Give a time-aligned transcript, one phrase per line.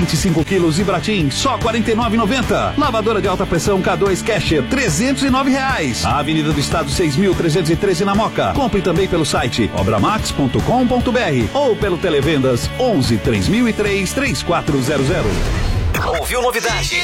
[0.00, 2.72] 25 quilos e Bratim, só 49,90.
[2.78, 6.04] Lavadora de alta pressão K2 Casher, 309 reais.
[6.06, 8.52] A Avenida do Estado 6.313 na Moca.
[8.54, 10.58] Compre também pelo site obramax.com.br
[11.52, 15.26] ou pelo Televendas 11 3003 3400.
[16.18, 17.02] Ouviu novidade?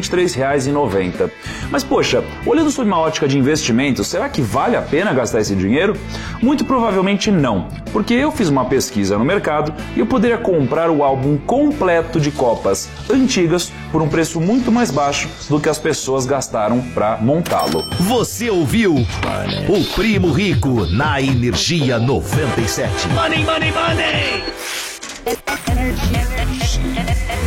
[0.00, 1.30] 523,90.
[1.70, 5.54] Mas poxa, olhando sob uma ótica de investimento, será que vale a pena gastar esse
[5.54, 5.96] dinheiro?
[6.42, 11.02] Muito provavelmente não, porque eu fiz uma pesquisa no mercado e eu poderia comprar o
[11.02, 16.26] álbum completo de copas antigas por um preço muito mais baixo do que as pessoas
[16.26, 17.84] gastaram para montá-lo.
[18.00, 23.08] Você ouviu o Primo Rico na Energia 97.
[23.08, 24.44] Money, money, money!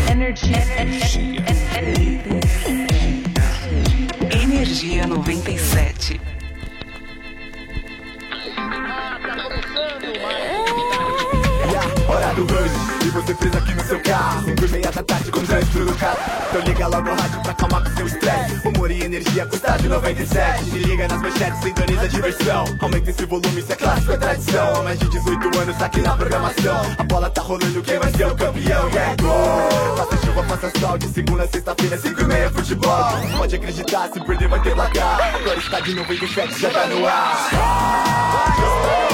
[0.10, 0.58] Energia
[4.84, 6.37] 97.
[12.08, 14.46] Hora do rush, e você fez aqui no seu carro.
[14.46, 16.18] Cinco e meia da tarde com trânsito no carro.
[16.50, 18.68] Então liga logo o rádio pra acalmar com seu estresse.
[18.68, 22.66] Humor e energia com estádio 97 Se liga nas manchetes, sintoniza a diversão.
[22.80, 24.76] Aumenta esse volume, isso é clássico, é tradição.
[24.76, 26.82] Há mais de 18 anos aqui na programação.
[26.98, 28.90] A bola tá rolando, quem vai ser o campeão?
[28.90, 29.98] E é gol!
[29.98, 33.06] Faça chuva, faça sol, de segunda a sexta-feira, cinco e meia futebol.
[33.38, 35.36] Pode acreditar, se perder vai ter placar.
[35.36, 39.07] Agora estádio 97 já tá no ar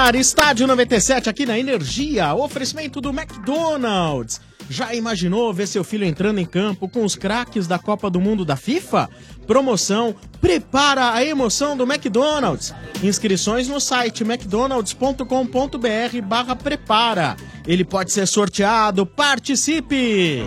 [0.00, 4.40] ar, Estádio 97 aqui na Energia, oferecimento do McDonald's.
[4.68, 8.42] Já imaginou ver seu filho entrando em campo com os craques da Copa do Mundo
[8.42, 9.10] da FIFA?
[9.46, 12.74] Promoção Prepara a emoção do McDonald's.
[13.02, 17.36] Inscrições no site mcdonalds.com.br barra prepara.
[17.66, 20.44] Ele pode ser sorteado, participe!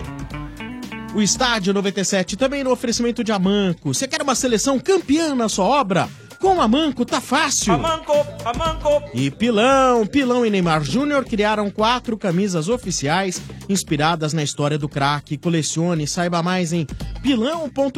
[1.13, 3.93] O Estádio 97 também no oferecimento de Amanco.
[3.93, 6.09] Você quer uma seleção campeã na sua obra?
[6.43, 7.71] Com a Manco tá fácil.
[7.71, 8.11] Amanco,
[8.43, 9.01] Amanco.
[9.13, 15.37] E Pilão, Pilão e Neymar Júnior criaram quatro camisas oficiais inspiradas na história do craque.
[15.37, 16.85] Colecione, saiba mais em
[17.21, 17.95] pilão.com.br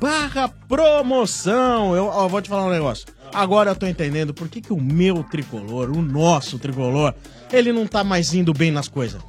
[0.00, 1.96] barra promoção.
[1.96, 3.04] Eu ó, vou te falar um negócio.
[3.34, 7.12] Agora eu tô entendendo por que, que o meu tricolor, o nosso tricolor,
[7.52, 9.20] ele não tá mais indo bem nas coisas.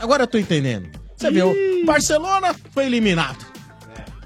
[0.00, 0.88] Agora eu tô entendendo.
[1.14, 1.54] Você viu,
[1.84, 3.49] Barcelona foi eliminado.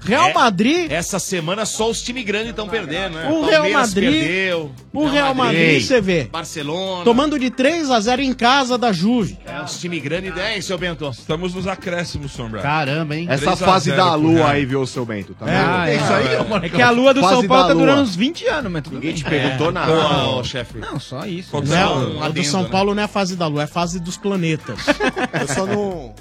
[0.05, 0.91] Real É, Madrid.
[0.91, 3.29] Essa semana só os times grandes estão perdendo, né?
[3.29, 4.11] O Real Palmeiras Madrid.
[4.19, 4.71] perdeu.
[4.93, 6.23] O Real Madrid, você vê.
[6.25, 7.03] Barcelona.
[7.03, 9.37] Tomando de 3 a 0 em casa da Juve.
[9.45, 11.07] É, os times grandes, né, seu Bento?
[11.09, 12.61] Estamos nos acréscimos, Sombra.
[12.61, 13.25] Caramba, hein?
[13.29, 15.33] Essa fase da lua aí, viu, seu Bento?
[15.33, 15.45] Tá
[15.87, 18.15] É, é isso aí, ó, É que a lua do São Paulo tá durando uns
[18.15, 19.17] 20 anos, mas tudo Ninguém bem.
[19.23, 19.71] te perguntou É.
[19.71, 19.93] nada.
[19.93, 20.77] Não, chefe.
[20.77, 21.49] Não, só isso.
[21.63, 23.99] Não, é, o do São Paulo não é a fase da lua, é a fase
[23.99, 24.79] dos planetas.
[25.41, 26.13] Eu só não.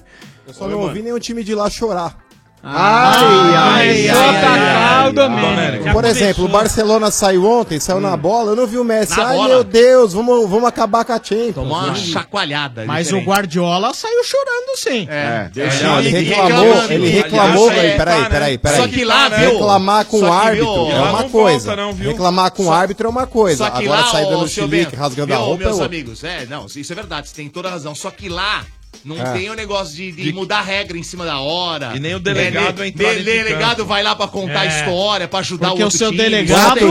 [0.46, 2.16] Eu só não ouvi nenhum time de lá chorar.
[2.66, 5.92] Ai, ai, ai, atacar ai, o Domênico.
[5.92, 9.16] Por exemplo, o Barcelona saiu ontem, saiu na bola, eu não vi o Messi.
[9.18, 9.48] Na Ai, bola.
[9.48, 11.54] meu Deus, vamos, vamos acabar com a Champions.
[11.54, 12.84] Tomou uma chacoalhada.
[12.86, 13.26] Mas o diferente.
[13.26, 15.06] Guardiola saiu chorando sim.
[15.10, 18.58] É, deixa não, ele reclamou, ele Aliás, reclamou, é, peraí, peraí, tá, peraí, né?
[18.58, 18.76] peraí.
[18.80, 19.50] Só que lá, viu?
[19.52, 21.66] Reclamar com Só o árbitro viu, é uma não coisa.
[21.66, 22.10] volta, não, viu?
[22.10, 23.64] Reclamar com o Só- árbitro é uma coisa.
[23.64, 26.66] Só que Agora lá, sair dando chilique, rasgando a roupa é meus amigos, é, não,
[26.74, 27.94] isso é verdade, você tem toda a razão.
[27.94, 28.64] Só que lá
[29.04, 29.32] não É.
[29.32, 31.92] tem o negócio de, de mudar regra em cima da hora.
[31.94, 33.88] E nem o delegado é, entrar O de delegado campo.
[33.88, 34.68] vai lá pra contar a É.
[34.68, 36.22] história, pra ajudar Porque o o outro seu time.
[36.22, 36.84] delegado tem.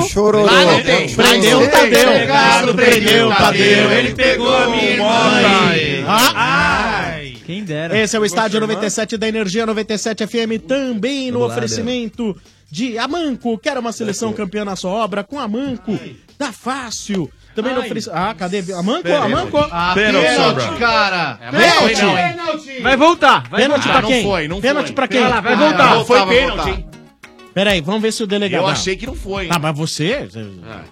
[0.44, 1.14] Lá não tem.
[1.16, 1.68] prendeu o.
[1.70, 1.90] Tadeu.
[1.90, 3.92] Delegado Prendeu o Tadeu.
[3.92, 6.04] Ele pegou a minha Ai.
[6.08, 7.16] Ah,
[7.46, 7.98] Quem dera.
[7.98, 12.36] Esse é o Estádio 97 da Energia 97 FM, também no oferecimento
[12.72, 13.58] de Amanco.
[13.58, 15.24] Quer uma seleção campeã na sua obra?
[15.24, 15.98] Com Amanco,
[16.38, 17.30] tá fácil.
[17.56, 18.20] Também no oferecimento.
[18.20, 18.64] Ah, cadê?
[18.74, 19.26] Amanco, Pênalti.
[19.34, 19.58] Amanco.
[19.72, 21.40] Ah, pênalti, pênalti, cara.
[21.42, 22.02] É, pênalti.
[22.02, 22.82] Não, hein?
[22.82, 23.44] Vai voltar.
[23.50, 24.00] Vai Pênalti voltar.
[24.00, 24.24] pra quem?
[24.24, 24.96] Não foi, não Pênalti foi.
[24.96, 25.22] pra quem?
[25.22, 25.96] Vai lá, vai voltar.
[25.96, 26.86] Não foi pênalti, hein?
[27.54, 28.62] Peraí, vamos ver se o delegado.
[28.62, 28.74] Eu Não.
[28.74, 29.44] achei que não foi.
[29.44, 29.50] hein?
[29.50, 30.28] Tá, mas você.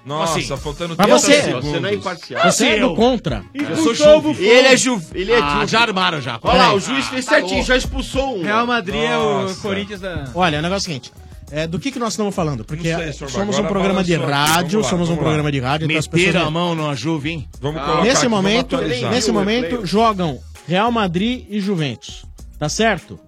[0.06, 1.70] Nossa, Assim, faltando Mas 30 você- segundos.
[1.70, 2.44] você não é imparcial.
[2.52, 3.44] Você é do contra.
[3.52, 4.44] Eu sou Juve.
[4.44, 5.06] E ele é Juve.
[5.16, 5.68] Ele é Ah, Juve.
[5.68, 6.38] já armaram já.
[6.44, 8.44] Olha lá, o juiz fez certinho, já expulsou um.
[8.44, 9.60] Real Madrid é o Nossa.
[9.60, 10.26] Corinthians da.
[10.36, 11.12] Olha, o negócio é o seguinte.
[11.52, 12.64] É, do que, que nós estamos falando?
[12.64, 15.20] Porque sei, Sorba, somos um programa de aqui, rádio, lá, somos um lá.
[15.20, 15.86] programa de rádio.
[15.86, 17.50] então as Meteram pessoas- a mão na Juve, hein?
[17.60, 22.24] Vamos Ah, colocar Nesse aqui, momento, nesse momento jogam Real Madrid e Juventus.
[22.62, 23.20] Tá certo?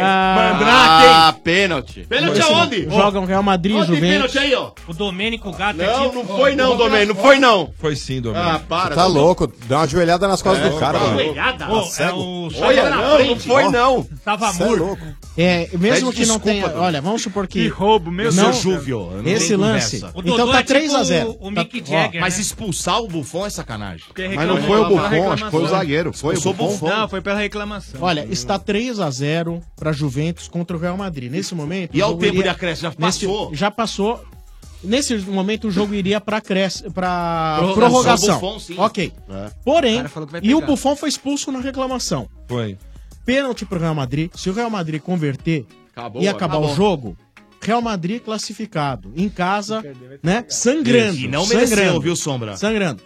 [0.00, 2.06] Ah, pênalti.
[2.08, 2.84] Pênalti Nesse aonde?
[2.88, 4.08] Jogam Real Madrid Onde Juventus.
[4.32, 4.70] pênalti aí, ó?
[4.86, 7.70] O Domênico Gato Não, não foi não, Domênico, não foi não.
[7.78, 8.50] Foi sim, Domênico.
[8.50, 8.94] Ah, para.
[8.94, 11.18] Tá louco, dá uma joelhada nas costas do cara, mano.
[11.74, 12.18] Ô, é cego?
[12.18, 14.06] o Olha, não, não foi não.
[14.24, 14.82] Tava Cê é morto.
[14.82, 15.02] louco.
[15.36, 16.66] É, mesmo Pede que não tenha.
[16.74, 17.64] Olha, vamos supor que.
[17.64, 19.10] Que roubo, meu não, Júvio.
[19.22, 20.00] não Esse lance.
[20.00, 20.18] conversa.
[20.18, 22.20] O Então Dodô tá é tipo 3 a 0 o Tá- Mick ó, Jagger.
[22.20, 22.40] Mas né?
[22.40, 24.04] expulsar o Buffon é sacanagem.
[24.34, 26.12] Mas não foi o Buffon, acho que foi o zagueiro.
[26.12, 26.52] Foi o o.
[26.54, 26.88] Buffon.
[26.88, 28.00] Não, foi pela reclamação.
[28.02, 31.30] Olha, está 3 a 0 para Juventus contra o Real Madrid.
[31.30, 31.94] Nesse momento.
[31.96, 33.54] E ao tempo iria- de acréscimo, já nesse- passou?
[33.54, 34.24] já passou.
[34.82, 38.34] Nesse momento o jogo iria para para Prorrogação, prorrogação.
[38.40, 38.74] Buffon, sim.
[38.78, 39.12] ok.
[39.28, 39.50] É.
[39.64, 40.06] Porém, O
[40.42, 40.60] e o.
[40.60, 42.28] Buffon foi expulso na reclamação.
[42.46, 42.78] Foi.
[43.24, 44.30] Pênalti pro Real Madrid.
[44.36, 46.72] Se o Real Madrid converter Acabou, e acabar acabou.
[46.72, 47.16] o jogo,
[47.60, 49.12] Real Madrid classificado.
[49.16, 49.82] Em casa,
[50.22, 50.44] né?
[50.48, 51.18] Sangrando.
[51.18, 52.56] E não mereceu, sangrando, viu, Sombra?
[52.56, 53.02] Sangrando.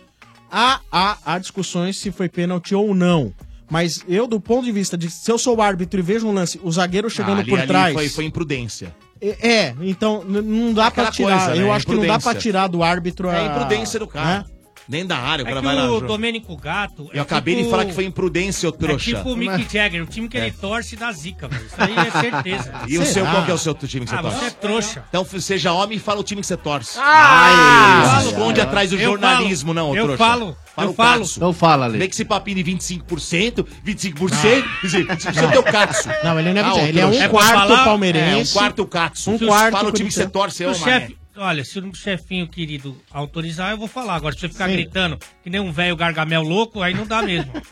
[0.50, 3.32] Há, há, há discussões se foi pênalti ou não.
[3.72, 6.32] Mas eu, do ponto de vista de se eu sou o árbitro e vejo um
[6.34, 7.94] lance, o zagueiro chegando Ah, ali- por ali trás.
[7.94, 8.94] Foi, foi imprudência.
[9.19, 11.38] É, é, então n- não dá pra Aquela tirar.
[11.46, 11.62] coisa, né?
[11.66, 12.32] Eu acho que não dá Imprudência.
[12.32, 13.34] pra tirar do árbitro a.
[13.34, 14.40] É a imprudência do cara.
[14.40, 14.44] né?
[14.92, 15.90] Dentro da área, o É cara que vai lá.
[15.90, 17.08] o Domênico Gato.
[17.14, 19.04] Eu acabei de falar que foi imprudência, ô É trouxa.
[19.16, 21.64] tipo o Mick Jagger, o time que ele torce dá zica, velho.
[21.64, 22.72] Isso aí é certeza.
[22.86, 23.30] E o seu, Será?
[23.30, 24.38] qual que é o seu time que você Ah, torce?
[24.38, 25.04] você é trouxa.
[25.08, 26.98] Então seja homem e fala o time que você torce.
[27.00, 28.02] Ah!
[28.14, 30.18] não se esconde atrás do jornalismo, falo, não, ô eu trouxa.
[30.18, 31.20] falo, Fala eu o falo.
[31.20, 31.38] Katsu.
[31.38, 32.08] Então fala, Vem Ale.
[32.08, 36.08] que esse papinho de 25%, 25%, 25% é o Katsu.
[36.22, 37.24] Não, ele não é Ah, 25, ô, ele é um trouxa.
[37.24, 38.52] É quarto falar- É, um palmeirense.
[38.52, 39.30] quarto Katsu.
[39.30, 42.49] Um quarto Fala o time que você torce, ô, o chefe, olha, se o chefinho
[42.49, 44.14] querido autorizar, eu vou falar.
[44.17, 44.74] Agora, se você ficar Sim.
[44.74, 47.53] gritando que nem um velho gargamel louco, aí não dá mesmo.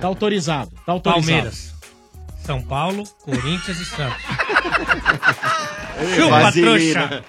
[0.00, 0.70] Tá autorizado.
[0.86, 1.26] Tá autorizado.
[1.26, 1.74] Palmeiras,
[2.44, 4.22] São Paulo, Corinthians e Santos.
[6.14, 7.24] Chupa, trouxa.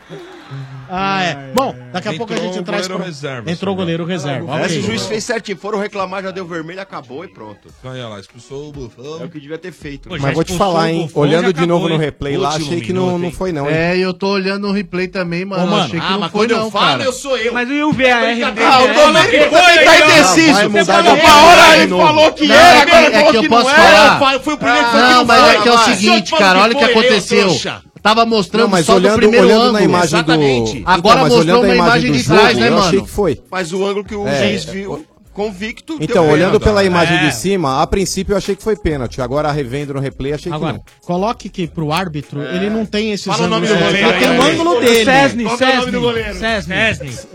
[0.90, 1.52] Ah, é.
[1.54, 2.88] Bom, daqui a Entrou pouco a gente o traz.
[2.88, 4.56] goleiro reserva, Entrou o goleiro reserva.
[4.60, 4.80] Essa ok.
[4.80, 5.58] o juiz fez certinho.
[5.58, 7.68] Foram reclamar, já deu vermelho, acabou e pronto.
[7.80, 9.22] Então, olha lá, expulsou o Buffon.
[9.22, 10.10] É o que devia ter feito.
[10.10, 10.18] Né?
[10.20, 11.04] Mas vou te falar, hein?
[11.04, 13.70] Buffon, Olhando de novo no replay lá, achei que não, não foi, não.
[13.70, 13.76] hein?
[13.76, 15.64] É, e eu tô olhando no replay também, mano.
[15.64, 17.04] Ô, mano, achei que Ah, não mas foi, quando não, eu falo, cara.
[17.04, 17.54] eu sou eu.
[17.54, 18.26] Mas e o VAR?
[18.26, 18.70] Brincadeira.
[18.70, 20.60] Ah, o Domênico também tá indeciso.
[20.70, 24.40] uma hora ele falou que era, é agora é falou que posso não era.
[24.40, 26.74] Fui o primeiro que falou Não, mas foi, é que é o seguinte, cara, olha
[26.74, 27.82] o que foi, eu, aconteceu.
[28.02, 29.74] Tava mostrando Não, mas só do olhando, primeiro olhando ângulo.
[29.74, 30.80] na imagem Exatamente.
[30.80, 30.90] do.
[30.90, 33.06] Agora Então, mostrou uma imagem do de jogo, trás, né, eu achei mano?
[33.06, 33.42] que foi.
[33.52, 35.06] Mas o ângulo que o É, juiz viu,
[35.40, 35.98] convicto...
[36.02, 37.26] Então, deu olhando pela imagem É.
[37.28, 39.22] de cima, a princípio eu achei que foi pênalti.
[39.22, 40.84] Agora, revendo no replay, achei que Agora, não.
[41.02, 43.84] coloque que pro árbitro, ele não tem esses Fala o nome ângulos.
[43.90, 44.52] do Ele goleiro tem aí, o aí.
[44.52, 45.06] ângulo dele.
[45.06, 46.00] Cesny, Qual que é o nome do Cesny.
[46.02, 46.40] goleiro?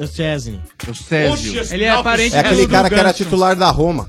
[0.06, 0.60] Cesny.
[0.86, 1.32] O.
[1.32, 4.08] O Ele é não, parente É aquele cara que era titular da Roma.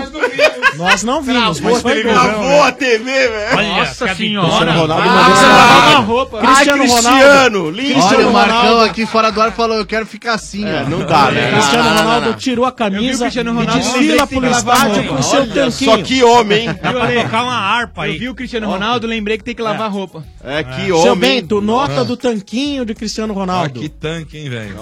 [0.78, 2.14] Nós não vimos, mas foi gol.
[2.14, 3.68] Travou a TV, velho.
[3.68, 4.48] Nossa senhora.
[4.48, 6.38] Cristiano Ronaldo Ah, mandou você essa- lavava a roupa.
[6.40, 7.10] Cristiano Ai, Ronaldo.
[7.20, 7.90] Cristiano, lindo.
[7.90, 8.84] Olha, Cristiano o Marcão Ronaldo.
[8.86, 11.52] aqui fora do ar falou, eu quero ficar assim, É, não dá, né?
[11.52, 12.38] Cristiano Não, não, não, Ronaldo não.
[12.38, 15.72] tirou a Eu vi camisa o Cristiano e Ronaldo, desfila lavar estádio com seu tanquinho.
[15.92, 16.70] Só que homem, hein?
[16.82, 18.14] Viu, colocar uma harpa aí.
[18.14, 20.24] Eu vi o Cristiano Ronaldo, lembrei que tem que lavar roupa.
[20.44, 21.42] É, que Seu homem.
[21.42, 23.80] Bento, nota do tanquinho de Cristiano Ah, Ronaldo.
[23.82, 24.76] que tanque, hein, velho?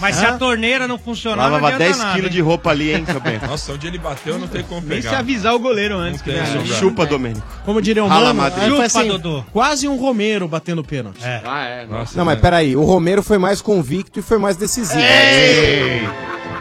[0.00, 2.32] Mas se a torneira não funcionar, não Lavava adianta 10 nada, quilos hein?
[2.36, 3.46] de roupa ali, hein, Bento?
[3.46, 5.18] Nossa, onde ele bateu não tem como Nem se pegar.
[5.20, 6.20] avisar o goleiro antes.
[6.20, 6.52] Não que tem, vem.
[6.52, 6.74] Sobrado.
[6.80, 7.46] Chupa, Domênico.
[7.64, 8.62] Como diria o Rala Mano, Madrid.
[8.64, 9.44] aí foi Chupa, assim, Dodô.
[9.52, 11.24] quase um Romero batendo pênalti.
[11.24, 11.40] É.
[11.44, 11.86] Ah, é.
[11.86, 12.42] Nossa, Não, mas velho.
[12.42, 14.98] peraí, o Romero foi mais convicto e foi mais decisivo.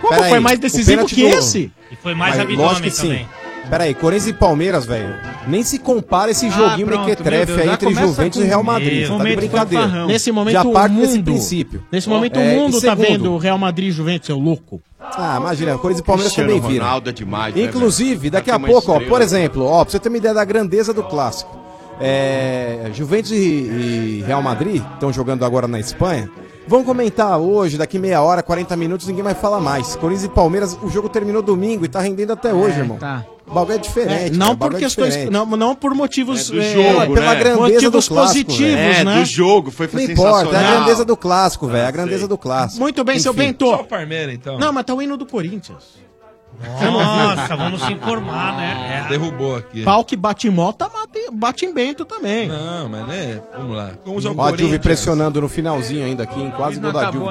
[0.02, 1.72] Como Peraí, foi mais decisivo que do- esse?
[1.92, 3.20] E foi mais Mas abdômen que também.
[3.20, 3.26] sim.
[3.70, 5.14] Peraí, Corinthians e Palmeiras, velho.
[5.48, 9.08] Nem se compara esse joguinho pronto, mequetrefe Deus, aí entre Juventus e Real Madrid.
[9.08, 9.84] Tá de brincadeira.
[9.86, 10.08] fanfarrão.
[10.08, 11.84] Nesse momento Já o parte mundo, desse princípio.
[11.92, 14.82] Nesse momento É, o e mundo tá vendo o Real Madrid e Juventus, seu louco.
[15.00, 17.02] Ah, imagina, Corinthians e Palmeiras Cristiano também viram.
[17.06, 18.32] É demais, né, Inclusive, velho?
[18.32, 19.10] daqui Tá a uma pouco, ó, estrela.
[19.12, 21.58] por exemplo, ó, pra você ter uma ideia da grandeza do clássico.
[22.00, 26.30] É, Juventus e, e Real Madrid estão jogando agora na Espanha.
[26.68, 29.96] Vão comentar hoje, daqui meia hora, 40 minutos, ninguém vai falar mais.
[29.96, 32.98] Corinthians e Palmeiras, o jogo terminou domingo e tá rendendo até hoje, irmão.
[32.98, 33.26] tá.
[33.48, 34.32] O bagulho é diferente.
[34.38, 35.32] não cara, por bagulho é questões, diferente.
[35.32, 37.40] não, não por motivos É do é, jogo, pela né?
[37.40, 39.20] grandeza motivos do clássico, positivos, É, né?
[39.20, 41.78] do jogo, foi Não importa, é a grandeza do clássico, velho.
[41.78, 42.28] É a Ah, grandeza sei.
[42.28, 42.82] do clássico.
[42.82, 43.42] Muito bem, seu Enfim.
[43.42, 43.66] Bento.
[43.70, 44.60] Só o Parmeira, então.
[44.60, 46.08] Não, mas tá o hino do Corinthians.
[46.82, 49.04] Nossa, vamos se informar, né?
[49.06, 49.10] É.
[49.10, 49.84] Derrubou aqui.
[49.84, 52.48] Pau que bate em mota, bate, bate em Bento também.
[52.48, 53.42] Não, mas né?
[53.56, 53.92] Vamos lá.
[54.06, 57.30] Vamos ao Ó, a pressionando no finalzinho ainda aqui, em quase gol da acabou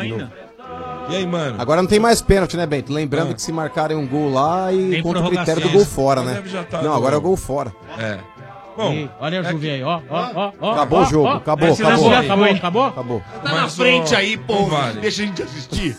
[1.08, 1.56] E aí, mano?
[1.60, 2.92] Agora não tem mais pênalti, né, Bento?
[2.92, 3.34] Lembrando Ah.
[3.34, 6.42] que se marcarem um gol lá e Tem contra o critério do gol fora, né?
[6.70, 7.72] tá Não, agora é o gol fora.
[7.98, 8.18] É.
[8.76, 10.72] Bom, Ih, olha a é Juve aí, ó, ó, ó, ó.
[10.72, 11.32] Acabou ó, o jogo, ó.
[11.36, 12.12] acabou, acabou.
[12.14, 12.84] Acabou, acabou?
[12.86, 13.22] Acabou.
[13.42, 14.66] Tá na frente ó, aí, pô.
[14.66, 15.00] vale.
[15.00, 15.96] Deixa a gente assistir.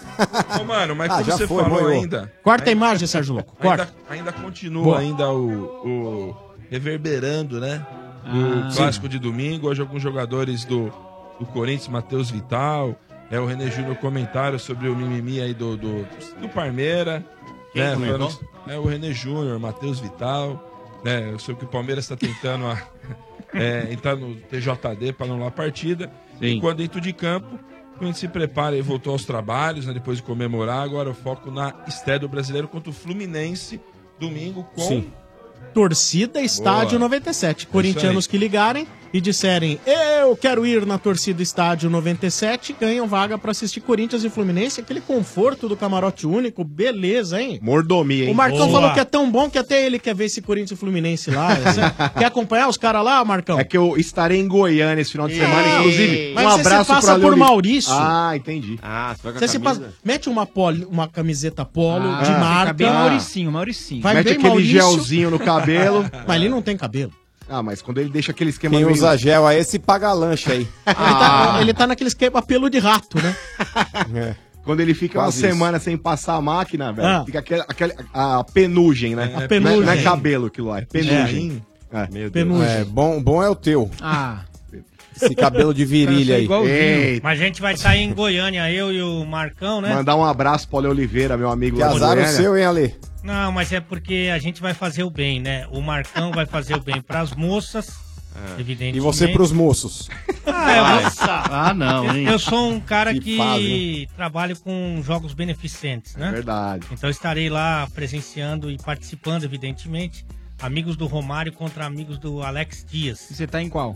[0.62, 2.32] Ô, mano, mas Ah, como já você foi, falou ainda...
[2.44, 3.56] Corta a imagem, Sérgio Louco.
[3.60, 3.90] Corta.
[4.12, 5.00] Ainda, ainda continua Boa.
[5.00, 5.48] ainda o,
[5.88, 6.36] o
[6.70, 7.84] reverberando, né?
[8.32, 8.70] Do Ah.
[8.76, 9.68] clássico de domingo.
[9.70, 10.94] Hoje alguns jogadores do,
[11.40, 12.94] do Corinthians, Matheus Vital,
[13.30, 16.08] é, o René Júnior comentário sobre o mimimi aí do, do,
[16.42, 17.26] do Parmeira.
[17.74, 20.64] Quem né, falando- é o René Júnior, Matheus Vital.
[21.04, 22.82] Né, eu sei que o Palmeiras está tentando a-
[23.54, 26.12] é, entrar no TJD para anular a partida.
[26.42, 27.60] E quando dentro de campo,
[28.00, 30.84] a gente se prepara e voltou aos trabalhos, né, depois de comemorar.
[30.84, 33.80] Agora o foco na estreia do brasileiro contra o Fluminense,
[34.20, 35.12] domingo, com Sim.
[35.74, 37.10] Torcida Estádio Boa.
[37.10, 37.68] 97.
[37.68, 38.32] Corintianos aí.
[38.32, 43.80] que ligarem e disserem eu quero ir na torcida Estádio 97, ganham vaga pra assistir
[43.80, 44.82] Corinthians e Fluminense.
[44.82, 47.60] Aquele conforto do camarote único, beleza, hein?
[47.62, 48.32] Mordomia, hein?
[48.32, 48.72] O Marcão Boa.
[48.72, 51.50] falou que é tão bom que até ele quer ver esse Corinthians e Fluminense lá.
[52.18, 53.60] Quer acompanhar os caras lá, Marcão?
[53.60, 56.34] É que eu estarei em Goiânia esse final de semana, inclusive.
[56.34, 57.94] Mas um você se abraço passa pra por Maurício.
[57.94, 58.78] Ah, entendi.
[58.82, 62.20] Ah, você vai com a Você se passa- mete uma, polo, uma camiseta polo Ah,
[62.20, 62.74] de fica marca.
[62.74, 64.02] bem Mauricinho, Mauricinho.
[64.02, 64.74] Vai Mete bem aquele Maurício.
[64.74, 66.06] gelzinho no cabelo.
[66.28, 67.12] Mas ele não tem cabelo.
[67.50, 70.52] Ah, mas quando ele deixa aquele esquema Quem meio- usa gel aí, esse paga lanche
[70.52, 70.68] aí.
[70.86, 73.36] Ele, tá, ele tá naquele esquema pelo de rato, né?
[74.16, 74.36] É.
[74.64, 75.56] Quando ele fica Quase uma isso.
[75.58, 77.24] semana sem passar a máquina, velho, Ah.
[77.26, 79.32] fica aquele, aquele- a penugem, né?
[79.34, 79.80] É, A penugem.
[79.82, 81.64] Não é cabelo aquilo lá, é penugem.
[81.90, 82.00] É.
[82.12, 82.32] Meu Deus.
[82.34, 82.68] Penugem.
[82.70, 83.90] É, bom, bom é o teu.
[84.02, 84.42] Ah,
[85.22, 86.44] Esse cabelo de virilha aí.
[86.46, 86.74] igualzinho.
[86.76, 89.94] Ei, Mas a gente vai estar em Goiânia, eu e o Marcão, né?
[89.94, 92.96] mandar um abraço pro Ale Oliveira, meu amigo Que azar o seu, hein, Ale?
[93.24, 95.68] Não, mas é porque a gente vai fazer o bem, né?
[95.72, 97.90] O Marcão vai fazer o bem pras moças,
[98.58, 98.98] evidentemente.
[98.98, 100.08] E você pros moços.
[100.46, 100.84] Ah, eu,
[101.52, 102.26] Ah, não, hein?
[102.28, 106.32] eu sou um cara Que que, fase, trabalho com jogos beneficentes, né?
[106.32, 106.88] Verdade.
[106.92, 110.26] Então estarei lá presenciando e participando, evidentemente.
[110.62, 113.30] Amigos do Romário contra amigos do Alex Dias.
[113.30, 113.96] E você tá em qual?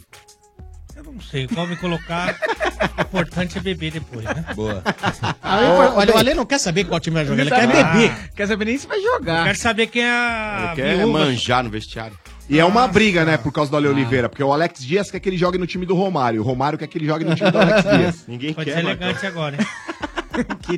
[0.96, 2.36] Eu não sei qual me colocar.
[2.98, 4.46] O importante é beber depois, né?
[4.56, 4.82] Boa.
[5.42, 8.30] Ah, olha, o Ale não quer saber qual time vai jogar, ele quer beber.
[8.36, 9.46] Quer saber nem se vai jogar.
[9.46, 11.20] Quero saber quem é a Ele quer viúva.
[11.20, 12.18] manjar no vestiário.
[12.50, 15.20] E é uma briga, né, por causa do Ale Oliveira, porque o Alex Dias quer
[15.22, 17.50] que ele jogue no time do Romário, o Romário quer que ele jogue no time
[17.50, 18.24] do Alex Dias.
[18.28, 19.08] Ninguém Pode quer, ser Marcão.
[19.08, 19.68] elegante agora, hein?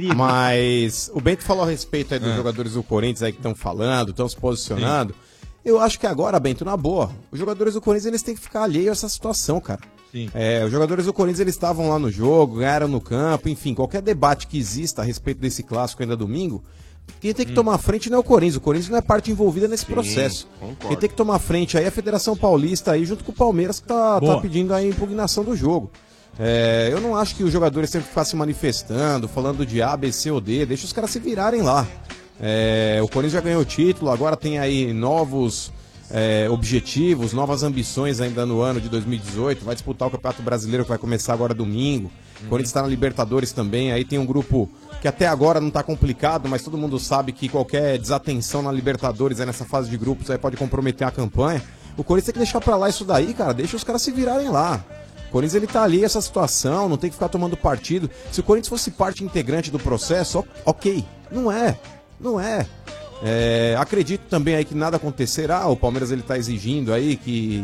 [0.16, 4.10] Mas o Bento falou a respeito aí dos jogadores do Corinthians aí que estão falando,
[4.12, 5.16] estão se posicionando.
[5.64, 8.64] Eu acho que agora, Bento, na boa, os jogadores do Corinthians eles têm que ficar
[8.64, 9.80] alheios a essa situação, cara.
[10.14, 10.30] Sim.
[10.32, 14.00] É, os jogadores do Corinthians eles estavam lá no jogo, ganharam no campo, enfim, qualquer
[14.00, 16.64] debate que exista a respeito desse clássico ainda domingo,
[17.20, 19.68] quem tem que tomar frente não é o Corinthians, o Corinthians não é parte envolvida
[19.68, 20.48] nesse Sim, processo.
[20.60, 20.88] concordo.
[20.88, 23.80] Quem tem que tomar frente aí é a Federação Paulista aí, junto com o Palmeiras,
[23.80, 25.92] que tá, tá pedindo a impugnação do jogo.
[26.40, 30.12] É, eu não acho que os jogadores sempre ficar se manifestando, falando de A, B,
[30.12, 31.88] C ou D, deixa os caras se virarem lá.
[32.40, 35.72] É, o Corinthians já ganhou o título, agora tem aí novos
[36.14, 39.66] é, objetivos, novas ambições ainda no ano de 2018.
[39.66, 42.12] Vai disputar o Campeonato Brasileiro que vai começar agora domingo.
[42.44, 43.92] O Corinthians está na Libertadores também.
[43.92, 44.70] Aí tem um grupo
[45.02, 49.40] que até agora não está complicado, mas todo mundo sabe que qualquer desatenção na Libertadores
[49.40, 51.64] aí nessa fase de grupos aí pode comprometer a campanha.
[51.98, 53.54] O Corinthians tem que deixar pra lá isso daí, cara.
[53.54, 54.86] Deixa os caras se virarem lá.
[55.30, 58.08] O Corinthians ele tá ali essa situação, não tem que ficar tomando partido.
[58.32, 61.04] Se o Corinthians fosse parte integrante do processo, ok.
[61.32, 61.76] Não é.
[62.20, 62.68] Não é.
[63.26, 65.66] É, acredito também aí que nada acontecerá.
[65.68, 67.64] O Palmeiras ele tá exigindo aí que,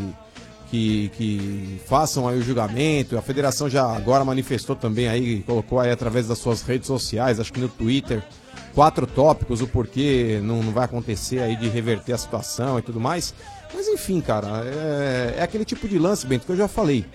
[0.71, 3.17] que, que façam aí o julgamento.
[3.17, 7.51] A federação já agora manifestou também aí, colocou aí através das suas redes sociais, acho
[7.51, 8.23] que no Twitter,
[8.73, 12.99] quatro tópicos, o porquê não, não vai acontecer aí de reverter a situação e tudo
[12.99, 13.33] mais.
[13.73, 17.05] Mas enfim, cara, é, é aquele tipo de lance, Bento, que eu já falei.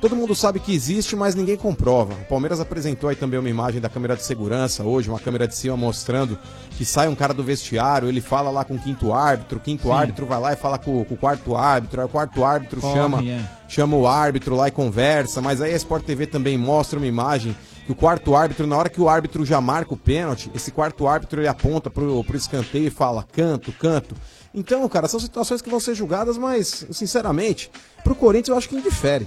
[0.00, 2.14] Todo mundo sabe que existe, mas ninguém comprova.
[2.14, 5.54] O Palmeiras apresentou aí também uma imagem da câmera de segurança hoje, uma câmera de
[5.54, 6.38] cima mostrando
[6.76, 9.84] que sai um cara do vestiário, ele fala lá com o quinto árbitro, o quinto
[9.84, 9.92] Sim.
[9.92, 12.94] árbitro vai lá e fala com, com o quarto árbitro, aí o quarto árbitro Corre,
[12.94, 13.40] chama, é.
[13.68, 17.56] chama o árbitro lá e conversa, mas aí a Sport TV também mostra uma imagem
[17.84, 21.06] que o quarto árbitro, na hora que o árbitro já marca o pênalti, esse quarto
[21.06, 24.14] árbitro ele aponta pro, pro escanteio e fala canto, canto.
[24.54, 27.70] Então, cara, são situações que vão ser julgadas, mas, sinceramente,
[28.02, 29.26] pro Corinthians eu acho que indifere.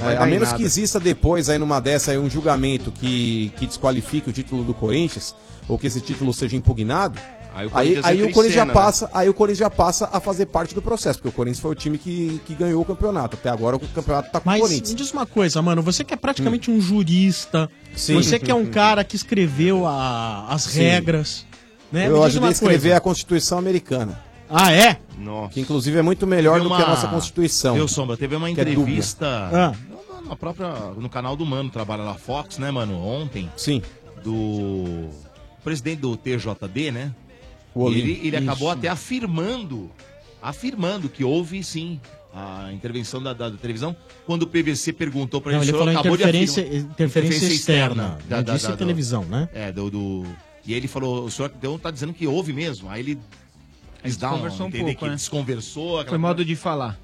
[0.00, 0.56] É, a menos nada.
[0.58, 4.72] que exista depois aí numa dessa aí um julgamento que, que desqualifique o título do
[4.74, 5.34] Corinthians,
[5.68, 7.18] ou que esse título seja impugnado,
[7.54, 8.72] Aí o aí, Corinthians aí entra o Corinthians já né?
[8.72, 11.70] passa, aí o Corinthians já passa a fazer parte do processo, porque o Corinthians foi
[11.72, 13.36] o time que, que ganhou o campeonato.
[13.36, 14.88] Até agora o campeonato tá com o Mas Corinthians.
[14.88, 15.82] me diz uma coisa, mano.
[15.82, 18.14] Você que é praticamente um jurista, Sim.
[18.14, 20.78] você que é um cara que escreveu a- as Sim.
[20.80, 21.44] regras,
[21.92, 22.08] né?
[22.08, 22.96] Eu ajudei a escrever coisa.
[22.96, 24.18] a Constituição Americana.
[24.52, 24.98] Ah, é?
[25.52, 27.74] Que inclusive é muito melhor Teve do que a nossa Constituição.
[27.74, 28.16] Viu, Sombra?
[28.16, 29.72] Teve uma é entrevista Ah.
[30.28, 32.98] na- própria, no canal do Mano, trabalha lá, Fox, né, mano?
[33.04, 33.50] Ontem.
[33.56, 33.82] Sim.
[34.24, 35.08] Do
[35.64, 37.12] presidente do TJD, né?
[37.74, 39.90] Ele ele acabou até afirmando,
[40.42, 41.98] afirmando que houve sim
[42.34, 43.94] a intervenção da, da- da televisão.
[44.26, 48.18] Quando o PVC perguntou pra Não, ele, ele falou acabou de interferência, afirmar- interferência externa.
[48.28, 49.48] Não disse do- televisão, né?
[49.54, 50.26] É, do, do-
[50.66, 52.88] E ele falou, o senhor então tá dizendo que houve mesmo.
[52.88, 53.18] Aí ele.
[54.02, 55.14] Quis dar desconversou um pouco, que né?
[55.14, 56.00] Desconversou.
[56.00, 56.98] aquela Foi modo de falar.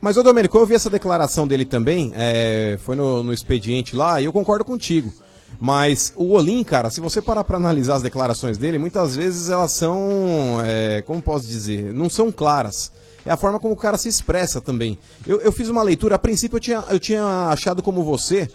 [0.00, 4.20] Mas, ô Domênico, eu ouvi essa declaração dele também, é, foi no, no expediente lá,
[4.20, 5.10] e eu concordo contigo.
[5.58, 9.72] Mas o Olim, cara, se você parar pra analisar as declarações dele, muitas vezes elas
[9.72, 12.92] são, é, como posso dizer, não são claras.
[13.24, 14.98] É a forma como o cara se expressa também.
[15.26, 18.46] Eu, eu fiz uma leitura, a princípio eu tinha, eu tinha achado como você,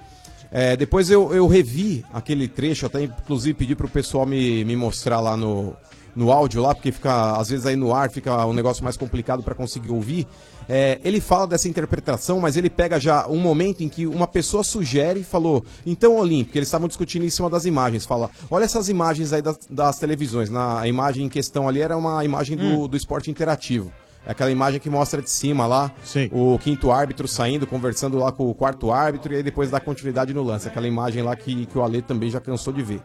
[0.52, 5.20] é, depois eu, eu revi aquele trecho, até inclusive pedi pro pessoal me, me mostrar
[5.20, 5.76] lá no,
[6.20, 9.42] no áudio lá, porque fica, às vezes aí no ar fica um negócio mais complicado
[9.42, 10.28] para conseguir ouvir.
[10.68, 14.64] É, ele fala dessa interpretação, mas ele pega já um momento em que uma pessoa
[14.64, 18.90] sugere e falou, então porque eles estavam discutindo em cima das imagens, fala, olha essas
[18.90, 22.88] imagens aí das, das televisões, na a imagem em questão ali era uma imagem do,
[22.88, 23.92] do esporte interativo.
[24.26, 25.92] É aquela imagem que mostra de cima lá
[26.32, 30.34] o quinto árbitro saindo, conversando lá com o quarto árbitro e aí depois dá continuidade
[30.34, 30.68] no lance.
[30.68, 33.02] Aquela imagem lá que, que o Ale também já cansou de ver.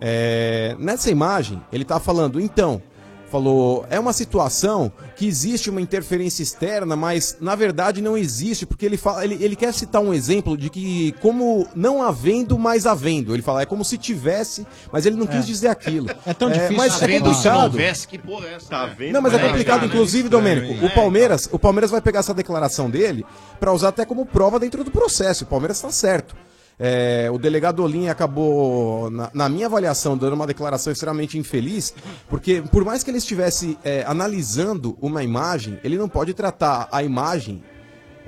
[0.00, 2.82] É, nessa imagem, ele tá falando, então,
[3.30, 8.84] falou, é uma situação que existe uma interferência externa, mas na verdade não existe, porque
[8.84, 13.34] ele fala, ele, ele quer citar um exemplo de que como não havendo, mas havendo.
[13.34, 16.08] Ele fala, é como se tivesse, mas ele não quis dizer aquilo.
[16.26, 16.76] É tão difícil.
[16.76, 17.18] Mas Tá é vendo?
[17.18, 17.62] Se não complicado.
[17.64, 18.68] houvesse, que porra é essa?
[18.68, 19.12] Tá vendo?
[19.12, 20.84] Não, mas é complicado, inclusive, Domênico.
[20.84, 23.24] O Palmeiras, o Palmeiras vai pegar essa declaração dele
[23.58, 25.44] pra usar até como prova dentro do processo.
[25.44, 26.34] O Palmeiras tá certo.
[26.82, 31.92] É, o delegado Olim acabou, na, na minha avaliação, dando uma declaração extremamente infeliz,
[32.26, 37.02] porque por mais que ele estivesse é, analisando uma imagem, ele não pode tratar a
[37.02, 37.62] imagem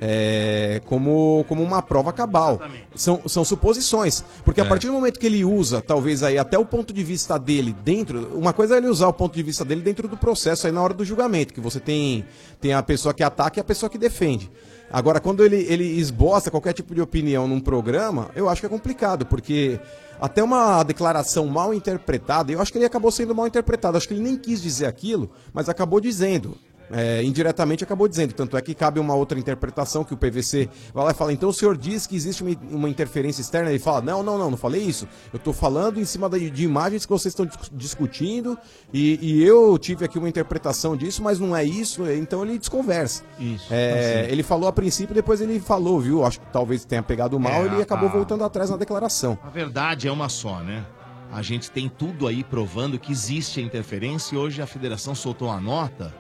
[0.04, 2.60] é, como, como uma prova cabal.
[2.94, 4.24] São, são suposições.
[4.44, 4.68] Porque a É.
[4.68, 8.36] partir do momento que ele usa, talvez aí até o ponto de vista dele dentro.
[8.36, 10.82] Uma coisa é ele usar o ponto de vista dele dentro do processo aí na
[10.82, 12.24] hora do julgamento, que você tem,
[12.60, 14.50] tem a pessoa que ataca e a pessoa que defende.
[14.92, 18.68] Agora, quando ele, ele esboça qualquer tipo de opinião num programa, eu acho que é
[18.68, 19.80] complicado, porque
[20.20, 23.96] até uma declaração mal interpretada, eu acho que ele acabou sendo mal interpretado.
[23.96, 26.56] Acho que ele nem quis dizer aquilo, mas acabou dizendo.
[26.92, 28.32] É, indiretamente acabou dizendo.
[28.34, 31.48] Tanto é que cabe uma outra interpretação que o PVC vai lá e fala: então
[31.48, 33.70] o senhor diz que existe uma, uma interferência externa?
[33.70, 35.08] Ele fala: não, não, não, não falei isso.
[35.32, 38.58] Eu estou falando em cima da- de imagens que vocês estão dis- discutindo
[38.92, 42.04] e, e eu tive aqui uma interpretação disso, mas não é isso.
[42.10, 43.22] Então ele desconversa.
[43.38, 43.66] Isso.
[43.72, 44.32] É, Assim.
[44.32, 46.24] ele falou a princípio, depois ele falou, viu?
[46.24, 49.38] Acho que talvez tenha pegado mal, É, ele acabou a- voltando atrás na declaração.
[49.42, 50.84] A verdade é uma só, né?
[51.32, 55.48] A gente tem tudo aí provando que existe a interferência e hoje a federação soltou
[55.48, 56.12] uma nota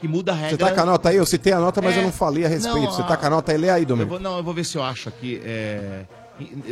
[0.00, 0.50] que muda a regra.
[0.50, 1.16] Você tá com a nota aí?
[1.16, 2.78] Eu citei a nota, mas É, eu não falei a respeito.
[2.80, 3.58] não, Você tá com a nota aí?
[3.58, 4.10] Lê aí, Eu Domênico.
[4.14, 5.40] vou, não, eu vou ver se eu acho aqui.
[5.44, 6.04] é,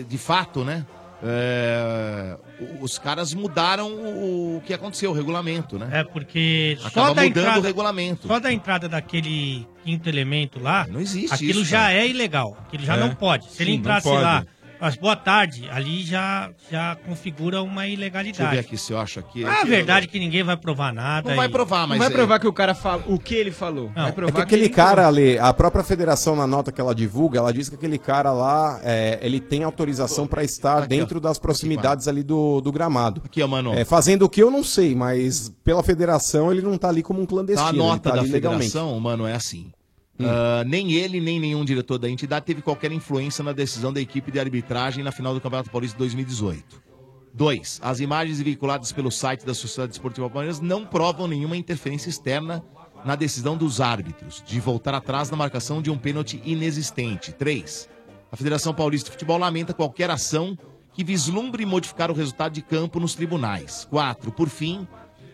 [0.09, 0.87] de fato, né?
[1.23, 2.37] é,
[2.81, 5.89] os caras mudaram o, que aconteceu, o regulamento, né?
[5.93, 8.27] É, porque só da mudando entrada, o regulamento.
[8.29, 11.95] Só da entrada daquele quinto elemento lá, Não existe aquilo isso, já cara.
[11.95, 12.57] é ilegal.
[12.67, 13.01] Aquilo já É.
[13.01, 13.51] não pode.
[13.51, 14.45] Se ele Sim, não entrasse lá,
[14.81, 18.59] mas boa tarde, ali já, já configura uma Deixa eu ver ilegalidade.
[18.59, 19.45] aqui se eu acho aqui.
[19.45, 21.29] Ah, a verdade é que ninguém vai provar nada.
[21.29, 23.35] Não vai e- provar, mas Não vai é- provar que o cara fala o que
[23.35, 23.91] ele falou.
[23.95, 26.95] Vai É provar que aquele ele- cara ali, a própria federação na nota que ela
[26.95, 31.39] divulga, ela diz que aquele cara lá, é, ele tem autorização para estar dentro das
[31.39, 33.23] proximidades ali do, do gramado.
[33.25, 33.75] Aqui, ó, mano.
[33.75, 37.21] É, fazendo o que eu não sei, mas pela federação ele não tá ali como
[37.21, 37.65] um clandestino.
[37.65, 38.67] Tá, a ele nota tá da ali legalmente.
[38.71, 39.71] federação, mano, é assim.
[40.19, 40.25] Hum.
[40.27, 44.31] Ah, nem ele, nem nenhum diretor da entidade teve qualquer influência na decisão da equipe
[44.31, 46.89] de arbitragem na final do Campeonato Paulista de 2018.
[47.33, 52.65] Dois, as imagens veiculadas pelo site da Sociedade Esportiva Palmeiras não provam nenhuma interferência externa
[53.05, 57.33] na decisão dos árbitros de voltar atrás na marcação de um pênalti inexistente.
[57.33, 57.89] Três,
[58.33, 60.59] a Federação Paulista de Futebol lamenta qualquer ação
[60.93, 63.87] que vislumbre modificar o resultado de campo nos tribunais.
[63.89, 64.89] Quatro, por fim,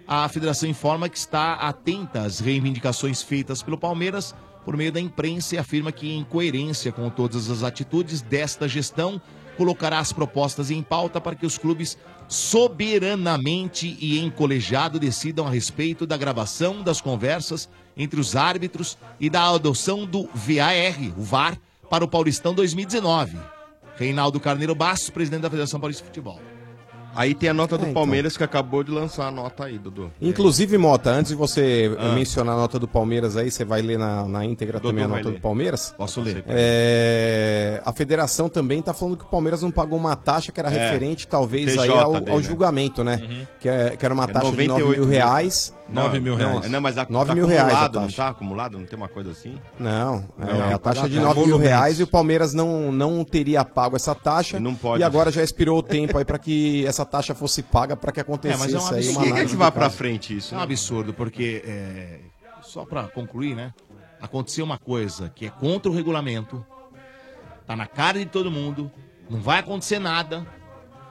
[0.07, 5.55] a federação informa que está atenta às reivindicações feitas pelo Palmeiras por meio da imprensa
[5.55, 9.21] e afirma que, em coerência com todas as atitudes desta gestão,
[9.57, 11.97] colocará as propostas em pauta para que os clubes
[12.29, 19.31] soberanamente e em colegiado decidam a respeito da gravação das conversas entre os árbitros e
[19.31, 23.39] da adoção do VAR, o VAR, para o Paulistão 2019.
[23.97, 26.54] Reinaldo Carneiro Bastos, presidente da Federação Paulista de Futebol.
[27.15, 27.95] Aí tem a nota do É, então.
[27.95, 30.11] Palmeiras que acabou de lançar a nota aí, Dudu.
[30.21, 32.13] Inclusive, Mota, antes de você Ah.
[32.13, 35.09] mencionar a nota do Palmeiras aí, você vai ler na, na íntegra Dudu também a
[35.09, 35.35] nota ler.
[35.35, 35.95] do Palmeiras?
[35.97, 36.45] Posso ler.
[36.47, 40.71] É, a federação também está falando que o Palmeiras não pagou uma taxa que era
[40.71, 40.73] É.
[40.87, 42.43] referente, talvez, TJ aí ao, ao né?
[42.43, 43.21] julgamento, né?
[43.23, 43.47] Uhum.
[43.61, 45.09] Que, é- que era uma É taxa de 9 98 mil
[46.21, 46.35] mil.
[46.37, 46.71] reais.
[46.71, 48.17] Não, mas a, 9 tá mil reais a acumulado, não taxa.
[48.17, 48.79] tá acumulado?
[48.79, 49.59] Não tem uma coisa assim?
[49.79, 53.25] Não, é, Não, a taxa de pagar 9 mil reais e o Palmeiras não, não
[53.25, 54.59] teria pago essa taxa.
[54.61, 55.01] não pode.
[55.01, 58.21] E agora já expirou o tempo aí para que essa taxa fosse paga para que
[58.21, 59.17] É, acontecesse mas é um aí absurdo.
[59.19, 59.97] uma é análise que do vai pra caso.
[59.97, 60.65] frente isso, É um né?
[60.65, 62.19] absurdo, porque, é,
[62.63, 63.73] só pra concluir, né?
[64.21, 66.65] Aconteceu uma coisa que é contra o regulamento,
[67.67, 68.91] tá na cara de todo mundo,
[69.29, 70.47] não vai acontecer nada,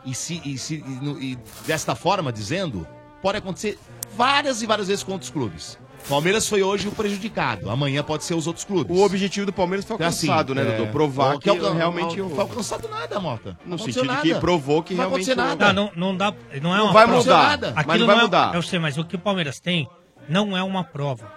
[0.05, 2.85] e, se, e, se, e, e desta forma, dizendo,
[3.21, 3.77] pode acontecer
[4.15, 5.77] várias e várias vezes contra os clubes.
[6.09, 8.93] Palmeiras foi hoje o prejudicado, amanhã pode ser os outros clubes.
[8.97, 10.91] O objetivo do Palmeiras foi Então, assim, alcançado, né, é, Dudu?
[10.91, 12.17] Provar que, alcan- realmente...
[12.17, 13.57] Não foi alcançado nada, Mota.
[13.63, 14.39] No Não aconteceu sentido que nada.
[14.41, 15.31] provou que Não vai realmente...
[15.31, 15.71] acontecer nada.
[15.73, 16.33] Não, não, dá.
[16.61, 17.19] Não é Não uma vai prova.
[17.19, 18.53] mudar, mas Aquilo não vai é- mudar.
[18.55, 19.87] Eu sei, mas o que o Palmeiras tem
[20.27, 21.31] não é uma prova.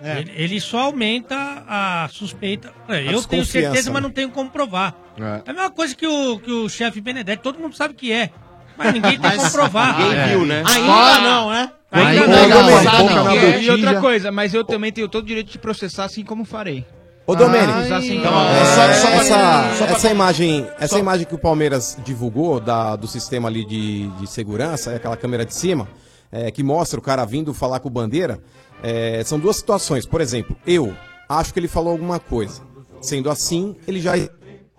[0.00, 0.20] É.
[0.20, 1.34] Ele, ele só aumenta
[1.66, 2.72] a suspeita.
[2.88, 3.94] É, eu tenho certeza, né?
[3.94, 4.94] mas não tenho como provar.
[5.18, 5.42] É.
[5.46, 8.30] É a mesma coisa que o, que o chefe Benedetti, todo mundo sabe que é.
[8.76, 9.98] Mas ninguém tem como provar.
[9.98, 10.26] Ninguém É.
[10.28, 10.62] viu, né?
[10.66, 11.70] Ainda não, é?
[11.92, 12.48] Ainda não.
[12.48, 13.24] não.
[13.24, 13.30] Não.
[13.30, 13.62] é.
[13.62, 16.84] E outra coisa, mas eu também tenho todo o direito de processar assim como farei.
[17.26, 18.00] Ô, Domênico, essa,
[19.00, 23.64] só pra- essa imagem, essa só- imagem que o Palmeiras divulgou da, do sistema ali
[23.64, 25.88] de, de segurança, é aquela câmera de cima,
[26.30, 28.38] é, que mostra o cara vindo falar com o Bandeira,
[28.82, 30.06] é, são duas situações.
[30.06, 30.94] Por exemplo, eu
[31.28, 32.62] acho que ele falou alguma coisa.
[33.00, 34.12] Sendo assim, ele já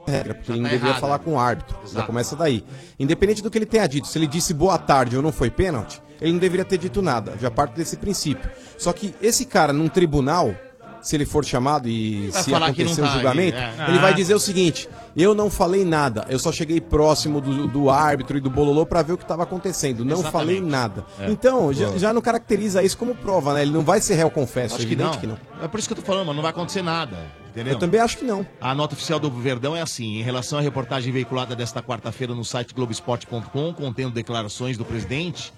[0.07, 1.77] regra, porque ele não tá deveria falar com o árbitro.
[1.91, 2.63] Já começa daí.
[2.99, 6.01] Independente do que ele tenha dito, se ele disse boa tarde ou não foi pênalti,
[6.21, 7.33] ele não deveria ter dito nada.
[7.39, 8.49] Já parto desse princípio.
[8.77, 10.55] Só que esse cara num tribunal,
[11.01, 13.89] se ele for chamado e se que acontecer o tá, julgamento, é.
[13.89, 14.15] ele vai Ah.
[14.15, 18.41] dizer o seguinte: eu não falei nada, eu só cheguei próximo do, do árbitro e
[18.41, 20.03] do bololô pra ver o que estava acontecendo.
[20.03, 20.31] Não Exatamente.
[20.31, 21.05] falei nada.
[21.19, 21.29] É.
[21.29, 23.61] Então, já, já não caracteriza isso como prova, né?
[23.61, 25.19] Ele não vai ser réu confesso, Acho que evidente não.
[25.19, 25.37] que não.
[25.63, 27.17] É por isso que eu tô falando, mas não vai acontecer nada.
[27.49, 27.73] Entendeu?
[27.73, 28.45] Eu também acho que não.
[28.61, 32.45] A nota oficial do Verdão é assim: em relação à reportagem veiculada desta quarta-feira no
[32.45, 35.51] site Globoesporte.com, contendo declarações do presidente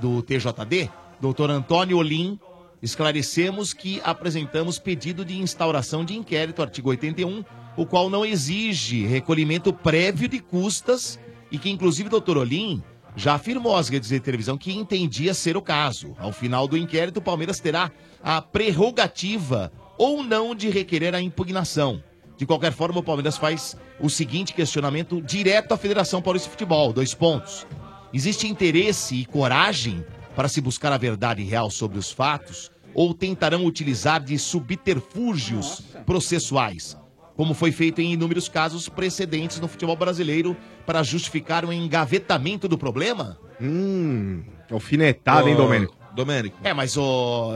[0.00, 2.38] do TJD, doutor Antônio Olim,
[2.86, 7.44] esclarecemos que apresentamos pedido de instauração de inquérito, artigo 81,
[7.76, 11.18] o qual não exige recolhimento prévio de custas
[11.50, 12.80] e que, inclusive, doutor Olim
[13.16, 16.14] já afirmou às redes de televisão que entendia ser o caso.
[16.16, 17.90] Ao final do inquérito, o Palmeiras terá
[18.22, 22.00] a prerrogativa ou não de requerer a impugnação.
[22.36, 26.92] De qualquer forma, o Palmeiras faz o seguinte questionamento direto à Federação Paulista de Futebol.
[26.92, 27.66] Dois pontos.
[28.14, 30.04] Existe interesse e coragem
[30.36, 36.96] para se buscar a verdade real sobre os fatos ou tentarão utilizar de subterfúgios processuais,
[37.36, 40.56] como foi feito em inúmeros casos precedentes no futebol brasileiro
[40.86, 43.38] para justificar o engavetamento do problema?
[43.60, 45.94] Hum, alfinetada, hein, Domênico?
[46.14, 46.56] Domênico.
[46.64, 47.52] É, mas o.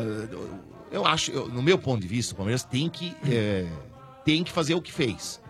[0.92, 3.66] Eu acho, eu- no meu ponto de vista, o Palmeiras tem que, é,
[4.22, 5.40] tem que fazer o que fez.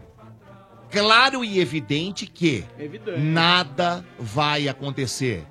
[0.93, 2.65] Claro e evidente que
[3.19, 5.45] nada vai acontecer.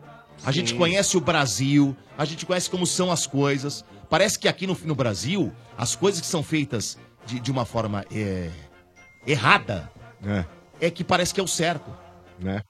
[0.45, 3.83] A gente conhece o Brasil, a gente conhece como são as coisas.
[4.09, 8.03] Parece que aqui no, no Brasil, as coisas que são feitas de, de uma forma
[8.11, 8.49] é,
[9.25, 9.89] errada
[10.81, 10.89] é.
[10.89, 11.89] que parece que é o certo.
[12.39, 12.61] Né?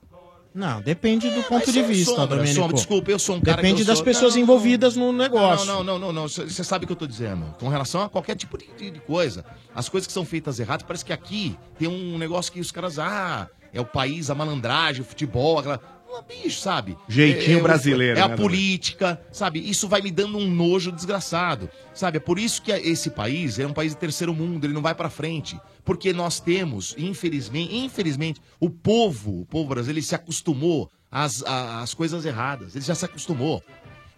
[0.54, 2.56] Não, depende do ponto mas de é vista, sombra, Domênico.
[2.60, 5.66] sombra, desculpa, eu sou um cara que Depende das sou- pessoas Não, envolvidas no negócio.
[5.66, 7.56] Não, não, não, não, Você sabe o que eu tô dizendo.
[7.60, 9.46] Com relação a qualquer tipo de, de- de coisa.
[9.76, 12.98] As coisas que são feitas erradas, parece que aqui tem um negócio que os caras,
[12.98, 15.80] ah, é o país, a malandragem, o futebol, aquela.
[16.28, 16.98] Bicho, sabe?
[17.08, 19.60] Jeitinho É- é brasileiro, É a né, política, sabe?
[19.60, 21.70] Isso vai me dando um nojo desgraçado.
[21.94, 22.18] Sabe?
[22.18, 24.94] É por isso que esse país é um país de terceiro mundo, ele não vai
[24.94, 25.60] pra frente.
[25.84, 31.94] Porque nós temos, infelizmente, infelizmente, o povo, o povo brasileiro, ele se acostumou às, às
[31.94, 32.76] coisas erradas.
[32.76, 33.64] Ele já se acostumou.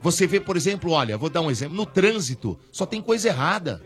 [0.02, 1.78] Você vê, por exemplo, olha, vou dar um exemplo.
[1.78, 3.82] No trânsito, só tem coisa errada.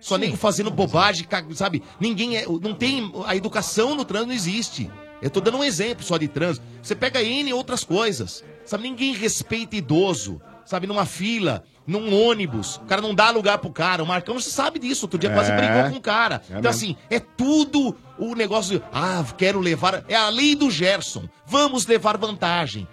[0.00, 1.82] Só nego fazendo bobagem, sabe?
[1.98, 2.44] Ninguém é.
[2.46, 3.10] Não tem.
[3.26, 4.90] A educação no trânsito não existe.
[5.24, 6.64] Eu tô dando um exemplo só de trânsito.
[6.82, 8.44] Você pega N outras coisas.
[8.64, 8.82] Sabe?
[8.84, 10.40] Ninguém respeita idoso.
[10.66, 10.86] Sabe?
[10.86, 12.76] Numa fila, num ônibus.
[12.76, 14.02] O cara não dá lugar pro cara.
[14.02, 15.06] O Marcão, você sabe disso.
[15.06, 15.56] Outro dia quase É.
[15.56, 16.36] brigou com o cara.
[16.36, 16.68] É então, mesmo.
[16.68, 18.78] assim, é tudo o negócio.
[18.78, 20.04] de, Ah, quero levar.
[20.08, 21.28] É a lei do Gerson.
[21.46, 22.86] Vamos levar vantagem.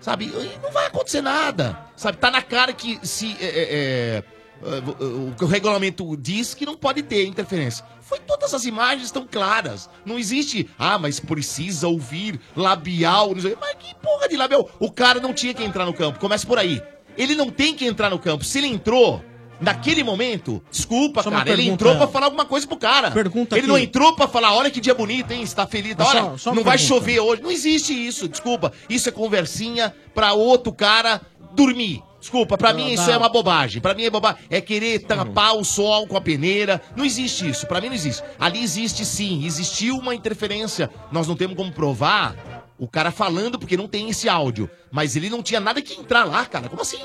[0.00, 0.26] Sabe?
[0.26, 1.78] E não vai acontecer nada.
[1.96, 2.18] Sabe?
[2.18, 3.36] Tá na cara que se.
[3.40, 4.24] é, é, é,
[4.64, 7.84] é, o que o regulamento diz que não pode ter interferência.
[8.08, 9.88] Foi todas as imagens estão claras.
[10.04, 10.68] Não existe.
[10.78, 13.34] Ah, mas precisa ouvir labial.
[13.34, 13.56] Não sei.
[13.60, 14.68] Mas que porra de labial?
[14.78, 16.18] O cara não tinha que entrar no campo.
[16.18, 16.80] Começa por aí.
[17.18, 18.44] Ele não tem que entrar no campo.
[18.44, 19.22] Se ele entrou.
[19.60, 23.10] Naquele momento, desculpa, Só cara, ele entrou pra falar alguma coisa pro cara.
[23.10, 23.68] Pergunta ele aqui.
[23.68, 25.42] não entrou pra falar, olha que dia bonito, hein?
[25.42, 25.96] Está feliz.
[25.98, 27.00] Mas Olha, só- só não vai pergunta.
[27.00, 27.42] chover hoje.
[27.42, 28.72] Não existe isso, desculpa.
[28.88, 31.20] Isso é conversinha pra outro cara
[31.56, 32.00] dormir.
[32.28, 33.80] Desculpa, pra Não, mim isso é uma bobagem.
[33.80, 34.42] Pra mim é bobagem.
[34.50, 36.80] É querer tampar o sol com a peneira.
[36.94, 37.66] Não existe isso.
[37.66, 38.22] Pra mim não existe.
[38.38, 39.46] Ali existe sim.
[39.46, 40.90] Existiu uma interferência.
[41.10, 42.36] Nós não temos como provar
[42.78, 44.68] o cara falando porque não tem esse áudio.
[44.90, 46.68] Mas ele não tinha nada que entrar lá, cara.
[46.68, 47.00] Como assim?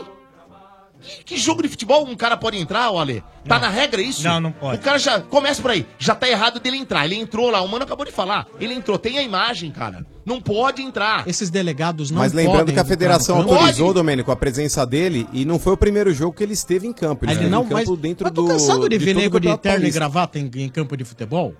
[0.99, 3.23] Que, que jogo de futebol um cara pode entrar, olha?
[3.47, 4.23] Tá na regra isso?
[4.23, 4.79] Não, não pode.
[4.79, 5.21] O cara já.
[5.21, 5.87] Começa por aí.
[5.97, 7.05] Já tá errado dele entrar.
[7.05, 7.61] Ele entrou lá.
[7.61, 8.45] O mano acabou de falar.
[8.59, 8.99] Ele entrou.
[8.99, 10.05] Tem a imagem, cara.
[10.25, 11.27] Não pode entrar.
[11.27, 15.43] Esses delegados não Mas lembrando podem que a federação autorizou, Domênico, a presença dele e
[15.45, 17.25] não foi o primeiro jogo que ele esteve em campo.
[17.25, 18.47] Ele Ele esteve não, em mas, campo dentro mas tô do.
[18.47, 21.53] cansado de, ver nego de terno e gravata em, em campo de futebol.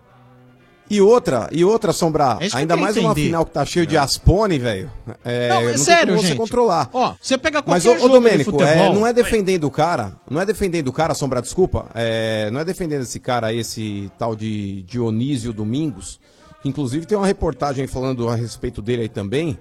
[0.89, 3.27] E outra, e outra, Sombra, É ainda mais uma entender.
[3.27, 4.91] final que tá cheio de Aspone, velho.
[5.23, 6.37] É, Não, é tem sério, você gente.
[6.37, 6.89] controlar.
[6.93, 9.63] Ó, você pega Mas, qualquer ô, ô jogo de Domênico, é, futebol- não é defendendo
[9.63, 13.47] o cara, não é defendendo o cara, Sombra, desculpa, é, não é defendendo esse cara
[13.47, 16.19] aí, esse tal de Dionísio Domingos,
[16.63, 19.57] inclusive tem uma reportagem falando a respeito dele aí também,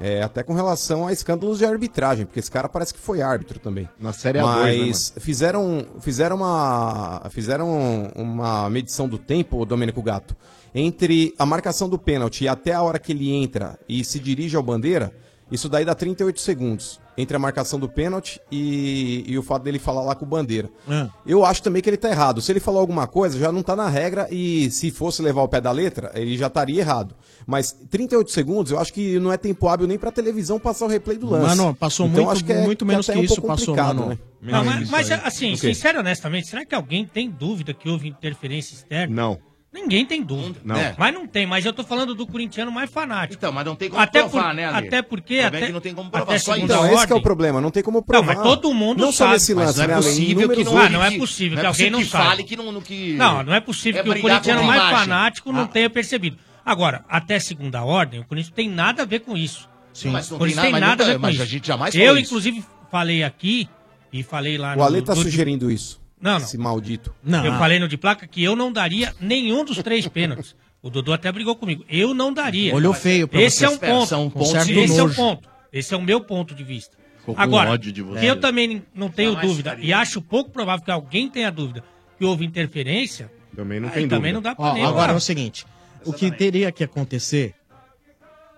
[0.00, 3.58] é, até com relação a escândalos de arbitragem, porque esse cara parece que foi árbitro
[3.58, 3.88] também.
[3.98, 10.36] Na Série A2, Mas né, fizeram, fizeram uma fizeram uma medição do tempo, Domênico Gato,
[10.74, 14.56] entre a marcação do pênalti e até a hora que ele entra e se dirige
[14.56, 15.12] ao bandeira,
[15.50, 19.78] isso daí dá 38 segundos entre a marcação do pênalti e, e o fato dele
[19.80, 20.70] falar lá com o bandeira.
[20.88, 21.08] Ah.
[21.26, 22.40] Eu acho também que ele tá errado.
[22.40, 25.48] Se ele falou alguma coisa, já não tá na regra e se fosse levar o
[25.48, 27.16] pé da letra, ele já estaria errado.
[27.44, 30.88] Mas 38 segundos, eu acho que não é tempo hábil nem pra televisão passar o
[30.88, 31.56] replay do lance.
[31.56, 34.06] Mano, passou Então, muito- acho que é, muito menos que um isso passou, mano.
[34.10, 34.18] né?
[34.40, 35.74] Não, mas, mas, assim, O quê?
[35.74, 39.12] sincero e honestamente, será que alguém tem dúvida que houve interferência externa?
[39.14, 39.38] Não.
[39.82, 40.60] Ninguém tem dúvida.
[40.64, 40.76] Não.
[40.76, 40.94] É.
[40.98, 43.34] Mas não tem, mas eu tô falando do corintiano mais fanático.
[43.34, 44.86] Então, mas não tem como até provar, por, né, Ale?
[44.88, 45.34] Até porque...
[45.34, 47.14] O é Até, que não tem como até provar, só segunda Então, esse que é
[47.14, 48.34] o ordem- problema, não tem como Não, provar.
[48.34, 49.32] mas todo mundo não só sabe.
[49.34, 50.02] nesse Mas lance, não é né, Ale?
[50.04, 50.78] possível Inúmeros que não-.
[50.78, 52.42] Ah, não é possível não que é alguém não saiba.
[52.42, 53.12] que não, no que...
[53.14, 54.98] Não, não é possível É que o corintiano mais imagem.
[54.98, 55.68] fanático não Ah.
[55.68, 56.36] tenha percebido.
[56.64, 59.68] Agora, até segunda ordem, o Corinthians tem nada a ver com isso.
[59.92, 60.10] Sim.
[60.10, 61.42] Mas não O tem tem nada- nada a ver com mas isso.
[61.42, 63.68] a gente jamais Eu, inclusive, falei aqui
[64.12, 66.00] e falei lá O Ale tá do- sugerindo isso.
[66.20, 66.38] Não, não.
[66.38, 67.14] Esse maldito.
[67.24, 70.54] Eu falei no de placa que eu não daria nenhum dos três pênaltis.
[70.82, 71.84] O Dudu até brigou comigo.
[71.88, 72.74] Eu não daria.
[72.74, 73.64] Olhou feio pra Esse você.
[73.66, 74.06] é um ponto.
[74.08, 75.14] São pontos Esse de é o nojo.
[75.14, 75.48] ponto.
[75.72, 76.96] Esse é o meu ponto de vista.
[77.18, 78.20] Ficou Agora, ódio de você.
[78.20, 81.84] que eu também não tenho Jamais dúvida e acho pouco provável que alguém tenha dúvida
[82.16, 83.30] que houve interferência.
[83.54, 84.32] Também não tem também dúvida.
[84.32, 85.66] não dá pra Ó, agora é o seguinte:
[86.04, 87.54] o que teria que acontecer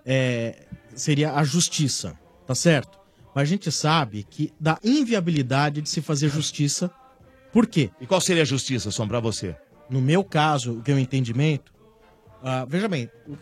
[0.05, 2.99] é, seria a justiça, tá certo?
[3.35, 6.91] Mas a gente sabe que da inviabilidade de se fazer justiça
[7.53, 7.91] Por quê?
[8.01, 9.57] E qual seria a justiça, Som, pra você?
[9.89, 11.73] No meu caso, o que o entendimento.
[12.43, 13.37] ah, veja bem, o-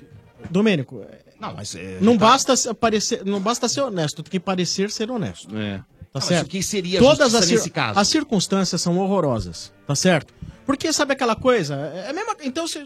[0.51, 1.05] Domênico,
[1.41, 4.91] Não, mas é, não tá- basta se- parecer, não basta ser honesto, tem que parecer
[4.91, 5.57] ser honesto.
[5.57, 5.79] É.
[5.79, 6.47] Tá mas certo?
[6.47, 7.99] o que seria a Todas justiça as, cir- nesse caso?
[7.99, 10.33] as circunstâncias são horrorosas, tá certo?
[10.65, 11.75] Porque sabe aquela coisa?
[11.77, 12.79] É a mesma, então se,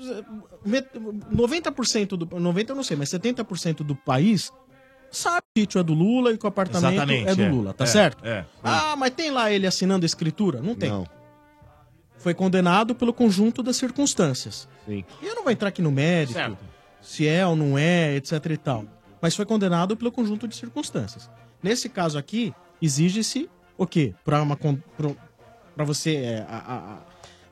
[0.64, 0.88] met-
[1.30, 4.50] 90% do 90 eu não sei, mas 70% do país
[5.12, 7.48] sabe que o sítio é do Lula e que o apartamento Exatamente, é do é.
[7.48, 8.26] Lula, tá É, certo?
[8.26, 8.44] é.
[8.64, 10.60] Ah, mas tem lá ele assinando a escritura?
[10.60, 10.90] Não tem.
[10.90, 11.06] Não.
[12.18, 14.68] Foi condenado pelo conjunto das circunstâncias.
[14.86, 15.04] Sim.
[15.20, 16.56] E eu não vou entrar aqui no mérito, Certo.
[17.00, 18.84] se é ou não é, etc e tal.
[19.20, 21.28] Mas foi condenado pelo conjunto de circunstâncias.
[21.62, 24.14] Nesse caso aqui, exige-se o quê?
[24.24, 26.98] Para você é, a- a- a-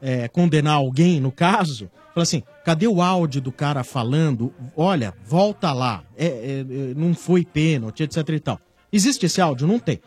[0.03, 1.91] é, condenar alguém, no caso,
[2.21, 4.53] fala assim, cadê o áudio do cara falando?
[4.77, 8.61] Olha, volta lá, é, é, é, não foi pênalti, etc e tal.
[8.93, 9.67] Existe esse áudio?
[9.67, 10.01] Não tem.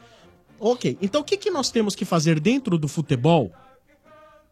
[0.59, 3.51] Ok, então o que, que nós temos que fazer dentro do futebol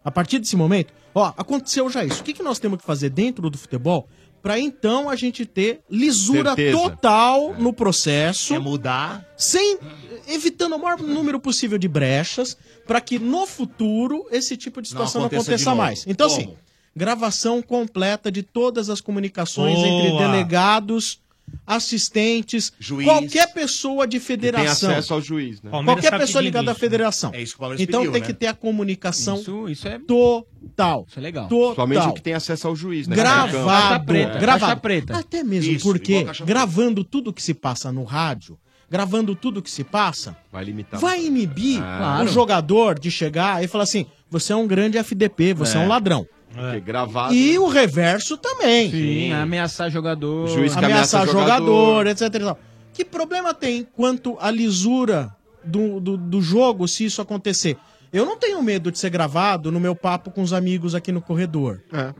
[0.03, 2.21] a partir desse momento, ó, aconteceu já isso.
[2.21, 4.07] O que, que nós temos que fazer dentro do futebol
[4.41, 6.77] para então a gente ter lisura Certeza.
[6.77, 8.55] total no processo?
[8.55, 9.23] É mudar.
[9.37, 9.77] Sem
[10.27, 15.21] evitando o maior número possível de brechas para que no futuro esse tipo de situação
[15.21, 15.77] não aconteça aconteça, de novo.
[15.77, 16.03] mais.
[16.07, 16.41] Então Como?
[16.41, 16.55] assim,
[16.95, 19.87] gravação completa de todas as comunicações Boa.
[19.87, 21.19] entre delegados,
[21.65, 23.05] assistentes, Juiz.
[23.05, 24.89] qualquer pessoa de Que tem federação.
[24.91, 25.69] acesso ao juiz, né?
[25.71, 27.31] Palmeiras Qualquer pessoa ligada à federação.
[27.33, 28.27] É isso que o Palmeiras então pediu, tem né?
[28.27, 31.05] que ter a comunicação Isso, isso é total.
[31.09, 31.47] Isso é legal.
[31.47, 31.75] Total.
[31.87, 33.15] Somente o que tem acesso ao juiz, né?
[33.15, 33.65] Gravado.
[33.65, 34.59] Caixa preta, gravado.
[34.65, 35.17] caixa preta.
[35.17, 38.57] Até mesmo Isso, porque gravando tudo que se passa no rádio,
[38.89, 40.99] gravando tudo que se passa, Vai limitar.
[40.99, 42.21] vai inibir Ah.
[42.23, 45.83] o jogador de chegar e falar assim: você é um grande FDP, você é, É.
[45.83, 46.25] um ladrão.
[46.53, 47.33] Porque gravado.
[47.33, 48.91] E o reverso também.
[48.91, 50.45] Sim, ameaçar jogador.
[50.45, 52.07] O juiz que Ameaçar ameaça jogador, jogador.
[52.07, 52.21] etc.
[52.35, 52.59] e tal.
[52.93, 55.33] Que problema tem quanto à lisura
[55.63, 57.77] do, do, do jogo se isso acontecer?
[58.11, 61.21] Eu não tenho medo de ser gravado no meu papo com os amigos aqui no
[61.21, 61.81] corredor.
[61.93, 62.13] É.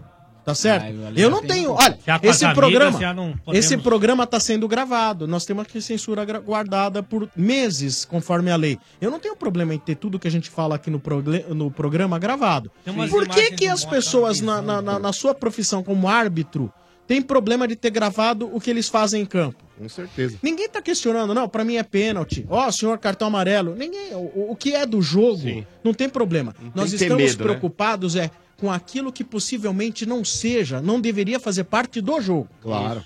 [0.44, 0.86] Tá certo?
[0.86, 1.72] Ali eu não tem- tenho.
[1.74, 3.14] Olha, esse amigas, programa.
[3.14, 5.28] não podemos- Esse programa tá sendo gravado.
[5.28, 8.80] Nós temos aqui censura guardada por meses, conforme a lei.
[9.00, 11.70] Eu não tenho problema em ter tudo que a gente fala aqui no, progle- no
[11.70, 12.72] programa gravado.
[12.84, 16.74] Tem Por que, que as pessoas, a na, na, na- na sua profissão como árbitro,
[17.06, 19.64] têm problema de ter gravado o que eles fazem em campo?
[19.78, 20.38] Com certeza.
[20.42, 22.46] Ninguém tá questionando, não, pra mim é pênalti.
[22.50, 23.76] Ó, senhor, cartão amarelo.
[23.76, 24.14] Ninguém.
[24.14, 25.66] O, o que é do jogo, Sim.
[25.84, 26.56] não tem problema.
[26.76, 27.44] Nós que ter estamos medo, né?
[27.44, 28.30] preocupados é
[28.62, 32.47] com aquilo que possivelmente não seja, não deveria fazer parte do jogo.
[32.62, 33.04] Claro.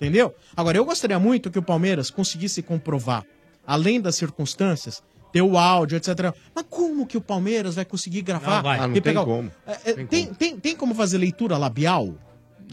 [0.00, 0.34] Entendeu?
[0.56, 3.22] Agora, eu gostaria muito que o Palmeiras conseguisse comprovar,
[3.66, 6.34] além das circunstâncias, ter o áudio, etc.
[6.54, 8.56] Mas como que o Palmeiras vai conseguir gravar?
[8.56, 8.78] Não vai.
[8.78, 9.52] Ah, não e tem pegar o- como.
[9.66, 12.14] É, é, tem, tem, tem como fazer leitura labial?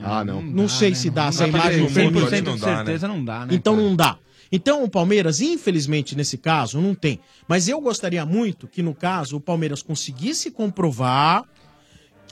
[0.02, 0.42] Ah, não.
[0.42, 2.26] Não sei se dá, se a imagem ter permite.
[2.26, 2.76] 100% Não de dá, né?
[2.78, 3.54] certeza não dá, né?
[3.54, 3.86] Então cara?
[3.88, 4.18] não dá.
[4.52, 7.20] Então o Palmeiras, infelizmente, nesse caso, não tem.
[7.48, 11.44] Mas eu gostaria muito que, no caso, o Palmeiras conseguisse comprovar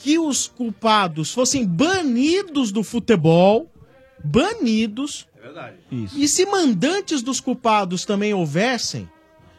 [0.01, 3.69] que os culpados fossem banidos do futebol,
[4.23, 5.27] banidos.
[5.37, 5.77] É verdade.
[6.15, 9.09] E se mandantes dos culpados também houvessem,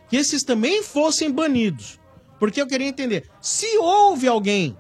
[0.09, 1.99] que esses também fossem banidos.
[2.39, 4.77] Porque eu queria entender, se houve alguém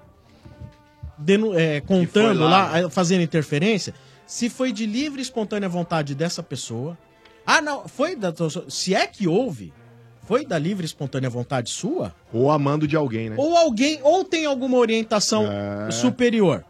[1.16, 3.94] denu- é, contando lá, lá, eh, fazendo interferência,
[4.27, 6.98] se foi de livre e espontânea vontade dessa pessoa.
[7.46, 8.33] Ah, não, foi da.
[8.68, 9.72] Se é que houve,
[10.24, 12.14] foi da livre e espontânea vontade sua?
[12.32, 13.37] Ou amando de alguém, né?
[13.38, 15.90] Ou alguém, ou tem alguma orientação É.
[15.90, 16.64] superior.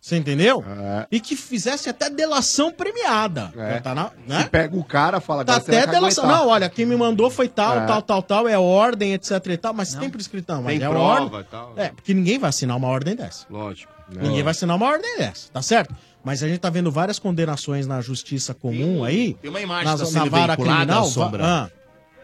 [0.00, 0.64] Você entendeu?
[0.64, 1.06] É.
[1.10, 3.52] E que fizesse até delação premiada.
[3.56, 3.80] É.
[3.80, 4.42] Tá na, né?
[4.44, 6.22] Se pega o cara, fala Tá agora você vai até delação.
[6.24, 6.40] caguetar.
[6.44, 7.86] Não, olha, quem me mandou foi tal, É.
[7.86, 10.88] tal, tal, tal, é ordem, etc e tal, mas sempre escrito, não, mas Tem é
[10.90, 11.40] prova ordem.
[11.40, 11.72] e tal.
[11.76, 13.44] É, porque ninguém vai assinar uma ordem dessa.
[13.50, 13.92] Lógico.
[14.08, 14.22] né?
[14.22, 15.94] Ninguém vai assinar uma ordem dessa, tá certo?
[16.24, 19.34] Mas a gente tá vendo várias condenações na justiça comum aí.
[19.34, 21.04] Tem uma imagem na, que tá na sendo veiculada, criminal.
[21.06, 21.70] Sombra, va- ah,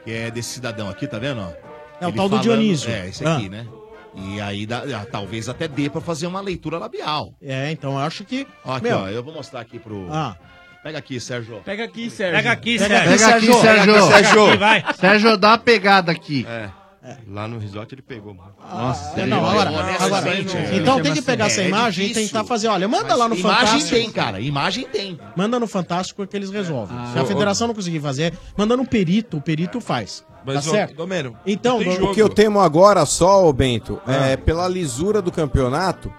[0.04, 1.40] que é desse cidadão aqui, tá vendo?
[1.40, 1.50] ó?
[2.00, 2.90] É o Ele tal do falando- Dionísio.
[2.90, 3.50] É, esse aqui, Ah.
[3.50, 3.66] né?
[4.16, 7.34] E aí dá- ah, talvez até dê pra fazer uma leitura labial.
[7.42, 8.46] é, então eu acho que.
[8.64, 10.06] Ó, aqui, meu, ó, eu vou mostrar aqui pro...
[10.12, 10.36] ah,
[10.84, 11.62] Pega aqui, Sérgio.
[11.64, 12.36] Pega aqui, Sérgio.
[12.36, 13.10] Pega aqui, Pega Sérgio.
[13.10, 14.48] aqui, Pega aqui, Sérgio.
[14.50, 14.94] Sérgio.
[15.00, 16.46] Sérgio, dá uma pegada aqui.
[16.46, 16.68] É.
[17.28, 18.52] Lá no resort ele pegou, mano.
[18.58, 20.76] Nossa, é, não, ele- agora, agora é.
[20.76, 22.68] então tem que pegar É, essa é imagem e tentar fazer.
[22.68, 23.90] Olha, manda lá no imagem Fantástico.
[23.96, 24.40] tem, cara.
[24.40, 25.18] Imagem tem.
[25.36, 26.96] Manda no Fantástico que eles resolvem.
[26.98, 27.10] Ah.
[27.12, 30.24] Se a federação não conseguir fazer, manda no perito, o perito faz.
[30.46, 30.94] Mas, tá certo?
[30.94, 31.78] Domênio, Então.
[31.78, 36.12] O que eu temo agora só, ô Bento, é pela lisura do campeonato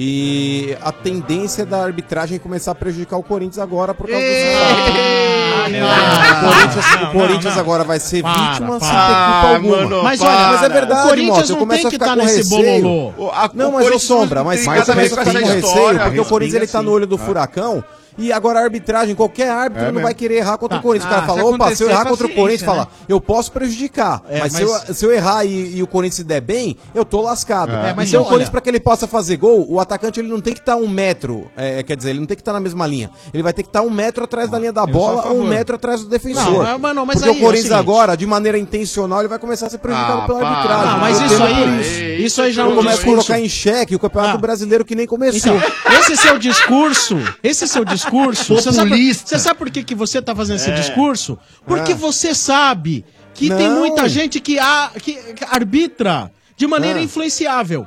[0.00, 5.72] e a tendência da arbitragem começar a prejudicar o Corinthians agora por causa Ah, do
[5.72, 5.88] não.
[5.88, 7.60] o Corinthians, Não, o Corinthians não.
[7.60, 9.06] agora vai ser Para, vítima sem para.
[9.06, 9.76] ter culpa alguma.
[9.76, 10.28] mano, Mas para.
[10.30, 12.16] olha, Mas é verdade, o Corinthians Mota, eu não começo tem a que ficar estar
[12.16, 12.82] com nesse receio.
[12.82, 13.12] bololô.
[13.18, 16.20] O- a- Não, o mas Corinthians Sombra, mas tem mas também eu com receio, porque
[16.20, 17.82] o Corinthians ele tá no olho do furacão
[18.18, 20.04] E agora a arbitragem, qualquer árbitro É não mesmo.
[20.06, 20.80] vai querer errar contra Tá.
[20.80, 21.10] o Corinthians.
[21.10, 22.66] O cara Ah, fala, se opa, se eu errar contra o Corinthians, né?
[22.66, 24.22] fala, eu posso prejudicar.
[24.28, 26.76] É, mas, mas- Se, eu, se eu errar e, e o Corinthians se der bem,
[26.94, 27.72] eu tô lascado.
[27.72, 30.40] É, mas então o Corinthians, pra que ele possa fazer gol, o atacante ele não
[30.40, 32.86] tem que estar um metro, é, quer dizer, ele não tem que estar na mesma
[32.86, 33.10] linha.
[33.32, 35.76] Ele vai ter que estar um metro atrás da linha da bola ou um metro
[35.76, 36.64] atrás do defensor.
[36.64, 39.28] Não, mas- não, mas Porque aí é o Corinthians seguinte- agora, de maneira intencional, ele
[39.28, 40.48] vai começar a ser prejudicado Ah, pela para.
[40.48, 40.88] arbitragem.
[40.88, 43.48] Ah, mas isso aí- por isso aí já é um Ele começa a colocar em
[43.48, 45.54] xeque o Campeonato Brasileiro que nem começou.
[45.56, 45.68] Então,
[46.00, 50.34] esse seu discurso, esse seu discurso, você sabe, você sabe por que, que você tá
[50.34, 50.74] fazendo esse É.
[50.74, 51.38] discurso?
[51.66, 51.96] Porque Ah.
[51.96, 53.04] você sabe
[53.34, 53.78] que tem Não.
[53.80, 55.18] muita gente que, a, que
[55.50, 57.02] arbitra de maneira Ah.
[57.02, 57.86] influenciável.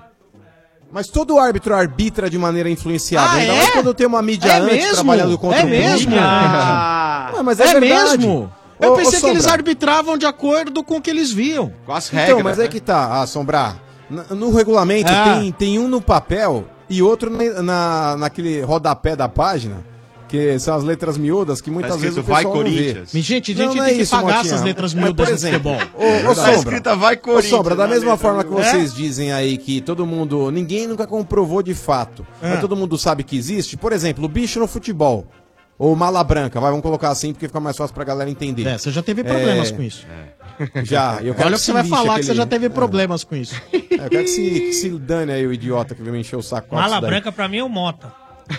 [0.92, 3.30] Mas todo árbitro arbitra de maneira influenciável.
[3.30, 3.58] Ah, ainda é?
[3.60, 4.94] mais quando tem uma mídia É antes mesmo?
[4.96, 6.16] trabalhando contra É o mesmo?
[7.34, 8.52] Ah, mas é, É mesmo?
[8.80, 11.72] Eu Ô, pensei ô, que eles arbitravam de acordo com o que eles viam.
[11.86, 13.78] Com as Então, mas aí que tá, ah, Sombrar.
[14.10, 15.36] N- No regulamento Ah.
[15.40, 19.86] tem, tem um no papel e outro na, na- naquele rodapé da página,
[20.32, 22.58] que são as letras miúdas que muitas Tá vezes o "Vai, não vê.
[22.58, 23.12] Corinthians".
[23.12, 24.54] Gente, gente, Não, não é tem que isso, pagar Motinha.
[24.54, 26.00] essas letras Mas, miúdas por no exemplo, futebol.
[26.00, 28.64] Ô, É ô, Tá escrita, "Vai, Ô, Corinthians", Sombra, da mesma letra forma que miúda.
[28.64, 32.50] vocês dizem aí que todo mundo, ninguém nunca comprovou de fato, É.
[32.52, 33.76] mas todo mundo sabe que existe.
[33.76, 35.28] Por exemplo, o bicho no futebol.
[35.78, 38.68] Ou mala branca, vai, vamos colocar assim porque fica mais fácil pra galera entender.
[38.68, 40.06] É, você já teve problemas É, com isso.
[40.84, 42.46] Já, eu quero Olha o que que se você vai falar, que aquele- você já
[42.46, 42.70] teve É.
[42.70, 43.56] problemas com isso.
[43.74, 46.36] É, eu quero que se, que se dane aí o idiota que veio me encher
[46.36, 46.68] o saco.
[46.70, 48.14] com Mala branca pra mim é o Mota.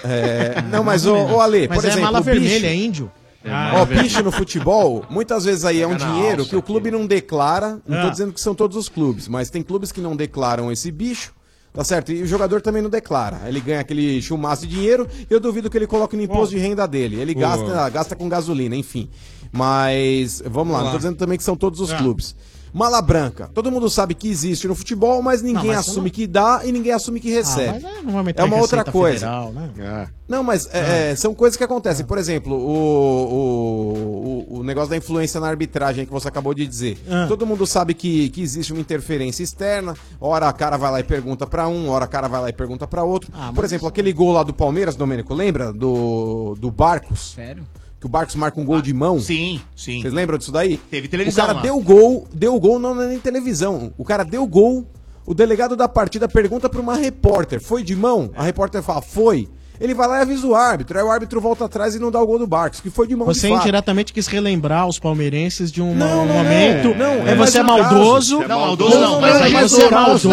[0.04, 2.74] É, não, mas o, o Ale, Mas por é exemplo, mala o bicho- vermelha, é
[2.74, 3.10] índio.
[3.44, 6.90] Ah, Ó, é bicho no futebol, muitas vezes aí é um dinheiro que o clube
[6.92, 7.80] não declara.
[7.86, 8.10] Não tô Ah.
[8.10, 11.32] dizendo que são todos os clubes, mas tem clubes que não declaram esse bicho.
[11.74, 12.12] Tá certo?
[12.12, 13.40] E o jogador também não declara.
[13.46, 16.60] Ele ganha aquele chumaço de dinheiro e eu duvido que ele coloque no imposto de
[16.60, 17.18] renda dele.
[17.18, 19.08] Ele gasta, gasta com gasolina, enfim.
[19.50, 21.96] Mas, vamos lá, Vamos não tô dizendo também que são todos os Ah.
[21.96, 22.36] clubes.
[22.72, 23.50] Mala branca.
[23.52, 26.62] Todo mundo sabe que existe no futebol, mas ninguém Não, mas assume não- que dá
[26.64, 27.84] e ninguém assume que recebe.
[27.84, 29.26] Ah, mas é, é uma outra coisa.
[29.26, 30.08] Federal, né?
[30.26, 32.06] Não, mas é, é, são coisas que acontecem.
[32.06, 36.98] Por exemplo, o, o, o negócio da influência na arbitragem que você acabou de dizer.
[37.10, 37.26] Ah.
[37.28, 39.94] Todo mundo sabe que, que existe uma interferência externa.
[40.20, 42.52] Hora a cara vai lá e pergunta pra um, hora a cara vai lá e
[42.52, 43.30] pergunta pra outro.
[43.34, 45.72] Ah, Por exemplo, aquele gol lá do Palmeiras, Domênico, lembra?
[45.72, 47.32] Do, do Barcos?
[47.34, 47.64] Sério?
[48.02, 49.20] Que o Barcos marca um gol de mão.
[49.20, 50.02] Sim, sim.
[50.02, 50.76] Vocês lembram disso daí?
[50.90, 51.62] Teve televisão O cara lá.
[51.62, 53.92] deu gol, deu gol, não é nem televisão.
[53.96, 54.84] O cara deu gol,
[55.24, 58.32] o delegado da partida pergunta pra uma repórter: foi de mão?
[58.34, 59.48] A repórter fala: foi.
[59.80, 60.96] Ele vai lá e avisa o árbitro.
[60.96, 63.16] Aí o árbitro volta atrás e não dá o gol do Barcos, que foi de
[63.16, 66.88] mão Você de indiretamente quis relembrar os palmeirenses de um, Não, não, momento.
[66.96, 68.40] não, não, é é você é maldoso.
[68.46, 70.28] Não, maldoso não, mas aí você é é maldoso.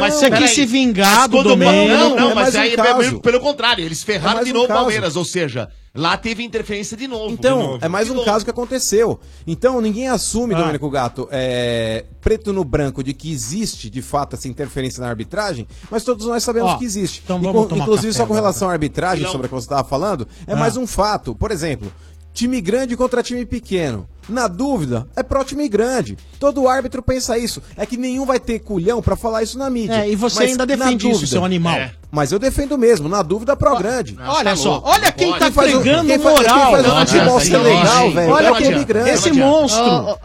[0.00, 1.98] Mas você quis se vingar do Todo mundo- domínio.
[1.98, 4.68] Não, não, É mas aí é pelo- contrário, eles É ferraram de novo o.
[4.68, 7.32] Palmeiras, ou seja, lá teve interferência de novo.
[7.32, 9.18] Então, é mais um caso que aconteceu.
[9.46, 10.58] Então, ninguém assume, Ah.
[10.58, 15.66] Domênico Gato, é, preto no branco, de que existe, de fato, essa interferência na arbitragem,
[15.90, 17.20] mas todos nós sabemos Ó, que existe.
[17.24, 18.40] então vamos com- tomar inclusive, café só com agora.
[18.46, 20.56] relação à arbitragem, sobre a que você estava falando, é Ah.
[20.56, 21.34] mais um fato.
[21.34, 21.92] Por exemplo,
[22.32, 24.08] time grande contra time pequeno.
[24.28, 26.16] Na dúvida, é pro time grande.
[26.38, 27.60] Todo árbitro pensa isso.
[27.76, 30.04] É que nenhum vai ter culhão pra falar isso na mídia.
[30.04, 31.74] É, e você Mas, ainda defende isso, seu animal.
[31.74, 31.92] É.
[32.10, 33.08] Mas eu defendo mesmo.
[33.08, 34.18] Na dúvida, pro grande.
[34.26, 36.56] Olha só, olha quem tá Quem faz o- entregando quem faz- moral.
[36.56, 38.32] Quem faz o futebol ser legal, velho.
[38.32, 39.10] Olha é grande.
[39.10, 40.18] esse monstro.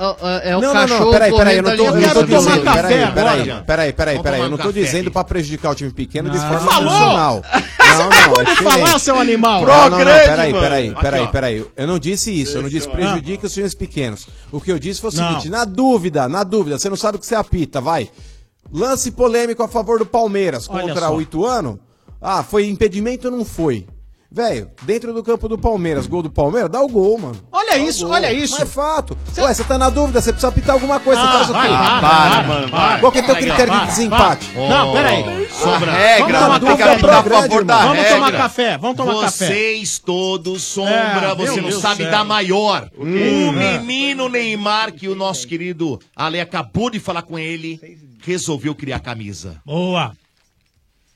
[0.43, 3.63] É o não, não, cachorro não, peraí, peraí, eu não tô, eu não dizendo, peraí,
[3.63, 6.59] peraí, peraí, peraí, eu não um tô dizendo pra prejudicar o time pequeno de forma
[6.59, 7.41] profissional.
[7.95, 9.61] Não, não, Pode é falar, seu animal.
[9.65, 11.65] Não, não, não, peraí, peraí, peraí, peraí.
[11.77, 14.27] Eu não disse isso, eu não disse prejudique os times pequenos.
[14.51, 15.27] O que eu disse foi o Não.
[15.29, 18.09] seguinte, na dúvida, na dúvida, você não sabe o que você apita, vai.
[18.73, 21.15] Lance polêmico a favor do Palmeiras Olha contra só.
[21.15, 21.79] o Ituano.
[22.21, 23.85] Ah, foi impedimento ou não foi?
[24.31, 27.37] Velho, dentro do campo do Palmeiras, gol do Palmeiras, dá o gol, mano.
[27.53, 28.13] Olha Dá o isso, gol.
[28.15, 28.53] olha isso.
[28.59, 29.17] Mas é fato.
[29.37, 31.59] Ué, você tá na dúvida, você precisa apitar alguma coisa, Ah, você faz o quê?
[31.59, 32.99] vai, vai, para, vai, mano, vai.
[32.99, 34.51] Qual que é teu Vai, critério de desempate?
[34.53, 34.67] vai.
[34.67, 35.47] Não, peraí.
[35.51, 35.91] Sobra.
[36.19, 38.13] Vamos tomar tem que café, apitar a favor da Vamos regra.
[38.15, 39.47] tomar café, vamos tomar café.
[39.47, 40.91] Vocês todos, Sombra,
[41.31, 42.11] É, você meu não sabe céu.
[42.11, 42.89] da maior.
[42.97, 43.45] O quê?
[43.47, 47.79] O menino Neymar, que o nosso querido Ale acabou de falar com ele,
[48.25, 49.61] resolveu criar camisa.
[49.65, 50.15] Boa.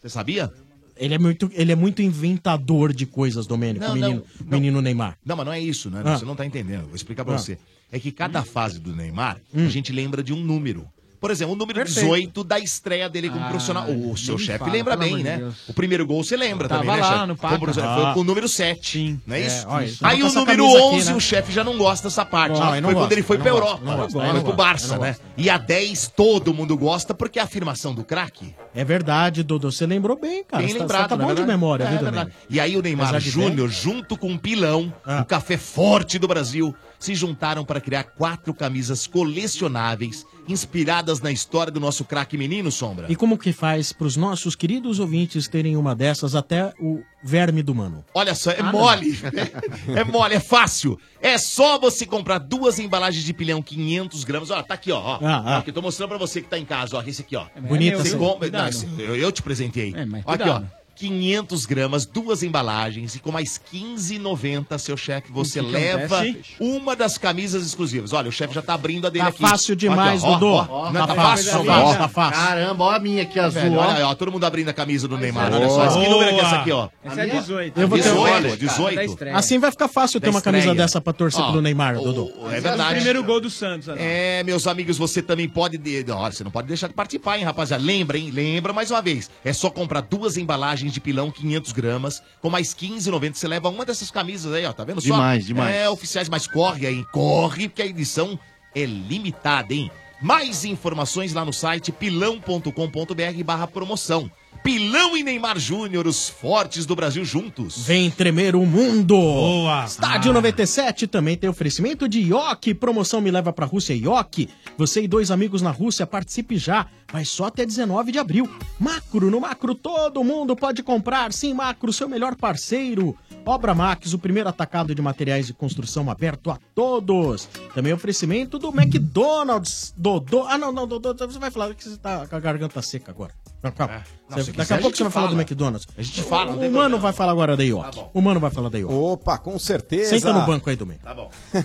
[0.01, 0.51] Você sabia?
[0.95, 4.59] Ele é muito, ele é muito inventador de coisas, Domênico, Não, o menino, não, não.
[4.59, 5.17] menino Neymar.
[5.25, 6.01] Não, mas não é isso, né?
[6.05, 6.17] Ah.
[6.17, 6.87] Você não tá entendendo.
[6.87, 7.37] Vou explicar pra Ah.
[7.37, 7.57] você.
[7.91, 9.65] É que cada fase do Neymar, Hum.
[9.65, 10.85] a gente lembra de um número.
[11.19, 11.99] Por exemplo, o número Perfeito.
[12.05, 13.85] 18 da estreia dele como Ah, profissional.
[13.89, 15.37] O seu chefe fala, lembra bem, né?
[15.37, 15.55] Deus.
[15.67, 17.27] O primeiro gol você lembra Tava também, né, lá chefe?
[17.27, 17.95] no Como Ah.
[18.05, 19.67] Foi com o número 7, não é É, isso?
[19.67, 20.05] olha, isso.
[20.05, 21.15] Aí Tá o essa número camisa 11, aqui, né?
[21.15, 22.59] o chefe já não gosta dessa parte.
[22.59, 23.85] Não, foi quando gosto, ele foi pra gosto, Europa.
[23.85, 25.15] não gosto, Foi eu não pro Barça, né?
[25.37, 28.55] E a 10 todo mundo gosta porque é a afirmação do craque.
[28.73, 29.71] É verdade, Dodô.
[29.71, 30.63] Você lembrou bem, cara.
[30.63, 32.31] Bem tá- lembrado, tá não é bom de memória, É, viu, é verdade.
[32.49, 35.21] E aí o Neymar Júnior, junto com o Pilão, Ah.
[35.21, 41.71] o café forte do Brasil, se juntaram para criar quatro camisas colecionáveis inspiradas na história
[41.71, 43.05] do nosso craque menino, Sombra?
[43.09, 47.73] E como que faz pros nossos queridos ouvintes terem uma dessas até o verme do
[47.75, 48.03] mano?
[48.13, 49.17] Olha só, é Ah, mole.
[49.95, 50.99] é mole, é fácil.
[51.21, 54.49] É só você comprar duas embalagens de pilhão 500 gramas.
[54.51, 54.99] Olha, tá aqui, ó.
[54.99, 55.19] ó.
[55.21, 55.57] Ah, ah.
[55.57, 57.03] Aqui, tô mostrando pra você que tá em casa, ó.
[57.05, 57.45] Esse aqui, ó.
[57.61, 58.17] Bonita Você essa.
[58.17, 58.61] compra- Cuidado.
[58.63, 59.93] Não, esse- eu, eu te presentei.
[60.07, 60.61] mas Ó, aqui, ó.
[60.99, 66.55] 500 gramas, duas embalagens e com mais 15,90, seu chefe, você que leva acontece?
[66.59, 68.11] uma das camisas exclusivas.
[68.11, 69.41] Olha, o chefe já tá abrindo a dele Tá aqui.
[69.41, 70.53] fácil demais, Aqui, ó, Dodô.
[70.55, 70.91] ó, ó.
[70.91, 71.81] Não, Tá tá fácil, fácil, tá ó.
[71.85, 72.43] fácil, tá fácil.
[72.43, 73.87] Caramba, ó a minha aqui azul, Velho, ó.
[73.87, 75.53] olha ó, todo mundo abrindo a camisa do Neymar.
[75.53, 76.89] Olha só, esse que número é esse aqui, ó?
[77.03, 77.79] Essa é 18.
[77.79, 79.27] Eu vou ter 18, 18.
[79.35, 82.29] Assim vai ficar fácil ter Da uma camisa dessa pra torcer pro Neymar, Dodô.
[82.51, 82.81] É verdade.
[82.91, 83.87] O primeiro gol do Santos.
[83.97, 85.77] É, meus amigos, você também pode.
[85.77, 87.81] de- Olha, você não pode deixar de participar, hein, rapaziada?
[87.83, 88.31] Lembra, hein?
[88.31, 89.29] Lembra mais uma vez.
[89.45, 93.35] É só comprar duas embalagens de pilão 500 gramas, com mais 15,90.
[93.35, 94.73] Você leva uma dessas camisas aí, ó.
[94.73, 95.13] Tá vendo só?
[95.13, 95.75] Demais, demais.
[95.75, 98.39] É, oficiais, mas corre aí, corre, porque a edição
[98.75, 99.91] é limitada, hein?
[100.21, 104.29] Mais informações lá no site pilão.com.br barra promoção.
[104.63, 107.77] Pilão e Neymar Júnior, os fortes do Brasil juntos.
[107.85, 109.15] Vem tremer o mundo!
[109.15, 109.85] Boa!
[109.85, 112.73] Estádio 97 também tem oferecimento de Ioki.
[112.73, 114.49] Promoção Me Leva pra Rússia Ioki.
[114.77, 116.87] Você e dois amigos na Rússia, participe já.
[117.11, 118.49] Mas só até 19 de abril.
[118.79, 121.31] Macro, no Macro todo mundo pode comprar.
[121.33, 123.15] Sim, Macro, seu melhor parceiro.
[123.45, 127.47] Obra Max, o primeiro atacado de materiais de construção aberto a todos.
[127.73, 129.93] Também oferecimento do McDonald's.
[129.97, 130.43] Dodô.
[130.43, 133.33] Ah, não, não, Dodô, você vai falar que você tá com a garganta seca agora.
[133.61, 133.95] Não, calma.
[133.95, 134.03] É.
[134.29, 135.41] Não, se daqui quiser, a a pouco gente você vai falar do fala.
[135.41, 135.87] McDonald's.
[135.97, 136.97] A gente fala, não O Mano problema.
[136.99, 137.83] vai falar agora da Ioki.
[137.83, 138.11] Tá bom.
[138.13, 138.93] o Mano vai falar da Ioki.
[138.93, 140.11] Opa, com certeza.
[140.11, 140.99] Senta no banco aí do meio.
[141.01, 141.29] Tá bom.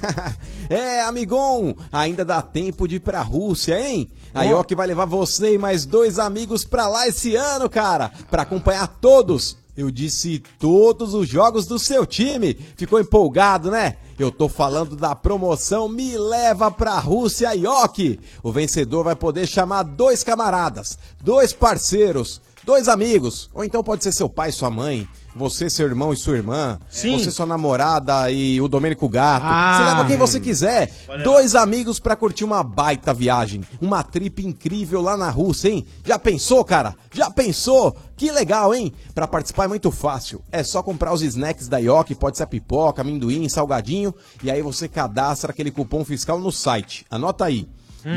[0.69, 4.11] É, amigão, ainda dá tempo de ir pra Rússia, hein?
[4.33, 4.45] A Ó.
[4.45, 8.87] Ioki vai levar você e mais dois amigos pra lá esse ano, cara, pra acompanhar
[8.89, 9.57] todos.
[9.77, 12.55] Eu disse todos os jogos do seu time.
[12.77, 13.97] Ficou empolgado, né?
[14.19, 18.21] Eu tô falando da promoção Me Leva pra Rússia Ioki.
[18.43, 24.13] O vencedor vai poder chamar dois camaradas, dois parceiros, dois amigos, ou então pode ser
[24.13, 27.19] seu pai e sua mãe, você, seu irmão e sua irmã, Sim.
[27.19, 29.45] você, sua namorada e o Domênico Gato.
[29.47, 29.77] Ah.
[29.77, 30.91] Você leva quem você quiser.
[31.23, 33.63] Dois amigos pra curtir uma baita viagem.
[33.81, 35.85] Uma trip incrível lá na Rússia, hein?
[36.05, 36.95] Já pensou, cara?
[37.13, 37.97] Já pensou?
[38.17, 38.93] Que legal, hein?
[39.15, 40.41] Pra participar é muito fácil.
[40.53, 44.89] É só comprar os snacks da Yoki, pode ser pipoca, amendoim, salgadinho, e aí você
[44.89, 47.05] cadastra aquele cupom fiscal no site.
[47.11, 47.67] Anota aí.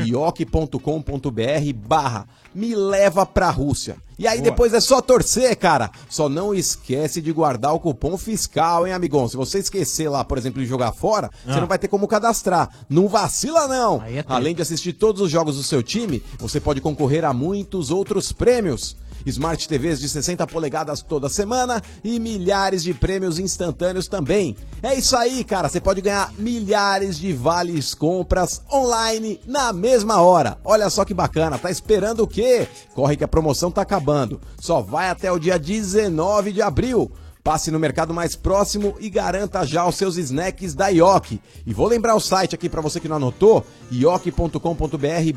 [0.06, 3.98] ioki.com.br barra me leva pra Rússia.
[4.20, 4.50] E aí Boa.
[4.50, 5.92] depois é só torcer, cara.
[6.10, 9.28] Só não esquece de guardar o cupom fiscal, hein, amigão?
[9.28, 11.62] Se você esquecer lá, por exemplo, de jogar fora, você Ah.
[11.62, 12.70] não vai ter como cadastrar.
[12.90, 14.02] Não vacila, não.
[14.04, 14.24] É.
[14.28, 18.32] Além de assistir todos os jogos do seu time, você pode concorrer a muitos outros
[18.32, 18.96] prêmios.
[19.30, 24.56] Smart TVs de 60 polegadas toda semana e milhares de prêmios instantâneos também.
[24.82, 25.70] É isso aí, cara.
[25.70, 30.58] Você pode ganhar milhares de vales compras online na mesma hora.
[30.64, 31.58] Olha só que bacana.
[31.58, 32.68] Tá esperando o quê?
[32.94, 34.40] Corre que a promoção tá acabando.
[34.60, 37.12] Só vai até o dia 19 de abril.
[37.48, 41.40] Passe no mercado mais próximo e garanta já os seus snacks da Ioki.
[41.66, 44.60] E vou lembrar o site aqui para você que não anotou, ioki.com.br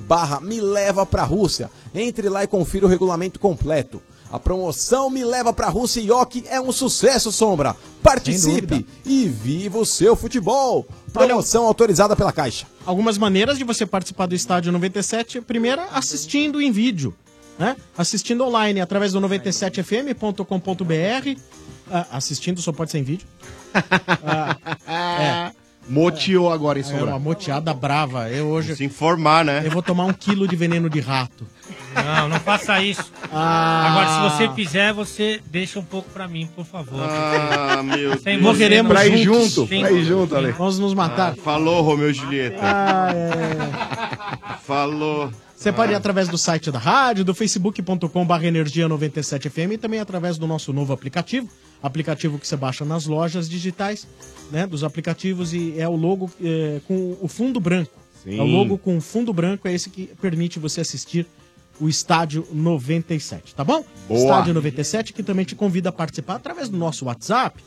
[0.08, 1.70] barra me leva pra Rússia.
[1.94, 4.02] Entre lá e confira o regulamento completo.
[4.28, 7.76] A promoção Me Leva pra Rússia Ioki é um sucesso, Sombra.
[8.02, 10.88] Participe e viva o seu futebol.
[11.12, 12.66] Promoção autorizada pela Caixa.
[12.84, 15.42] Algumas maneiras de você participar do Estádio 97.
[15.42, 17.14] Primeira, assistindo em vídeo.
[17.56, 17.76] Né?
[17.96, 21.40] Assistindo online através do 97fm.com.br.
[21.90, 23.26] Ah, assistindo só pode ser em vídeo.
[24.24, 24.56] Ah,
[25.56, 25.60] é.
[25.88, 27.06] Moteou agora em É Sombra.
[27.06, 28.28] uma moteada brava.
[28.30, 28.76] Eu hoje.
[28.76, 29.62] Se informar, né?
[29.64, 31.44] Eu vou tomar um quilo de veneno de rato.
[31.94, 33.10] Não, não faça isso.
[33.32, 33.88] Ah.
[33.90, 37.00] Agora, se você fizer, você deixa um pouco pra mim, por favor.
[37.02, 38.42] Ah, meu Sem Deus.
[38.42, 39.52] Morreremos Pra ir juntos.
[39.54, 39.80] junto, Sim.
[39.80, 40.52] pra ir junto, Ale.
[40.52, 41.34] Vamos nos matar.
[41.34, 42.58] Falou, Romeu e Julieta.
[42.62, 44.58] Ah, é.
[44.64, 45.30] Falou.
[45.56, 50.38] Você pode ir através do site da rádio, do facebook.com.br energia 97fm e também através
[50.38, 51.48] do nosso novo aplicativo.
[51.82, 54.06] Aplicativo que você baixa nas lojas digitais,
[54.50, 54.66] né?
[54.66, 57.92] Dos aplicativos e é o logo é, com o fundo branco.
[58.22, 58.38] Sim.
[58.38, 61.26] É o logo com fundo branco, é esse que permite você assistir
[61.80, 63.82] o Estádio 97, tá bom?
[64.06, 64.20] Boa.
[64.20, 67.62] Estádio 97 que também te convida a participar através do nosso WhatsApp,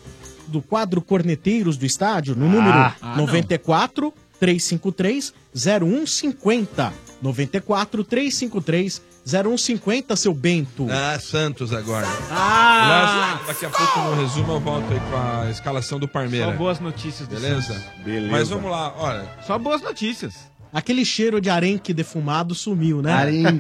[0.47, 3.25] do quadro Corneteiros do Estádio, no número Ah, ah, não.
[3.25, 6.93] 94 353 0150.
[7.21, 10.87] 94 353 0150, seu Bento.
[10.91, 12.07] Ah, Santos agora.
[12.29, 13.39] Ah!
[13.47, 16.47] Daqui a pouco no resumo eu volto aí com a escalação do Parmeira.
[16.47, 17.73] Só boas notícias do Beleza?
[17.73, 17.83] Santos.
[18.03, 18.31] Beleza.
[18.31, 19.29] Mas vamos lá, olha.
[19.45, 20.51] Só boas notícias.
[20.73, 23.13] Aquele cheiro de arenque defumado sumiu, né?
[23.13, 23.59] Arenque.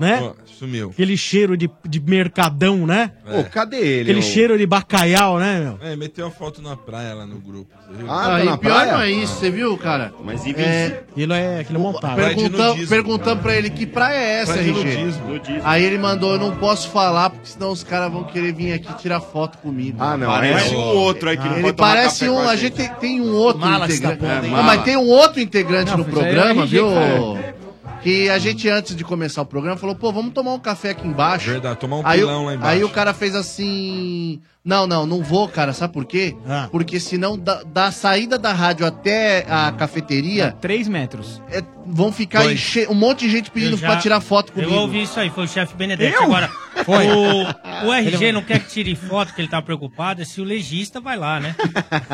[0.00, 0.18] né?
[0.20, 0.90] Pô, sumiu.
[0.90, 3.12] Aquele cheiro de, de mercadão, né?
[3.30, 4.02] Pô, cadê ele?
[4.02, 4.22] Aquele ô?
[4.22, 5.78] cheiro de bacalhau, né, meu?
[5.86, 7.70] É, meteu a foto na praia lá no grupo.
[8.08, 8.92] Ah, Ah, tá e na pior praia?
[8.92, 10.12] não é isso, você viu, cara?
[10.24, 12.16] Mas É, Aquilo é aquilo é montado.
[12.16, 14.96] Perguntamos perguntamos pra ele que praia é essa, Praia RG.
[14.96, 15.40] nudismo.
[15.64, 18.92] Aí ele mandou, eu não posso falar, porque senão os caras vão querer vir aqui
[18.94, 19.98] tirar foto comigo.
[20.00, 22.34] Ah, não, Parece é- um outro aí que não Ele parece café um.
[22.36, 24.46] com A gente tem, tem um outro Mala tá integrante.
[24.46, 24.52] hein?
[24.52, 26.88] Não, mas tem um outro integrante Não, no é programa, RG, viu?
[26.88, 27.54] cara.
[28.02, 31.06] Que a gente, antes de começar o programa, falou, pô, vamos tomar um café aqui
[31.06, 31.50] embaixo.
[31.50, 32.72] Verdade, tomar um aí, o- pilão lá embaixo.
[32.72, 34.40] Aí o cara fez assim.
[34.62, 35.72] Não, não, não vou, cara.
[35.72, 36.36] Sabe por quê?
[36.46, 36.68] Ah.
[36.70, 40.52] Porque senão da, da saída da rádio até a cafeteria.
[40.60, 41.40] 3 metros.
[41.50, 44.70] é, vão ficar enche- um monte de gente pedindo já- pra tirar foto comigo.
[44.72, 46.14] Eu ouvi isso aí, foi o chefe Benedetti.
[46.14, 46.24] Eu?
[46.24, 46.48] Agora,
[46.84, 47.06] Foi.
[47.82, 50.44] O, o RG não quer que tire foto, que ele tá preocupado, é se o
[50.44, 51.54] legista vai lá, né?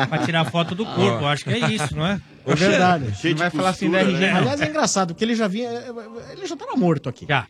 [0.07, 1.23] Pra tirar foto do corpo.
[1.23, 2.19] Eu acho que é isso, não é?
[2.45, 3.13] É verdade.
[3.15, 4.31] Cheio de vai falar assim RG, né?
[4.31, 4.37] não.
[4.39, 5.69] Aliás, é engraçado, porque ele já vinha.
[6.31, 7.25] Ele já tava morto aqui.
[7.27, 7.45] Já.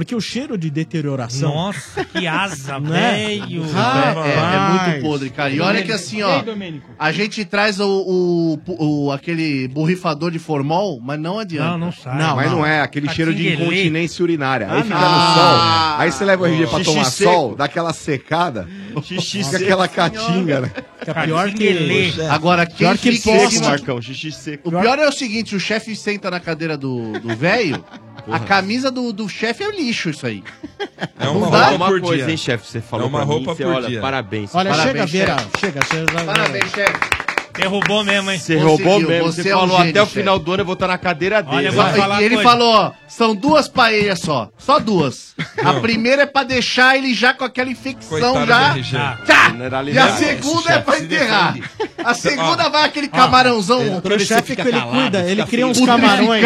[0.00, 1.54] Porque o cheiro de deterioração.
[1.54, 3.38] Nossa, que asa, Né?
[3.38, 3.62] velho.
[3.74, 5.50] Ah, É, é muito podre, cara.
[5.50, 6.42] E olha que assim, ó.
[6.98, 7.86] A gente traz o,
[8.66, 11.72] o- o- aquele borrifador de formol, mas não adianta.
[11.72, 12.16] Não, não sai.
[12.18, 14.68] Não, Mas não é, aquele cheiro de incontinência urinária.
[14.72, 15.98] Aí Ah, fica no sol.
[15.98, 17.30] Aí você leva o RG pra Xixi tomar seco.
[17.32, 18.66] sol, dá aquela secada,
[19.02, 19.64] Xixi fica seco.
[19.64, 20.70] aquela catinga, né?
[20.98, 22.10] Fica pior Catinguelê.
[22.12, 22.22] que.
[22.22, 24.68] Agora, quem Pior que cima- Marcão, xixi seco.
[24.68, 27.84] O pior é o seguinte, o chefe senta na cadeira do velho,
[28.30, 30.42] a camisa do, do chefe é lixo isso aí.
[31.18, 32.30] É Não uma dá roupa uma por coisa, dia.
[32.32, 32.66] hein, chefe?
[32.66, 34.00] Você falou É uma pra mim, roupa você, por olha, dia.
[34.00, 34.54] Parabéns.
[34.54, 35.46] Olha, Parabéns, chega, Vera.
[35.58, 36.24] Chega, chega.
[36.24, 37.19] Parabéns, chefe.
[37.56, 38.38] Derrubou mesmo, hein?
[38.38, 39.26] Você roubou mesmo.
[39.32, 40.18] você Você, é um falou gênio, até o chefe.
[40.20, 41.56] final do ano eu vou estar na cadeira dele.
[41.56, 41.94] Olha, eu vou Vai.
[41.94, 42.50] falar E ele coisa.
[42.50, 44.50] falou, ó, são duas paelhas só.
[44.58, 45.34] Só duas.
[45.62, 49.18] A primeira é pra deixar ele já com aquela infecção Coitado já.
[49.26, 49.52] Tá!
[49.92, 51.56] E a segunda é pra enterrar.
[52.04, 54.00] A segunda vai aquele camarãozão.
[54.04, 56.42] O chefe que ele cuida, ele cria uns camarões.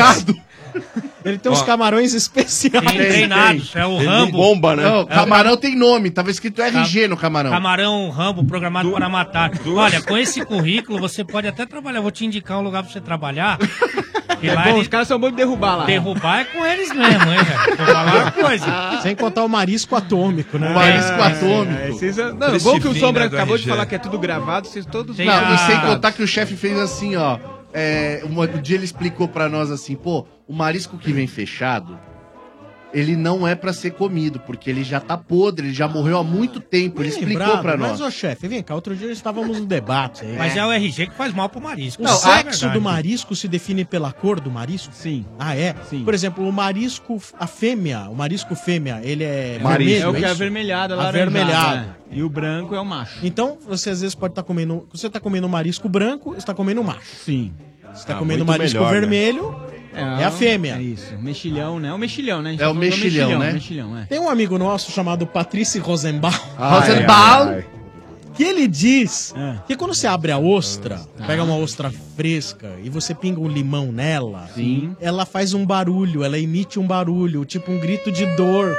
[1.24, 1.64] Ele tem uns Ó.
[1.64, 2.84] camarões especiais.
[2.86, 4.32] Tem treinados, é o Ele Rambo.
[4.32, 4.82] bomba, né?
[4.82, 7.50] Não, camarão tem nome, tava escrito RG no camarão.
[7.50, 9.50] Camarão Rambo programado para matar.
[9.66, 12.00] Olha, com esse currículo você pode até trabalhar.
[12.02, 13.58] Vou te indicar um lugar pra você trabalhar.
[14.40, 15.84] Que lá Bom, eles os caras são bons de derrubar lá.
[15.86, 17.76] derrubar é com eles mesmo, hein, velho?
[17.78, 18.66] Vou falar uma coisa.
[19.02, 20.70] Sem contar o marisco atômico, né?
[20.70, 21.80] O marisco É, atômico.
[21.80, 24.66] É, vocês, não, bom que o Sombra né, acabou de falar que é tudo gravado,
[24.66, 25.16] vocês todos...
[25.18, 27.38] Não, a- e sem contar que o chefe fez assim, ó.
[27.72, 31.98] É, um, um dia ele explicou pra nós assim, pô, o marisco que vem fechado,
[32.92, 36.22] ele não é pra ser comido, porque ele já tá podre, ele já morreu há
[36.22, 37.02] muito tempo.
[37.02, 38.00] Ele explicou lembrado, pra Mas, nós.
[38.02, 40.36] ô chefe, vem cá, outro dia estávamos no debate aí.
[40.38, 42.00] Mas é o RG que faz mal pro marisco.
[42.00, 42.72] O Não, é sexo verdade.
[42.74, 44.94] do marisco se define pela cor do marisco?
[44.94, 45.24] Sim.
[45.40, 45.74] Ah, é?
[45.90, 46.04] Sim.
[46.04, 50.24] Por exemplo, o marisco, a fêmea, o marisco fêmea, ele é É vermelho, o que
[50.24, 51.30] é avermelhado, laranjado.
[51.30, 51.76] Avermelhado.
[51.88, 51.94] né?
[52.12, 53.18] E o branco é o macho.
[53.26, 54.86] Então, você às vezes pode estar comendo.
[54.92, 57.16] Você está comendo marisco branco, você está comendo macho.
[57.24, 57.52] Sim.
[57.92, 59.06] Você está Ah, comendo marisco melhor, né?
[59.94, 60.76] É, a fêmea.
[60.76, 61.16] É isso.
[61.18, 61.92] Mexilhão, né?
[61.92, 62.50] O mexilhão, né?
[62.52, 63.52] Gente É o tá do mexilhão, né?
[63.52, 64.04] Mexilhão, é.
[64.06, 66.32] Tem um amigo nosso chamado Patrício Rosenbaum.
[66.58, 67.62] Rosenbaum.
[68.34, 69.58] Que ele diz É.
[69.64, 73.92] que quando você abre a ostra, pega uma ostra fresca e você pinga um limão
[73.92, 74.96] nela, Sim.
[75.00, 78.76] ela faz um barulho, ela emite um barulho, tipo um grito de dor.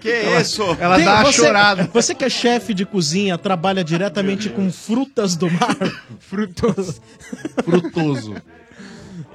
[0.00, 0.10] Que
[0.40, 0.62] isso?
[0.80, 1.90] Ela Tem- dá uma você, chorada.
[1.92, 5.76] Você que é chefe de cozinha, trabalha diretamente com frutas do mar.
[6.18, 7.00] Frutoso.
[7.62, 8.34] Frutoso.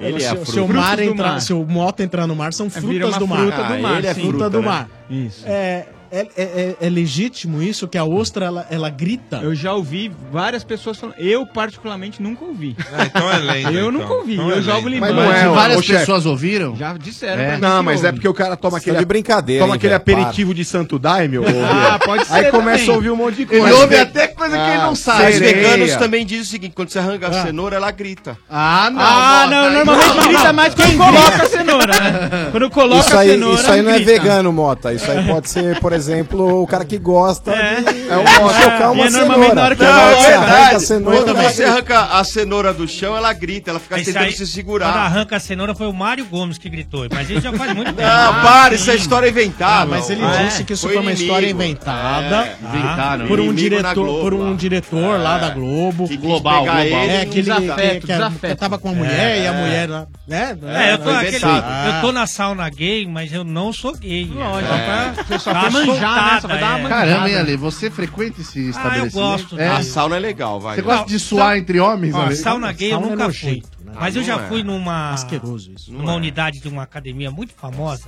[0.01, 0.61] Ele se, é a se fruta.
[0.63, 1.41] o mar entrar, mar.
[1.41, 3.39] se o moto entrar no mar, são Vira frutas do mar.
[3.39, 4.21] fruta do Ah, mar, ele é sim.
[4.21, 4.65] fruta fruta, do né?
[4.67, 4.89] mar.
[5.09, 5.43] Isso.
[5.45, 9.37] É, é, é- é- é legítimo isso que a ostra ela, ela grita?
[9.43, 11.15] Eu já ouvi várias pessoas falando.
[11.19, 12.75] Eu, particularmente, nunca ouvi.
[12.91, 13.71] Ah, então é lenda.
[13.71, 13.91] Eu então.
[13.91, 14.33] nunca ouvi.
[14.33, 15.13] Então eu é jogo limão.
[15.13, 15.99] Mas não é, várias chefe.
[15.99, 16.75] pessoas ouviram?
[16.75, 17.41] Já disseram.
[17.43, 17.57] É.
[17.57, 18.13] Não, mas é ouve.
[18.17, 20.13] porque o cara toma aquele, de brincadeira, toma hein, aquele velho, para.
[20.21, 22.89] aperitivo de santo daime, Ah, pode Aí ser começa também.
[22.89, 23.75] a ouvir um monte de Ele coisa.
[23.75, 25.25] ouve até coisa que ele não sabe.
[25.29, 25.53] Os Sereia.
[25.55, 28.37] veganos também dizem o seguinte: quando você arranca a cenoura, ela grita.
[28.49, 28.99] Ah, não.
[29.01, 29.73] Ah, não, aí.
[29.73, 32.47] normalmente grita mais quando coloca a cenoura, né?
[32.51, 33.61] Quando coloca Isso a aí, cenoura.
[33.61, 34.11] isso aí não é grita.
[34.11, 34.93] vegano, Mota.
[34.93, 37.81] Isso aí pode ser, por exemplo, o cara que gosta É.
[37.81, 40.01] de É um chocar uma E é normalmente na hora que cenoura.
[40.01, 43.33] Não, ela é Você arranca a cenoura, Quando você arranca a cenoura do chão, ela
[43.33, 44.87] grita, ela fica tentando aí, se Quando segurar.
[44.89, 47.07] arranca a cenoura foi o Mário Gomes que gritou.
[47.13, 48.01] Mas isso já faz muito tempo.
[48.09, 49.85] Não, para, isso é história Ah, inventada.
[49.85, 50.43] mas ele É.
[50.45, 53.27] disse que isso Foi uma história inventada É, inventaram.
[53.27, 54.55] por um diretor, Globo, por um lá.
[54.55, 56.07] diretor lá da Globo.
[56.07, 56.79] Que Global, global.
[56.81, 58.53] ele, É, que ele desafeto, que, desafeto.
[58.53, 60.57] que tava com a mulher e a mulher lá, né?
[60.63, 61.95] É, eu tô, aquele- inventado.
[61.95, 64.25] eu tô na sauna gay, mas eu não sou gay.
[64.33, 65.13] Lógico, É.
[65.27, 66.41] você só uma manjar, né?
[66.41, 66.81] Só vai dar uma é.
[66.83, 67.05] manjada.
[67.05, 67.57] Caramba, hein, Ale?
[67.57, 69.13] Você frequenta esse Ah, eu estabelecimento?
[69.13, 69.59] gosto.
[69.59, 69.67] É.
[69.67, 70.75] A sauna é legal, vai.
[70.75, 72.35] Você gosta de suar entre homens, Ale?
[72.35, 73.63] sauna gay eu é nunca fui.
[73.89, 73.95] Né?
[73.99, 75.11] Mas eu já fui numa.
[75.11, 75.91] Asqueroso isso.
[75.91, 78.05] Numa unidade de uma academia muito famosa,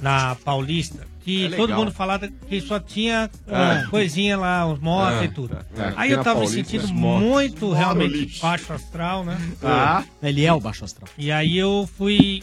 [0.00, 3.54] na Paulista, que É todo mundo falava que só tinha É.
[3.54, 5.56] ah, coisinha lá, os motos É, e tudo.
[5.76, 5.92] é.
[5.96, 8.40] Aí Tem eu tava me sentindo muito realmente lixo.
[8.42, 9.38] baixo astral, né?
[9.62, 10.02] Ah.
[10.22, 11.08] Ele é o baixo astral.
[11.18, 12.42] E aí eu fui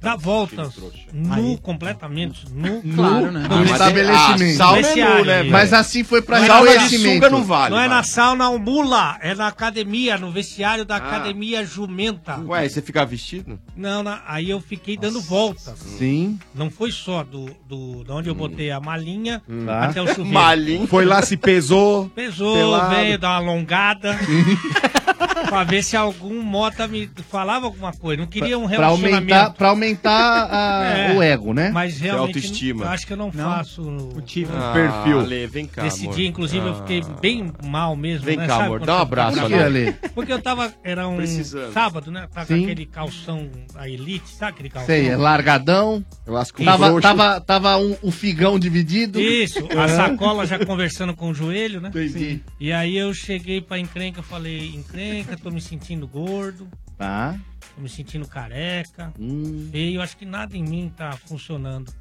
[0.00, 0.74] tá dar voltas
[1.12, 1.58] nu, Aí.
[1.62, 2.82] completamente nu.
[2.94, 3.46] Claro, né?
[3.48, 4.54] No No estabelecimento.
[4.62, 5.50] Ah, Sauna é né.
[5.50, 7.30] Mas assim foi pra Não é reconhecimento.
[7.30, 11.64] na- Não é na sauna mula, é na academia, no vestiário da academia
[12.00, 12.38] jumenta.
[12.46, 13.58] Ué, você fica vestido?
[13.76, 15.78] Não, não, aí eu fiquei dando voltas.
[15.78, 16.38] Sim.
[16.54, 19.84] Não foi só do, do, de onde eu botei a malinha Tá.
[19.84, 20.30] até o chuveiro.
[20.30, 20.86] Malinha.
[20.86, 22.08] Foi lá, se pesou.
[22.10, 22.94] Pesou, pelado.
[22.94, 24.18] veio dar uma alongada.
[25.48, 28.20] pra ver se algum mota me falava alguma coisa.
[28.22, 29.14] Não queria um Pra relacionamento.
[29.34, 31.14] aumentar, pra aumentar a- É.
[31.16, 31.70] o ego, né?
[31.72, 32.84] Mas realmente, autoestima.
[32.84, 34.52] eu acho que eu não, faço o tipo.
[34.54, 35.20] Ah, perfil.
[35.20, 36.14] Ale, vem cá, Nesse amor.
[36.16, 36.76] dia, inclusive, eu Ah.
[36.76, 38.24] fiquei bem mal mesmo.
[38.26, 38.46] Vem né?
[38.46, 39.92] cá, Sabe amor, dá um abraço, Por Ale.
[40.14, 41.72] Porque eu tava, era um Precisando.
[41.72, 42.26] sábado, né?
[42.32, 42.58] Tava Sim.
[42.58, 44.86] com aquele calção, a Elite, sabe aquele calção?
[44.86, 46.04] Sei, é largadão.
[46.26, 47.02] Lasco Tava, frouxo.
[47.02, 49.20] tava, tava um, um figão dividido.
[49.20, 51.88] Isso, a sacola já conversando com o joelho, né?
[51.88, 52.40] Entendi.
[52.58, 55.09] E aí eu cheguei pra encrenca, falei, encrenca,
[55.42, 57.38] tô me sentindo gordo, Tá.
[57.74, 59.68] tô me sentindo careca, Hum.
[59.70, 61.92] feio, acho que nada em mim tá funcionando.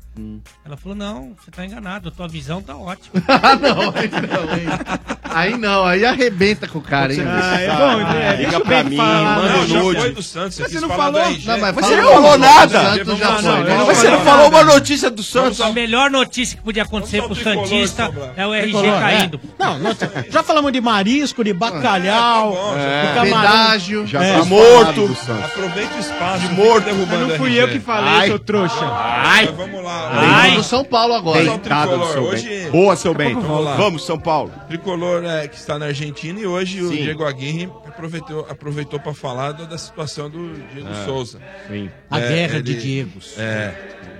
[0.66, 3.24] Ela falou, não, você tá enganado, a tua visão tá ótima.
[3.30, 4.68] Ah, não, aí não, hein?
[5.32, 7.22] Aí não, aí arrebenta com o cara, hein?
[7.26, 8.30] Ah, é bom, né?
[8.32, 9.66] Liga Deixa o pra mim, falar, manda né?
[9.68, 10.00] nude.
[10.02, 11.22] foi do Santos, você Mas quis você não falou?
[11.22, 12.80] Não, mas você não falou nada.
[12.96, 13.42] Santos já foi.
[13.64, 14.66] não, você não falou nada.
[14.66, 15.62] uma notícia do Santos?
[15.62, 19.40] A melhor notícia que podia acontecer pro Santista é o RG Tricolor, caindo.
[19.60, 19.64] é.
[19.64, 19.80] Não,
[20.32, 23.02] já falamos de marisco, de bacalhau, É.
[23.08, 23.52] de camarão.
[23.52, 24.08] Pedágio.
[24.08, 24.40] Já É.
[24.40, 25.08] tá morto.
[25.08, 25.46] do Santos.
[25.46, 26.40] Aproveita o espaço.
[26.42, 26.90] De não morto.
[26.90, 28.28] Não fui eu que falei, Ai.
[28.28, 28.86] seu trouxa.
[28.86, 29.99] Mas vamos lá.
[30.12, 30.56] Ai.
[30.56, 31.44] do São Paulo agora.
[31.44, 32.72] Deitado do seu Hoje, Bento.
[32.72, 33.42] Boa, seu Bento.
[33.42, 33.78] Vamos.
[33.78, 34.52] Vamos, São Paulo.
[34.68, 36.98] Tricolor é, que está na Argentina e hoje o Sim.
[36.98, 41.40] Diego Aguirre aproveitou, aproveitou para falar da, da situação do Diego Souza.
[41.68, 41.90] Sim.
[42.10, 43.36] A É, guerra ele- de Diegos.
[43.38, 43.74] É.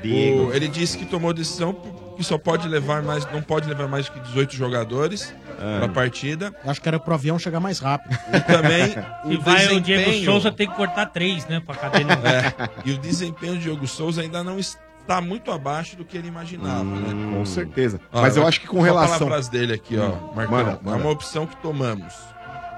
[0.04, 0.48] Diego.
[0.50, 1.74] O- ele disse que tomou decisão
[2.16, 5.90] que só pode levar mais, não pode levar mais do que 18 jogadores para a
[5.90, 6.54] partida.
[6.66, 8.18] Acho que era pro avião chegar mais rápido.
[8.34, 8.94] E também
[9.26, 11.62] o E vai o Diego desempenho- Souza tem que cortar três, né?
[11.66, 12.12] Pra caber no...
[12.12, 12.54] É,
[12.86, 14.80] e o desempenho do Diogo Souza ainda não está
[15.22, 17.34] muito abaixo do que ele imaginava, né?
[17.36, 18.00] Com certeza.
[18.12, 19.28] Ó, Mas eu acho que com vou falar relação.
[19.28, 20.58] frase dele aqui, ó, Hum, Marcão.
[20.58, 20.98] manda, É manda.
[21.04, 22.14] uma opção que tomamos.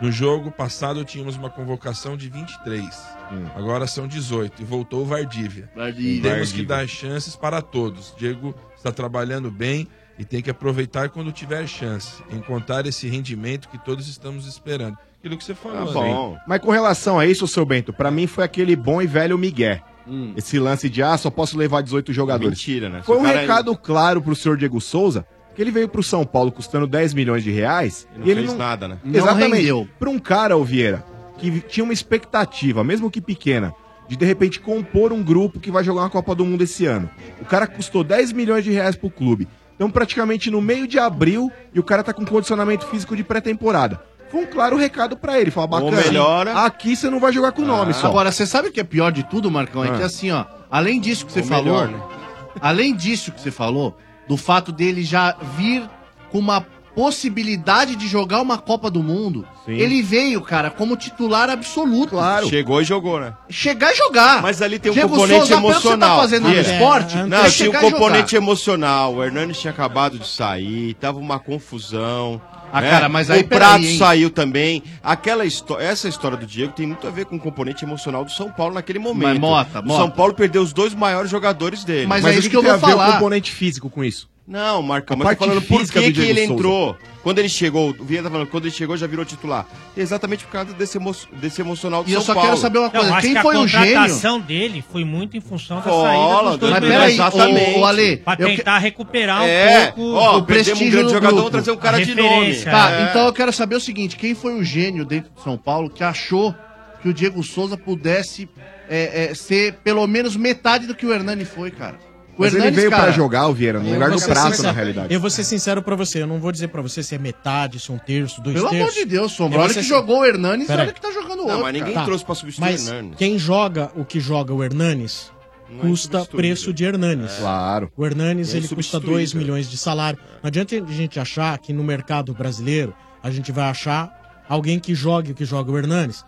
[0.02, 2.84] No jogo passado tínhamos uma convocação de 23.
[3.32, 3.46] Hum.
[3.56, 5.70] Agora são 18 e voltou o Vardívia.
[5.76, 6.22] Vardívia.
[6.32, 6.78] Temos que Vardívia.
[6.78, 8.14] dar chances para todos.
[8.18, 12.24] Diego está trabalhando bem e tem que aproveitar quando tiver chance.
[12.32, 14.98] Encontrar esse rendimento que todos estamos esperando.
[15.20, 16.08] Aquilo que você falou, Tá né?
[16.10, 16.38] bom.
[16.48, 19.80] Mas com relação a isso, seu Bento, pra mim foi aquele bom e velho Miguel.
[20.12, 20.34] Hum.
[20.36, 22.60] Esse lance de, ah, só posso levar 18 jogadores.
[22.60, 23.02] Mentira, né?
[23.02, 26.26] Foi um o cara- recado claro pro senhor Diego Souza, que ele veio pro São
[26.26, 28.06] Paulo custando 10 milhões de reais.
[28.12, 28.58] Ele não e ele fez não...
[28.58, 28.98] nada, né?
[29.04, 29.56] Não Exatamente.
[29.56, 29.88] rendeu.
[29.98, 31.04] Pra um cara, ô Vieira,
[31.38, 33.74] que tinha uma expectativa, mesmo que pequena,
[34.10, 37.10] de de repente compor um grupo que vai jogar uma Copa do Mundo esse ano.
[37.40, 39.48] O cara custou 10 milhões de reais pro clube.
[39.76, 44.00] Então, praticamente no meio de abril, e o cara tá com condicionamento físico de pré-temporada.
[44.32, 45.52] Foi um claro recado pra ele.
[45.52, 46.02] Fala, Ou bacana.
[46.08, 46.54] melhora.
[46.66, 48.08] Aqui você não vai jogar com o nome só.
[48.08, 49.84] Agora, você sabe o que é pior de tudo, Marcão?
[49.84, 49.98] É Ah.
[49.98, 52.00] que assim, ó, além disso que você Ou falou, melhor, né?
[52.62, 55.84] além disso que você falou, do fato dele já vir
[56.32, 59.74] com uma possibilidade de jogar uma Copa do Mundo, Sim.
[59.74, 62.12] ele veio, cara, como titular absoluto.
[62.12, 62.48] Claro.
[62.48, 63.34] Chegou e jogou, né?
[63.50, 64.42] Chegar e jogar.
[64.42, 66.10] Mas ali tem um Diego componente Souza, que emocional.
[66.10, 66.70] Você tá fazendo no Vieira.
[66.74, 69.16] esporte, É, Não, tem tinha que um componente emocional.
[69.16, 72.42] O Hernani tinha acabado de sair, tava uma confusão.
[72.72, 72.90] Ah, né?
[72.90, 73.98] cara, mas aí, o Prato hein?
[73.98, 74.82] saiu também.
[75.04, 78.32] Aquela histó- essa história do Diego tem muito a ver com o componente emocional do
[78.32, 79.24] São Paulo naquele momento.
[79.28, 80.00] Mas, Mota, o Mota.
[80.00, 82.08] São Paulo perdeu os dois maiores jogadores dele.
[82.08, 83.10] Mas Mas é o isso que, que eu tem vou a ver falar.
[83.10, 84.30] o componente físico com isso?
[84.48, 86.54] Não, Marcão, A mas parte falando por que, que ele Souza.
[86.54, 86.98] entrou.
[87.24, 89.66] Quando ele chegou, o Vieira tá falando, quando ele chegou já virou titular.
[89.96, 92.50] Exatamente por causa desse, emo desse emocional do E eu São só Paulo.
[92.50, 93.88] quero saber uma Não, coisa, acho quem que foi a o gênio?
[93.88, 97.76] contratação dele foi muito em função da Cola, saída dos dois Mas peraí, exatamente.
[97.76, 100.46] ô, ô, Ale, Pra eu que- tentar recuperar É, um pouco ó, o perdemos um
[100.46, 101.52] prestígio grande do jogador, grupo.
[101.52, 102.56] trazer um cara A de nome.
[102.64, 103.10] Tá, É.
[103.10, 106.04] então eu quero saber o seguinte: quem foi o gênio dentro de São Paulo que
[106.04, 106.54] achou
[107.02, 108.50] que o Diego Souza pudesse
[108.90, 111.96] é, é, ser pelo menos metade do que o Hernani foi, cara?
[112.38, 114.64] O Mas ele veio cara, pra jogar, o Vieira, no Eu lugar do prato, sincero-
[114.64, 115.14] na realidade.
[115.14, 117.80] Eu vou ser sincero pra você, eu não vou dizer pra você se é metade,
[117.80, 118.96] se é um terço, dois Pelo amor terços.
[118.96, 119.60] de Deus, Sombra.
[119.60, 121.62] Olha que jogou o Hernanes e olha que tá jogando o Não, outro.
[121.64, 122.06] mas ninguém cara.
[122.06, 123.18] trouxe pra substituir Mas o Hernanes.
[123.18, 125.32] quem joga o que joga o Hernanes
[125.70, 126.38] Não é custa insubstituível.
[126.38, 127.32] preço de Hernanes.
[127.38, 127.92] Claro.
[127.98, 129.14] O Hernanes É ele custa insubstituível.
[129.16, 130.18] 2 milhões de salário.
[130.42, 134.96] Não adianta a gente achar que no mercado brasileiro a gente vai achar alguém que
[134.96, 136.24] jogue o que joga o Hernanes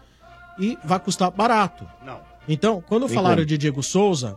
[0.59, 1.85] e vai custar barato.
[2.05, 2.19] Não.
[2.47, 3.45] Então, quando Tem falaram como.
[3.47, 4.35] de Diego Souza,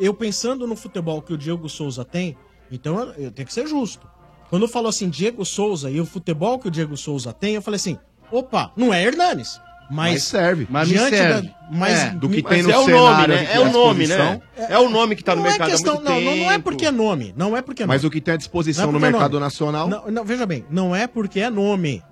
[0.00, 2.36] eu pensando no futebol que o Diego Souza tem,
[2.72, 4.06] então eu, eu tenho que ser justo.
[4.48, 7.76] Quando falou assim, Diego Souza e o futebol que o Diego Souza tem, eu falei
[7.76, 7.98] assim:
[8.32, 9.60] opa, não é Hernanes.
[9.92, 10.66] Mas, Mas serve.
[10.70, 11.48] Mas me diante serve.
[11.48, 13.48] da- mas É, do que mas tem no é o nome, né?
[13.52, 14.16] É o nome, né?
[14.16, 14.42] disposição.
[14.68, 16.50] É o nome que tá no não é mercado questão, há muito não, não, não
[16.52, 17.94] é porque é nome, não é porque é nome.
[17.96, 19.44] Mas o que tem à disposição Não é no é mercado nome.
[19.44, 19.88] nacional.
[19.88, 22.02] Não, não, veja bem, não é porque é nome.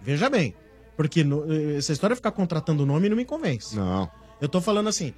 [0.00, 0.54] Veja bem.
[0.96, 3.74] Porque no- eh, essa história de ficar contratando nome não me convence.
[3.76, 4.08] Não.
[4.40, 5.12] Eu tô falando assim.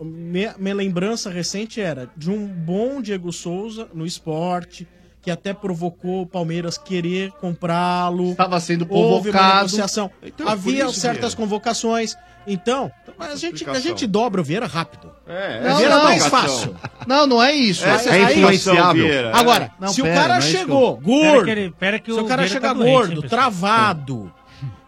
[0.00, 4.88] Minha, minha lembrança recente era de um bom Diego Souza no esporte,
[5.22, 8.32] que até provocou o Palmeiras querer comprá-lo.
[8.32, 9.56] Estava sendo Houve uma convocado.
[9.56, 10.10] negociação.
[10.22, 11.36] Então, por Havia isso, certas Vieira.
[11.36, 12.16] convocações.
[12.46, 15.12] Então, a gente, a gente dobra o Vieira rápido.
[15.26, 16.74] É, o Vieira é mais fácil.
[17.06, 17.84] Não, não é isso.
[17.84, 19.04] Aí- é aí- influenciável.
[19.06, 19.36] Vieira, é.
[19.36, 21.70] Agora, Não, se pera, o cara não é que chegou eu- gordo, Pera que ele-
[21.78, 23.40] pera que se o o cara Vieira chega tá doente, gordo, hein, pessoal?
[23.42, 24.32] travado,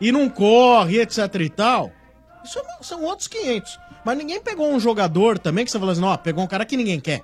[0.01, 1.91] e não corre, etc e tal,
[2.43, 3.79] isso é- são outros 500.
[4.05, 6.77] Mas ninguém pegou um jogador também que você falou assim, ó, pegou um cara que
[6.77, 7.23] ninguém quer.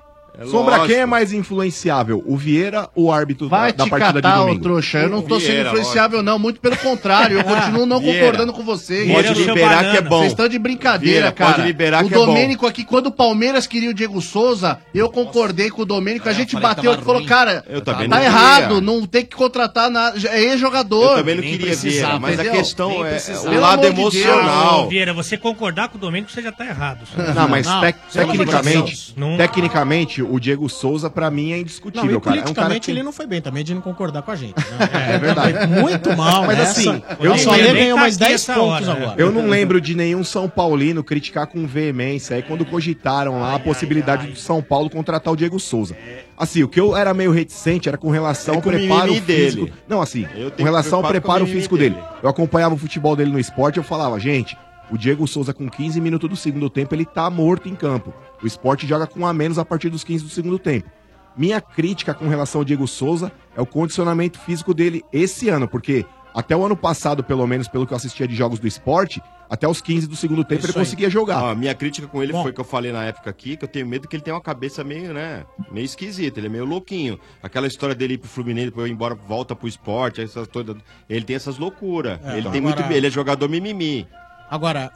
[0.51, 2.23] Sombra, quem é mais influenciável?
[2.27, 4.63] O Vieira ou o árbitro Vai da, da partida catar, de ô domingo?
[4.63, 4.99] trouxa.
[4.99, 6.39] Eu não tô sendo Vieira, influenciável, não.
[6.39, 7.39] Muito pelo contrário.
[7.39, 8.19] Eu continuo não Vieira.
[8.21, 9.11] concordando com vocês.
[9.11, 9.91] Pode é liberar banana.
[9.93, 10.19] que é bom.
[10.19, 11.53] Vocês estão de brincadeira, Vieira, cara.
[11.55, 12.27] pode liberar o que é bom.
[12.27, 16.29] Domênico aqui, quando o Palmeiras queria o Diego Souza, eu concordei com o Domênico.
[16.29, 17.27] A gente falei que bateu e falou, ruim.
[17.27, 18.63] cara, Eu também tá não errado.
[18.69, 18.81] queria.
[18.81, 20.19] Não tem que contratar nada.
[20.29, 21.13] É ex-jogador.
[21.13, 22.53] Eu também não Nem queria Vieira, mas a entendeu?
[22.61, 24.85] questão Nem é- o lado emocional.
[24.85, 27.01] Ô, Vieira, você concordar com o Domênico, você já tá errado.
[27.35, 27.67] Não, mas
[28.13, 32.37] tecnicamente, tecnicamente, o Diego Souza, pra mim, é Não, indiscutível, e cara.
[32.41, 32.91] É um cara que...
[32.91, 34.55] ele não foi bem também de não concordar com a gente.
[34.57, 34.89] né?
[35.15, 35.67] É verdade.
[35.67, 36.71] Muito mal, Mas nessa.
[36.81, 39.21] assim, eu não Ale lembro- ganhou mais tá aqui 10 essa pontos hora, agora.
[39.21, 43.59] Eu não lembro de nenhum São Paulino criticar com veemência aí quando cogitaram lá a
[43.59, 45.97] possibilidade do São Paulo contratar o Diego Souza.
[46.37, 49.27] Assim, o que eu era meio reticente era com relação É ao preparo físico.
[49.65, 49.73] dele.
[49.89, 51.95] Não, assim, com relação ao preparo físico dele.
[51.95, 52.07] dele.
[52.23, 54.57] Eu acompanhava o futebol dele no esporte e eu falava, gente,
[54.91, 58.13] o Diego Souza com 15 minutos do segundo tempo, ele tá morto em campo.
[58.43, 60.89] O esporte joga com um a menos a partir dos 15 do segundo tempo.
[61.37, 66.05] Minha crítica com relação ao Diego Souza é o condicionamento físico dele esse ano, porque
[66.35, 69.67] até o ano passado, pelo menos pelo que eu assistia de jogos do esporte, até
[69.69, 71.51] os 15 do segundo tempo ele conseguia jogar.
[71.51, 72.43] A minha crítica com ele Bom.
[72.43, 74.41] foi que eu falei na época aqui, que eu tenho medo que ele tenha uma
[74.43, 77.19] cabeça meio, né, meio esquisita, ele é meio louquinho.
[77.43, 80.77] Aquela história dele ir pro Fluminense, depois ir embora, volta pro esporte, essas todas,
[81.09, 82.19] ele tem essas loucuras.
[82.25, 84.07] É, ele tem agora- muito, ele é jogador mimimi.
[84.51, 84.91] Agora,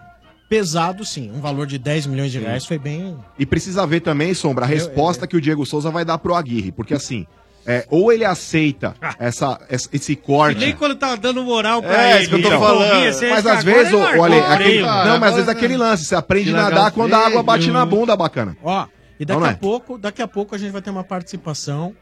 [0.48, 3.16] pesado sim, um valor de 10 milhões de reais foi bem...
[3.38, 6.34] E precisa ver também, Sombra, a Eu- resposta que o Diego Souza vai dar pro
[6.34, 6.72] Aguirre.
[6.72, 7.26] Porque assim,
[7.66, 10.58] é, ou ele aceita essa, essa- esse corte.
[10.58, 12.20] Nem quando tava dando moral pra É, ele.
[12.22, 12.90] isso que eu tô ele falando.
[12.90, 14.86] corria, você Mas às vezes, largou o aquele, freio.
[14.86, 17.84] não, mas às vezes aquele lance, você aprende a nadar quando a água bate na
[17.86, 18.56] bunda, bacana.
[18.62, 18.86] Ó,
[19.18, 19.58] e daqui Não, a né?
[19.60, 21.94] pouco, daqui a pouco a gente vai ter uma participação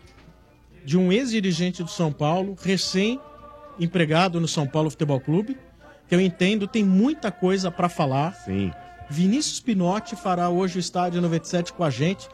[0.85, 5.57] de um ex-dirigente do São Paulo, recém-empregado no São Paulo Futebol Clube,
[6.09, 8.33] que eu entendo tem muita coisa pra falar.
[8.35, 8.73] Sim.
[9.11, 12.29] Vinícius Pinotti fará hoje o estádio 97 com a gente.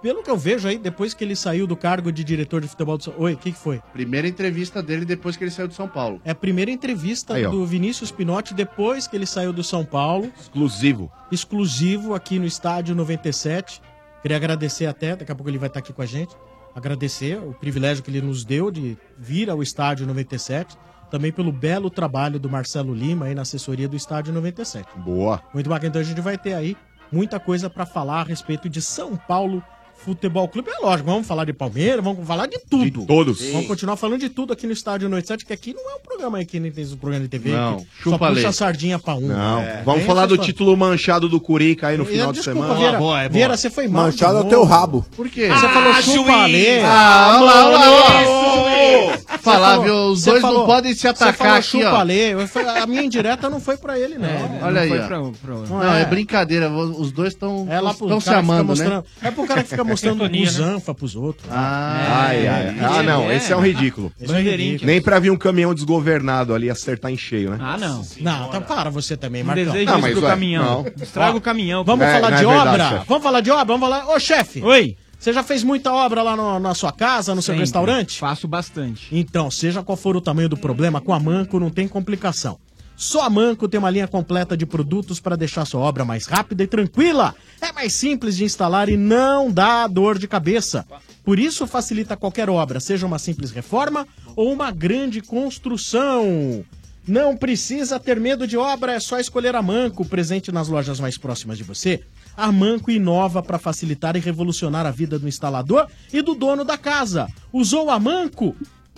[0.00, 2.98] Pelo que eu vejo aí, depois que ele saiu do cargo de diretor de futebol
[2.98, 3.80] do São Oi, o que, que foi?
[3.92, 6.20] Primeira entrevista dele depois que ele saiu de São Paulo.
[6.24, 7.50] É a primeira entrevista Aí, ó.
[7.50, 10.32] do Vinícius Pinotti depois que ele saiu do São Paulo.
[10.40, 11.10] Exclusivo.
[11.30, 13.80] Exclusivo aqui no Estádio 97.
[14.22, 16.34] Queria agradecer até, daqui a pouco ele vai estar aqui com a gente.
[16.74, 20.76] Agradecer o privilégio que ele nos deu de vir ao Estádio 97.
[21.12, 24.88] Também pelo belo trabalho do Marcelo Lima aí na assessoria do Estádio 97.
[24.96, 25.42] Boa.
[25.52, 25.90] Muito bacana.
[25.90, 26.74] Então a gente vai ter aí
[27.12, 29.62] muita coisa para falar a respeito de São Paulo
[30.04, 30.70] Futebol Clube.
[30.70, 32.84] É lógico, vamos falar de Palmeiras, vamos falar de tudo.
[32.84, 33.40] De todos.
[33.50, 36.38] Vamos continuar falando de tudo aqui no Estádio 97, que aqui não é um programa
[36.38, 37.50] aí que nem tem um programa de TV.
[37.50, 39.20] Não, que chupa só puxa a sardinha pra um.
[39.28, 39.82] Não, É.
[39.84, 42.78] vamos falar do título manchado do Curica aí no Eu- final de desculpa, semana.
[42.80, 43.32] Vieira, Boa, é boa.
[43.32, 44.04] Vieira, você foi mal.
[44.06, 45.04] Manchado de é o rabo.
[45.16, 45.48] Por quê?
[45.48, 46.80] Você falou chupa Ale.
[46.80, 49.18] Ah, olha lá, olha lá.
[49.42, 49.94] Falar, viu?
[50.06, 51.96] Os você dois não falou- podem se você atacar falou aqui, chupa ó.
[51.96, 52.18] Ale.
[52.32, 54.28] Eu falei, A minha indireta não foi pra ele, não.
[54.66, 55.06] Olha aí, foi ó.
[55.06, 56.70] pra- Não, é brincadeira.
[56.70, 59.02] Os dois estão É se amando, né?
[59.22, 60.46] É pro cara que fica mostrando Sintonia, né?
[60.46, 61.46] busanfa pros outros.
[61.50, 62.76] Ah, Ai, ai.
[62.80, 64.12] Ah, não, esse é um ridículo.
[64.20, 64.86] Esse é um ridículo.
[64.86, 67.58] Nem pra vir um caminhão desgovernado ali acertar em cheio, né?
[67.60, 68.04] Ah, não.
[68.20, 69.64] Não, tá para você também, Marcão.
[69.64, 70.82] desejo Não, isso mas, pro ué, caminhão.
[70.82, 71.02] não.
[71.02, 71.84] Estraga o caminhão.
[71.84, 73.04] Vamos É, falar é de verdade, obra?
[73.08, 73.64] Vamos falar de obra?
[73.64, 74.08] Vamos falar.
[74.08, 74.62] Ô, chefe!
[74.62, 74.96] Oi!
[75.18, 77.60] Você já fez muita obra lá no- na sua casa, no seu Sempre.
[77.60, 78.18] restaurante?
[78.18, 79.06] Faço bastante.
[79.12, 82.58] Então, seja qual for o tamanho do problema, com a Manco não tem complicação.
[82.96, 86.62] Só a Manco tem uma linha completa de produtos para deixar sua obra mais rápida
[86.62, 87.34] e tranquila.
[87.60, 90.86] É mais simples de instalar e não dá dor de cabeça.
[91.24, 96.64] Por isso, facilita qualquer obra, seja uma simples reforma ou uma grande construção.
[97.06, 101.18] Não precisa ter medo de obra, é só escolher a Manco, presente nas lojas mais
[101.18, 102.00] próximas de você.
[102.36, 106.78] A Manco inova para facilitar e revolucionar a vida do instalador e do dono da
[106.78, 107.26] casa.
[107.52, 108.56] Usou a Manco?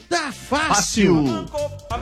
[0.09, 1.25] Tá fácil!
[1.91, 1.99] A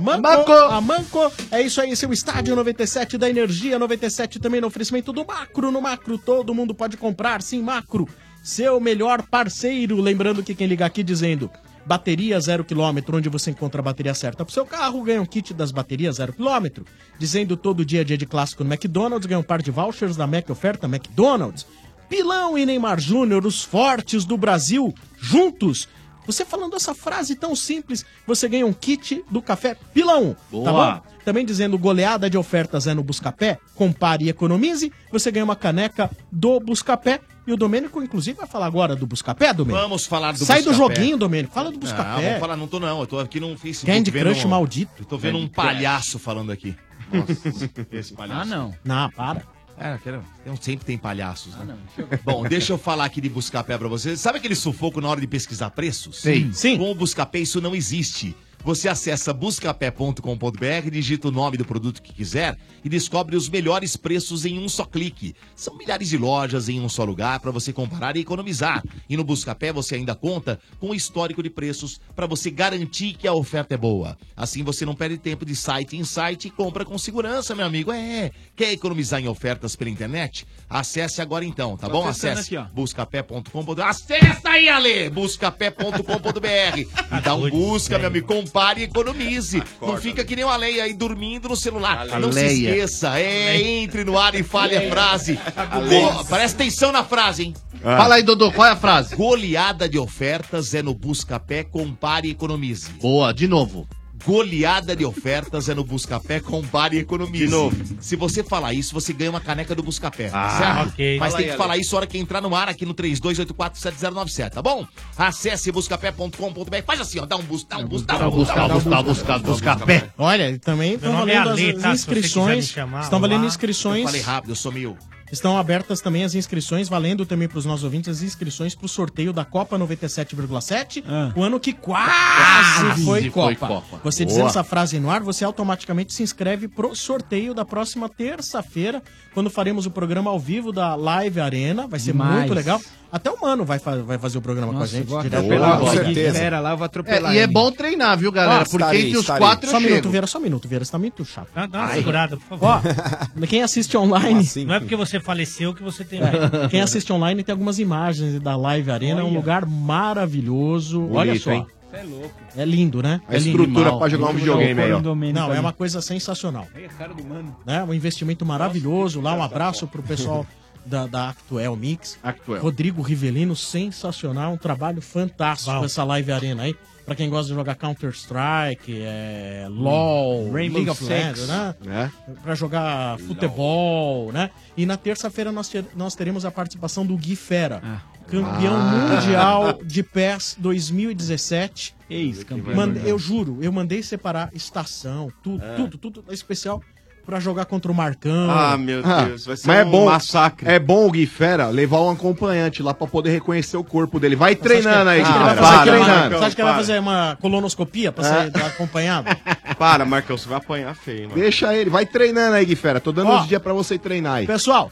[0.00, 5.12] Manco, a Manco, é isso aí, seu estádio 97 da Energia 97 também no oferecimento
[5.12, 5.70] do Macro.
[5.70, 8.08] No Macro todo mundo pode comprar, sim, Macro,
[8.42, 10.00] seu melhor parceiro.
[10.00, 11.50] Lembrando que quem liga aqui dizendo
[11.86, 15.26] Bateria zero quilômetro, onde você encontra a bateria certa para o seu carro, ganha um
[15.26, 16.86] kit das baterias zero quilômetro.
[17.18, 20.48] Dizendo todo dia dia de clássico no McDonald's, ganha um par de vouchers da Mac
[20.48, 21.66] Oferta McDonald's.
[22.08, 25.86] Pilão e Neymar Júnior, os fortes do Brasil, juntos.
[26.26, 30.34] Você falando essa frase tão simples, você ganha um kit do café Pilão.
[30.34, 30.92] Tá Boa.
[30.96, 31.14] bom?
[31.24, 34.92] Também dizendo goleada de ofertas é no Buscapé, compare e economize.
[35.10, 37.20] Você ganha uma caneca do Buscapé.
[37.46, 39.82] E o Domênico, inclusive, vai falar agora do Buscapé, Domênico.
[39.82, 40.94] Vamos falar do Sai do Buscapé.
[40.94, 41.52] joguinho, Domênico.
[41.52, 42.22] Fala do Não, Buscapé.
[42.26, 43.00] vamos falar, não tô não.
[43.00, 43.92] Eu tô aqui no Facebook.
[43.92, 44.92] Candy vendo Crush um- maldito.
[44.98, 45.66] Eu tô vendo um Candy Crush.
[45.66, 46.74] palhaço falando aqui.
[47.12, 47.32] Nossa,
[47.92, 48.40] esse palhaço.
[48.40, 48.74] Ah, não.
[48.82, 49.42] Não, para.
[49.78, 50.22] É, quero...
[50.44, 51.76] tem- sempre tem palhaços, né?
[52.24, 54.20] Bom, deixa eu falar aqui de Buscapé pra vocês.
[54.20, 56.20] Sabe aquele sufoco na hora de pesquisar preços?
[56.20, 56.52] Sim.
[56.52, 56.78] Sim.
[56.78, 58.36] Com o Buscapé isso não existe.
[58.64, 64.46] Você acessa buscapé.com.br, digita o nome do produto que quiser e descobre os melhores preços
[64.46, 65.34] em um só clique.
[65.54, 68.82] São milhares de lojas em um só lugar para você comparar e economizar.
[69.06, 73.28] E no Buscapé você ainda conta com o histórico de preços para você garantir que
[73.28, 74.16] a oferta é boa.
[74.34, 77.92] Assim você não perde tempo de site em site e compra com segurança, meu amigo.
[77.92, 80.46] É, quer economizar em ofertas pela internet?
[80.68, 82.08] Acesse agora então, tá Tô bom?
[82.08, 82.64] Acesse aqui, ó.
[82.74, 83.82] buscapé.com.br.
[83.82, 85.10] Acessa aí, Ale!
[85.10, 86.78] Buscapé.com.br.
[86.78, 88.26] E dá um busca, meu amigo.
[88.26, 89.62] Compare e economize.
[89.80, 92.06] Não fica que nem o Ale aí dormindo no celular.
[92.06, 92.70] Não se Aleia.
[92.70, 93.18] esqueça.
[93.20, 95.38] É, entre no ar e fale a frase.
[95.70, 96.12] Aleia.
[96.12, 97.54] Go- Presta atenção na frase, hein?
[97.82, 99.14] Fala aí, Dodô, qual é a frase?
[99.14, 102.90] Goleada de ofertas é no Buscapé, compare e economize.
[102.92, 103.86] Boa, de novo.
[104.26, 107.44] Goleada de ofertas é no Buscapé, compare e economize.
[107.44, 107.76] De novo.
[108.00, 110.30] Se você falar isso, você ganha uma caneca do Buscapé.
[110.32, 110.88] Ah, certo?
[110.94, 111.18] ok.
[111.18, 112.94] Mas Fala tem aí, que falar isso na hora que entrar no ar aqui no
[112.94, 114.86] 32847097, tá bom?
[115.16, 116.82] Acesse buscapé.com.br.
[116.86, 117.26] Faz assim, ó.
[117.26, 119.22] Dá um bus, dá um bus, dá um bus, dá um bus, dá um bus,
[119.22, 120.08] dá um bus, Buscapé.
[120.16, 121.90] Olha, e também estão nome é valendo Ale, as, tá?
[121.92, 122.68] as Se você quiser me inscrições.
[122.68, 123.46] chamar, estão valendo olá.
[123.48, 124.00] inscrições.
[124.02, 124.96] Eu falei rápido, eu sou mil.
[125.34, 128.88] Estão abertas também as inscrições, valendo também para os nossos ouvintes as inscrições para o
[128.88, 131.02] sorteio da Copa 97,7,
[131.34, 133.66] o ano que quase Quase foi, foi Copa.
[133.66, 134.00] Copa.
[134.04, 134.28] Você Boa.
[134.28, 139.50] dizendo essa frase no ar, você automaticamente se inscreve pro sorteio da próxima terça-feira, quando
[139.50, 141.88] faremos o programa ao vivo da Live Arena.
[141.88, 142.38] Vai ser Demais.
[142.38, 142.80] muito legal.
[143.12, 145.06] Até o Mano vai, fa- vai fazer o programa com a Nossa, gente.
[145.06, 146.04] vou direto atropelar.
[146.04, 148.62] Gui Fera lá, eu vou atropelar É, e é bom treinar, viu, galera?
[148.62, 149.40] Ó, Porque estarei, entre os estarei.
[149.46, 150.10] quatro Só eu um minuto, chego.
[150.10, 151.48] Vieira, só um minuto, Vieira, você tá muito chato.
[151.54, 151.94] Dá, dá uma Ai.
[151.94, 152.68] segurada, por favor.
[153.40, 154.48] Ó, quem assiste online.
[154.66, 156.20] Não é porque você faleceu que você tem.
[156.20, 161.00] É, Quem assiste online tem algumas imagens da Live Arena, é um lugar maravilhoso.
[161.00, 161.52] Bonito, Olha só.
[161.52, 161.66] hein?
[161.92, 162.30] É louco.
[162.56, 163.20] É lindo, né?
[163.28, 163.98] A é estrutura Animal.
[164.00, 165.00] pra jogar um videogame aí, ó.
[165.32, 166.66] Não, é uma coisa sensacional.
[166.74, 167.56] É cara do mano.
[167.64, 167.84] Né?
[167.84, 169.32] Um investimento maravilhoso lá.
[169.34, 170.44] Um abraço pro pessoal
[170.86, 172.18] da, da Actuel Mix.
[172.22, 172.60] Actuel.
[172.62, 174.52] Rodrigo Rivelino, sensacional.
[174.52, 175.84] Um trabalho fantástico Uau.
[175.84, 176.74] essa Live Arena aí.
[177.04, 181.10] Pra quem gosta de jogar Counter-Strike, é, LOL, Rainbow League of Six.
[181.10, 181.74] Legends, né?
[181.86, 182.34] É.
[182.42, 184.48] Pra jogar futebol, né?
[184.74, 187.82] E na terça-feira nós, nós teremos a participação do Gui Fera,
[188.26, 189.16] campeão Ah.
[189.18, 191.94] mundial de PES 2017.
[192.08, 192.94] Ex-campeão.
[193.04, 195.74] Eu juro, eu mandei separar estação, tudo, É.
[195.76, 196.82] tudo, tudo especial
[197.24, 198.50] pra jogar contra o Marcão.
[198.50, 200.68] Ah, meu Ah, Deus, vai ser mas é um bom, massacre.
[200.68, 204.36] É bom o Gui Fera levar um acompanhante lá pra poder reconhecer o corpo dele.
[204.36, 205.54] Vai treinando aí, Você Gui acha que ele Fera.
[205.54, 206.38] vai fazer Vai uma- treinando.
[206.38, 206.82] Você acha que ele vai para.
[206.86, 208.50] fazer uma colonoscopia pra É.
[208.50, 209.28] ser acompanhado?
[209.78, 211.40] Para, Marcão, você vai apanhar feio, mano.
[211.40, 213.00] Deixa ele, vai treinando aí, Gui Fera.
[213.00, 213.40] Tô dando Ó.
[213.40, 214.46] uns dias pra você treinar aí.
[214.46, 214.90] Pessoal,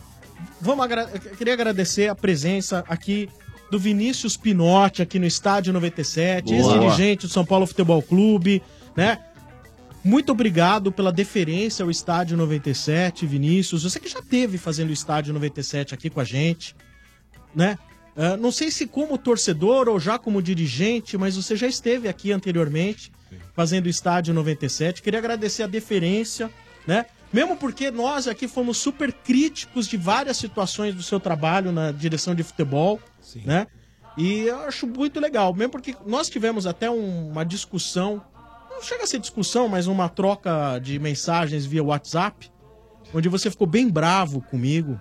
[0.61, 3.29] vamos agra- eu queria agradecer a presença aqui
[3.71, 6.57] do Vinícius Pinotti aqui no Estádio 97, Boa.
[6.75, 8.63] ex-dirigente do São Paulo Futebol Clube,
[8.97, 9.19] né?
[10.05, 13.85] Muito obrigado pela deferência ao Estádio 97, Vinícius.
[13.85, 16.75] Você que já teve fazendo o Estádio 97 aqui com a gente,
[17.55, 17.79] né?
[18.17, 22.33] Ah, não sei se como torcedor ou já como dirigente, mas você já esteve aqui
[22.33, 23.13] anteriormente
[23.55, 25.01] fazendo o Estádio 97.
[25.03, 26.51] Queria agradecer a deferência,
[26.87, 27.07] né?
[27.33, 32.35] Mesmo porque nós aqui fomos super críticos de várias situações do seu trabalho na direção
[32.35, 33.01] de futebol,
[33.47, 33.67] né?
[34.19, 38.23] E eu acho muito legal, mesmo porque nós tivemos até um- uma discussão,
[38.73, 42.51] não chega a ser discussão, mas uma troca de mensagens via WhatsApp,
[43.15, 45.01] onde você ficou bem bravo comigo.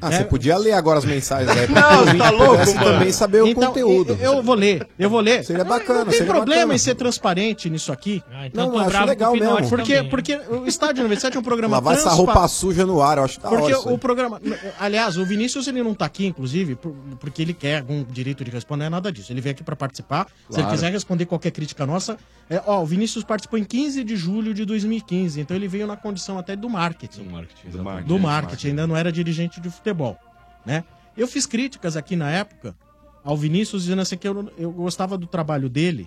[0.00, 0.16] Ah, É.
[0.18, 1.68] você podia ler agora as mensagens aí.
[1.68, 2.84] Não, pra você tá louco, mano.
[2.84, 4.16] também saber o Então, conteúdo.
[4.20, 5.44] Eu, eu vou ler, eu vou ler.
[5.44, 6.74] Seria bacana, Não tem problema bacana.
[6.74, 8.22] em ser transparente nisso aqui.
[8.44, 9.68] então Não, acho legal o mesmo.
[9.68, 10.10] Porque, também.
[10.10, 13.40] porque o Estádio 97 é um programa Lavar essa roupa suja no ar, eu acho
[13.40, 13.94] Porque hora isso aí.
[13.94, 14.40] o programa.
[14.78, 18.50] Aliás, o Vinícius ele não tá aqui, inclusive, por- porque ele quer algum direito de
[18.50, 19.32] responder, não é nada disso.
[19.32, 20.26] Ele veio aqui pra participar.
[20.48, 20.70] Se ele Claro.
[20.70, 22.16] quiser responder qualquer crítica nossa.
[22.48, 25.96] É, ó, o Vinícius participou em 15 de julho de 2015, então ele veio na
[25.96, 27.22] condição até do marketing.
[27.24, 28.20] Do marketing, Do exatamente.
[28.20, 30.18] marketing, ainda não era dirigente de futebol.
[30.66, 30.84] Né?
[31.16, 32.76] Eu fiz críticas aqui na época
[33.24, 36.06] ao Vinícius dizendo assim que eu, eu gostava do trabalho dele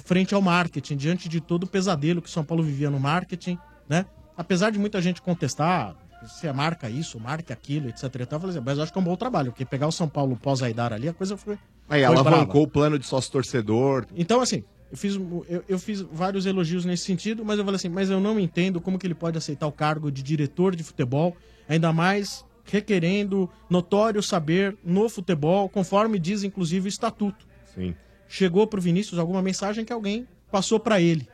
[0.00, 3.58] frente ao marketing, diante de todo o pesadelo que São Paulo vivia no marketing,
[3.88, 4.06] né?
[4.36, 5.94] Apesar de muita gente contestar
[6.26, 8.04] se marca isso, marca aquilo, etc.
[8.04, 9.86] e tal, eu falei assim, mas eu acho que é um bom trabalho, porque pegar
[9.86, 11.58] o São Paulo pós-Aidar ali, a coisa foi,
[11.88, 12.58] Aí Foi alavancou brava.
[12.58, 14.06] o plano de sócio-torcedor.
[14.16, 17.88] Então, assim, eu fiz, eu, eu fiz vários elogios nesse sentido, mas eu falei assim,
[17.88, 21.36] mas eu não entendo como que ele pode aceitar o cargo de diretor de futebol,
[21.68, 27.46] ainda mais requerendo notório saber no futebol, conforme diz inclusive o estatuto.
[27.74, 27.94] Sim.
[28.28, 31.28] Chegou pro Vinícius alguma mensagem que alguém passou pra ele.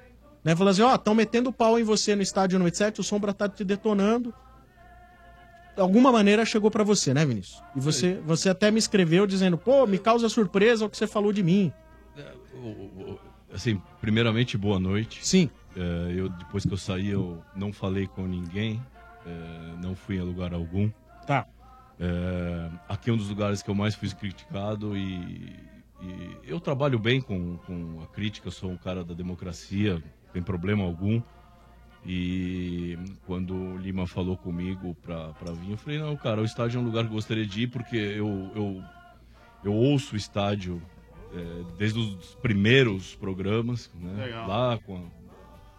[0.44, 0.54] Né?
[0.56, 3.64] Falou assim, ó, estão metendo pau em você no estádio 97, o Sombra tá te
[3.64, 4.34] detonando.
[5.74, 7.62] De alguma maneira chegou pra você, né, Vinícius?
[7.74, 11.32] E você, você até me escreveu dizendo, pô, me causa surpresa o que você falou
[11.32, 11.72] de mim.
[13.52, 15.24] Assim, primeiramente, boa noite.
[15.24, 15.50] Sim.
[15.76, 18.82] É, eu, depois que eu saí, eu não falei com ninguém,
[19.26, 20.90] é, não fui a lugar algum.
[21.26, 21.46] Tá.
[22.00, 25.56] É, aqui é um dos lugares que eu mais fui criticado e,
[26.00, 30.32] e eu trabalho bem com, com a crítica, eu sou um cara da democracia, não
[30.32, 31.22] tem problema algum.
[32.04, 36.78] E quando o Lima falou comigo pra, pra vir, eu falei, não, cara, o estádio
[36.78, 38.82] é um lugar que eu gostaria de ir porque eu, eu,
[39.62, 40.82] eu ouço o estádio
[41.32, 44.26] é, desde os primeiros programas, né?
[44.46, 45.21] Lá com a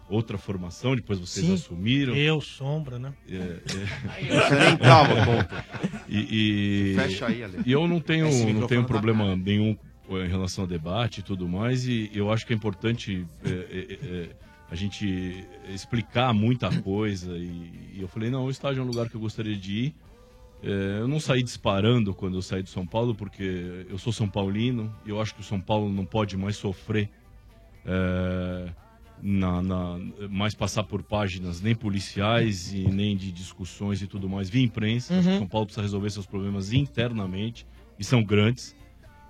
[0.08, 1.54] outra formação, depois vocês Sim.
[1.54, 2.14] assumiram.
[2.14, 3.12] Eu, Sombra, né?
[3.28, 3.60] É, é.
[3.60, 5.64] Você nem tava, conta.
[6.08, 7.58] E, e, Fecha aí, Ale.
[7.64, 9.76] e eu não tenho, Esse não tenho tá problema nenhum
[10.10, 13.98] em relação ao debate e tudo mais, e eu acho que é importante é, é,
[14.02, 14.28] é,
[14.70, 17.36] a gente explicar muita coisa.
[17.36, 19.94] E, e eu falei, não, o estádio é um lugar que eu gostaria de ir.
[20.62, 24.28] É, eu não saí disparando quando eu saí de São Paulo, porque eu sou São
[24.28, 27.10] Paulino e eu acho que o São Paulo não pode mais sofrer,
[27.84, 28.68] é,
[29.26, 29.98] na, na-
[30.28, 35.14] mais passar por páginas nem policiais e nem de discussões e tudo mais via imprensa.
[35.14, 35.38] Uhum.
[35.38, 37.66] São Paulo precisa resolver seus problemas internamente
[37.98, 38.76] e são grandes.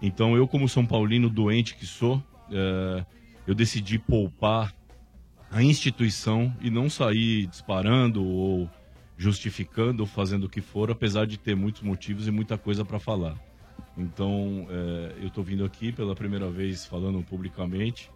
[0.02, 2.20] Então eu, como São Paulino doente que sou,
[2.50, 3.04] é,
[3.46, 4.74] eu decidi poupar
[5.48, 8.68] a instituição e não sair disparando ou
[9.16, 12.98] justificando ou fazendo o que for, apesar de ter muitos motivos e muita coisa para
[12.98, 13.36] falar.
[13.96, 18.10] Então, é, eu estou vindo aqui pela primeira vez falando publicamente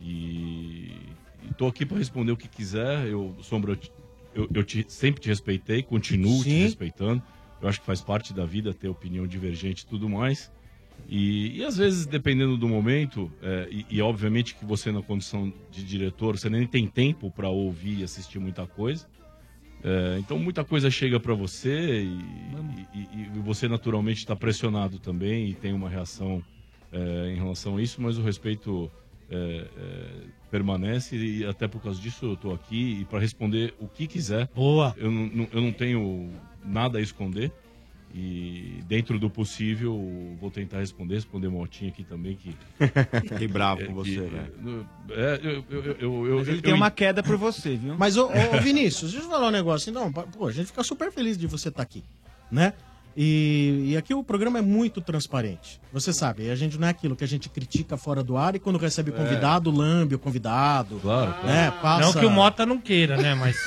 [0.00, 0.96] e
[1.50, 3.06] estou aqui para responder o que quiser.
[3.08, 3.92] Eu, Sombra, eu te-
[4.54, 6.62] eu, te- sempre te respeitei, continuo te Sim.
[6.62, 7.22] respeitando.
[7.60, 10.50] Eu acho que faz parte da vida ter opinião divergente e tudo mais.
[11.08, 15.52] E, e às vezes, dependendo do momento, é, e, e obviamente que você na condição
[15.70, 19.06] de diretor, você nem tem tempo para ouvir e assistir muita coisa.
[19.84, 25.54] É, então muita coisa chega para você e- e você naturalmente está pressionado também e
[25.54, 26.42] tem uma reação
[26.92, 28.90] é, em relação a isso, mas o respeito
[29.30, 29.36] é,
[29.76, 30.10] é,
[30.50, 34.48] permanece e até por causa disso eu estou aqui e para responder o que quiser.
[34.54, 34.94] Boa.
[34.96, 36.30] Eu não, eu não tenho
[36.64, 37.52] nada a esconder
[38.14, 39.94] e dentro do possível
[40.40, 42.56] vou tentar responder, responder Motinha aqui também que
[43.28, 44.86] Fiquei bravo é, com você, que- velho.
[45.10, 47.96] É, eu, eu, eu, ele eu- tem eu- uma queda por você, viu?
[47.98, 49.92] Mas, ô, ô, Vinícius, deixa eu falar um negócio.
[49.92, 52.02] Não, pô, a gente fica super feliz de você estar aqui,
[52.50, 52.72] né?
[53.18, 55.80] E, e aqui o programa é muito transparente.
[55.90, 58.58] Você sabe, a gente não é aquilo que a gente critica fora do ar e
[58.58, 60.98] quando recebe convidado, lambe o convidado.
[61.00, 61.72] Claro, Né?
[61.80, 62.04] Passa...
[62.04, 63.34] Não que o Mota não queira, né?
[63.34, 63.56] Mas.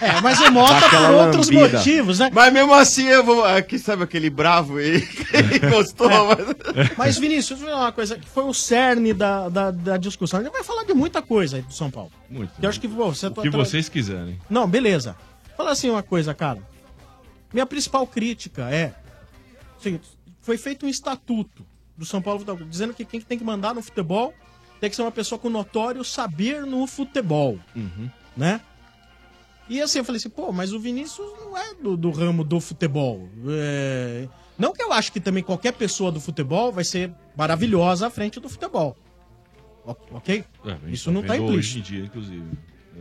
[0.00, 1.78] É, mas o Mota por outros lambida.
[1.78, 2.30] motivos, né?
[2.32, 3.44] Mas mesmo assim, eu vou.
[3.44, 6.90] Aqui, sabe aquele bravo aí que gostou, mas.
[6.96, 10.40] Mas, Vinícius, deixa eu falar uma coisa que foi o cerne da, da, da discussão.
[10.40, 12.10] A gente vai falar de muita coisa aí do São Paulo.
[12.30, 12.52] Muito.
[12.58, 14.38] Que eu acho que pô, você O tá- que vocês quiserem.
[14.48, 15.16] Não, beleza.
[15.56, 16.58] Fala assim uma coisa, cara.
[17.52, 18.94] Minha principal crítica é.
[19.78, 20.08] Seguinte,
[20.40, 21.64] foi feito um estatuto
[21.96, 24.32] do São Paulo Futebol dizendo que quem tem que mandar no futebol
[24.80, 27.58] tem que ser uma pessoa com notório saber no futebol.
[28.36, 28.60] Né?
[29.68, 32.60] E assim, eu falei assim, pô, mas o Vinícius não é do, do ramo do
[32.60, 33.28] futebol.
[33.48, 34.28] É,
[34.58, 38.40] Não que eu acho que também qualquer pessoa do futebol vai ser maravilhosa à frente
[38.40, 38.96] do futebol.
[39.84, 40.44] Ok?
[40.64, 41.78] É, Isso não tá vendo implícito.
[41.78, 42.44] Hoje em dia, inclusive.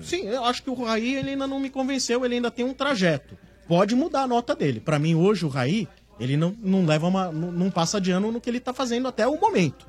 [0.02, 2.74] Sim, eu acho que o Raí ele ainda não me convenceu, ele ainda tem um
[2.74, 3.38] trajeto.
[3.72, 4.82] Pode mudar a nota dele.
[4.82, 5.88] Pra mim, hoje, o Raí,
[6.20, 7.32] ele não, não leva uma.
[7.32, 9.88] Não, não passa de ano no que ele tá fazendo até o momento.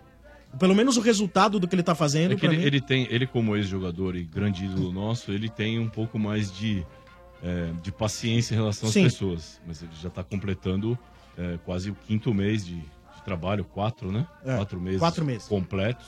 [0.57, 2.65] Pelo menos o resultado do que ele tá fazendo, É que pra ele, mim.
[2.65, 6.87] ele tem, ele como ex-jogador e grande ídolo nosso, ele tem um pouco mais de,
[7.43, 9.03] é, de paciência em relação às Sim.
[9.03, 9.61] pessoas.
[9.67, 10.97] Mas ele já está completando
[11.37, 14.25] é, quase o quinto mês de, de trabalho, quatro, né?
[14.45, 15.01] É, quatro meses.
[15.01, 15.49] quatro meses.
[15.49, 16.07] completos.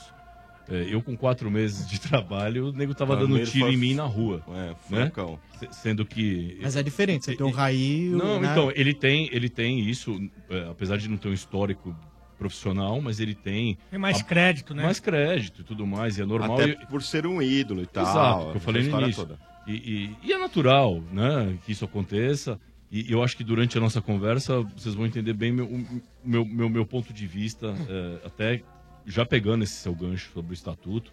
[0.67, 4.05] É, eu com quatro meses de trabalho, o nego tava dando tiro em mim na
[4.05, 4.43] rua.
[4.47, 4.75] É, né?
[4.87, 5.39] furacão.
[5.59, 8.09] Se- Sendo que Mas é diferente, você tem o Raí.
[8.09, 8.49] não, né?
[8.51, 11.95] então, ele tem, ele tem isso, é, apesar de não ter um histórico
[12.37, 13.77] profissional, mas ele tem...
[13.89, 14.83] Tem mais a- crédito, né?
[14.83, 16.59] Mais crédito e tudo mais, e é normal.
[16.59, 18.03] Até por ser um ídolo e tal.
[18.03, 19.23] Exato, que eu falei no início.
[19.25, 19.39] toda.
[19.67, 22.59] E, e- e é natural, né, que isso aconteça.
[22.91, 26.45] E eu acho que durante a nossa conversa vocês vão entender bem meu, o meu,
[26.45, 28.61] meu, meu ponto de vista, é, até
[29.05, 31.11] já pegando esse seu gancho sobre o estatuto.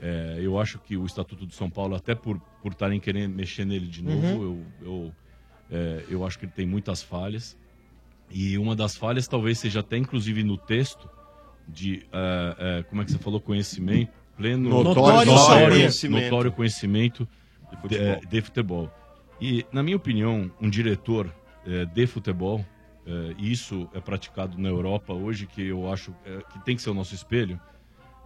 [0.00, 3.64] É, eu acho que o Estatuto do São Paulo, até por por estarem querendo mexer
[3.66, 4.42] nele de novo, Uhum.
[4.42, 5.12] eu, eu,
[5.70, 7.56] é, eu acho que ele tem muitas falhas.
[8.30, 11.08] E uma das falhas talvez seja até inclusive no texto
[11.68, 15.70] de eh, eh, como é que você falou conhecimento pleno Notório saber.
[15.70, 16.24] conhecimento.
[16.24, 17.28] notório conhecimento
[17.88, 18.90] de, eh, de futebol.
[19.40, 21.32] E na minha opinião, um diretor
[21.94, 22.64] de futebol
[23.10, 26.82] eh, e isso é praticado na Europa hoje que eu acho eh, que tem que
[26.82, 27.60] ser o nosso espelho.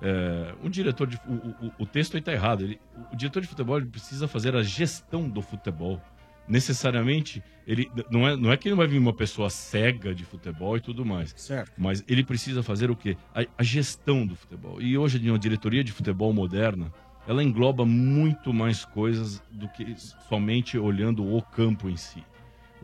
[0.02, 1.16] É, um diretor de.
[1.26, 2.62] O, o- o texto aí está errado.
[2.64, 2.78] Ele,
[3.12, 6.00] o diretor de futebol ele precisa fazer a gestão do futebol.
[6.46, 10.76] Necessariamente, ele não é, não é que não vai vir uma pessoa cega de futebol
[10.76, 11.32] e tudo mais.
[11.36, 11.72] Certo.
[11.78, 13.16] Mas ele precisa fazer o quê?
[13.34, 14.80] A, a gestão do futebol.
[14.82, 16.92] E hoje, uma diretoria de futebol moderna,
[17.26, 19.94] ela engloba muito mais coisas do que
[20.28, 22.22] somente olhando o campo em si.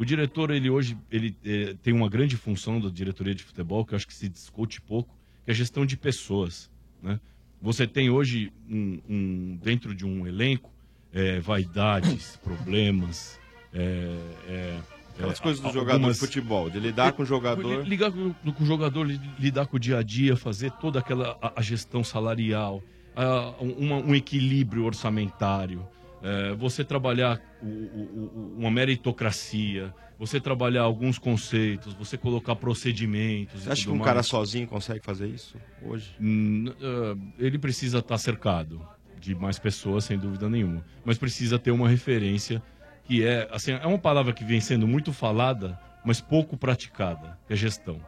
[0.01, 3.93] O diretor, ele hoje ele, eh, tem uma grande função da diretoria de futebol, que
[3.93, 5.15] eu acho que se discute pouco,
[5.45, 6.71] que é a gestão de pessoas.
[7.03, 7.21] Né?
[7.61, 10.73] Você tem hoje, um, um- dentro de um elenco,
[11.13, 13.39] eh, vaidades, problemas.
[13.75, 14.17] eh,
[14.49, 14.81] eh,
[15.17, 17.83] Aquelas coisas do a- jogador algumas- de futebol, de lidar com o jogador.
[17.83, 20.99] Li- Ligar com, com o jogador, li- lidar com o dia a dia, fazer toda
[20.99, 22.83] aquela a, a gestão salarial,
[23.15, 25.87] a- uma- um equilíbrio orçamentário,
[26.23, 33.63] é, você trabalhar o- o- o- uma meritocracia, você trabalhar alguns conceitos, você colocar procedimentos.
[33.63, 34.27] Você acha que um cara mais.
[34.27, 36.11] sozinho consegue fazer isso hoje?
[36.21, 38.81] Hum, ah, ele precisa estar cercado
[39.19, 40.85] de mais pessoas, sem dúvida nenhuma.
[41.05, 42.63] Mas precisa ter uma referência
[43.05, 47.53] que é, assim, é uma palavra que vem sendo muito falada, mas pouco praticada, que
[47.53, 48.01] é gestão.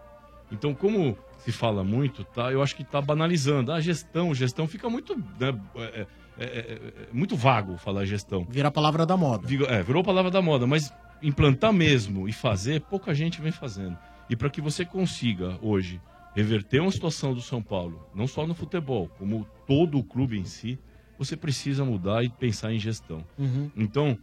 [0.51, 2.53] Então, como se fala muito, tá?
[2.53, 3.73] Eu acho que está banalizando.
[3.73, 6.07] A gestão, gestão fica muito, né, é,
[6.43, 8.47] é, é, é muito vago falar gestão.
[8.49, 9.47] Vira a palavra da moda.
[9.69, 10.93] É, virou palavra da moda, mas
[11.23, 13.97] implantar mesmo e fazer, pouca gente vem fazendo.
[14.29, 16.01] E para que você consiga hoje
[16.35, 20.45] reverter uma situação do São Paulo, não só no futebol, como todo o clube em
[20.45, 20.79] si,
[21.19, 23.25] você precisa mudar e pensar em gestão.
[23.39, 23.71] Uhum.
[23.77, 24.19] Então,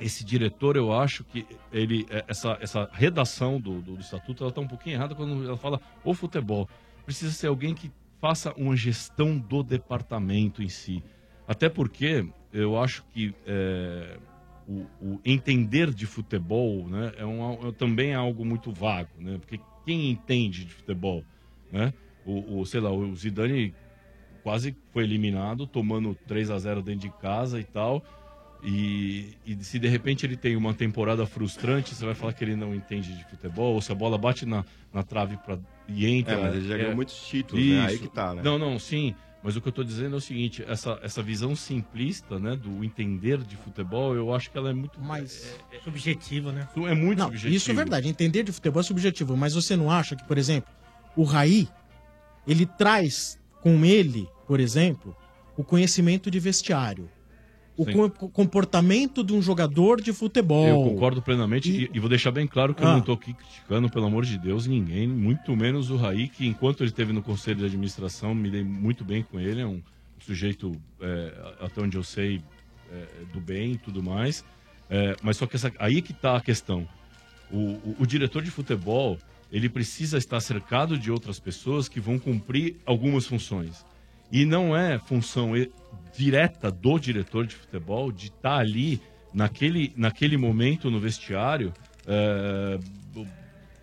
[0.00, 4.50] esse diretor, eu acho que ele é, essa, essa redação do, do, do estatuto ela
[4.50, 6.68] está um pouquinho errada quando ela fala o futebol.
[7.04, 11.02] Precisa ser alguém que faça uma gestão do departamento em si.
[11.48, 14.18] Até porque eu acho que é,
[14.68, 19.38] o, o entender de futebol né, é, um, é também algo muito vago, né?
[19.38, 21.24] Porque quem entende de futebol,
[21.72, 21.94] né?
[22.26, 23.74] O, o, sei lá, o Zidane
[24.42, 28.04] quase foi eliminado, tomando 3 a 0 dentro de casa e tal.
[28.62, 32.56] E, e se de repente ele tem uma temporada frustrante, você vai falar que ele
[32.56, 36.34] não entende de futebol, ou se a bola bate na, na trave pra, e entra.
[36.34, 37.86] É, mas ele já ganhou muitos títulos, né?
[37.86, 38.42] Aí que tá, né?
[38.44, 39.14] Não, não, sim.
[39.42, 42.84] Mas o que eu tô dizendo é o seguinte, essa, essa visão simplista, né, do
[42.84, 46.68] entender de futebol, eu acho que ela é muito mais subjetiva, né?
[46.76, 47.54] É muito não, subjetivo.
[47.54, 48.08] Isso é verdade.
[48.08, 49.36] Entender de futebol é subjetivo.
[49.36, 50.70] Mas você não acha que, por exemplo,
[51.16, 51.68] o Raí,
[52.46, 55.16] ele traz com ele, por exemplo,
[55.56, 57.08] o conhecimento de vestiário.
[57.78, 57.92] O Sim.
[58.10, 60.66] co- comportamento de um jogador de futebol.
[60.66, 62.92] Eu concordo plenamente e, e vou deixar bem claro que eu Ah.
[62.92, 66.80] não estou aqui criticando, pelo amor de Deus, ninguém, muito menos o Raí, que enquanto
[66.82, 69.80] ele esteve no conselho de administração, me dei muito bem com ele, é um
[70.18, 72.42] sujeito, é, até onde eu sei,
[72.92, 74.44] é, do bem e tudo mais.
[74.90, 76.86] É, mas só que essa, aí que está a questão.
[77.50, 79.16] O, o- o diretor de futebol,
[79.52, 83.86] ele precisa estar cercado de outras pessoas que vão cumprir algumas funções.
[84.30, 85.52] E não é função
[86.16, 89.00] direta do diretor de futebol de estar ali
[89.32, 91.72] naquele, naquele momento no vestiário.
[92.06, 92.78] é,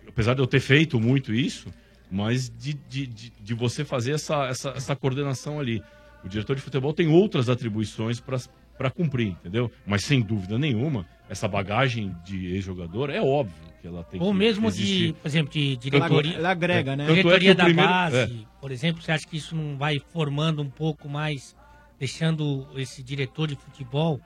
[0.08, 1.68] apesar de eu ter feito muito isso,
[2.10, 5.82] mas de, de, de, de você fazer essa, essa, essa coordenação ali.
[6.24, 9.70] O diretor de futebol tem outras atribuições para cumprir, entendeu?
[9.86, 14.38] Mas sem dúvida nenhuma, essa bagagem de ex-jogador é óbvio que ela tem Ou que
[14.38, 15.06] mesmo existir.
[15.08, 16.34] de, por exemplo, de é- diretoria.
[16.36, 17.06] Ela agrega, né?
[17.06, 18.30] Tanto é Diretoria o da primeiro- base, é.
[18.60, 21.54] por exemplo, você acha que isso não vai formando um pouco mais,
[21.98, 24.20] deixando esse diretor de futebol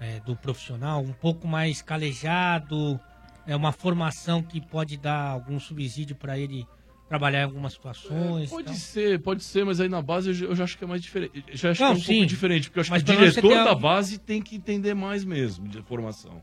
[0.00, 2.98] é, do profissional um pouco mais calejado?
[3.46, 6.66] É uma formação que pode dar algum subsídio para ele
[7.08, 8.48] trabalhar em algumas situações?
[8.48, 8.74] Pode tal?
[8.74, 11.02] ser, pode ser, mas aí na base eu já, eu já acho que é mais
[11.02, 11.44] diferente.
[11.52, 12.12] Já acho Não, que é um sim.
[12.14, 14.94] pouco diferente, porque eu acho Mas que o diretor tem da base tem que entender
[14.94, 16.42] mais mesmo de formação.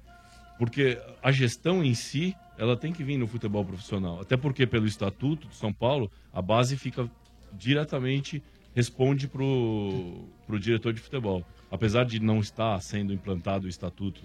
[0.61, 4.21] Porque a gestão em si, ela tem que vir no futebol profissional.
[4.21, 7.09] Até porque, pelo estatuto de São Paulo, a base fica
[7.51, 8.43] diretamente,
[8.75, 11.43] responde pro, pro diretor de futebol.
[11.71, 14.21] Apesar de não estar sendo implantado o estatuto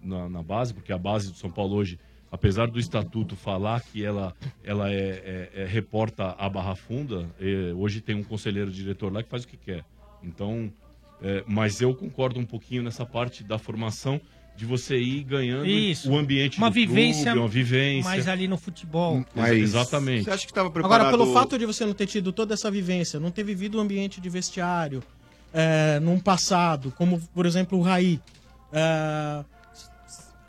[0.00, 1.98] na, na base, porque a base do São Paulo hoje,
[2.30, 7.74] apesar do estatuto falar que ela, ela é, é- é- reporta a Barra Funda, é,
[7.74, 9.84] hoje tem um conselheiro diretor lá que faz o que quer.
[10.22, 10.72] Então,
[11.20, 14.20] é, mas eu concordo um pouquinho nessa parte da formação
[14.60, 16.10] de você ir ganhando Isso.
[16.10, 18.04] o ambiente uma do vivência, clube, uma vivência.
[18.10, 19.24] mais ali no futebol.
[19.34, 20.24] Ex- Exatamente.
[20.24, 21.10] Você acha que estava Agora, preparado...
[21.10, 24.20] pelo fato de você não ter tido toda essa vivência, não ter vivido o ambiente
[24.20, 25.02] de vestiário
[25.54, 28.20] é, num passado, como por exemplo o Raí,
[28.70, 29.42] é,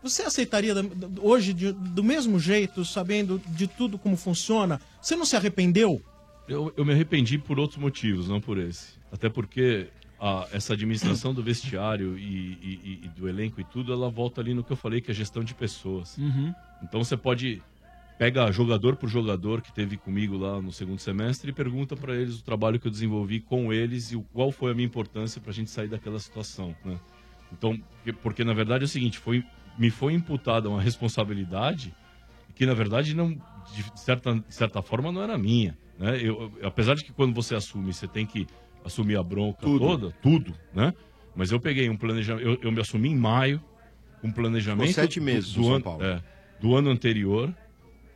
[0.03, 0.73] Você aceitaria
[1.21, 4.81] hoje de- do mesmo jeito, sabendo de tudo como funciona?
[5.01, 6.01] Você não se arrependeu?
[6.49, 8.88] Eu, eu me arrependi por outros motivos, não por esse.
[9.09, 9.88] Até porque
[10.22, 14.53] a- essa administração do vestiário e, e- e- do elenco e tudo, ela volta ali
[14.53, 16.15] no que eu falei, que é gestão de pessoas.
[16.19, 16.53] Uhum.
[16.84, 17.60] Então você pode
[18.19, 22.39] pega jogador por jogador que teve comigo lá no segundo semestre e pergunta para eles
[22.39, 25.49] o trabalho que eu desenvolvi com eles e o, qual foi a minha importância para
[25.49, 26.99] a gente sair daquela situação, né?
[27.52, 29.43] Então, porque, porque, na verdade é o seguinte, foi
[29.76, 31.91] me foi imputada uma responsabilidade
[32.53, 33.31] que na verdade não
[33.73, 36.19] de certa, de certa forma não era minha, né?
[36.22, 38.45] Eu- apesar de que quando você assume, você tem que
[38.83, 39.79] assumir a bronca Tudo.
[39.85, 40.93] toda, tudo, né?
[41.35, 43.61] Mas eu peguei um planejamento, eu, eu me assumi em maio,
[44.23, 46.03] um planejamento Ficou sete meses do, São ano, Paulo.
[46.03, 46.21] é,
[46.59, 47.53] do ano anterior,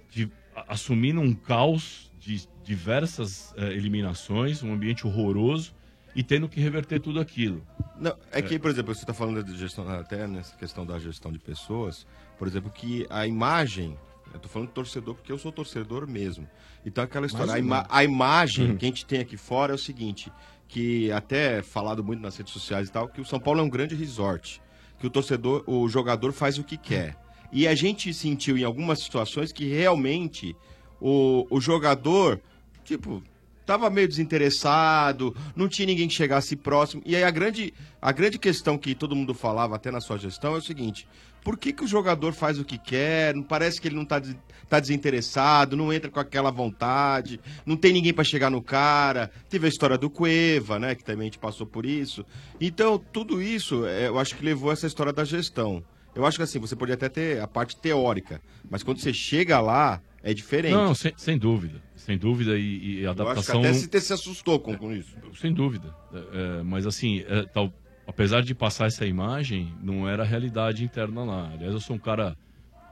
[0.09, 5.73] de, a- assumindo um caos de diversas eh, eliminações, um ambiente horroroso
[6.15, 7.61] e tendo que reverter tudo aquilo.
[7.99, 11.31] Não, é que, por exemplo, você está falando de gestão, até nessa questão da gestão
[11.31, 12.07] de pessoas,
[12.39, 13.95] por exemplo, que a imagem,
[14.33, 16.47] eu tô falando de torcedor porque eu sou torcedor mesmo.
[16.85, 18.77] Então aquela história, a, ima- a imagem Uhum.
[18.77, 20.31] que a gente tem aqui fora é o seguinte,
[20.67, 23.63] que até é falado muito nas redes sociais e tal, que o São Paulo é
[23.63, 24.61] um grande resort,
[24.99, 27.17] que o torcedor, o jogador faz o que quer.
[27.51, 30.55] E a gente sentiu em algumas situações que realmente
[30.99, 32.41] o, o jogador,
[32.83, 33.23] tipo,
[33.65, 37.01] tava meio desinteressado, não tinha ninguém que chegasse próximo.
[37.05, 40.55] E aí a grande, a grande questão que todo mundo falava até na sua gestão
[40.55, 41.07] é o seguinte:
[41.45, 43.34] por que, que o jogador faz o que quer?
[43.35, 44.35] Não parece que ele não tá, des-
[44.67, 49.30] tá desinteressado, não entra com aquela vontade, não tem ninguém para chegar no cara.
[49.49, 50.95] Teve a história do Cueva, né?
[50.95, 52.26] Que também a gente passou por isso.
[52.59, 55.84] Então, tudo isso, é, eu acho que levou essa história da gestão.
[56.15, 59.59] Eu acho que assim, você pode até ter a parte teórica, mas quando você chega
[59.59, 60.73] lá, é diferente.
[60.73, 61.81] Não, sem, sem dúvida.
[61.95, 63.59] Sem dúvida e, e a Eu acho que adaptação.
[63.59, 65.15] até se se assustou com, com isso.
[65.39, 65.93] Sem dúvida.
[66.13, 67.72] É, é, mas assim, é, tal-
[68.07, 71.49] apesar de passar essa imagem, não era a realidade interna lá.
[71.53, 72.36] Aliás, eu sou um cara,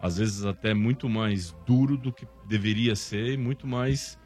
[0.01, 4.17] às vezes, até muito mais duro do que deveria ser e muito mais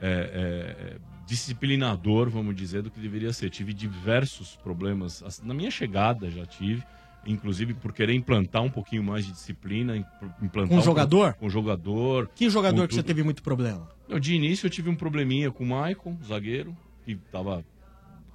[0.00, 3.50] é, é, disciplinador, vamos dizer, do que deveria ser.
[3.50, 5.22] Tive diversos problemas.
[5.42, 6.82] Na minha chegada já tive.
[7.26, 10.04] Inclusive por querer implantar um pouquinho mais de disciplina, im-
[10.40, 11.34] implantar Com um- jogador?
[11.34, 12.30] Com jogador.
[12.34, 13.06] Que jogador que você tudo.
[13.08, 13.86] teve muito problema?
[14.08, 16.74] Eu, de início eu tive um probleminha com o Maicon, zagueiro,
[17.04, 17.62] que estava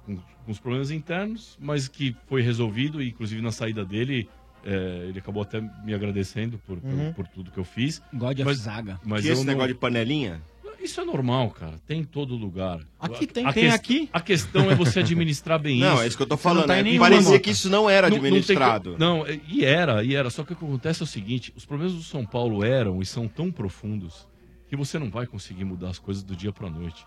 [0.06, 4.28] com, com os problemas internos, mas que foi resolvido, e inclusive na saída dele,
[4.64, 7.12] é, ele acabou até me agradecendo por, por- Uhum.
[7.12, 8.00] por, tudo que eu fiz.
[8.12, 9.00] God of mas, Zaga.
[9.04, 10.40] Mas eu esse não- negócio de panelinha?
[10.82, 11.78] Isso é normal, cara.
[11.86, 12.78] Tem em todo lugar.
[13.00, 14.06] Aqui tem, A tem aqui.
[14.12, 16.02] A questão é você administrar bem Não, isso.
[16.02, 17.40] é isso que eu tô Você não falando, tá em é que nenhuma, parecia Mota.
[17.42, 18.96] que isso não era tem co- administrado.
[18.98, 20.28] Não, é- e era, e era.
[20.28, 23.06] Só que o que acontece é o seguinte: os problemas do São Paulo eram e
[23.06, 24.28] são tão profundos
[24.68, 27.06] que você não vai conseguir mudar as coisas do dia pra noite.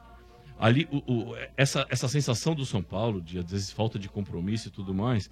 [0.59, 0.97] Ali, o-
[1.31, 4.93] o- essa, essa sensação do São Paulo, de às vezes falta de compromisso e tudo
[4.93, 5.29] mais,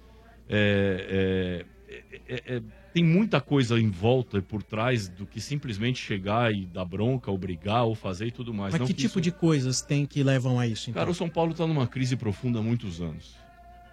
[0.48, 2.62] é- é- é- é-
[2.92, 7.30] tem muita coisa em volta e por trás do que simplesmente chegar e dar bronca,
[7.30, 8.72] ou brigar, ou fazer e tudo mais.
[8.72, 11.00] Mas Não que que tipo de coisas tem que levam a isso, então?
[11.00, 13.36] Cara, o São Paulo está numa crise profunda há muitos anos.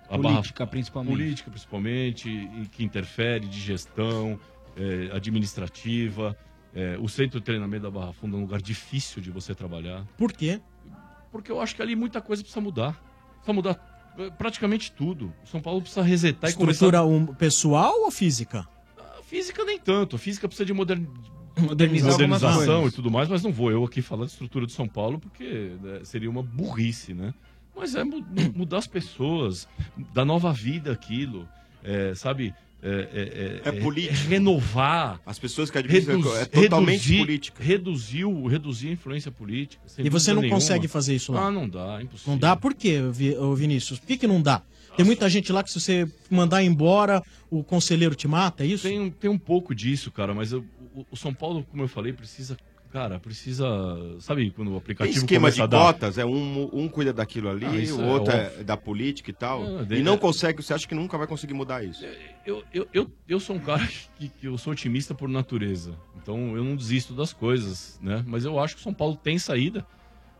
[0.09, 1.11] Política, principalmente.
[1.17, 4.39] Política, principalmente, e que interfere de gestão,
[4.77, 6.37] eh, administrativa.
[6.99, 10.05] O centro de treinamento da Barra Funda é um lugar difícil de você trabalhar.
[10.17, 10.59] Por quê?
[11.33, 12.93] Porque eu acho que ali muita coisa precisa mudar.
[13.37, 15.33] Precisa mudar eh, praticamente tudo.
[15.43, 17.03] O São Paulo precisa resetar e Estrutura começar...
[17.03, 18.65] um, pessoal ou física?
[19.19, 20.15] A física nem tanto.
[20.15, 21.05] A física precisa de modern...
[21.55, 24.87] Modernizar modernização e tudo mais, mas não vou eu aqui falar de estrutura de São
[24.87, 27.31] Paulo porque né, seria uma burrice, né?
[27.75, 29.67] Mas é mu- mudar as pessoas,
[30.13, 31.47] dar nova vida aquilo,
[31.83, 32.55] é, sabe?
[32.85, 34.27] É, É político.
[34.29, 35.21] renovar.
[35.25, 37.63] As pessoas que administram é totalmente política.
[37.63, 39.81] Reduzir, o- reduzir a influência política.
[39.97, 40.57] E você não nenhuma.
[40.59, 41.47] consegue fazer isso lá?
[41.47, 42.31] Ah, não dá, é impossível.
[42.33, 42.55] Não dá?
[42.55, 42.99] Por quê,
[43.55, 43.99] Vinícius?
[43.99, 44.61] Por que, que não dá?
[44.97, 48.83] Tem muita gente lá que se você mandar embora, o conselheiro te mata, é isso?
[48.87, 51.87] Tem, um- tem um pouco disso, cara, mas eu- o, o São Paulo, como eu
[51.87, 52.57] falei, precisa.
[52.93, 53.65] Cara, precisa.
[54.19, 55.79] Sabe quando o Tem aplicativo esquema começa de a dar.
[55.79, 58.63] cotas, é um, um cuida daquilo ali, Ah, o é outro é, óbvio.
[58.63, 59.63] da política e tal.
[59.63, 62.05] Ah, e de- não é- consegue, você acha que nunca vai conseguir mudar isso?
[62.45, 63.81] Eu, eu, eu, eu sou um cara
[64.15, 65.95] que, que eu sou otimista por natureza.
[66.21, 68.23] Então eu não desisto das coisas, né?
[68.27, 69.83] Mas eu acho que o São Paulo tem saída,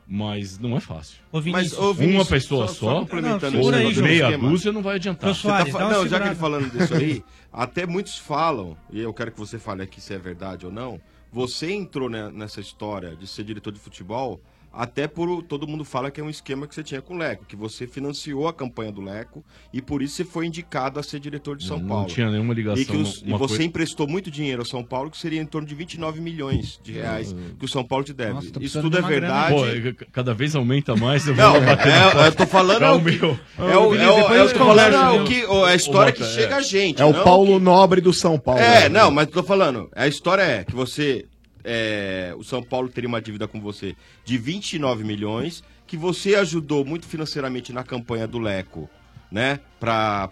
[0.07, 1.17] mas não é fácil.
[1.31, 1.71] Ô, Vinícius.
[1.71, 4.49] Mas, ô, Vinícius, Uma pessoa só- só, só complementando negócio do meia esquema.
[4.49, 5.33] dúzia não vai adiantar.
[5.33, 9.11] Você tá fa- não, já que ele falando disso aí, até muitos falam, e eu
[9.11, 11.01] quero que você fale aqui se é verdade ou não.
[11.33, 14.39] Você entrou ne- nessa história de ser diretor de futebol
[14.73, 17.45] Até por todo mundo fala que é um esquema que você tinha com o Leco,
[17.45, 21.19] que você financiou a campanha do Leco e por isso você foi indicado a ser
[21.19, 22.07] diretor de São Não- não Paulo.
[22.07, 25.11] tinha nenhuma ligação, E, que os- e você coi- emprestou muito dinheiro ao São Paulo,
[25.11, 28.33] que seria em torno de 29 milhões de reais que o São Paulo te deve.
[28.33, 29.53] Nossa, isso tudo é verdade.
[29.55, 31.27] Pô, é cada vez aumenta mais.
[31.27, 33.39] Eu Não, vou bater é- eu tô falando É é o meu.
[33.59, 36.61] é o- é o- é o falando, é o que- a história que chega a
[36.61, 36.99] gente.
[36.99, 38.59] É o não Paulo Nobre do São Paulo.
[38.59, 39.87] É, não, mas tô falando.
[39.95, 41.25] A história é que você.
[41.63, 43.95] É, o São Paulo teria uma dívida com você
[44.25, 48.89] de 29 milhões, que você ajudou muito financeiramente na campanha do Leco,
[49.31, 49.59] né?
[49.79, 50.29] Pra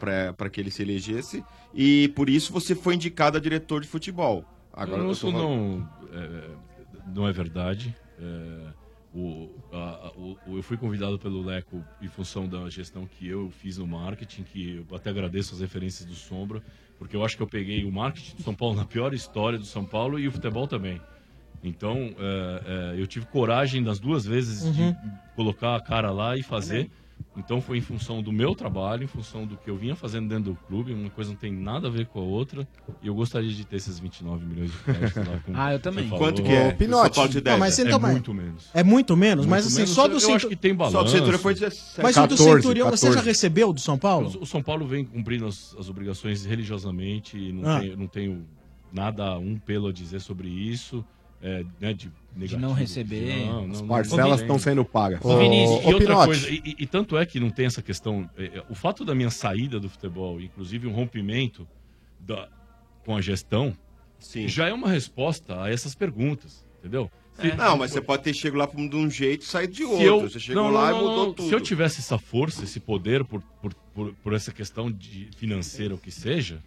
[0.52, 1.44] que ele se elegesse.
[1.74, 4.44] E por isso você foi indicado a diretor de futebol.
[4.74, 6.50] Agora eu isso tô não, é,
[7.16, 7.96] não é verdade.
[8.20, 8.72] É,
[9.14, 13.78] o, a- o- eu fui convidado pelo Leco em função da gestão que eu fiz
[13.78, 16.62] no marketing, que eu até agradeço as referências do Sombra,
[16.98, 19.66] porque eu acho que eu peguei o marketing do São Paulo na pior história do
[19.66, 21.02] São Paulo e o futebol também.
[21.64, 24.72] Então, é, é, eu tive coragem das duas vezes Uhum.
[24.72, 24.98] de
[25.36, 26.90] colocar a cara lá e fazer.
[27.38, 30.52] Então foi em função do meu trabalho, em função do que eu vinha fazendo dentro
[30.52, 32.68] do clube, uma coisa não tem nada a ver com a outra,
[33.02, 35.40] e eu gostaria de ter esses 29 milhões de créditos lá.
[35.46, 36.06] como Ah, eu você também.
[36.10, 36.18] falou.
[36.20, 36.70] Quanto que é?
[36.70, 37.20] O Pinote.
[37.46, 38.70] Não, mas é então, mas- muito menos.
[38.74, 39.92] É muito menos, mas Muito assim, menos.
[39.92, 40.98] só do Eu Centur- acho que tem balanço.
[40.98, 42.02] Só do Centurião foi 17.
[42.02, 43.16] Mas o do 14, Centurião você 14.
[43.20, 44.38] já recebeu do São Paulo?
[44.42, 47.80] O São Paulo vem cumprindo as, as obrigações religiosamente, e não, Ah.
[47.80, 48.46] tenho, não tenho
[48.92, 51.06] nada, um pelo a dizer sobre isso.
[51.44, 53.46] É, né, de, negativo, não receber.
[53.48, 55.24] Não, não, As parcelas estão sendo pagas.
[55.26, 58.30] Ô, Vinícius, Ô, e outra coisa, e, e- tanto é que não tem essa questão.
[58.38, 61.68] é, é, o fato da minha saída do futebol, inclusive um rompimento
[62.20, 62.48] da,
[63.04, 63.76] com a gestão,
[64.48, 67.10] já é uma resposta a essas perguntas, entendeu?
[67.34, 69.84] Se- Não, mas você pode ter chegado lá de um jeito e saído de se
[69.86, 70.04] outro.
[70.06, 71.48] eu- Você chegou não, lá não, e mudou não, tudo.
[71.50, 75.96] Se eu tivesse essa força, esse poder por, por, por, por essa questão de financeira,
[75.96, 76.62] o que seja,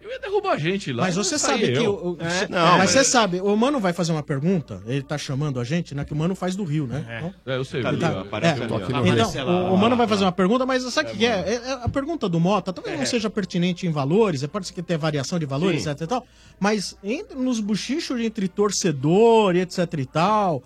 [0.00, 1.02] eu ia derrubar a gente lá.
[1.04, 4.12] Mas você sabe que o, o- É, não, mas você sabe, o Mano vai fazer
[4.12, 6.04] uma pergunta, ele tá chamando a gente, né?
[6.04, 7.04] Que o Mano faz do Rio, né?
[7.18, 7.82] Então- É, eu sei.
[7.82, 8.64] Tá eu ali, aparece é.
[8.64, 8.74] ali.
[9.10, 9.70] Então, lá.
[9.70, 11.30] o, o Mano vai fazer uma pergunta, mas sabe o que é?
[11.30, 14.72] É- é A pergunta do Mota talvez não seja pertinente em valores, é, pode ser
[14.74, 15.90] que tenha variação de valores, Sim.
[15.90, 16.26] etc e tal,
[16.60, 20.62] mas entre, nos buchichos entre torcedor e etc e tal,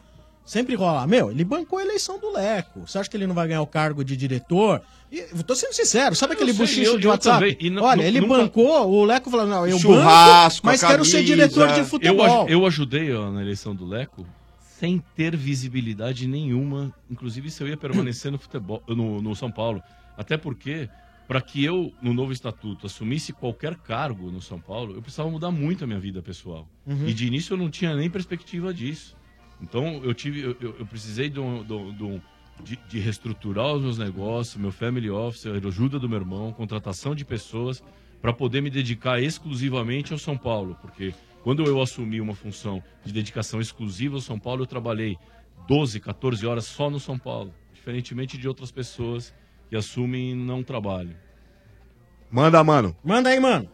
[0.47, 3.49] sempre rola, meu, ele bancou a eleição do Leco, você acha que ele não vai
[3.49, 4.81] ganhar o cargo de diretor?
[5.13, 7.71] E, eu tô sendo sincero, sabe aquele buchicho eu- de eu WhatsApp?
[7.71, 11.23] não- Olha, ele nunca- bancou, o Leco falou, não, eu Churrasco, banco, mas quero ser
[11.25, 12.43] diretor de Eu, futebol.
[12.45, 14.25] aj- eu ajudei ó, na eleição do Leco
[14.79, 16.93] sem ter visibilidade nenhuma.
[17.11, 19.83] Inclusive, se eu ia permanecer no futebol, no, no São Paulo.
[20.19, 20.89] Até porque,
[21.27, 25.51] para que eu, no novo estatuto, assumisse qualquer cargo no São Paulo, eu precisava mudar
[25.51, 26.69] muito a minha vida pessoal.
[26.87, 27.07] Uhum.
[27.09, 29.16] E de início eu não tinha nem perspectiva disso.
[29.61, 32.23] Então eu tive, eu, eu- precisei de, um- de um- de
[32.65, 37.15] de- de reestruturar os meus negócios, meu family office, a ajuda do meu irmão, contratação
[37.15, 37.83] de pessoas
[38.23, 41.13] para poder me dedicar exclusivamente ao São Paulo, porque
[41.43, 45.19] quando eu assumi uma função de dedicação exclusiva ao São Paulo, eu trabalhei
[45.69, 49.35] 12, 14 horas só no São Paulo, diferentemente de outras pessoas
[49.69, 51.15] que assumem e não trabalham.
[52.31, 52.97] Manda, mano.
[53.05, 53.69] Manda aí, mano.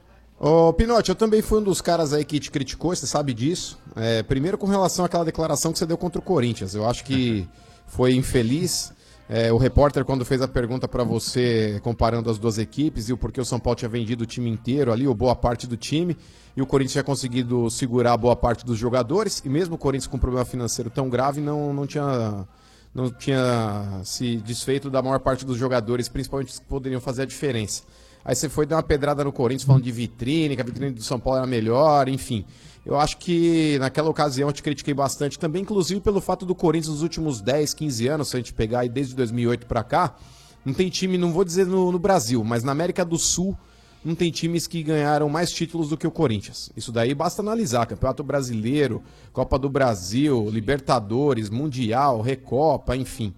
[0.44, 3.78] Ô, Pinote, eu também fui um dos caras aí que te criticou, você sabe disso.
[3.94, 6.74] É, primeiro com relação àquela declaração que você deu contra o Corinthians.
[6.74, 7.48] Eu acho que
[7.86, 8.92] foi infeliz.
[9.28, 13.16] É, o repórter, quando fez a pergunta pra você, comparando as duas equipes e o
[13.16, 16.16] porquê o São Paulo tinha vendido o time inteiro ali, ou boa parte do time,
[16.56, 20.16] e o Corinthians tinha conseguido segurar boa parte dos jogadores, e mesmo o Corinthians com
[20.16, 22.44] um problema financeiro tão grave, não, não tinha
[22.92, 27.26] não tinha se desfeito da maior parte dos jogadores, principalmente os que poderiam fazer a
[27.26, 27.84] diferença.
[28.24, 31.02] Aí você foi dar uma pedrada no Corinthians falando de vitrine, que a vitrine do
[31.02, 32.44] São Paulo era melhor, enfim.
[32.84, 36.92] Eu acho que naquela ocasião eu te critiquei bastante também, inclusive pelo fato do Corinthians
[36.92, 40.16] nos últimos 10, 15 anos, se a gente pegar aí desde 2008 pra cá,
[40.64, 43.56] não tem time, não vou dizer no, no Brasil, mas na América do Sul
[44.04, 46.70] não tem times que ganharam mais títulos do que o Corinthians.
[46.76, 47.86] Isso daí basta analisar.
[47.86, 49.00] Campeonato Brasileiro,
[49.32, 53.32] Copa do Brasil, Libertadores, Mundial, Recopa, enfim.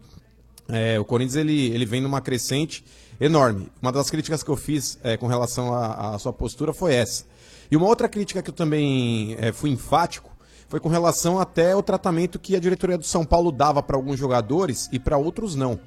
[0.67, 2.83] É, o Corinthians ele, ele vem numa crescente
[3.21, 3.69] enorme.
[3.81, 7.25] Uma das críticas que eu fiz é, com relação à sua postura foi essa.
[7.71, 10.31] E uma outra crítica que eu também é, fui enfático
[10.69, 14.19] foi com relação até o tratamento que a diretoria do São Paulo dava para alguns
[14.19, 15.79] jogadores e para outros não.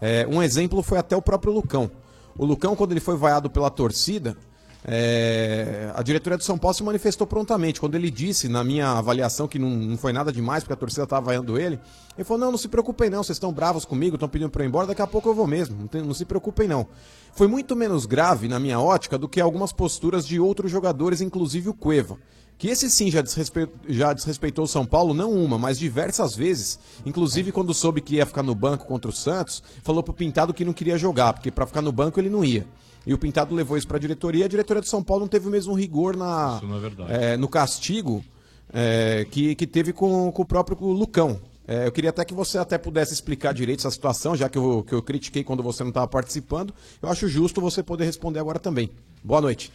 [0.00, 1.90] É, um exemplo foi até o próprio Lucão.
[2.36, 4.36] O Lucão, quando ele foi vaiado pela torcida,
[4.84, 7.80] é, a diretoria do São Paulo se manifestou prontamente.
[7.80, 11.04] Quando ele disse, na minha avaliação, que não, não foi nada demais, porque a torcida
[11.04, 11.78] estava vaiando ele,
[12.16, 14.66] ele falou: Não, não se preocupem não, vocês estão bravos comigo, estão pedindo para eu
[14.66, 16.86] ir embora, daqui a pouco eu vou mesmo, não, tem- não se preocupem não.
[17.34, 21.68] Foi muito menos grave, na minha ótica, do que algumas posturas de outros jogadores, inclusive
[21.68, 22.16] o Cueva.
[22.58, 26.78] Que esse sim já, desrespe- já desrespeitou o São Paulo, não uma, mas diversas vezes.
[27.04, 30.64] Inclusive quando soube que ia ficar no banco contra o Santos, falou pro Pintado que
[30.64, 32.66] não queria jogar, porque para ficar no banco ele não ia.
[33.06, 35.46] E o Pintado levou isso pra diretoria, e a diretoria do São Paulo não teve
[35.46, 36.60] o mesmo rigor na,
[37.08, 38.24] é é, no castigo
[38.72, 41.40] é, que, que teve com, com o próprio Lucão.
[41.68, 44.84] É, eu queria até que você até pudesse explicar direito essa situação, já que eu,
[44.84, 46.72] que eu critiquei quando você não estava participando.
[47.02, 48.90] Eu acho justo você poder responder agora também.
[49.22, 49.72] Boa noite.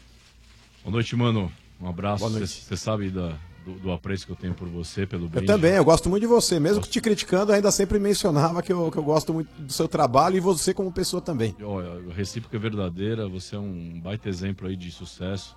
[0.83, 1.51] Boa noite, mano.
[1.81, 2.19] Um abraço.
[2.19, 2.63] Boa noite.
[2.63, 5.45] Você sabe da- do, do apreço que eu tenho por você, pelo Eu bem.
[5.45, 6.59] também, eu gosto muito de você.
[6.59, 9.71] Mesmo que te criticando, eu ainda sempre mencionava que eu, que eu gosto muito do
[9.71, 11.55] seu trabalho e você como pessoa também.
[11.61, 15.55] Olha, a recíproca é verdadeira, você é um baita exemplo aí de sucesso.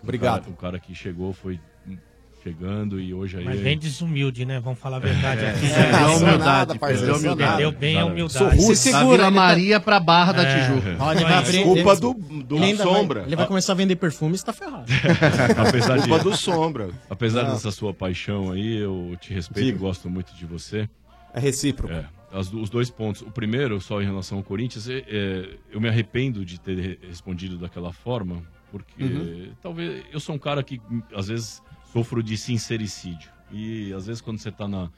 [0.00, 0.40] Um Obrigado.
[0.42, 1.60] cara- Um cara, que chegou, foi
[2.42, 3.44] chegando e hoje aí.
[3.44, 4.60] Mas bem desumilde, né?
[4.60, 5.50] Vamos falar a verdade É.
[5.50, 5.66] aqui.
[5.66, 6.02] É, né?
[6.02, 7.76] é humildade, parceiro, Entendeu humildade.
[7.78, 8.32] bem a humildade.
[8.38, 8.76] Sou russo.
[8.76, 10.60] Se Da Vila Maria pra Barra da É.
[10.68, 10.96] Tijuca.
[10.98, 12.14] Olha, ele vai abrir- Culpa ele- do,
[12.44, 13.22] do ele ainda vai- Sombra.
[13.26, 14.86] ele vai começar a vender perfume e está ferrado.
[15.68, 16.90] apesar de, do Sombra.
[17.08, 17.52] Apesar Não.
[17.52, 19.76] dessa sua paixão aí, eu te respeito Diga.
[19.78, 20.88] e gosto muito de você.
[21.34, 21.92] É recíproco.
[21.92, 23.22] É, as os dois pontos.
[23.22, 26.98] O primeiro, só em relação ao Corinthians, é, é, eu me arrependo de ter re-
[27.06, 28.42] respondido daquela forma,
[28.72, 29.48] porque Uhum.
[29.62, 31.62] talvez eu sou um cara que hum, às vezes
[31.92, 33.30] sofro de sincericídio.
[33.50, 34.90] E às vezes quando você está na,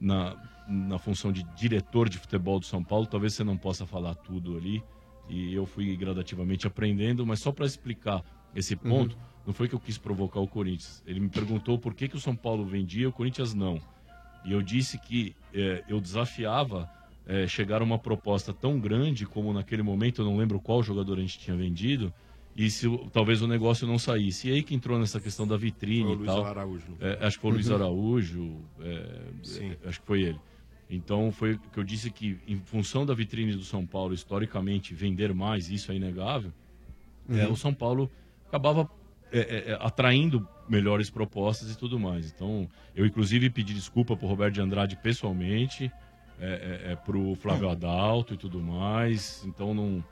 [0.00, 0.36] na,
[0.68, 4.56] na função de diretor de futebol do São Paulo, talvez você não possa falar tudo
[4.56, 4.82] ali.
[5.28, 8.22] E eu fui gradativamente aprendendo, mas só para explicar
[8.54, 11.02] esse ponto, não foi que eu quis provocar o Corinthians.
[11.06, 13.80] Ele me perguntou por que, que o São Paulo vendia e o Corinthians não.
[14.44, 16.88] E eu disse que eh, eu desafiava
[17.26, 21.18] eh, chegar a uma proposta tão grande como naquele momento, eu não lembro qual jogador
[21.18, 22.14] a gente tinha vendido,
[22.56, 24.48] e se o- talvez o negócio não saísse.
[24.48, 26.44] E aí que entrou nessa questão da vitrine Foi o e Luiz tal.
[26.46, 26.96] Araújo?
[27.00, 27.74] É, acho que foi o Luiz Uhum.
[27.76, 29.20] Araújo, é,
[29.82, 30.40] é, acho que foi ele.
[30.88, 34.94] Então foi o que eu disse que, em função da vitrine do São Paulo, historicamente,
[34.94, 36.52] vender mais, isso é inegável,
[37.28, 37.52] é, Uhum.
[37.52, 38.10] o São Paulo
[38.48, 38.88] acabava
[39.32, 42.30] é, é, é, atraindo melhores propostas e tudo mais.
[42.32, 45.90] Então, eu inclusive pedi desculpa pro Roberto de Andrade pessoalmente,
[46.38, 49.44] é, é, é, pro Flávio Adalto e tudo mais.
[49.44, 50.02] Então não.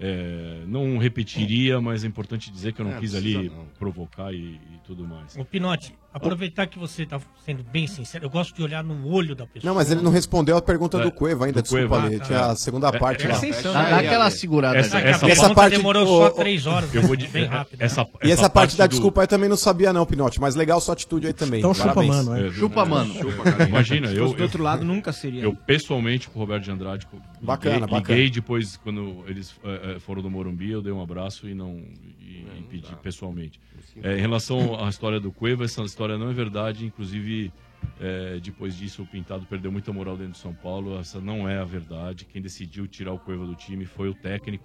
[0.00, 3.66] É, não repetiria, mas é importante dizer que eu não É, quis ali não.
[3.78, 5.36] provocar e, e tudo mais.
[5.36, 9.34] Ô, Pinote, aproveitar que você tá sendo bem sincero, eu gosto de olhar no olho
[9.36, 9.70] da pessoa.
[9.70, 12.06] Não, mas ele não respondeu a pergunta É, do Cueva ainda, do desculpa Cueva.
[12.06, 12.18] ali.
[12.18, 12.24] Tá.
[12.24, 13.34] Tinha a segunda É, parte é, lá.
[13.38, 16.66] Dá, né, dá aquela segurada Essa- essa A essa pergunta parte- demorou ô, só três
[16.66, 17.78] horas, Eu vou de, bem rápido.
[17.78, 17.84] né?
[17.86, 20.80] Essa, E essa, parte da do- desculpa eu também não sabia não, Pinote, mas legal
[20.80, 21.58] sua atitude aí também.
[21.60, 22.24] Então chupa Parabéns.
[22.24, 22.48] mano, é.
[22.48, 23.14] É, Chupa, do- mano.
[23.14, 23.68] chupa, cara.
[23.68, 25.42] Imagina, eu, do eu, outro lado, nunca seria.
[25.42, 27.06] eu pessoalmente com o Roberto de Andrade
[27.40, 28.16] Bacana, liguei, bacana.
[28.16, 31.76] liguei depois quando eles eh, eh, foram do Morumbi, eu dei um abraço e não
[32.20, 33.60] e, e pedi pessoalmente.
[34.02, 37.52] Eh, em relação à história do Cueva, essa história não é verdade, inclusive
[38.00, 41.58] eh, depois disso o Pintado perdeu muita moral dentro de São Paulo, essa não é
[41.58, 42.24] a verdade.
[42.24, 44.64] Quem decidiu tirar o Cueva do time foi o técnico.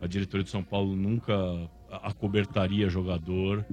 [0.00, 1.34] A diretoria de São Paulo nunca
[1.90, 3.64] a- acobertaria jogador.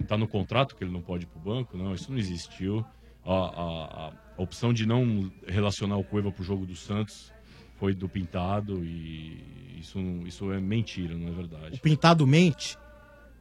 [0.00, 1.76] Está no contrato que ele não pode ir para o banco?
[1.76, 2.84] Não, isso não existiu.
[3.24, 7.32] A, a- a- a opção de não relacionar o Cueva para o jogo do Santos
[7.76, 11.76] foi do Pintado e isso, isso é mentira, não é verdade.
[11.76, 12.78] O pintado mente.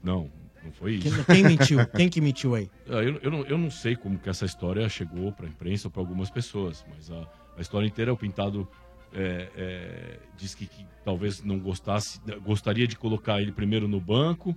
[0.04, 0.30] Não,
[0.66, 1.26] não foi Quem, isso.
[1.26, 1.88] quem mentiu?
[1.88, 2.70] Quem que mentiu aí?
[2.90, 5.88] Ah, Eu, eu, não, eu não sei como que essa história chegou para a imprensa
[5.88, 7.28] ou para algumas pessoas, mas a,
[7.58, 8.68] a história inteira o Pintado
[9.14, 14.56] é, é, diz que, que talvez não gostasse, gostaria de colocar ele primeiro no banco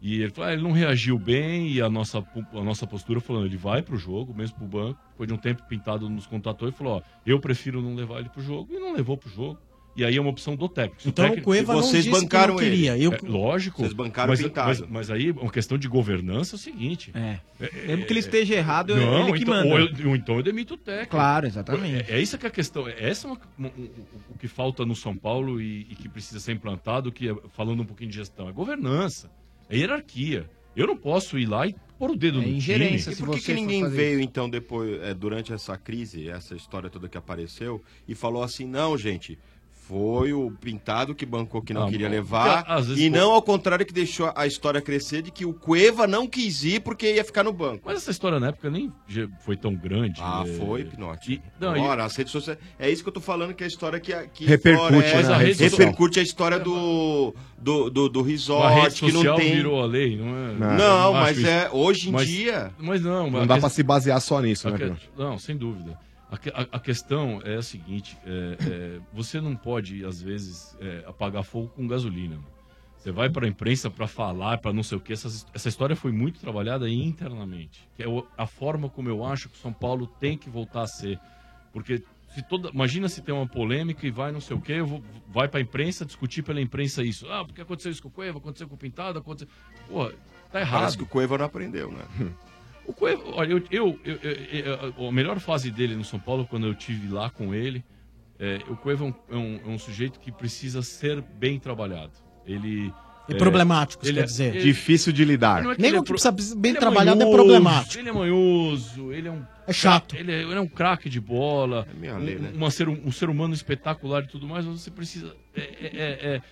[0.00, 3.46] e ele falou, ah, ele não reagiu bem e a nossa, a nossa postura falando,
[3.46, 5.00] ele vai para o jogo, mesmo para o banco.
[5.12, 8.18] Depois de um tempo o Pintado nos contatou e falou, ó, eu prefiro não levar
[8.18, 9.60] ele para o jogo e não levou para o jogo.
[9.94, 11.02] E aí é uma opção do técnico.
[11.06, 12.96] Então o técnico- Cueva não vocês que bancaram não queria.
[12.96, 13.82] Eu, é, lógico.
[13.82, 14.68] Vocês bancaram mas, o Pintado.
[14.68, 17.10] mas, mas aí, uma questão de governança é o seguinte.
[17.14, 17.38] É.
[17.60, 19.68] É, Mesmo que ele esteja errado, não, ele que então, manda.
[19.68, 21.10] Ou, eu, ou então eu demito o técnico.
[21.10, 22.10] Claro, exatamente.
[22.10, 22.88] É, é isso que é a questão.
[22.88, 23.90] Essa é uma- um- um-
[24.34, 27.82] o que falta no São Paulo e, e que precisa ser implantado, que é, falando
[27.82, 29.30] um pouquinho de gestão, é governança,
[29.68, 30.48] é hierarquia.
[30.74, 33.22] Eu não posso ir lá e pôr o dedo É no ingerência, time.
[33.22, 37.10] E por que, que ninguém veio, então, depois, é, durante essa crise, essa história toda
[37.10, 39.38] que apareceu, e falou assim, não, gente,
[39.92, 43.42] foi o Pintado que bancou que não Ah, queria levar, vezes e pô- não ao
[43.42, 47.22] contrário que deixou a história crescer de que o Cueva não quis ir porque ia
[47.22, 47.82] ficar no banco.
[47.84, 48.90] Mas essa história na época nem
[49.44, 50.18] foi tão grande.
[50.22, 51.34] Ah, é, foi, Pinote.
[51.34, 52.58] e- não, e- as redes sociais.
[52.78, 55.34] É isso que eu tô falando, que é a história que, que Repercute, floresce, né,
[55.34, 59.54] a rede repercute a história do, do, do, do a rede resort, que não tem.
[59.56, 60.52] virou a lei, não é?
[60.54, 60.76] Não.
[60.76, 61.46] Não, mas isso.
[61.46, 62.72] é hoje em Mas- dia.
[62.78, 65.10] Mas não, Não a dá pra se basear só nisso, né, Pinote?
[65.18, 65.98] Não, sem dúvida.
[66.32, 68.56] A, que- a- a questão é a seguinte: é,
[68.96, 72.38] é, você não pode, às vezes, é, apagar fogo com gasolina.
[72.96, 75.12] Você vai para a imprensa para falar, para não sei o quê.
[75.12, 77.86] Essa, essa história foi muito trabalhada internamente.
[77.96, 78.06] Que é
[78.38, 81.18] a forma como eu acho que São Paulo tem que voltar a ser.
[81.72, 82.02] Porque
[82.32, 85.02] se toda, imagina se tem uma polêmica e vai não sei o quê, eu vou,
[85.28, 87.28] vai para a imprensa discutir pela imprensa isso.
[87.28, 89.52] Ah, porque aconteceu isso com o Cueva, aconteceu com o Pintado, aconteceu.
[89.88, 90.10] Pô,
[90.52, 90.80] tá errado.
[90.80, 92.04] Parece que o Cueva não aprendeu, né?
[92.86, 94.18] O Cueva, olha, eu, eu, eu-
[94.98, 97.84] eu- a melhor fase dele no São Paulo, quando eu tive lá com ele,
[98.38, 102.12] é, o Cueva é um, é um- é um sujeito que precisa ser bem trabalhado.
[102.44, 102.92] Ele
[103.28, 104.54] E é, problemático, você ele quer é- dizer.
[104.56, 105.60] ele- Difícil de lidar.
[105.60, 107.98] é Nem o é que pro- precisa bem ele é trabalhado é manhoso, problemático.
[108.02, 110.16] Ele é manhoso, ele é um É chato.
[110.16, 112.50] Ele é, ele é um craque de bola, meio um, né?
[112.52, 115.36] uma ser, um ser humano espetacular e tudo mais, mas você precisa.
[115.54, 116.42] é- é- é- é-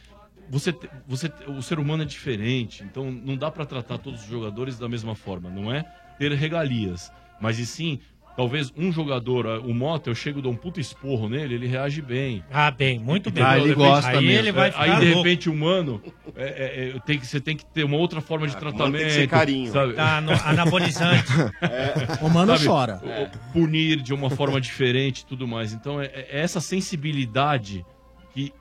[0.48, 0.72] você,
[1.08, 4.88] você, o ser humano é diferente, então não dá pra tratar todos os jogadores da
[4.88, 5.50] mesma forma.
[5.50, 5.84] Não é
[6.20, 7.10] ter regalias,
[7.40, 7.98] mas e sim.
[8.36, 12.42] Talvez um jogador, o Mota, eu chego, dou um puta esporro nele, ele reage bem.
[12.50, 13.42] Ah, bem, muito bem.
[13.44, 14.38] Ah, ele gosta Aí mesmo.
[14.38, 15.22] ele vai É, ficar Aí, de louco.
[15.24, 16.00] repente, o mano,
[16.36, 18.96] é, é, é, tem que, você tem que ter uma outra forma de Ah, tratamento.
[18.98, 19.70] tem que ser carinho.
[19.70, 19.92] Sabe?
[19.94, 21.26] Tá no- anabolizante.
[22.22, 22.66] O mano Sabe?
[22.66, 23.00] chora.
[23.02, 25.72] O- o- Punir de uma forma diferente e tudo mais.
[25.74, 27.84] Então, é, é essa sensibilidade
[28.32, 28.52] que.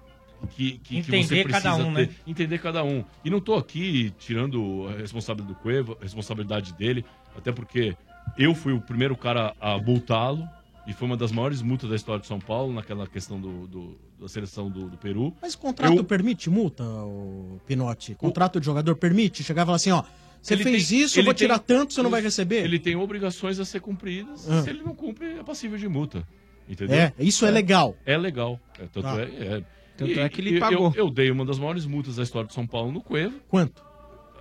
[0.56, 2.07] Que, que, que Entender você precisa cada um, ter.
[2.07, 2.10] né?
[2.26, 3.03] Entender cada um.
[3.26, 7.03] E não tô aqui tirando a responsabilidade do Cueva, a responsabilidade dele,
[7.40, 7.95] até porque
[8.38, 10.48] eu fui o primeiro cara a multá-lo,
[10.88, 13.98] e foi uma das maiores multas da história de São Paulo, naquela questão do, do-
[14.20, 15.34] da seleção do, do Peru.
[15.41, 18.16] Mas o contrato Eu- permite multa, o Pinote?
[18.16, 19.44] Contrato de jogador permite?
[19.44, 20.03] Chegar e falar assim, ó,
[20.41, 22.64] você Ele fez tem- isso, eu vou tirar tem- tanto, você não vai receber?
[22.64, 24.49] Ele tem obrigações a ser cumpridas.
[24.49, 24.61] Ah.
[24.64, 26.26] Se ele não cumpre, é passível de multa.
[26.68, 26.95] Entendeu?
[26.98, 27.95] É, isso é legal.
[28.06, 28.60] É legal.
[28.80, 29.20] É, tanto Ah.
[29.22, 29.24] é,
[29.57, 29.64] é.
[29.98, 30.94] Tanto E- é que ele e pagou.
[30.95, 33.36] Eu, eu dei uma das maiores multas da história de São Paulo no Cueva.
[33.48, 33.84] Quanto?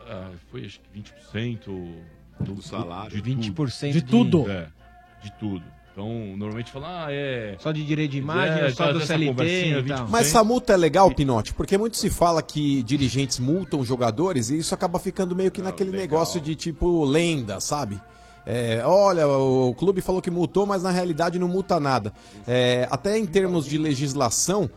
[0.07, 1.69] Ah, foi acho que 20%
[2.41, 3.21] do, salário.
[3.21, 4.51] De 20% De tudo?
[4.51, 4.69] É,
[5.23, 5.63] de tudo.
[5.93, 7.57] Então, normalmente fala, ah, é.
[7.59, 10.07] Só de direito de imagem, É, só tá, do CLT conversinha, e tal.
[10.07, 10.09] 20%.
[10.09, 14.59] Mas essa multa é legal, Pinote, porque muito se fala que dirigentes multam jogadores e
[14.59, 18.01] isso acaba ficando meio que naquele negócio de tipo lenda, sabe?
[18.47, 22.13] É, olha, o clube falou que multou, mas na realidade não multa nada.
[22.47, 24.71] É, até em termos de legislação,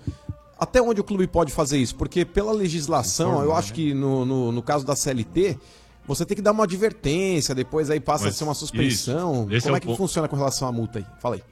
[0.59, 1.95] até onde o clube pode fazer isso?
[1.95, 5.57] Porque pela legislação, eu acho que no, no, no caso da CLT,
[6.06, 9.44] você tem que dar uma advertência, depois aí passa Mas a ser uma suspensão.
[9.45, 9.98] isso, esse Como é é, que ponto.
[9.98, 11.06] funciona com relação à multa aí?
[11.22, 11.44] Fala aí.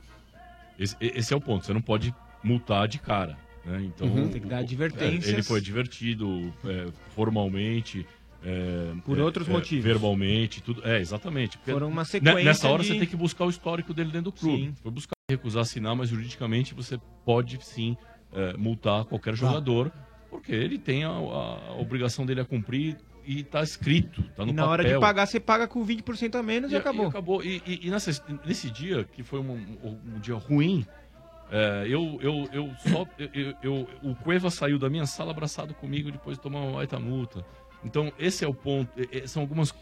[0.78, 1.66] Esse, esse é o ponto.
[1.66, 2.14] Você não pode
[2.44, 3.38] multar de cara.
[3.66, 3.84] Né?
[3.86, 4.30] Então, Uhum.
[4.30, 5.28] Tem que dar advertências.
[5.28, 8.06] é, ele foi advertido é, formalmente.
[8.44, 9.84] é, Por é, outros é, motivos.
[9.84, 10.82] Verbalmente, tudo.
[10.88, 11.58] É, exatamente.
[11.58, 14.10] Porque Foram uma ne- sequência Nessa hora de- você tem que buscar o histórico dele
[14.12, 14.64] dentro do clube.
[14.68, 14.74] Sim.
[14.82, 17.96] Foi buscar recusar assinar, mas juridicamente você pode sim
[18.34, 19.92] é, multar qualquer jogador,
[20.30, 22.96] porque ele tem a, a- a obrigação dele a cumprir
[23.32, 25.00] e tá escrito, tá no E na hora de papel.
[25.02, 27.08] pagar, você paga com 20% a menos e, acabou.
[27.08, 27.44] acabou.
[27.44, 30.86] E, e- e nessa- nesse dia, que foi um, um- um dia ruim,
[31.52, 33.06] é, eu, eu, eu só.
[33.34, 37.00] Eu, eu- o Cueva saiu da minha sala abraçado comigo depois de tomar uma baita
[37.00, 37.46] multa.
[37.84, 38.90] Então, esse é o ponto.
[39.00, 39.74] e- e são algumas,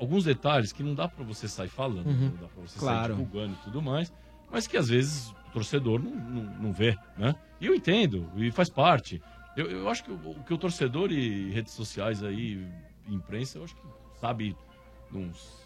[0.00, 2.30] alguns detalhes que não dá pra você sair falando, Uhum.
[2.30, 3.14] não dá pra você Claro.
[3.14, 4.12] sair divulgando e tudo mais,
[4.50, 7.34] mas que às vezes o torcedor não, não, não vê, né?
[7.60, 9.20] E eu entendo, e faz parte.
[9.56, 12.62] Eu, eu acho que o, que o torcedor e redes sociais aí,
[13.14, 13.82] imprensa, eu acho que
[14.20, 14.56] sabe
[15.12, 15.64] uns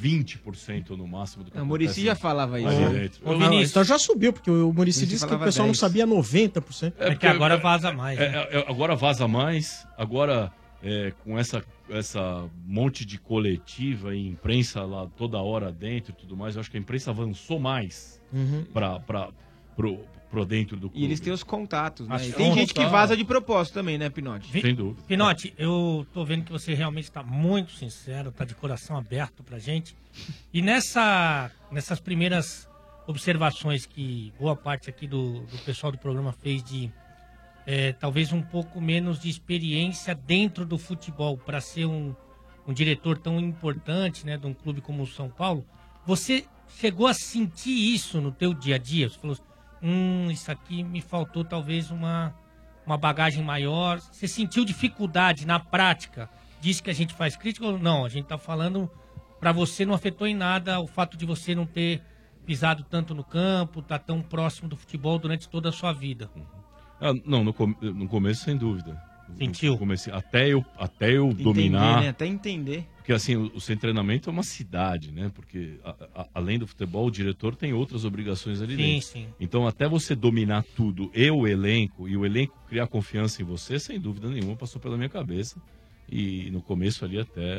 [0.00, 2.68] 20% no máximo do que Não, o acontece já falava isso.
[2.70, 2.88] É.
[2.88, 3.20] dentro.
[3.30, 5.78] Ô, Vinícius, Então já subiu, porque o Muricy Você disse que o pessoal não 10.
[5.78, 6.94] sabia 90%.
[6.98, 8.18] É que agora vaza mais.
[8.18, 8.38] É, né?
[8.50, 10.50] é, é, agora vaza mais, agora
[10.82, 16.36] é, com essa, essa monte de coletiva e imprensa lá toda hora dentro e tudo
[16.36, 18.64] mais, eu acho que a imprensa avançou mais Uhum.
[18.72, 18.98] pra,
[20.32, 21.00] pro, dentro do clube.
[21.00, 22.16] E eles têm os contatos, né?
[22.36, 24.50] Tem gente que vaza de propósito também, né, Pinote?
[24.50, 25.02] Vi- Sem dúvida.
[25.06, 29.58] Pinote, eu tô vendo que você realmente está muito sincero, tá de coração aberto pra
[29.58, 29.94] gente.
[30.52, 32.68] E nessa, nessas primeiras
[33.06, 36.90] observações que boa parte aqui do, do pessoal do programa fez de
[37.66, 42.14] é, talvez um pouco menos de experiência dentro do futebol para ser um,
[42.66, 45.64] um diretor tão importante, né, de um clube como o São Paulo,
[46.06, 46.44] você
[46.80, 49.08] chegou a sentir isso no teu dia a dia?
[49.08, 49.36] Você falou,
[49.82, 52.34] hum, isso aqui me faltou talvez uma
[52.84, 54.00] uma bagagem maior.
[54.00, 56.28] Você sentiu dificuldade na prática?
[56.60, 58.04] Disse que a gente faz crítica ou não?
[58.04, 58.90] A gente tá falando
[59.38, 62.02] para você não afetou em nada o fato de você não ter
[62.44, 66.28] pisado tanto no campo, tá tão próximo do futebol durante toda a sua vida.
[67.00, 69.00] Ah, não, no, com- no começo, sem dúvida.
[69.38, 69.72] Sentiu?
[69.72, 72.00] No começo, até eu, até eu Entender, dominar.
[72.02, 72.08] né?
[72.08, 72.86] Até entender.
[72.96, 75.30] Porque assim, o, o treinamento é uma cidade, né?
[75.34, 79.06] Porque a- a- além do futebol, o diretor tem outras obrigações ali Sim, dentro.
[79.08, 79.28] sim.
[79.40, 83.78] Então, até você dominar tudo, e o elenco, e o elenco criar confiança em você,
[83.80, 85.60] sem dúvida nenhuma, passou pela minha cabeça.
[86.08, 87.58] E no começo ali até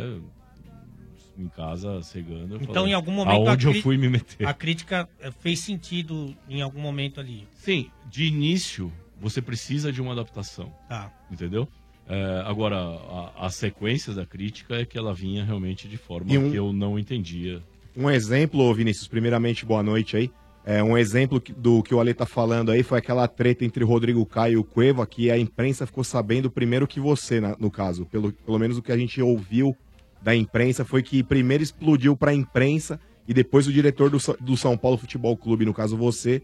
[1.38, 2.56] em casa, cegando.
[2.56, 4.48] eu Então, falei, em algum momento, Aonde eu fui me meter?
[4.48, 7.48] A crítica eh, fez sentido em algum momento ali.
[7.56, 8.94] Sim, de início,
[9.24, 10.72] você precisa de uma adaptação.
[10.88, 11.12] Tá.
[11.32, 11.68] Entendeu?
[12.08, 16.52] É, agora, a, a sequência da crítica é que ela vinha realmente de forma um-
[16.52, 17.64] que eu não entendia.
[17.96, 20.30] Um exemplo, Vinícius, primeiramente, boa noite aí.
[20.66, 23.88] É, um exemplo do que o Ale tá falando aí foi aquela treta entre o
[23.88, 27.70] Rodrigo Caio e o Cueva, que a imprensa ficou sabendo primeiro que você, na- no
[27.72, 28.06] caso.
[28.06, 29.76] Pelo, pelo menos o que a gente ouviu
[30.22, 34.78] da imprensa foi que primeiro explodiu pra imprensa e depois o diretor do, do São
[34.78, 36.42] Paulo Futebol Clube, no caso você,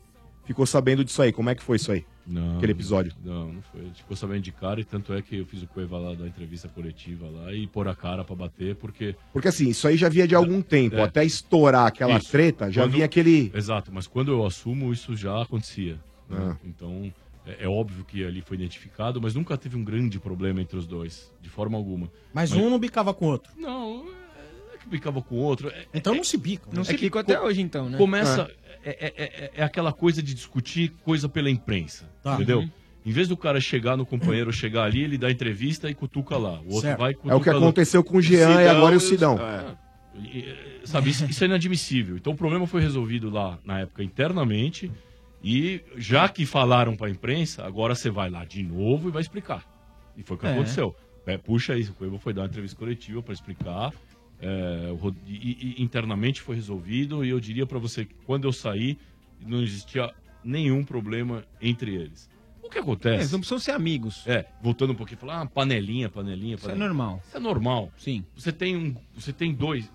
[0.54, 1.32] ficou sabendo disso aí.
[1.32, 2.06] Como é que foi isso aí?
[2.28, 3.12] Não, Aquele episódio.
[3.24, 3.82] Não, não foi.
[3.82, 6.14] A gente ficou sabendo de cara e tanto é que eu fiz o Cueva lá
[6.14, 9.16] da entrevista coletiva lá e pôr a cara pra bater, porque.
[9.34, 10.98] Porque assim, isso aí já via de algum tempo.
[10.98, 11.02] É.
[11.04, 12.30] Até estourar aquela Isso.
[12.32, 13.52] treta, já Quando- vinha aquele.
[13.54, 15.98] Exato, mas quando eu assumo, isso já acontecia.
[16.30, 16.38] né?
[16.52, 16.58] Ah.
[16.64, 17.12] Então,
[17.48, 20.86] é, é óbvio que ali foi identificado, mas nunca teve um grande problema entre os
[20.86, 22.12] dois, de forma alguma.
[22.34, 23.52] Mas um não bicava com o outro.
[23.58, 24.06] Não,
[24.76, 25.70] é que bicava com o outro.
[25.70, 26.70] É- Então é- não se bicam.
[26.72, 27.98] Não é se que bicam até hoje, então, né?
[27.98, 28.52] Começa.
[28.84, 32.10] É, é- é- é aquela coisa de discutir coisa pela imprensa.
[32.23, 32.35] Tá.
[32.35, 32.60] Entendeu?
[32.60, 32.69] Uhum.
[33.06, 36.60] Em vez do cara chegar no companheiro, chegar ali, ele dá entrevista e cutuca lá.
[36.61, 36.99] O outro Certo.
[36.99, 37.57] vai É o que cutuca lá.
[37.57, 39.38] aconteceu com o Jean e agora o Sidão.
[39.39, 39.76] É.
[40.84, 42.18] Sabe, isso, isso é inadmissível.
[42.18, 44.91] Então o problema foi resolvido lá na época internamente.
[45.41, 49.64] E já que falaram pra imprensa, agora você vai lá de novo e vai explicar.
[50.18, 50.51] E foi o que É.
[50.51, 50.93] aconteceu.
[51.26, 53.93] É, puxa isso, o Cueva foi dar uma entrevista coletiva pra explicar.
[54.41, 54.94] É,
[55.78, 57.24] internamente foi resolvido.
[57.26, 58.98] E eu diria pra você que quando eu saí,
[59.45, 60.14] não existia
[60.44, 62.30] nenhum problema entre eles.
[62.61, 63.16] O que É, acontece?
[63.16, 64.24] eles não precisam ser amigos.
[64.28, 66.88] É, voltando um pouquinho, falar, ah, panelinha, panelinha, Isso é panelinha.
[66.88, 67.24] normal.
[67.28, 67.91] Isso é normal.
[67.98, 68.24] Sim.
[68.36, 69.91] Você tem um, você tem dois.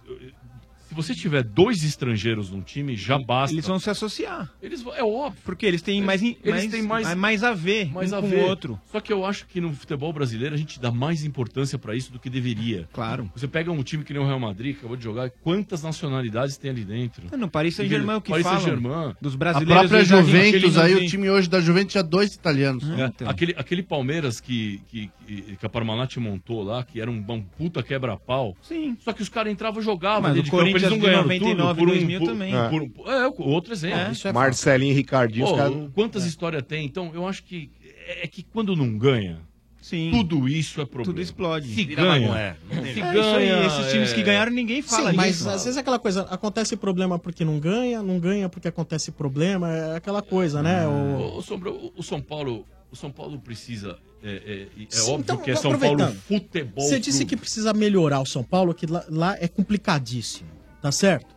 [0.95, 3.53] Se você tiver dois estrangeiros num time, já basta.
[3.53, 4.49] Eles vão se associar.
[4.63, 5.41] Eles vão- é óbvio.
[5.45, 8.21] Porque eles têm mais, in- Eles mais, têm mais- mais a ver mais um a
[8.21, 8.37] com ver.
[8.45, 8.81] o outro.
[8.93, 12.13] Só que eu acho que no futebol brasileiro a gente dá mais importância pra isso
[12.13, 12.89] do que deveria.
[12.93, 13.29] Claro.
[13.35, 16.57] Você pega um time que nem o Real Madrid, que acabou de jogar, quantas nacionalidades
[16.57, 17.25] tem ali dentro?
[17.37, 19.15] No Paris Saint-Germain, o que Paris Saint-Germain.
[19.21, 19.75] dos A brasileiros...
[19.81, 22.89] própria eles agem- Juventus, aí aquele o time hoje da Juventus tinha dois italianos.
[22.91, 23.29] É, então.
[23.29, 27.43] aquele, aquele Palmeiras que, que, que, que a Parmalat montou lá, que era um, um
[27.43, 28.57] puta quebra-pau.
[28.63, 28.97] Sim.
[29.01, 30.23] Só que os caras entravam e jogavam.
[30.23, 32.53] Mas o Corinthians eles não de ganharam 99 tudo e 2000 também.
[32.71, 33.99] Por, por- é, outro exemplo.
[33.99, 35.75] É, isso é Marcelinho e Ricardinho, caras.
[35.95, 36.85] Quantas histórias tem?
[36.87, 37.71] Então, eu acho que
[38.07, 39.41] é, é que quando não ganha,
[39.81, 40.11] Sim.
[40.13, 41.05] tudo isso é problema.
[41.13, 41.69] Tudo explode.
[41.69, 42.35] Se Vira ganha, se.
[42.79, 45.49] É ganha, isso aí, esses times é- que ganharam, ninguém fala Sim, mas nisso.
[45.51, 49.71] às vezes é aquela coisa, acontece problema porque não ganha, não ganha porque acontece problema,
[49.71, 50.87] é aquela coisa, né?
[50.87, 50.91] O...
[50.91, 53.99] O, o o- o São Paulo, o São Paulo precisa.
[54.23, 56.83] É, é- é Sim, óbvio então, que é São Paulo futebol.
[56.83, 57.29] Você disse clube.
[57.29, 60.49] que precisa melhorar o São Paulo, que lá, lá é complicadíssimo,
[60.85, 61.35] tá certo?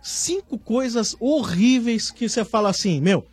[0.00, 3.26] Cinco coisas horríveis que você fala assim, meu,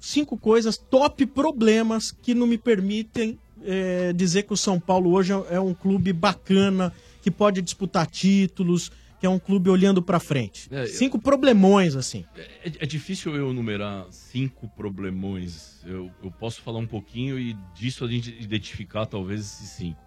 [0.00, 5.34] cinco coisas, top problemas que não me permitem é, dizer que o São Paulo hoje
[5.34, 8.90] é, é um clube bacana, que pode disputar títulos,
[9.20, 10.66] que é um clube olhando pra frente.
[10.70, 12.24] É, eu- Cinco problemões, assim.
[12.34, 15.82] É, é difícil eu enumerar cinco problemões.
[15.84, 20.05] Eu, eu posso falar um pouquinho e disso a gente identificar talvez esses cinco.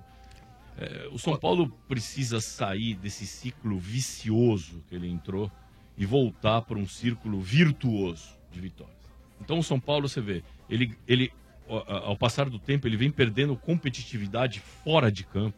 [0.79, 5.51] É, o São Paulo precisa sair desse ciclo vicioso que ele entrou
[5.97, 8.97] e voltar para um círculo virtuoso de vitórias.
[9.41, 11.33] Então o São Paulo, você vê, ele, ele
[11.67, 15.57] ao- passar do tempo, ele vem perdendo competitividade fora de campo.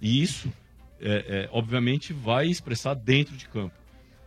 [0.00, 0.50] E isso,
[1.00, 3.74] é, é, obviamente, vai expressar dentro de campo.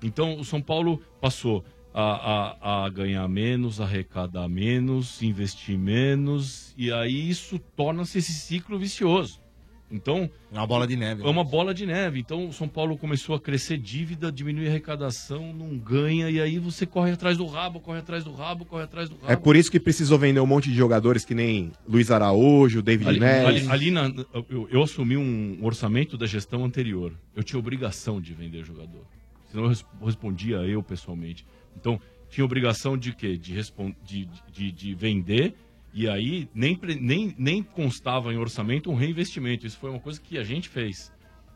[0.01, 6.91] Então, o São Paulo passou a, a, a ganhar menos, arrecadar menos, investir menos, e
[6.91, 9.41] aí isso torna-se esse ciclo vicioso.
[9.91, 10.29] Então.
[10.51, 11.23] É uma bola de neve.
[11.23, 12.19] É uma bola de neve.
[12.19, 16.59] Então, o São Paulo começou a crescer dívida, diminuir a arrecadação, não ganha, e aí
[16.59, 19.31] você corre atrás do rabo, corre atrás do rabo, corre atrás do rabo.
[19.31, 23.09] É por isso que precisou vender um monte de jogadores que nem Luiz Araújo, David
[23.09, 23.67] Ali, Neres.
[23.67, 24.13] ali- ali na-
[24.49, 27.11] eu, eu assumi um orçamento da gestão anterior.
[27.35, 29.05] Eu tinha obrigação de vender jogador.
[29.49, 31.45] Senão eu res- respondia eu pessoalmente.
[31.75, 31.99] Então,
[32.29, 33.35] tinha obrigação de quê?
[33.37, 35.55] De, respon- de, de, de vender.
[35.93, 39.65] E aí nem, nem, nem constava em orçamento um reinvestimento.
[39.65, 41.11] Isso foi uma coisa que a gente fez.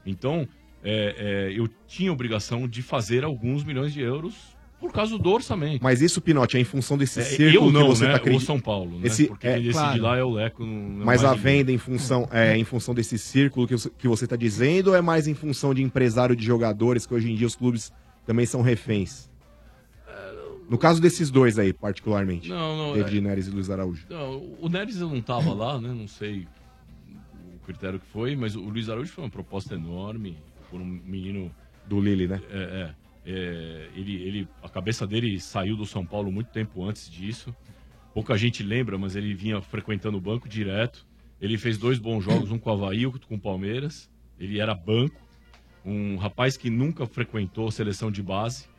[0.06, 0.48] Então,
[0.84, 5.82] é, é, eu tinha obrigação de fazer alguns milhões de euros por causa do orçamento.
[5.82, 8.12] Mas isso, Pinote, é em função desse É, círculo eu não, que você né?
[8.12, 8.44] tá acreditando.
[8.44, 9.08] O São Paulo, né?
[9.08, 10.02] Esse, Porque é, quem decide claro.
[10.02, 10.66] lá é o Leco.
[10.66, 14.26] não é Mas a venda em função, é em função desse círculo que, que você
[14.26, 17.48] está dizendo ou é mais em função de empresário de jogadores que hoje em dia
[17.48, 17.94] os clubes
[18.26, 19.32] também são reféns?
[20.74, 22.50] No caso desses dois aí, particularmente.
[22.50, 24.08] Não, não, David é- Neres e Luiz Araújo.
[24.10, 25.90] Não, o Neres eu não tava lá, né?
[25.90, 26.48] Não sei
[27.54, 30.36] o critério que foi, mas o Luiz Araújo foi uma proposta enorme
[30.72, 31.52] por um menino
[31.86, 32.42] Do Lille, né?
[32.50, 37.08] É, é, é, ele, ele, a cabeça dele saiu do São Paulo muito tempo antes
[37.08, 37.56] disso.
[38.12, 41.06] Pouca gente lembra, mas ele vinha frequentando o banco direto.
[41.40, 44.10] Ele fez dois bons jogos, um com o Havaí, outro com o Palmeiras.
[44.40, 45.22] Ele era banco.
[45.86, 48.73] Um rapaz que nunca frequentou seleção de base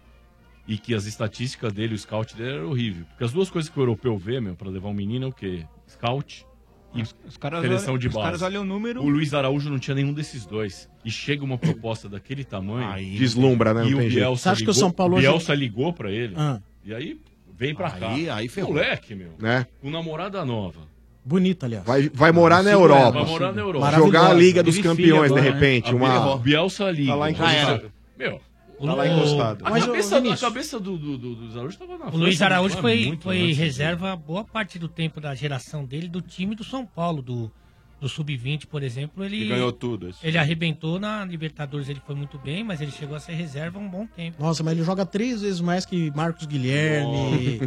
[0.67, 3.05] e que as estatísticas dele, o scout dele era horrível.
[3.11, 5.33] Porque as duas coisas que o europeu vê, meu, pra levar um menino é o
[5.33, 5.65] quê?
[5.89, 6.47] Scout
[6.95, 8.25] e Os caras seleção olham- de os base.
[8.25, 10.89] caras olham o número- O Luiz Araújo não tinha nenhum desses dois.
[11.05, 12.89] E chega uma proposta daquele tamanho.
[12.89, 13.87] Aí Deslumbra, né?
[13.87, 13.99] E o.
[13.99, 16.35] Bielsa Você acha que o ligou, São Paulo hoje- Bielsa ligou pra ele.
[16.37, 16.61] Ah.
[16.85, 17.21] E aí
[17.57, 18.11] vem pra cá.
[18.13, 18.73] Aí- ferrou.
[18.73, 19.33] Moleque, meu.
[19.39, 19.67] Né?
[19.83, 20.81] Com namorada nova.
[21.27, 21.85] Bonita, aliás.
[21.87, 23.11] Vai, vai morar na Europa.
[23.23, 23.91] Vai morar na Europa.
[23.93, 25.87] Jogar a Liga dos Campeões, filho de agora, repente.
[25.93, 25.97] né?
[25.97, 26.39] Uma...
[26.39, 27.11] Bielsa Liga.
[27.13, 27.85] Tá lá em casa.
[28.19, 28.41] Meu,
[28.87, 29.67] Tá lá encostado.
[29.67, 32.17] A Mas, ô, cabeça, a cabeça do, do, do, do Luiz Araújo estava na O
[32.17, 35.85] Luiz França, Araújo não é foi, foi antes, reserva boa parte do tempo da geração
[35.85, 37.51] dele, do time do São Paulo, do,
[38.01, 39.25] do Sub-20, por exemplo.
[39.25, 42.91] Ele Ele ganhou tudo, esse Ele arrebentou na Libertadores, ele foi muito bem, mas ele
[42.91, 44.43] chegou a ser reserva um bom tempo.
[44.43, 47.61] Nossa, mas ele joga três vezes mais que Marcos Guilherme.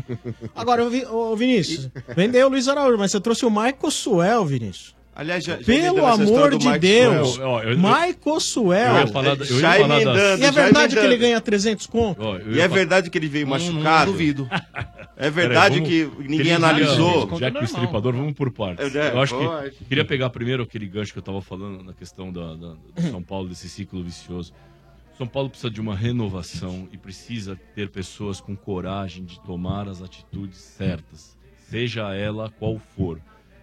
[0.56, 4.46] Agora, ô, Vi- ô, Vinícius, vendeu o Luiz Araújo, mas você trouxe o Michael Suel,
[4.46, 4.97] Vinícius.
[5.20, 7.48] Aliás, já, já Pelo amor de Mike Deus, Suel.
[7.50, 8.94] Ó, eu- eu- Michael Suel.
[8.94, 11.02] eu ia falar da- eu ia Já falar das- emendando, E é já verdade que
[11.02, 12.22] ele ganha 300 conto?
[12.24, 14.12] Ó, eu E é verdade que ele veio Não, não machucado?
[14.12, 14.48] duvido.
[15.20, 17.26] É verdade Peraí, que vamos- ninguém Feliz analisou.
[17.26, 18.94] dia, Já que o estripador, vamos por partes.
[18.96, 19.86] É, eu acho que.
[19.86, 23.24] Queria pegar primeiro aquele gancho que eu estava falando na questão da, da- do São
[23.24, 24.54] Paulo, desse ciclo vicioso.
[25.18, 30.04] São Paulo precisa de uma renovação e precisa ter pessoas com coragem de tomar as
[30.04, 31.36] atitudes certas,
[31.68, 33.20] seja ela qual for.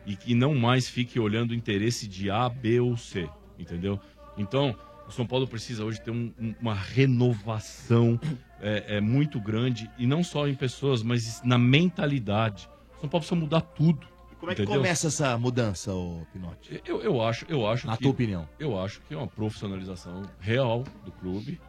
[0.06, 3.28] E que não mais fique olhando o interesse de A, B ou C,
[3.58, 3.98] entendeu?
[4.36, 4.76] Então,
[5.08, 8.18] o São Paulo precisa hoje ter um- um- uma renovação
[8.60, 12.68] é, é, muito grande, e não só em pessoas, mas na mentalidade.
[12.96, 14.06] O São Paulo precisa mudar tudo.
[14.40, 14.80] Como é que entendeu?
[14.80, 16.80] começa essa mudança, ô Pinote?
[16.84, 18.48] Eu, eu acho, eu acho Na que, tua opinião.
[18.58, 21.60] Eu acho que é uma profissionalização real do clube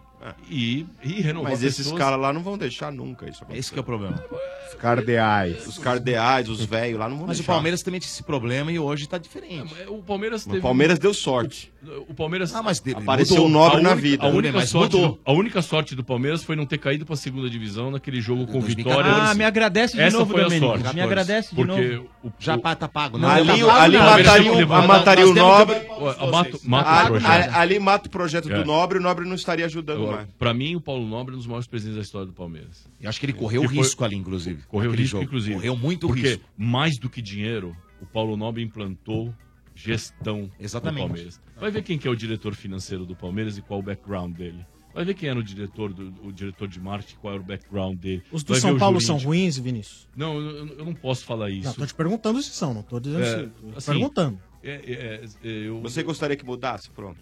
[0.50, 3.60] e, e renovar Mas esses pessoas- caras lá não vão deixar nunca isso acontecer.
[3.60, 4.24] Esse que é o problema.
[4.70, 5.68] Os cardeais.
[5.68, 7.52] Os cardeais, os velhos lá não vão Mas deixar.
[7.52, 9.74] o Palmeiras também tinha esse problema e hoje tá diferente.
[9.88, 11.72] O Palmeiras O Palmeiras deu sorte.
[12.08, 13.48] O Palmeiras Ah, mas dele Apareceu mudou.
[13.50, 14.26] um nobre A na vida.
[14.26, 15.20] A única, Mas sorte mudou.
[15.24, 18.48] a única sorte do Palmeiras foi não ter caído para a segunda divisão naquele jogo
[18.48, 19.04] com 2014.
[19.04, 19.30] Vitória.
[19.32, 20.66] Ah, me agradece de Essa novo, foi a Domênico.
[20.80, 20.96] sorte.
[20.96, 22.10] Me agradece de porque novo.
[22.24, 23.28] O, Já o- tá pago, né?
[23.28, 24.06] Ali, Tá ali pago, não.
[24.06, 25.76] mataria, mataria o que nobre.
[25.76, 27.56] Ué, mata- mata o Ali, projeto.
[27.56, 28.58] ali mata o projeto É.
[28.58, 31.48] do nobre, o nobre não estaria ajudando Pra mim, o Paulo Nobre é um dos
[31.48, 32.88] maiores presidentes da história do Palmeiras.
[33.02, 34.64] Eu acho que ele correu Que foi- risco ali, inclusive.
[34.64, 35.24] Correu risco, jogo.
[35.24, 35.56] inclusive.
[35.56, 36.44] Correu muito porque risco.
[36.58, 39.34] mais do que dinheiro, o Paulo Nobre implantou
[39.74, 41.02] gestão Exatamente.
[41.02, 41.42] no Palmeiras.
[41.58, 44.66] Vai ver quem que é o diretor financeiro do Palmeiras e qual o background dele.
[44.94, 47.98] Vai ver quem era o diretor, do, o diretor de marketing, qual era o background
[48.00, 48.24] dele.
[48.32, 49.30] Os do Vai São Paulo são jurídico.
[49.30, 50.08] ruins, Vinícius?
[50.16, 51.68] Não, eu, eu não posso falar isso.
[51.68, 53.48] Não, tô te perguntando se são, não tô dizendo É, se.
[53.50, 54.40] tô assim, perguntando.
[54.64, 56.90] é, é, é, eu, Você gostaria que mudasse?
[56.92, 57.18] Pronto.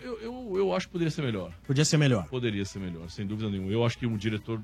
[0.00, 1.52] Eu, eu, eu acho que poderia ser melhor.
[1.66, 2.26] Podia ser melhor.
[2.28, 3.70] Poderia ser melhor, sem dúvida nenhuma.
[3.70, 4.60] Eu acho que um diretor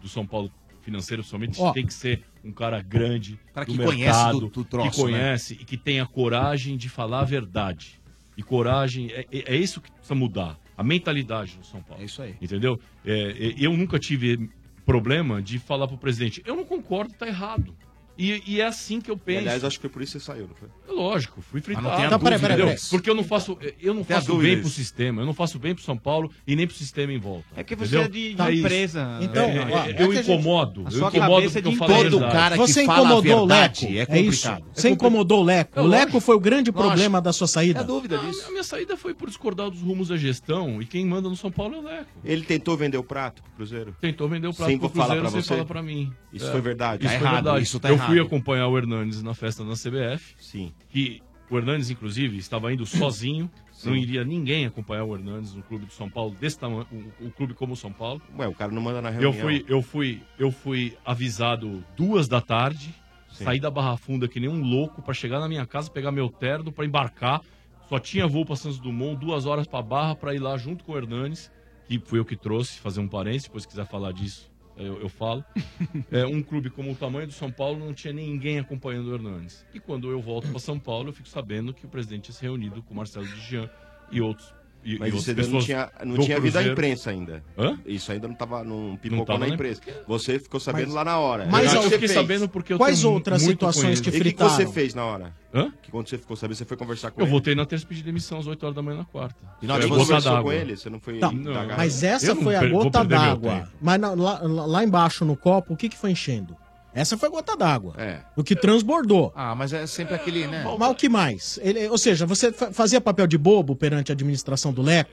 [0.00, 0.50] do São Paulo
[0.82, 1.72] financeiro somente Ó.
[1.72, 4.96] tem que ser um cara grande, Cara do que conhece mercado, do- do troço, que
[4.96, 8.00] conhece e que tenha coragem de falar a verdade.
[8.36, 10.56] E coragem, é, é, é isso que precisa mudar.
[10.76, 12.00] A mentalidade do São Paulo.
[12.02, 12.36] É isso aí.
[12.40, 12.80] Entendeu?
[13.04, 14.48] É, é, eu nunca tive
[14.86, 17.74] problema de falar pro presidente, eu não concordo, tá errado.
[18.18, 19.38] E, e é assim que eu penso.
[19.40, 20.68] aliás, acho que foi por isso que você saiu, não foi?
[20.88, 21.86] É Lógico, fui fritado.
[21.86, 22.76] não tenha Então, dúvida.
[22.90, 24.62] Porque eu não faço, eu não Tem faço bem disso.
[24.62, 27.44] pro sistema, eu não faço bem pro São Paulo e nem pro sistema em volta.
[27.54, 28.02] É que você entendeu?
[28.02, 28.60] é de, de Tá, isso.
[28.64, 29.18] empresa.
[29.22, 31.70] Então, É, é, ó, é, é eu gente- incomodo, a eu incomodo é porque eu
[31.70, 32.32] de falo todo verdade.
[32.32, 34.12] cara que Você fala a incomodou o verdade Leco.
[34.12, 34.48] é É, isso.
[34.48, 34.64] complicado.
[34.74, 35.78] Você incomodou o Leco.
[35.78, 36.20] É o Leco lógico.
[36.20, 36.88] foi o grande Lógico.
[36.88, 37.80] problema da sua saída.
[37.80, 38.44] É dúvida A, disso.
[38.48, 41.52] a minha saída foi por discordar dos rumos da gestão e quem manda no São
[41.52, 42.06] Paulo é o Leco.
[42.24, 43.94] Ele tentou vender o prato pro Cruzeiro?
[44.00, 45.48] Tentou vender o prato Sem pro falar Cruzeiro você?
[45.48, 46.12] falar pra mim.
[46.32, 46.50] Isso É.
[46.50, 47.04] foi verdade?
[47.06, 47.62] Isso Tá foi errado, verdade.
[47.64, 50.72] isso tá eu fui acompanhar o Hernandes na festa da CBF, Sim.
[50.88, 53.50] que o Hernandes, inclusive, estava indo sozinho.
[53.72, 53.90] Sim.
[53.90, 57.30] Não iria ninguém acompanhar o Hernandes no clube do São Paulo, desse tamanho, um, um
[57.30, 58.20] clube como o São Paulo.
[58.36, 59.32] Ué, o cara não manda na reunião.
[59.32, 62.92] Eu fui, eu fui, eu fui avisado duas da tarde,
[63.30, 63.44] Sim.
[63.44, 66.28] saí da Barra Funda que nem um louco pra chegar na minha casa, pegar meu
[66.28, 67.40] terno pra embarcar.
[67.88, 70.92] Só tinha voo pra Santos Dumont, duas horas pra Barra pra ir lá junto com
[70.92, 71.50] o Hernanes,
[71.86, 74.47] que fui eu que trouxe, fazer um parênteses, depois se quiser falar disso,
[74.78, 75.44] eu, eu falo.
[76.10, 79.64] É, um clube como o tamanho do São Paulo não tinha ninguém acompanhando o Hernanes.
[79.74, 82.42] E quando eu volto pra São Paulo, eu fico sabendo que o presidente tinha se
[82.42, 83.68] reunido com o Marcelo de Jean
[84.10, 84.54] e outros.
[84.84, 86.72] E, Mas e isso ainda não tinha, não tinha vida à Cruzeiro.
[86.72, 87.42] imprensa ainda.
[87.58, 87.78] Hã?
[87.84, 89.80] Isso ainda não tava, não pipocou tava na na imprensa.
[90.06, 91.46] Você ficou sabendo Mas- lá na hora.
[91.50, 92.12] mas E o que eu você fiquei fez?
[92.20, 94.50] sabendo porque eu Quais outras situações que E o que, fritaram?
[94.50, 95.34] você fez na hora?
[95.52, 95.72] Hã?
[95.82, 97.30] Que quando você ficou sabendo, você foi conversar com Eu ele?
[97.32, 99.36] voltei na terça pedir demissão às 8 horas da manhã na quarta.
[99.60, 100.76] E na hora você conversou com ele?
[100.76, 101.76] Você não foi Não, indagar?
[101.76, 103.68] Mas essa Eu não foi a gota d'água.
[103.82, 106.56] Mas na- lá- lá embaixo no copo, o que, que foi enchendo?
[107.00, 107.94] Essa foi a gota d'água.
[107.98, 108.20] É.
[108.36, 109.32] O que transbordou.
[109.34, 110.64] Ah, mas é sempre aquele, né?
[110.78, 111.58] Mas o que mais?
[111.62, 115.10] Ele- ou seja, você fa- fazia papel de bobo perante a administração do Leco?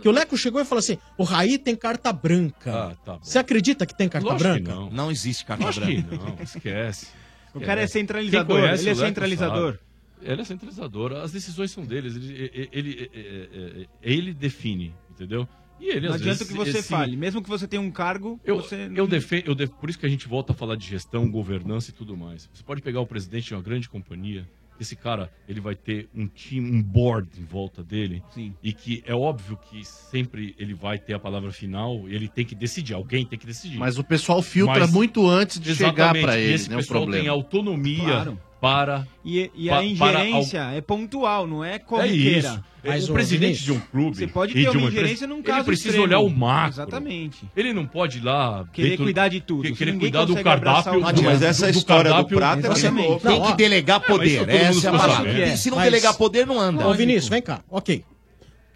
[0.00, 2.72] Que o Leco chegou e falou assim: o Raí tem carta branca.
[2.72, 3.20] Ah, tá bom.
[3.22, 4.74] Você acredita que tem carta Lógico que branca?
[4.74, 4.90] não.
[4.90, 6.24] Não existe carta Lógico que branca.
[6.24, 7.06] não, esquece.
[7.54, 8.60] O cara é Quem centralizador.
[8.60, 9.72] conhece Ele é o Leco centralizador.
[9.72, 9.84] sabe.
[10.22, 11.12] Ele é centralizador.
[11.12, 12.16] As decisões são deles.
[12.16, 15.46] Ele, ele, ele, ele- ele define, entendeu?
[15.80, 17.16] E ele, Não adianta vezes, que você esse- fale.
[17.16, 20.06] Mesmo que você tenha um cargo, Eu, você eu defendo, eu def- por isso que
[20.06, 22.48] a gente volta a falar de gestão, governança e tudo mais.
[22.52, 24.48] Você pode pegar o presidente de uma grande companhia,
[24.80, 28.54] esse cara, ele vai ter um time, um board em volta dele, Sim.
[28.62, 32.44] e que é óbvio que sempre ele vai ter a palavra final, e ele tem
[32.44, 33.78] que decidir, alguém tem que decidir.
[33.78, 36.76] Mas o pessoal filtra Mas- muito antes de chegar e ele, esse né?
[36.76, 37.30] O pessoal tem problema.
[37.32, 38.40] autonomia Claro.
[38.64, 39.06] Para.
[39.24, 42.62] E, e pa- a ingerência é pontual, não é É corriqueira.
[42.84, 43.10] isso.
[43.10, 44.16] o presidente de um clube.
[44.16, 46.06] Você pode e ter de uma empresa, ingerência num Ele caso precisa extremo.
[46.06, 46.70] olhar o macro.
[46.82, 47.48] Exatamente.
[47.56, 48.66] Ele não pode ir lá.
[48.72, 49.62] Querer dentro- cuidar de tudo.
[49.62, 51.00] que- Querer ninguém cuidar do cardápio.
[51.12, 52.90] do- Mas essa do história do prato é.
[52.90, 54.40] Não, Tem que delegar mas isso poder.
[54.40, 54.98] mundo Essa é a sabe.
[54.98, 55.56] parada.
[55.56, 56.86] Se não Mas- delegar poder, não anda.
[56.88, 57.60] Ô, Vinícius, vem cá.
[57.70, 58.04] Ok.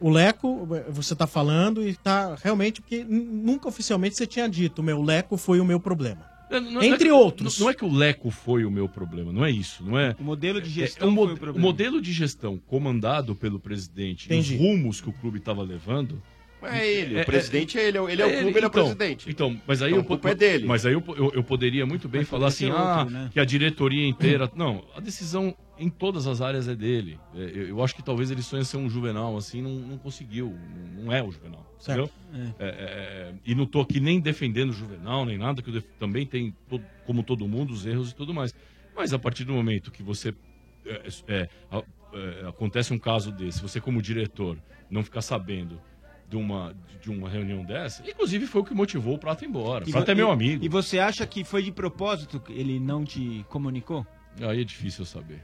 [0.00, 5.00] O Leco, você tá falando e tá realmente, porque nunca oficialmente você tinha dito, meu,
[5.00, 6.20] o Leco foi o meu problema.
[6.50, 7.58] Não- não- Entre não é outros.
[7.58, 10.14] Não, não é que o Leco foi o meu problema, não é isso, não é?
[10.18, 11.66] O modelo de É- gestão é um foi o problema.
[11.66, 14.54] modelo de gestão comandado pelo presidente, Entendi.
[14.54, 16.22] os rumos que o clube estava levando.
[16.62, 19.30] É ele, o presidente é ele, ele é o clube, ele é o então, presidente.
[19.30, 20.66] Então, mas aí Então, eu, a culpa é dele.
[20.66, 23.30] Mas aí eu, eu, eu poderia muito bem falar assim, ser ah, outro, né?
[23.32, 24.50] que a diretoria inteira.
[24.56, 27.18] Não, a decisão em todas as áreas é dele.
[27.34, 30.52] É, eu, eu acho que talvez ele sonha ser um juvenal, assim, não, não conseguiu.
[30.96, 31.64] Não, é o juvenal.
[31.78, 32.10] Certo.
[32.32, 32.54] Entendeu?
[32.58, 35.74] É, é, é, e não tô aqui nem defendendo o juvenal, nem nada, que eu
[35.74, 38.52] def- também tem, to- como todo mundo, os erros e tudo mais.
[38.96, 40.34] Mas a partir do momento que você.
[40.84, 41.82] é, é, a-
[42.12, 44.56] é, acontece um caso desse, você como diretor
[44.90, 45.78] não ficar sabendo
[46.28, 49.50] de uma, de uma reunião dessa, inclusive foi o que motivou o Prato a ir
[49.50, 49.84] embora.
[49.84, 50.64] O E Prato é meu amigo.
[50.64, 54.06] E você acha que foi de propósito que ele não te comunicou?
[54.40, 55.42] Aí é difícil eu saber.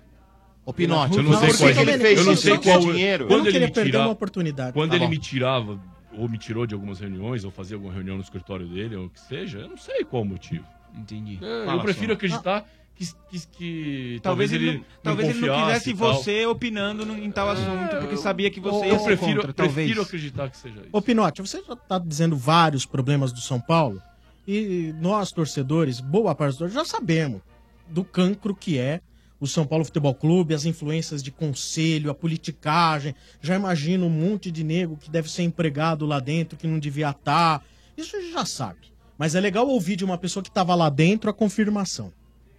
[0.66, 2.62] Ô, Pinote, eu não sei por que qual que ele fez eu não sei qual
[2.62, 3.24] quer dinheiro.
[3.24, 4.72] Eu Quando não ele queria me perder tirava, uma oportunidade.
[4.72, 5.10] Quando Tá ele bom.
[5.10, 5.80] me tirava
[6.16, 9.10] ou me tirou de algumas reuniões ou fazia alguma reunião no escritório dele ou o
[9.10, 10.64] que seja, eu não sei qual o motivo.
[10.96, 11.38] Entendi.
[11.42, 12.12] É, eu prefiro só.
[12.14, 12.64] acreditar
[12.96, 17.48] que, que, que Talvez, ele, não, talvez ele não quisesse você opinando no- em tal
[17.50, 19.74] assunto, porque sabia que você eu ia ser prefiro, contra, talvez.
[19.86, 20.88] prefiro acreditar que seja isso.
[20.92, 24.00] Ô, Pinote, você já tá dizendo vários problemas do São Paulo
[24.46, 27.40] e nós, torcedores, boa parte dos torcedores, já sabemos
[27.88, 29.00] do cancro que é
[29.40, 33.14] o São Paulo Futebol Clube, as influências de conselho, a politicagem.
[33.42, 37.10] Já imagino um monte de nego que deve ser empregado lá dentro, que não devia
[37.10, 37.62] estar.
[37.96, 38.78] Isso a gente já sabe.
[39.18, 42.12] Mas é legal ouvir de uma pessoa que estava lá dentro a confirmação.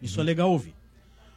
[0.06, 0.76] Isso é legal ouvir.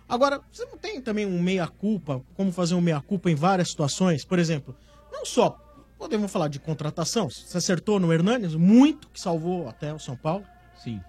[0.09, 4.25] Agora, você não tem também um meia-culpa, como fazer um meia-culpa em várias situações?
[4.25, 4.75] Por exemplo,
[5.13, 5.59] não só,
[5.99, 10.45] podemos falar de contratação, você acertou no Hernanes, muito, que salvou até o São Paulo.
[10.83, 11.01] Sim.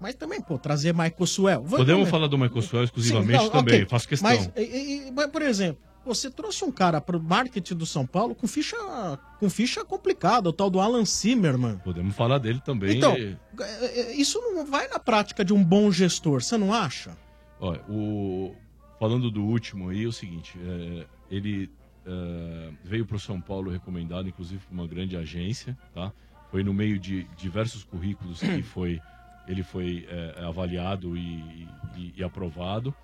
[0.00, 1.62] Mas também, pô, trazer Michael Suel.
[1.62, 3.86] Podemos falar do Michael Suel exclusivamente Sim, não, também, ok.
[3.88, 4.30] faço questão.
[4.30, 8.34] Mas, e- e- mas, por exemplo, você trouxe um cara pro marketing do São Paulo
[8.34, 8.76] com ficha,
[9.38, 11.78] com ficha complicada, o tal do Alan Zimmerman.
[11.84, 12.96] Podemos falar dele também.
[12.96, 13.36] Então, é,
[14.00, 17.16] é, isso não vai na prática de um bom gestor, você não acha?
[17.60, 18.54] Olha, o...
[18.98, 21.70] falando do último aí, é o seguinte: é, ele
[22.06, 26.12] é, veio para o São Paulo recomendado, inclusive por uma grande agência, tá?
[26.50, 29.00] Foi no meio de diversos currículos que foi,
[29.46, 32.94] ele foi é, avaliado e, e- e aprovado.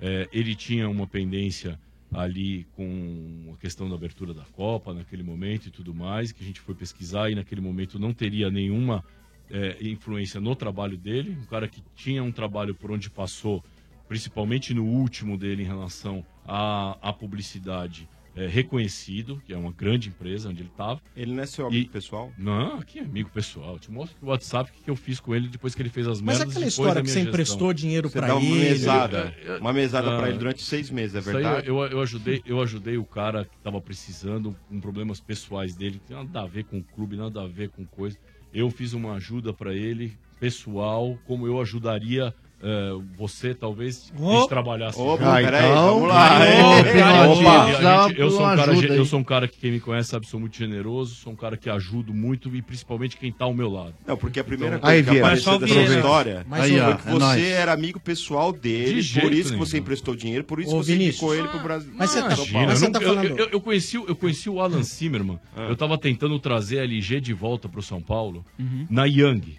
[0.00, 1.78] É, ele tinha uma pendência
[2.12, 6.46] ali com a questão da abertura da Copa naquele momento e tudo mais, que a
[6.46, 9.04] gente foi pesquisar e naquele momento não teria nenhuma
[9.50, 11.36] é, influência no trabalho dele.
[11.40, 13.64] Um cara que tinha um trabalho por onde passou,
[14.08, 20.08] principalmente no último dele em relação à, à publicidade, é, reconhecido, que é uma grande
[20.08, 21.00] empresa onde ele estava.
[21.16, 22.32] Ele não é seu amigo pessoal?
[22.36, 23.74] Não, que amigo pessoal.
[23.74, 26.20] Eu te mostro o WhatsApp que eu fiz com ele depois que ele fez as
[26.20, 26.54] Mas merdas.
[26.56, 27.30] aquela depois história que você gestão.
[27.32, 28.70] emprestou dinheiro Você pra dá uma ele.
[28.70, 31.68] mesada, É, uma mesada ah, pra ele durante seis meses, é verdade?
[31.68, 36.12] eu, eu ajudei, eu ajudei o cara que tava precisando, com problemas pessoais dele, que
[36.12, 38.18] nada a ver com o clube, nada a ver com coisa.
[38.52, 42.34] Eu fiz uma ajuda pra ele, pessoal, como eu ajudaria
[42.64, 44.46] eh, você, talvez, a gente Ô.
[44.48, 45.44] trabalhasse Opa, junto.
[45.44, 46.38] peraí, Então, vamos lá.
[46.40, 49.06] Aí, gente- eu sou um cara, ajuda eu aí.
[49.08, 51.68] sou um cara que quem me conhece sabe, sou muito generoso, sou um cara que
[51.68, 53.94] ajudo muito e principalmente quem tá ao meu lado.
[54.06, 57.12] Não, porque a primeira Então- coisa que apareceu dessa história Mas, foi ó, que é
[57.12, 57.42] você nóis.
[57.44, 60.92] era amigo pessoal dele, De por isso que você emprestou dinheiro, por isso Ô, você
[60.92, 61.14] Vinícius.
[61.16, 61.92] indicou ele pro Brasil.
[61.94, 62.28] Mas você tá-
[62.66, 65.38] mas você tá eu- falando- eu- eu conheci, o- eu conheci o Alan Zimmerman.
[65.68, 68.86] Eu tava tentando trazer a LG de volta pro São Paulo Uhum.
[68.88, 69.58] na Yang.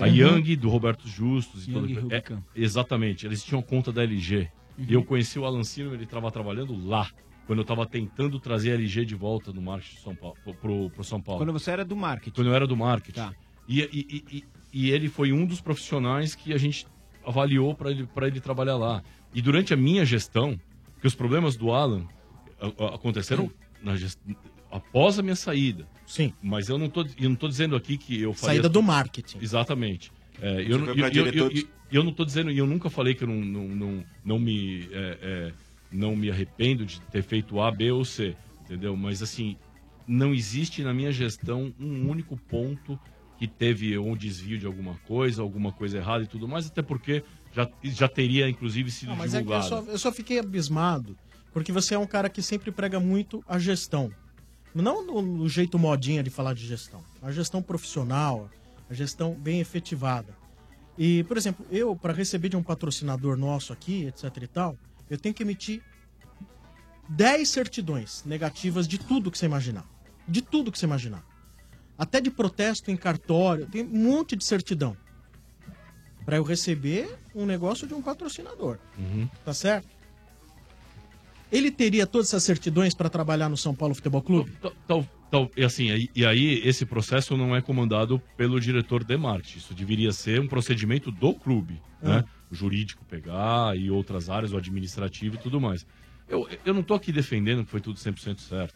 [0.00, 0.16] A Sim.
[0.16, 1.68] Yang do Roberto Justus.
[1.68, 2.22] E toda- é,
[2.54, 4.48] exatamente, eles tinham conta da LG.
[4.78, 4.84] Uhum.
[4.88, 7.08] E eu conheci o Alan Zimmerman, ele estava trabalhando lá.
[7.46, 10.90] Quando eu estava tentando trazer a LG de volta no marketing de São Paulo, pro,
[10.90, 11.40] pro São Paulo.
[11.44, 12.34] Quando você era do marketing.
[12.34, 13.16] Quando eu era do marketing.
[13.20, 13.32] Tá.
[13.68, 16.86] E, e, e, e- ele foi um dos profissionais que a gente
[17.24, 19.02] avaliou para ele, pra ele trabalhar lá.
[19.34, 20.58] E durante a minha gestão,
[21.00, 22.06] que os problemas do Alan
[22.94, 23.50] aconteceram
[23.82, 24.18] na gest-
[24.70, 25.86] após a minha saída.
[26.14, 26.32] Sim.
[26.40, 26.86] Mas eu não
[27.18, 28.54] eu não tô dizendo aqui que eu faria...
[28.54, 29.38] Saída do marketing.
[29.40, 30.12] Exatamente.
[30.40, 32.52] É, eu, não- foi pra eu, eu, diretor eu, de- eu- eu não tô dizendo,
[32.52, 35.52] e eu nunca falei que eu não, não, não, não me é, é,
[35.90, 38.96] não me arrependo de ter feito A, B ou C, entendeu?
[38.96, 39.56] Mas assim,
[40.06, 42.96] não existe na minha gestão um único ponto
[43.36, 47.24] que teve um desvio de alguma coisa, alguma coisa errada e tudo mais, até porque
[47.52, 49.68] já, já teria inclusive sido Não, mas é que eu divulgado.
[49.68, 51.16] só, eu só fiquei abismado,
[51.52, 54.12] porque você é um cara que sempre prega muito a gestão.
[54.74, 57.02] Não no, no jeito modinha de falar de gestão.
[57.22, 58.50] A gestão profissional,
[58.90, 60.36] a gestão bem efetivada.
[60.98, 64.78] E, por exemplo, eu, para receber de um patrocinador nosso aqui, etc e tal,
[65.08, 65.82] eu tenho que emitir
[67.08, 69.84] 10 certidões negativas de tudo que você imaginar.
[70.26, 71.24] De tudo que você imaginar.
[71.96, 74.96] Até de protesto em cartório, tem um monte de certidão.
[76.24, 78.78] Pra eu receber um negócio de um patrocinador.
[79.44, 79.88] Tá certo?
[81.52, 84.52] Ele teria todas essas certidões para trabalhar no São Paulo Futebol Clube?
[84.86, 89.58] Tal, tal, e assim, e aí esse processo não é comandado pelo diretor de marketing.
[89.58, 92.24] Isso deveria ser um procedimento do clube, né?
[92.50, 95.86] O jurídico pegar e outras áreas, o administrativo e tudo mais.
[96.28, 98.74] Eu, eu não tô aqui defendendo que foi tudo 100% certo.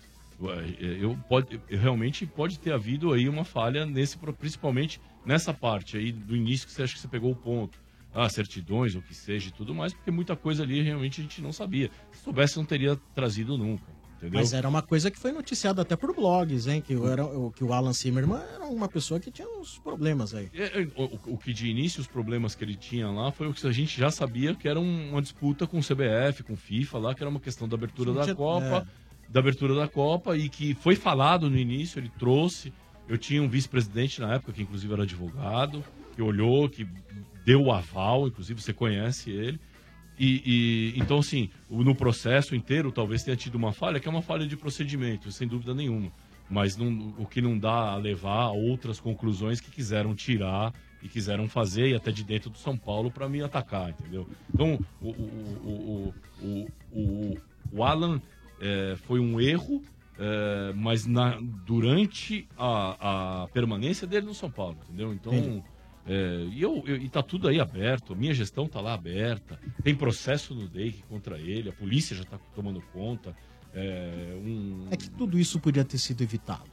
[0.79, 6.37] Eu, pode, realmente pode ter havido aí uma falha nesse, principalmente nessa parte aí do
[6.37, 7.79] início que você acha que você pegou o ponto.
[8.25, 11.23] Ah, certidões, ou o que seja e tudo mais, porque muita coisa ali realmente a
[11.25, 11.91] gente não sabia.
[12.13, 13.85] Se soubesse, não teria trazido nunca.
[14.17, 14.41] Entendeu?
[14.41, 16.81] Mas era uma coisa que foi noticiada até por blogs, hein?
[16.81, 20.51] Que, era, o- que o Alan Zimmerman era uma pessoa que tinha uns problemas aí.
[20.53, 23.55] É, é, O, o que de início, os problemas que ele tinha lá foi o
[23.55, 26.57] que a gente já sabia que era um- uma disputa com o CBF, com o
[26.57, 28.89] FIFA lá, que era uma questão da abertura da Copa,
[29.29, 32.73] da abertura da Copa e que foi falado no início, ele trouxe.
[33.09, 35.85] Eu tinha um vice-presidente na época, que inclusive era advogado,
[36.17, 36.85] que olhou, que
[37.49, 39.59] deu o aval, inclusive você conhece ele.
[40.19, 44.21] E, e- então, assim, no processo inteiro talvez tenha tido uma falha, que é uma
[44.21, 46.13] falha de procedimento, sem dúvida nenhuma.
[46.51, 51.09] Mas não- o que não dá a levar a outras conclusões que quiseram tirar e
[51.09, 54.29] quiseram fazer, e até de dentro do São Paulo, para me atacar, entendeu?
[54.53, 56.15] Então, o, o,
[56.93, 57.39] o,
[57.73, 58.21] o, Alan
[58.61, 59.83] é, foi um erro,
[60.19, 65.15] é, mas na, durante a, a permanência dele no São Paulo, entendeu?
[65.15, 65.65] Então.
[66.09, 69.61] É, e, eu, eu- e tá tudo aí aberto, a minha gestão tá lá aberta,
[69.85, 73.37] tem processo no DEIC contra ele, a polícia já tá tomando conta.
[73.75, 76.65] É, um, É que tudo isso podia ter sido evitado.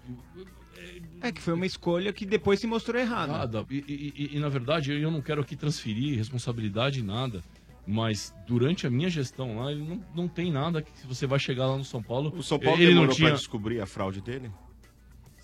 [1.22, 3.32] É que foi uma escolha que depois se mostrou errada.
[3.34, 3.66] Nada.
[3.70, 7.44] E, e- e- e, na verdade, eu não quero aqui transferir responsabilidade em nada,
[7.86, 11.40] mas durante a minha gestão lá, ele não, não tem nada que se você vai
[11.40, 12.34] chegar lá no São Paulo.
[12.38, 13.30] O São Paulo ele demorou não tinha.
[13.30, 14.49] pra descobrir a fraude dele?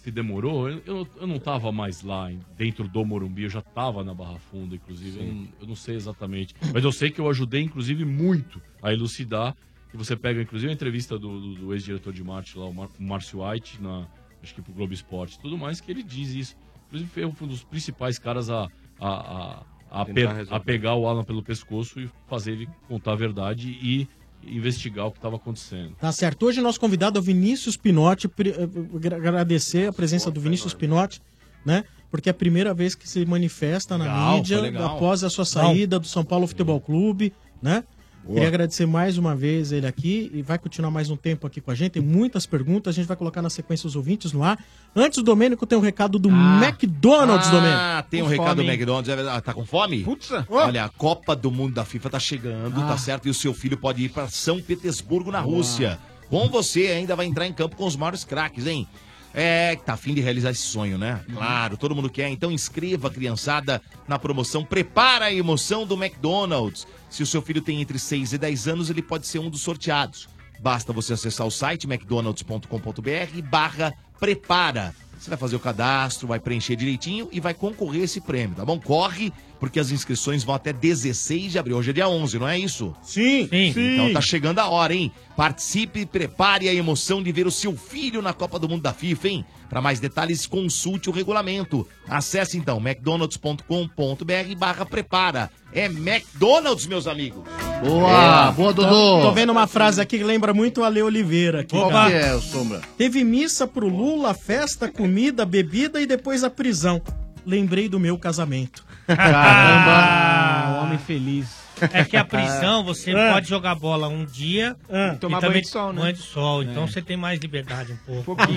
[0.04, 3.62] Se demorou, eu, eu, eu não tava mais lá em- dentro do Morumbi, eu já
[3.62, 5.20] tava na Barra Funda, inclusive.
[5.20, 6.56] Eu não, eu não sei exatamente.
[6.74, 9.56] Mas eu sei que eu ajudei, inclusive, muito a elucidar.
[9.94, 12.90] E você pega, inclusive, a entrevista do, do- do ex-diretor de marketing lá, o, Mar,
[13.00, 14.08] o Márcio White, na,
[14.42, 16.56] acho que pro Globo Esporte e tudo mais, que ele diz isso.
[16.88, 18.68] Inclusive, foi um dos principais caras a,
[19.00, 19.66] a, a,
[20.02, 20.56] a, Tentar pe- resolver.
[20.56, 24.08] a pegar o Alan pelo pescoço e fazer ele contar a verdade e
[24.46, 25.96] investigar o que estava acontecendo.
[26.00, 26.46] Tá certo.
[26.46, 28.28] Hoje nosso convidado é o Vinícius Pinotti.
[28.28, 31.22] Eh, agra- Agradecer a presença do Vinícius Pinotti,
[31.66, 31.84] né?
[32.10, 34.96] Porque é a primeira vez que se manifesta na Legal, mídia legal.
[34.96, 37.32] após a sua saída do São Paulo Futebol Clube,
[37.62, 37.84] né?
[38.24, 38.36] Boa.
[38.36, 41.72] Queria agradecer mais uma vez ele aqui e vai continuar mais um tempo aqui com
[41.72, 41.94] a gente.
[41.94, 44.64] Tem muitas perguntas, a gente vai colocar na sequência os ouvintes no ar.
[44.96, 47.80] Antes do Domênico, tem um recado do McDonald's, Domênico.
[47.80, 49.10] Ah, tem um recado do McDonald's.
[49.10, 49.30] é.
[49.30, 50.04] Ah, Tá com fome?
[50.50, 52.88] Olha, a Copa do Mundo da FIFA tá chegando, Ah.
[52.90, 53.28] tá certo?
[53.28, 55.98] E o seu filho pode ir pra São Petersburgo, na Rússia.
[56.30, 58.88] Com você ainda vai entrar em campo com os maiores craques, hein?
[59.34, 61.24] É, tá afim de realizar esse sonho, né?
[61.32, 62.30] Claro, todo mundo quer.
[62.30, 66.86] Então inscreva a criançada na promoção Prepara a Emoção do McDonald's.
[67.10, 69.62] Se o seu filho tem entre 6 e 10 anos, ele pode ser um dos
[69.62, 70.28] sorteados.
[70.60, 74.94] Basta você acessar o site mcdonalds.com.br barra prepara.
[75.22, 78.66] Você vai fazer o cadastro, vai preencher direitinho e vai concorrer a esse prêmio, tá
[78.66, 78.80] bom?
[78.80, 81.78] Corre, porque as inscrições vão até 16 de abril.
[81.78, 82.92] Hoje é dia 11, não é isso?
[83.04, 83.48] Sim.
[83.94, 85.12] Então tá chegando a hora, hein?
[85.38, 88.94] Participe e prepare a emoção de ver o seu filho na Copa do Mundo da
[88.94, 89.46] FIFA, hein?
[89.72, 91.88] Para mais detalhes, consulte o regulamento.
[92.06, 95.50] Acesse então mcdonalds.com.br barra prepara.
[95.72, 97.42] É McDonald's, meus amigos.
[97.82, 98.90] Boa, boa, Dudu.
[98.90, 101.62] Tô, tô vendo uma frase aqui que lembra muito o Ale Oliveira.
[101.62, 102.10] Aqui, Qual cara.
[102.10, 102.82] que é, o Sombra?
[102.98, 107.02] Teve missa pro Lula, festa, comida, bebida e depois a prisão.
[107.46, 108.84] Lembrei do meu casamento.
[109.08, 110.76] Caramba!
[110.82, 111.61] um homem feliz.
[111.94, 113.34] É que a prisão, você Ah.
[113.34, 115.14] pode jogar bola um dia Ah.
[115.14, 116.02] e Tomar também banho de sol, né?
[116.02, 116.88] Banho de sol, então É.
[116.88, 118.36] você tem mais liberdade um pouco.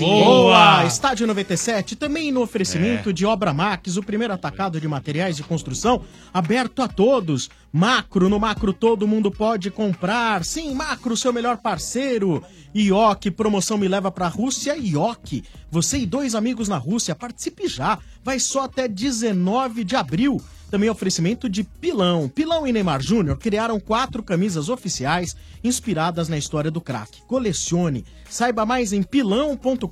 [0.00, 0.84] Boa!
[0.86, 6.02] Estádio 97, também no oferecimento de Obra Max, o primeiro atacado de materiais de construção,
[6.32, 7.50] aberto a todos.
[7.70, 10.42] Macro, no Macro todo mundo pode comprar.
[10.42, 12.42] Sim, Macro, seu melhor parceiro.
[12.74, 14.74] IOC, promoção me leva pra Rússia.
[14.74, 17.98] IOC, você e dois amigos na Rússia, participe já.
[18.24, 20.40] Vai só até 19 de abril.
[20.70, 22.28] Também oferecimento de Pilão.
[22.28, 27.22] Pilão e Neymar Júnior criaram quatro camisas oficiais inspiradas na história do craque.
[27.22, 28.04] Colecione.
[28.28, 29.86] Saiba mais em pilão.com.br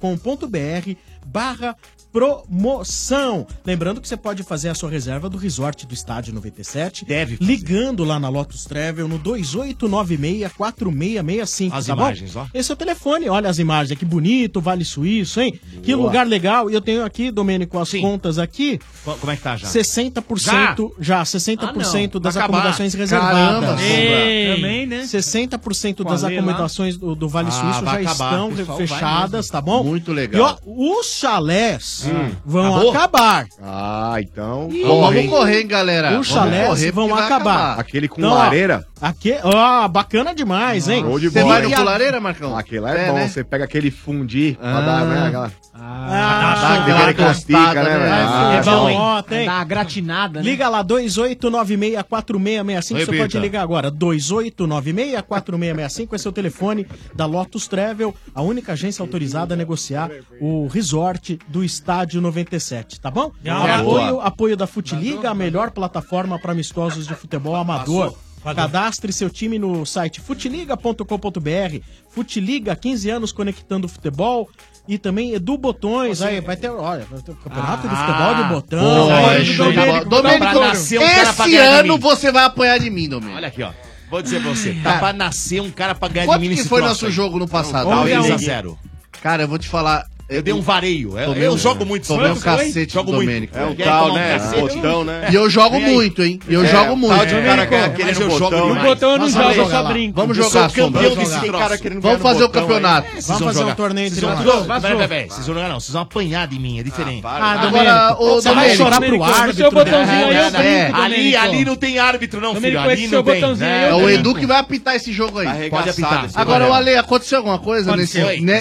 [1.27, 1.77] barra
[2.15, 3.45] promoção.
[3.67, 7.05] Lembrando que você pode fazer a sua reserva do resort do Estádio 97.
[7.05, 7.37] Deve.
[7.41, 11.71] Ligando lá na Lotus Travel no 2896-4665.
[11.73, 12.03] As tá bom?
[12.03, 12.47] imagens, ó.
[12.55, 13.29] Esse é o telefone.
[13.29, 13.99] Olha as imagens.
[13.99, 15.59] Que bonito, Vale Suíço, hein?
[15.83, 16.07] Que Boa.
[16.07, 16.71] lugar legal.
[16.71, 18.79] E eu tenho aqui, Domênico, as contas aqui.
[19.05, 19.67] Co- Como é que tá já?
[19.69, 21.73] 60% já, 60% Ah,
[22.15, 22.21] não.
[22.21, 23.81] das acomodações Caramba, reservadas.
[23.83, 24.55] Ei.
[24.55, 25.03] Também, né?
[25.05, 28.49] 60% Com das acomodações do, do Vale Ah, Suíço já acabar.
[28.49, 29.83] estão fechadas, tá bom?
[29.83, 30.41] Muito legal.
[30.41, 30.57] E ó,
[31.01, 32.31] os chalés Hum.
[32.45, 32.91] vão Acabou?
[32.91, 33.47] acabar.
[33.63, 34.69] Ah, então.
[34.71, 36.09] Ih, vamos correr, hein, galera?
[36.09, 37.25] Os Vamos chalés correr, vão acabar.
[37.27, 37.81] acabar.
[37.81, 38.87] Aquele com Então, ó, lareira?
[39.01, 41.03] Aqui, ó, bacana demais, hein?
[41.03, 42.57] Show de Você bola, vai no com lareira, Marcão?
[42.57, 43.15] Aquele lá é, É, bom.
[43.15, 43.29] né?
[43.29, 44.81] Você pega aquele fundi pra Ah.
[44.81, 45.27] dar, né?
[45.29, 45.53] Aquela...
[45.77, 48.13] Ah, dá aquela encostica, né, velho?
[48.13, 48.97] Ah, é bom, hein?
[48.99, 49.45] ó, tem.
[49.47, 50.45] Dá uma gratinada, né?
[50.49, 53.07] Liga lá, 2896-4665.
[53.07, 53.91] Você pode ligar agora.
[53.91, 56.15] 2896-4665.
[56.15, 60.11] Esse é o telefone da Lotus Travel, a única agência autorizada a negociar
[60.41, 61.65] o resort do
[61.95, 63.31] Estádio 97, tá bom?
[63.41, 63.75] Boa.
[63.77, 68.17] Apoio, apoio da Futiliga, a melhor plataforma para amistosos de futebol amador.
[68.43, 71.79] Cadastre seu time no site futiliga.com.br.
[72.11, 74.51] Futiliga, 15 anos conectando futebol.
[74.89, 76.21] E também Edu Botões.
[76.21, 80.05] Aí vai ter, olha, vai ter o campeonato de futebol de botão.
[80.07, 83.37] Domênico, nascer um esse ano você vai apanhar de mim, Domênico.
[83.37, 83.71] Olha aqui, ó.
[84.11, 84.75] Vou dizer pra você.
[84.83, 87.13] Tá pra nascer um cara pra ganhar Quanto de mim que foi nosso aí.
[87.13, 87.89] jogo no passado?
[87.89, 88.39] Tá, 2 a Domênico?
[88.39, 88.79] 0.
[89.23, 90.05] Cara, eu vou te falar.
[90.27, 91.19] Eu dei um vareio.
[91.19, 92.07] Eu, Tomei eu um- jogo muito.
[92.07, 93.27] Tomei um cacete Jogo do muito.
[93.29, 93.59] Domênico.
[93.59, 94.39] É um Quer tal, um né?
[94.39, 94.61] cacete?
[94.77, 95.29] Botão, né?
[95.31, 96.41] E eu jogo muito, hein?
[96.49, 97.13] Eu É, jogo tal muito.
[97.15, 98.69] é Mas eu botão jogo demais.
[98.69, 98.83] demais.
[98.89, 100.15] botão eu não Vamos jogo, jogar eu só brinco.
[100.21, 103.11] Vamos Eu sou jogar, campeão desse cara querendo Vamos fazer o campeonato.
[103.11, 104.39] Vocês Vamos fazer um torneio entre nós.
[104.39, 105.81] Vocês vão jogar não.
[105.81, 106.79] Vocês vão apanhar de mim.
[106.79, 107.23] É diferente.
[107.25, 109.55] Ah, Agora, ô, Você vai chorar pro árbitro.
[109.57, 110.47] seu botãozinho aí, né?
[110.47, 112.81] eu brinco, Ali, ali não tem árbitro não, filho.
[112.81, 113.35] Ali não seu tem.
[113.35, 113.91] botãozinho né?
[113.91, 115.69] É o Edu que vai apitar esse jogo aí.
[115.69, 116.27] Pode apitar.
[116.35, 118.43] Agora, o Ale, aconteceu alguma coisa nesse, Aconteceu.
[118.45, 118.61] ne-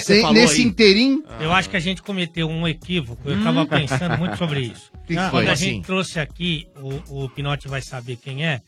[1.54, 3.28] Eu acho que a gente cometeu um equívoco.
[3.28, 4.90] Eu estava pensando muito sobre isso.
[5.06, 5.48] Que Quando foi?
[5.48, 5.64] a Assim?
[5.66, 6.66] gente trouxe aqui,
[7.08, 8.60] o, o Pinote vai saber quem é.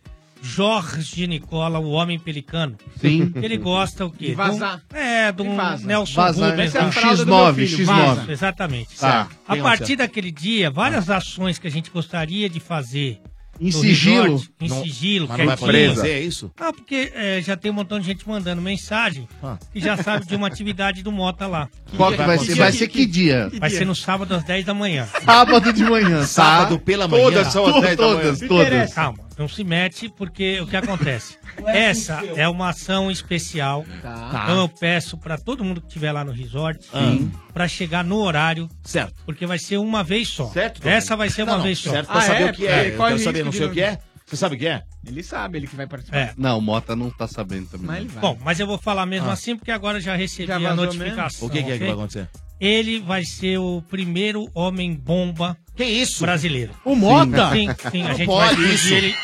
[0.43, 2.77] Jorge Nicola, o homem pelicano.
[3.01, 3.33] Sim.
[3.37, 4.29] Ele gosta o quê?
[4.29, 4.83] De vazar.
[4.89, 5.87] Do- é, do vaza.
[5.87, 6.69] Nelson Vaza, Rubens.
[6.75, 7.85] essa é a meu filho, X9.
[7.87, 8.33] Vaza.
[8.33, 8.99] Exatamente.
[8.99, 9.29] Tá.
[9.49, 13.21] A partir daquele dia, várias ações que a gente gostaria de fazer.
[13.61, 14.23] Em no sigilo?
[14.25, 16.51] resort, em Não- sigilo, mas não vai poder fazer, é isso?
[16.61, 19.57] Não, porque é, já tem um montão de gente mandando mensagem Ah.
[19.73, 21.69] que já sabe de uma atividade do Mota lá.
[21.97, 22.55] Qual que vai ser?
[22.55, 23.51] Vai ser que dia?
[23.59, 25.07] Vai ser no sábado às 10 da manhã.
[25.25, 26.27] Sábado de manhã, tá?
[26.27, 27.23] Sábado pela manhã.
[27.25, 28.21] Todas são às 10 da manhã.
[28.23, 28.95] Todas, Todas.
[28.95, 31.37] Calma, não se mete, porque o que acontece?
[31.67, 33.85] Essa é uma ação especial.
[34.03, 34.41] Tá.
[34.45, 37.31] Então eu peço pra todo mundo que estiver lá no resort Sim.
[37.53, 38.69] pra chegar no horário.
[38.83, 39.15] Certo.
[39.25, 40.47] Porque vai ser uma vez só.
[40.49, 41.91] Certo, Essa vai ser uma Não, não, vez só.
[41.91, 42.89] Certo, pra saber o que é.
[42.95, 43.99] Eu quero saber, não sei o que é.
[44.27, 44.83] Você sabe o que é?
[45.07, 46.17] Ele sabe, ele que vai participar.
[46.19, 46.35] É.
[46.37, 47.87] Não, o Mota não tá sabendo também.
[47.87, 48.21] Mas ele vai.
[48.23, 49.35] Bom, mas eu vou falar mesmo Ah.
[49.35, 51.25] assim, porque agora já recebi Já a vazou notificação.
[51.25, 51.47] mesmo?
[51.47, 51.87] O que que é que ok?
[51.87, 52.29] vai acontecer?
[52.59, 56.21] Ele vai ser o primeiro homem-bomba que isso?
[56.25, 56.73] brasileiro.
[56.85, 57.51] O Mota?
[57.53, 58.95] Sim, sim, a gente pode vai isso.
[58.95, 59.15] ele...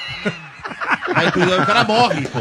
[1.14, 2.38] Aí o cara morre, pô.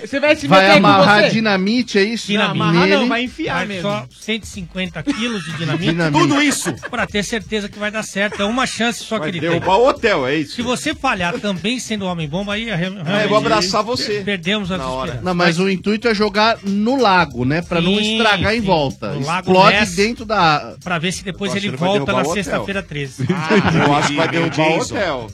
[0.00, 1.30] Você vai se Vai meter com amarrar você?
[1.30, 2.26] dinamite, é isso?
[2.26, 2.60] Dinamite.
[2.60, 3.08] amarrar não, Nele.
[3.08, 3.82] vai enfiar Vai mesmo.
[3.82, 5.90] só 150 quilos de dinamite.
[5.90, 6.20] Dinamite.
[6.28, 6.72] Tudo isso.
[6.90, 8.40] Pra ter certeza que vai dar certo.
[8.42, 9.48] É uma chance só que ele tem.
[9.50, 10.56] Derrubar o hotel, é isso?
[10.56, 12.68] Se você falhar também sendo homem-bomba, aí...
[12.70, 14.22] É, eu vou abraçar você.
[14.24, 15.20] Perdemos as Na hora.
[15.22, 17.62] Não, mas o intuito é jogar no lago, né?
[17.62, 18.66] Pra não Sim, estragar em sim.
[18.66, 19.12] volta.
[19.12, 20.74] No lago Explode dentro da.
[20.82, 23.26] Pra ver se depois ele vai volta na sexta-feira 13.
[23.86, 25.26] Eu acho que vai derrubar o hotel.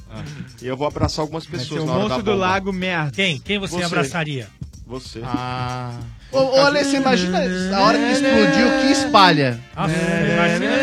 [0.62, 2.22] E eu vou abraçar algumas Vai pessoas na hora da bomba.
[2.46, 3.12] Lago merda.
[3.12, 3.38] Quem?
[3.38, 3.84] Quem você, Você.
[3.84, 4.46] abraçaria?
[4.86, 5.20] Você.
[5.24, 5.98] Ah.
[6.30, 7.38] Ô, ô Ale, você imagina
[7.76, 9.60] a hora que explodiu, o que espalha?
[9.76, 10.74] Nossa, imagina.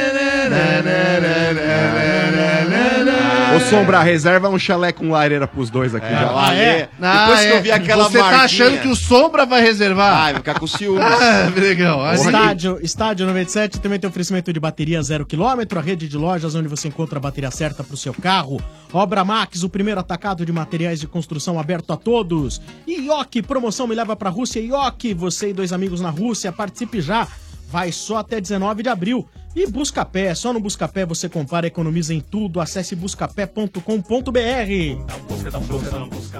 [3.55, 6.31] Ô, Sombra, reserva um chalé com lareira pros dois aqui já.
[6.35, 6.89] Ah, é?
[6.99, 7.61] Depois Ah, que eu é.
[7.61, 10.13] vi aquela Você tá marquinha- achando que o Sombra vai reservar?
[10.13, 11.01] Ah, vai ficar com ciúmes.
[11.21, 12.05] Ah, legal.
[12.05, 16.55] Aí- Estádio, Estádio 97 também tem oferecimento de bateria zero quilômetro, a rede de lojas
[16.55, 18.61] onde você encontra a bateria certa para o seu carro.
[18.93, 22.61] Obra Max, o primeiro atacado de materiais de construção aberto a todos.
[22.87, 24.59] E Ioki, promoção me leva para a Rússia.
[24.59, 27.27] Ioki, você e dois amigos na Rússia, participe já.
[27.71, 29.27] Vai só até 19 de abril.
[29.55, 32.59] E Buscapé, só no Buscapé você compara economiza em tudo.
[32.59, 33.81] Acesse buscapé.com.br.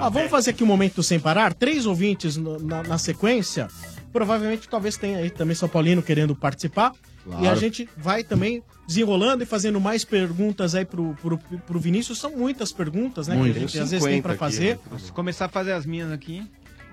[0.00, 1.52] Ah, vamos fazer aqui um momento sem parar.
[1.54, 3.68] Três ouvintes no- na, na sequência.
[4.12, 6.92] Provavelmente talvez tenha aí também São Paulino querendo participar.
[7.24, 7.44] Claro.
[7.44, 12.18] E a gente vai também desenrolando e fazendo mais perguntas aí pro, pro, pro Vinícius.
[12.18, 13.36] São muitas perguntas, né?
[13.36, 13.52] Muito.
[13.52, 14.78] Que a gente às vezes tem 50 pra aqui, fazer.
[14.90, 14.98] né?
[14.98, 16.42] Se começar a fazer as minhas aqui.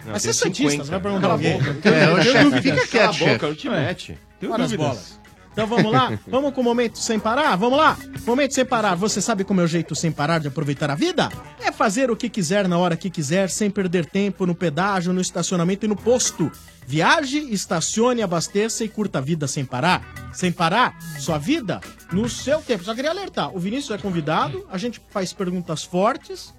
[0.05, 1.89] Mas você é Santista, você vai perguntar Cala a boca.
[1.89, 3.45] É, ô, chefe, fica quieto, a boca, chefe.
[3.45, 4.17] não te mete.
[4.39, 4.77] Tenho as dúvidas.
[4.77, 5.19] bolas.
[5.51, 6.17] Então vamos lá?
[6.27, 7.55] Vamos com o momento sem parar?
[7.57, 7.97] Vamos lá?
[8.25, 8.95] Momento sem parar.
[8.95, 11.29] Você sabe como é o jeito sem parar de aproveitar a vida?
[11.59, 15.19] É fazer o que quiser na hora que quiser, sem perder tempo no pedágio, no
[15.19, 16.51] estacionamento e no posto.
[16.87, 20.31] Viaje, estacione, abasteça e curta a vida sem parar.
[20.31, 22.83] Sem parar, sua vida no seu tempo.
[22.83, 26.53] Só queria alertar: o Vinícius é convidado, a gente faz perguntas fortes.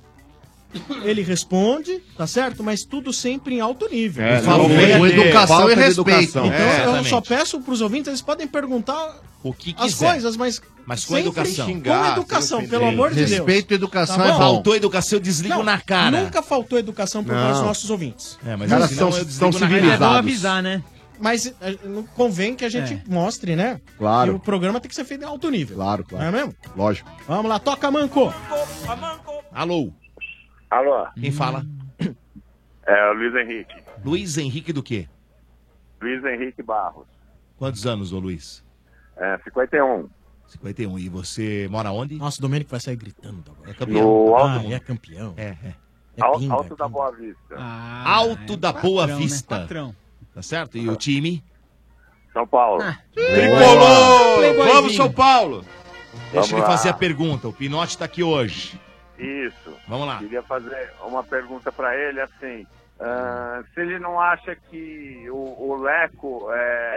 [1.03, 2.63] Ele responde, tá certo?
[2.63, 4.25] Mas tudo sempre em alto nível.
[4.25, 6.01] É, favor, com educação Falta e respeito.
[6.11, 6.47] educação.
[6.47, 7.09] Então É, eu exatamente.
[7.09, 10.07] só peço pros ouvintes, eles podem perguntar O que as quiser.
[10.13, 11.67] coisas, mas, Mas com sempre educação.
[11.67, 13.31] Com Xingar, educação, sem pelo amor de Deus.
[13.31, 14.33] Respeito e educação Tá é.
[14.39, 16.23] Faltou educação, eu desligo Não, na cara.
[16.23, 17.49] Nunca faltou educação por Não.
[17.49, 18.39] nós, nossos ouvintes.
[18.47, 19.75] É, mas Cara, senão são- são cara.
[19.77, 20.83] É bom avisar, né?
[21.23, 21.77] Mas eh,
[22.17, 23.03] convém que a gente É.
[23.07, 23.79] mostre, né?
[23.99, 24.31] Claro.
[24.33, 25.77] Que o programa tem que ser feito em alto nível.
[25.77, 26.25] Claro, claro.
[26.25, 26.55] Não é mesmo?
[26.75, 27.11] Lógico.
[27.29, 28.33] Vamos lá, toca, Manco.
[29.53, 29.93] Alô?
[30.71, 31.07] Alô?
[31.19, 31.65] Quem fala?
[32.87, 33.75] É o Luiz Henrique.
[34.05, 35.09] Luiz Henrique do quê?
[36.01, 37.07] Luiz Henrique Barros.
[37.57, 38.65] Quantos anos, ô Luiz?
[39.17, 40.09] É, 51.
[40.47, 40.99] 51.
[40.99, 42.15] E você mora onde?
[42.17, 43.71] Nossa, o Domênico vai sair gritando agora.
[43.71, 44.03] É campeão.
[44.27, 45.35] No Ah, Alto- é campeão.
[45.37, 45.75] É, é.
[46.21, 47.57] Al- pinga, Alto da Boa Vista.
[48.05, 49.23] Alto da Boa patrão, né?
[49.25, 49.59] Vista.
[49.61, 49.95] Patrão.
[50.35, 50.79] Tá certo?
[50.79, 51.45] E o time?
[52.33, 52.83] São Paulo.
[53.15, 54.37] Tricolor!
[54.39, 54.75] Playboyzinho.
[54.75, 55.65] Vamos, São Paulo!
[56.13, 56.67] Deixa Vamos ele lá.
[56.67, 57.49] fazer a pergunta.
[57.49, 58.81] O Pinote tá aqui hoje.
[59.21, 59.77] Isso.
[59.89, 60.19] Vamos lá.
[60.19, 62.67] Queria fazer uma pergunta para ele, assim.
[63.01, 65.37] ah, se ele não acha que o,
[65.71, 66.49] o Leco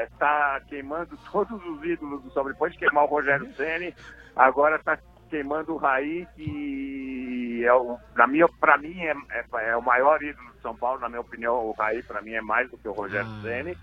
[0.04, 3.94] está queimando todos os ídolos do São Paulo, depois de queimar o Rogério Ceni,
[4.36, 4.98] agora está
[5.30, 10.22] queimando o Raí, que é o, na minha, para mim é, é- é o maior
[10.22, 12.88] ídolo do São Paulo, na minha opinião, o Raí para mim é mais do que
[12.88, 13.78] o Rogério Ceni.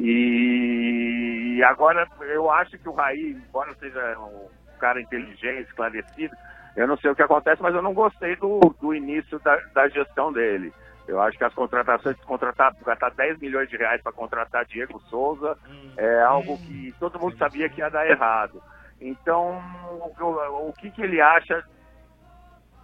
[0.00, 4.48] E agora eu acho que o Raí, embora seja um
[4.78, 6.34] cara inteligente, esclarecido,
[6.76, 9.88] eu não sei o que acontece, mas eu não gostei do, do início da, da
[9.88, 10.72] gestão dele.
[11.06, 15.56] Eu acho que as contratações, contratar, gastar 10 milhões de reais para contratar Diego Souza
[15.96, 18.62] é algo que todo mundo sabia que ia dar errado.
[19.00, 21.64] Então, o, o que, que ele acha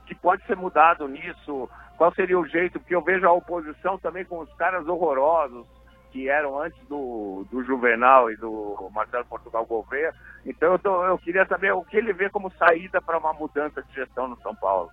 [0.07, 1.69] que pode ser mudado nisso?
[1.99, 2.81] Qual seria o jeito?
[2.81, 5.67] Porque eu vejo a oposição também com os caras horrorosos
[6.15, 10.15] que eram antes do, do Juvenal e do Marcelo Portugal Gouveia.
[10.47, 13.83] Então eu, tô- eu queria saber o que ele vê como saída para uma mudança
[13.83, 14.91] de gestão no São Paulo.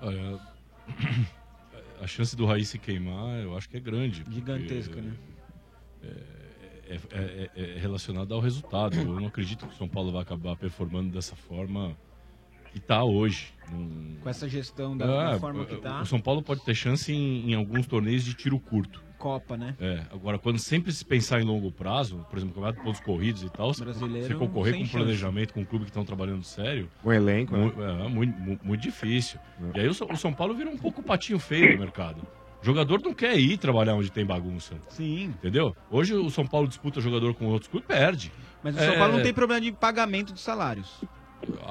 [0.00, 0.38] Olha,
[2.00, 4.24] a chance do Raí se queimar, eu acho que é grande.
[4.30, 5.12] Gigantesca, né?
[6.04, 8.96] É, é- é- é relacionado ao resultado.
[8.96, 11.96] Eu não acredito que o São Paulo vai acabar performando dessa forma
[12.70, 13.52] que está hoje.
[14.22, 16.02] Com essa gestão da, da É, forma que tá.
[16.02, 19.04] O São Paulo pode ter chance em, em alguns torneios de tiro curto.
[19.18, 19.74] Copa, né?
[19.80, 23.42] É, agora, quando sempre se pensar em longo prazo, por exemplo, campeonato de pontos corridos
[23.42, 24.92] e tal, Brasileiro, você concorrer com chance.
[24.92, 26.88] planejamento, com um clube que estão trabalhando sério.
[27.02, 27.72] Com elenco, né?
[28.04, 29.38] é, muito, mu- muito difícil.
[29.74, 32.26] E aí o São, o São Paulo vira um pouco o patinho feio do mercado.
[32.62, 34.74] O jogador não quer ir trabalhar onde tem bagunça.
[34.88, 35.26] Sim.
[35.26, 35.76] Entendeu?
[35.90, 38.32] Hoje o São Paulo disputa jogador com outros clubes, perde.
[38.62, 41.00] Mas o São É, Paulo não tem problema de pagamento de salários.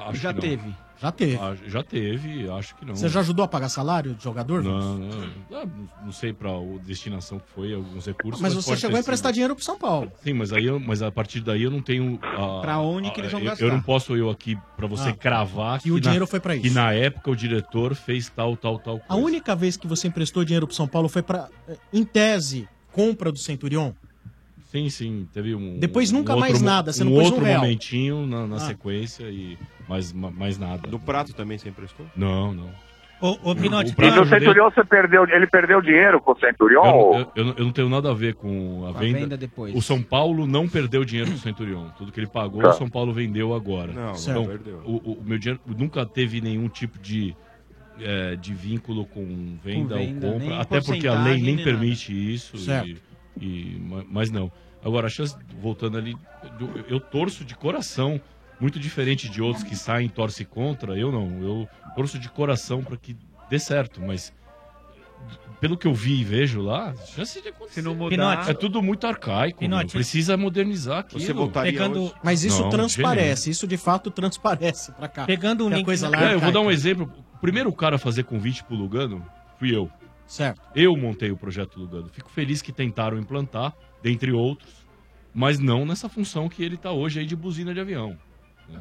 [0.08, 0.42] acho já que não.
[0.42, 0.76] teve.
[1.02, 1.38] Já teve.
[1.38, 2.96] Ah, Já teve, acho que não.
[2.96, 4.64] Você já ajudou a pagar salário de jogador?
[4.64, 5.10] Não, não.
[5.54, 5.66] Ah,
[6.04, 8.42] Não sei pra o destinação que foi, alguns recursos.
[8.42, 9.34] Mas você pode chegou a emprestar sido.
[9.36, 10.12] dinheiro pro São Paulo.
[10.24, 12.20] Sim, mas, aí eu- mas a partir daí eu não tenho.
[12.22, 13.66] A, Pra onde que eles vão eu, gastar?
[13.66, 16.68] Eu não posso eu aqui pra você Ah, cravar que o na- dinheiro foi Que
[16.68, 16.76] isso.
[16.76, 20.66] na época o diretor fez tal, tal, tal A única vez que você emprestou dinheiro
[20.68, 23.92] pro São Paulo foi pra, eh, em tese, compra do Centurion?
[24.76, 25.78] Sim, sim, teve um.
[25.80, 27.62] Depois nunca um mais outro mo- nada, você um não pôs um outro real.
[27.62, 28.60] momentinho na, na Ah.
[28.60, 29.58] sequência e
[29.88, 30.88] mais, ma- mais nada.
[30.90, 32.06] Do prato também você emprestou?
[32.16, 32.70] Não, não.
[33.22, 36.38] Ô, ô Pinote, O prato E dei- Centurion você perdeu, ele perdeu dinheiro com o
[36.40, 36.84] Centurion?
[36.84, 39.20] Eu, eu- eu não- eu não tenho nada a ver com a, Com a venda.
[39.20, 39.74] venda depois.
[39.74, 41.88] O São Paulo não perdeu dinheiro do Centurion.
[41.98, 42.70] Tudo que ele pagou, Tá.
[42.72, 43.94] o São Paulo vendeu agora.
[43.94, 44.82] Não, não então, perdeu.
[44.86, 47.34] O, o- o meu dinheiro nunca teve nenhum tipo de,
[48.02, 50.60] é, de vínculo com venda, Com venda, ou compra.
[50.60, 52.58] Até porque a lei nem nem permite isso.
[52.58, 52.90] Certo.
[52.90, 52.98] E,
[53.40, 54.52] e- ma- mas não.
[54.84, 56.16] Agora, a chance, voltando ali,
[56.60, 58.22] eu, eu torço de coração
[58.60, 61.42] Muito diferente de outros que saem e torcem contra, eu não.
[61.44, 63.18] Eu torço de coração para que
[63.50, 64.32] dê certo, mas
[65.60, 67.82] pelo que eu vi e vejo lá, já se acontecer.
[67.82, 68.52] não mudar- Pinote.
[68.52, 69.60] É tudo muito arcaico.
[69.92, 71.20] Precisa modernizar aquilo.
[71.22, 72.14] Você votaria hoje?
[72.24, 75.26] Mas isso Não, transparece, isso de fato transparece pra cá.
[75.26, 77.12] Pegando um a link coisa lá É, eu vou dar um exemplo.
[77.34, 79.26] O primeiro cara a fazer convite pro Lugano
[79.60, 79.90] fui eu.
[80.28, 80.62] Certo.
[80.76, 82.10] Eu montei o projeto Lugano.
[82.10, 84.70] Fico feliz que tentaram implantar, dentre outros,
[85.34, 88.18] mas não nessa função que ele tá hoje aí de buzina de avião.
[88.70, 88.80] né?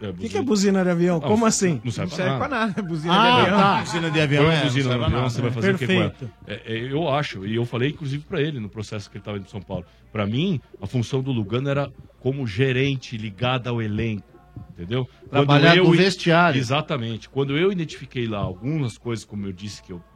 [0.00, 1.16] É, O que, que é buzina de avião?
[1.18, 1.80] Ah, Como não- assim?
[1.82, 3.58] Não serve, Não serve pra nada, buzina Ah, de avião.
[3.58, 3.80] tá.
[3.80, 5.30] Buzina de avião Põe é, buzina serve no avião, nada.
[5.30, 6.10] você vai fazer o que com ela.
[6.10, 6.34] Perfeito.
[6.46, 9.38] É, é, eu acho, e eu falei inclusive pra ele no processo que ele estava
[9.38, 9.86] indo em São Paulo.
[10.12, 11.90] Pra mim, a função do Lugano era
[12.20, 14.26] como gerente ligada ao elenco.
[14.70, 15.08] Entendeu?
[15.30, 16.58] Trabalhar com i- vestiário.
[16.58, 17.28] Exatamente.
[17.30, 20.02] Quando eu identifiquei lá algumas coisas, como eu disse, que eu,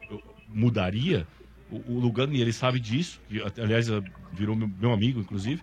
[0.53, 1.25] mudaria,
[1.69, 3.87] o, Lugano, e ele sabe disso, que aliás
[4.33, 5.61] virou meu, meu amigo, inclusive,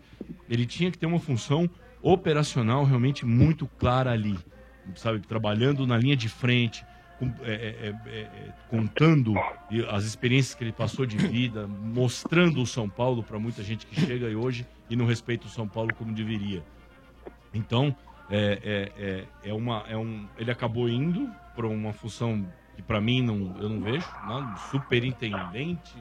[0.48, 1.68] ele tinha que ter uma função
[2.00, 4.38] operacional realmente muito clara ali.
[4.94, 6.82] Sabe, trabalhando na linha de frente,
[7.18, 9.34] com- é, é, é, é, contando
[9.90, 14.00] as experiências que ele passou de vida, mostrando o São Paulo para muita gente que
[14.00, 16.64] chega hoje e não respeita o São Paulo como deveria.
[17.52, 17.94] Então,
[18.30, 19.02] é, é,
[19.44, 22.46] é, é uma, é um, ele acabou indo para uma função
[22.78, 24.54] que para mim não, eu não vejo, né?
[24.70, 25.96] superintendente.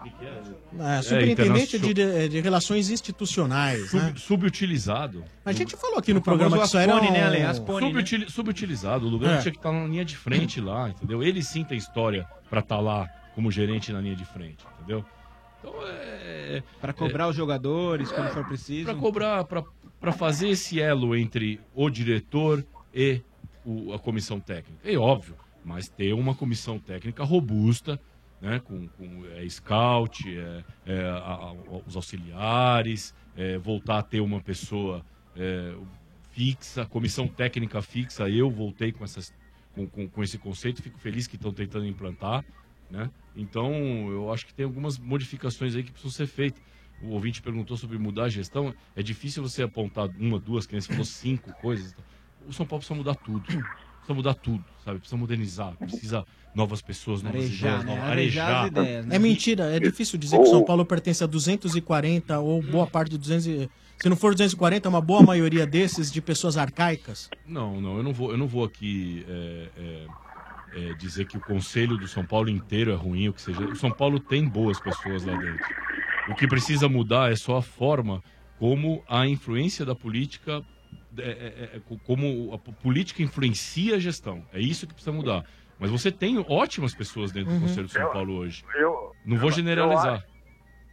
[0.00, 0.96] o que que é?
[0.96, 4.14] É, superintendente de, de- de relações institucionais, Sub- né?
[4.16, 5.22] Subutilizado.
[5.44, 7.12] A gente falou aqui no O famoso programa que isso era Aspone, um...
[7.12, 7.54] né, Ale?
[7.54, 9.04] Subutili- Subutilizado.
[9.06, 9.40] O Lugano É.
[9.42, 11.22] tinha que estar na linha de frente lá, entendeu?
[11.22, 15.04] Ele sim tem história para estar lá como gerente na linha de frente, entendeu?
[15.60, 16.62] Então é.
[16.80, 18.86] Pra cobrar os jogadores quando for preciso.
[18.86, 22.64] Para cobrar, para fazer esse elo entre o diretor
[22.94, 23.20] e
[23.66, 24.78] o- a comissão técnica.
[24.82, 25.34] É óbvio,
[25.66, 28.00] mas ter uma comissão técnica robusta,
[28.40, 31.52] né, com, com é, scout, é, é, a- a-
[31.86, 35.74] os auxiliares, é, voltar a ter uma pessoa é,
[36.30, 38.28] fixa, comissão técnica fixa.
[38.28, 39.34] Eu voltei com, essas,
[39.74, 42.44] com, com, com esse conceito, fico feliz que estão tentando implantar.
[42.90, 43.10] Né?
[43.34, 43.72] Então,
[44.10, 46.62] eu acho que tem algumas modificações aí que precisam ser feitas.
[47.02, 48.72] O ouvinte perguntou sobre mudar a gestão.
[48.94, 51.94] É difícil você apontar uma, duas, que nem você falou, cinco coisas.
[52.46, 53.44] O São Paulo precisa mudar tudo.
[54.06, 54.98] Precisa mudar tudo, sabe?
[55.00, 56.24] Precisa modernizar, precisa
[56.54, 57.94] novas pessoas, novas Arejar, ideias, né?
[57.96, 58.66] novas- Arejar as arejar.
[58.82, 59.16] ideias, né?
[59.16, 63.10] É mentira, é difícil dizer que o São Paulo pertence a 240 ou boa parte
[63.10, 63.46] de 200.
[63.46, 63.68] e-
[63.98, 67.28] Se não for 240, é uma boa maioria desses de pessoas arcaicas.
[67.46, 70.06] Não, não, eu não vou, eu não vou aqui é, é,
[70.90, 73.60] é, dizer que o conselho do São Paulo inteiro é ruim, o que seja.
[73.64, 75.64] O São Paulo tem boas pessoas lá dentro.
[76.28, 78.22] O que precisa mudar é só a forma
[78.58, 80.62] como a influência da política,
[81.18, 81.22] é,
[81.72, 84.44] é, é, co- como a po- política influencia a gestão.
[84.52, 85.44] É isso que precisa mudar.
[85.78, 87.60] Mas você tem ótimas pessoas dentro do Uhum.
[87.62, 88.64] Conselho do São Eu- Paulo hoje.
[88.76, 90.24] eu- Não vou generalizar.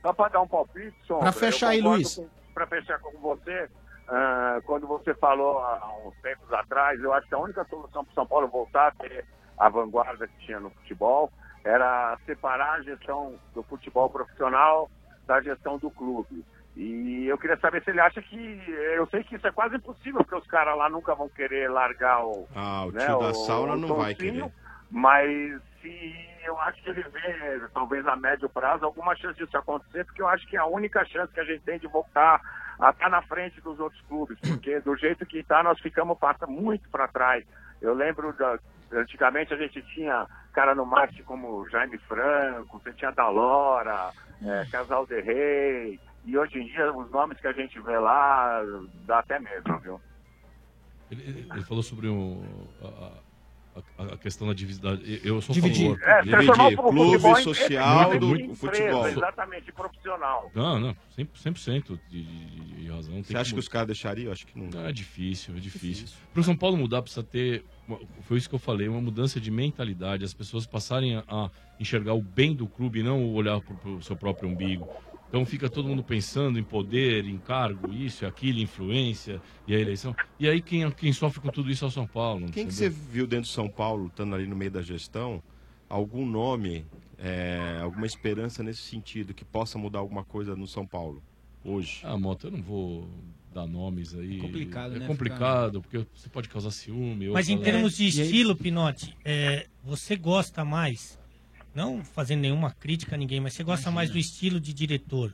[0.02, 2.20] Só para dar um palpite, Sombra, Pra fechar aí, Luiz.
[2.54, 3.70] Pra fechar com você,
[4.10, 8.04] ah, quando você falou há há uns tempos atrás, eu acho que a única solução
[8.04, 9.26] para o São Paulo voltar a ter
[9.58, 11.32] a vanguarda que tinha no futebol
[11.64, 14.92] era separar a gestão do futebol profissional
[15.26, 16.44] da gestão do clube.
[16.76, 18.64] E eu queria saber se ele acha que.
[18.96, 22.26] Eu sei que isso é quase impossível, porque os caras lá nunca vão querer largar
[22.26, 22.48] o.
[22.56, 24.52] Ah, o né, tio da sauna o não vai querer.
[24.90, 30.04] Mas se eu acho que ele vê, talvez a médio prazo, alguma chance disso acontecer,
[30.06, 32.42] porque eu acho que é a única chance que a gente tem de voltar
[32.80, 36.48] a estar na frente dos outros clubes, porque do jeito que está, nós ficamos passa
[36.48, 37.46] muito para trás.
[37.82, 38.58] Eu lembro da.
[38.92, 44.12] Antigamente a gente tinha cara no marketing como Jaime Franco, você tinha Dalora,
[44.44, 48.62] é, Casal de Rei, e hoje em dia os nomes que a gente vê lá
[49.06, 50.00] dá até medo, viu?
[51.12, 52.42] Ele, ele falou sobre o,
[52.82, 55.22] a, a- a questão da divisibilidade.
[55.24, 55.98] Eu sou Dividir.
[56.00, 56.10] favor.
[56.10, 59.00] É, transformar o clube em- social em- do em futebol.
[59.00, 60.52] empresa, Exatamente, profissional.
[60.56, 63.14] Não, não, 100%, 100% de, de, de razão.
[63.16, 64.32] Tem Você acha que mu- os caras deixariam?
[64.32, 64.68] Acho que não.
[64.70, 66.08] Não, é difícil, é difícil.
[66.32, 67.64] Para o São Paulo mudar, precisa ter.
[67.88, 70.24] uma- Foi isso que eu falei, uma mudança de mentalidade.
[70.24, 74.02] As pessoas passarem a, a enxergar o bem do clube e não olhar para o
[74.02, 74.88] seu próprio umbigo.
[75.34, 80.16] Então fica todo mundo pensando em poder, em cargo, isso, aquilo, influência e a eleição.
[80.40, 82.42] E aí quem, quem sofre com tudo isso é o São Paulo.
[82.52, 82.76] Quem que entendeu?
[82.76, 85.42] você viu dentro de São Paulo, estando ali no meio da gestão,
[85.90, 86.86] algum nome,
[87.18, 91.20] é, alguma esperança nesse sentido, que possa mudar alguma coisa no São Paulo,
[91.66, 92.02] hoje?
[92.04, 93.10] Ah, Mota, eu não vou
[93.52, 94.38] dar nomes aí.
[94.38, 97.30] Complicado, é né, complicado, porque você pode causar ciúme.
[97.30, 101.18] Mas em causar- termos de aí- estilo, Pinote, é, você gosta mais,
[101.76, 105.34] não fazendo nenhuma crítica a ninguém, mas você gosta mais do estilo de diretor?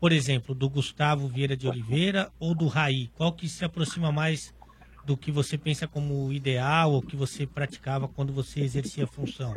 [0.00, 3.08] Por exemplo, do Gustavo Vieira de Oliveira ou do Raí?
[3.14, 4.52] Qual que se aproxima mais
[5.06, 9.54] do que você pensa como ideal ou que você praticava quando você exercia a função?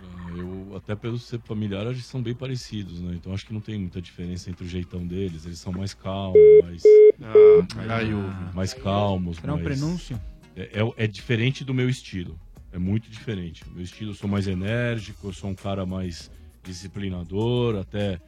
[0.00, 3.14] Ah, Eu até pelo ser familiar, eles são bem parecidos, né?
[3.14, 5.46] Então acho que não tem muita diferença entre o jeitão deles.
[5.46, 6.82] Eles são mais calmos, mais.
[7.22, 9.38] Ah, mais calmos.
[9.38, 10.20] Será um mais- prenúncio?
[10.54, 12.38] É, é- é diferente do meu estilo.
[12.76, 13.64] É muito diferente.
[13.72, 16.30] Meu estilo eu sou mais enérgico, eu sou um cara mais
[16.62, 18.20] disciplinador, até.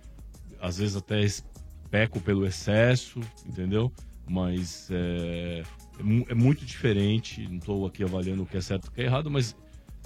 [0.59, 1.21] Às vezes até
[1.91, 3.93] peco pelo excesso, entendeu?
[4.27, 5.63] Mas é,
[5.99, 7.47] é, é muito diferente.
[7.47, 9.55] Não estou aqui avaliando o que é certo e o que é errado, mas.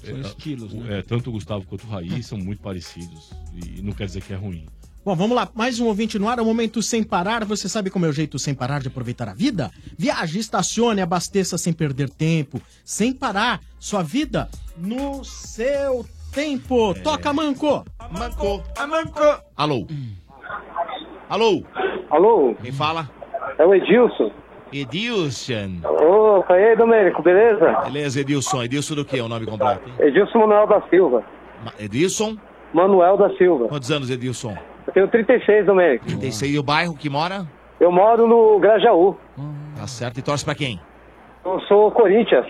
[0.02, 0.98] São é, estilos, né?
[0.98, 3.30] é, tanto o Gustavo quanto o Raí são muito parecidos.
[3.54, 4.66] E não quer dizer que é ruim.
[5.04, 5.48] Bom, vamos lá.
[5.54, 7.44] Mais um ouvinte no ar, é o momento sem parar.
[7.44, 9.68] Você sabe como é o jeito sem parar de aproveitar a vida?
[9.98, 12.60] Viaje, estacione, abasteça sem perder tempo.
[12.84, 13.60] Sem parar.
[13.80, 16.94] Sua vida no seu tempo.
[17.02, 17.84] Toca, Manco.
[18.12, 18.62] Manco.
[18.88, 19.42] Manco.
[19.56, 19.86] Alô.
[21.28, 21.64] Alô.
[22.08, 22.54] Alô?
[22.62, 23.10] Quem fala?
[23.58, 24.30] É o Edilson.
[24.72, 25.80] Edilson.
[25.84, 27.72] Ô, e aí, Domênico, beleza?
[27.84, 28.62] Beleza, Edilson.
[28.62, 29.82] Edilson do que é o nome completo?
[29.88, 29.94] hein?
[29.98, 31.24] Edilson Manuel da Silva.
[31.78, 32.36] Edilson?
[32.72, 33.66] Manuel da Silva.
[33.68, 34.56] Quantos anos, Edilson?
[34.94, 36.04] Eu tenho 36, Domênico.
[36.06, 36.54] 36.
[36.54, 37.46] E o bairro que mora?
[37.80, 39.16] Eu moro no Grajaú.
[39.76, 40.18] Tá certo.
[40.18, 40.78] E torce pra quem?
[41.44, 42.46] Eu sou Corinthians.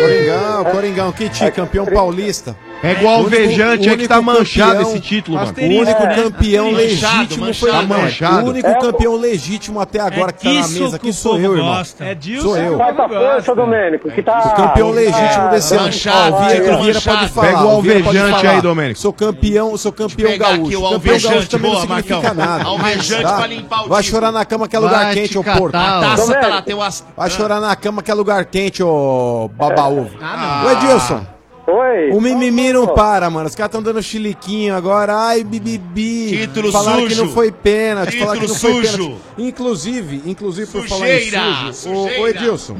[0.00, 2.56] Coringão, Coringão, que time, campeão paulista.
[2.82, 5.52] É igual Único- alvejante, é que tá manchado campeão- esse título, mano.
[5.58, 6.14] O único É.
[6.14, 7.84] campeão Manchado, legítimo foi manchado.
[7.84, 8.46] o manchado.
[8.46, 11.38] O único É, campeão legítimo até agora que tá na mesa que aqui o sou
[11.40, 11.74] eu, irmão.
[11.74, 12.04] gosta.
[12.04, 12.64] É disso Sou que eu.
[12.66, 14.38] o povo Faz a força, Domênico, que tá...
[14.38, 15.84] O campeão legítimo desse ano.
[15.84, 16.78] Manchado, o Vieira, manchado.
[16.78, 17.46] o Vieira pode falar.
[17.48, 19.00] Pega o o alvejante aí, Domênico.
[19.00, 20.54] Sou campeão, sou campeão gaúcho.
[20.60, 22.64] o campeão alvejante, gaúcho também não significa nada.
[22.64, 23.36] Alvejante Tá?
[23.38, 25.70] pra limpar o Vai chorar na cama que é lugar quente, te ô porco.
[25.76, 25.80] ó.
[25.80, 28.82] A taça tá lá, tem o as- Vai chorar na cama que é lugar quente,
[28.82, 30.10] ô babaúvo.
[30.22, 31.26] Ah, Ô Edilson.
[31.66, 32.10] Oi.
[32.12, 33.48] O mimimi não para, mano.
[33.48, 35.16] Os caras estão dando chiliquinho agora.
[35.16, 36.28] Ai, bibibi.
[36.46, 37.08] Título falaram sujo.
[37.08, 38.18] que não foi pênalti.
[38.20, 39.02] Falaram que não Título foi sujo.
[39.04, 39.22] pênalti.
[39.38, 41.94] Inclusive, inclusive por Sujeira, falar em sujo.
[41.94, 42.22] Ô, sujeira.
[42.22, 42.76] ô Edilson.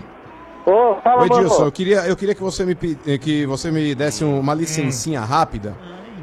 [0.65, 2.77] Ô, fala, Ô Edilson, eu queria, eu queria que você me
[3.07, 5.77] eh, que você me desse um- uma licencinha rápida.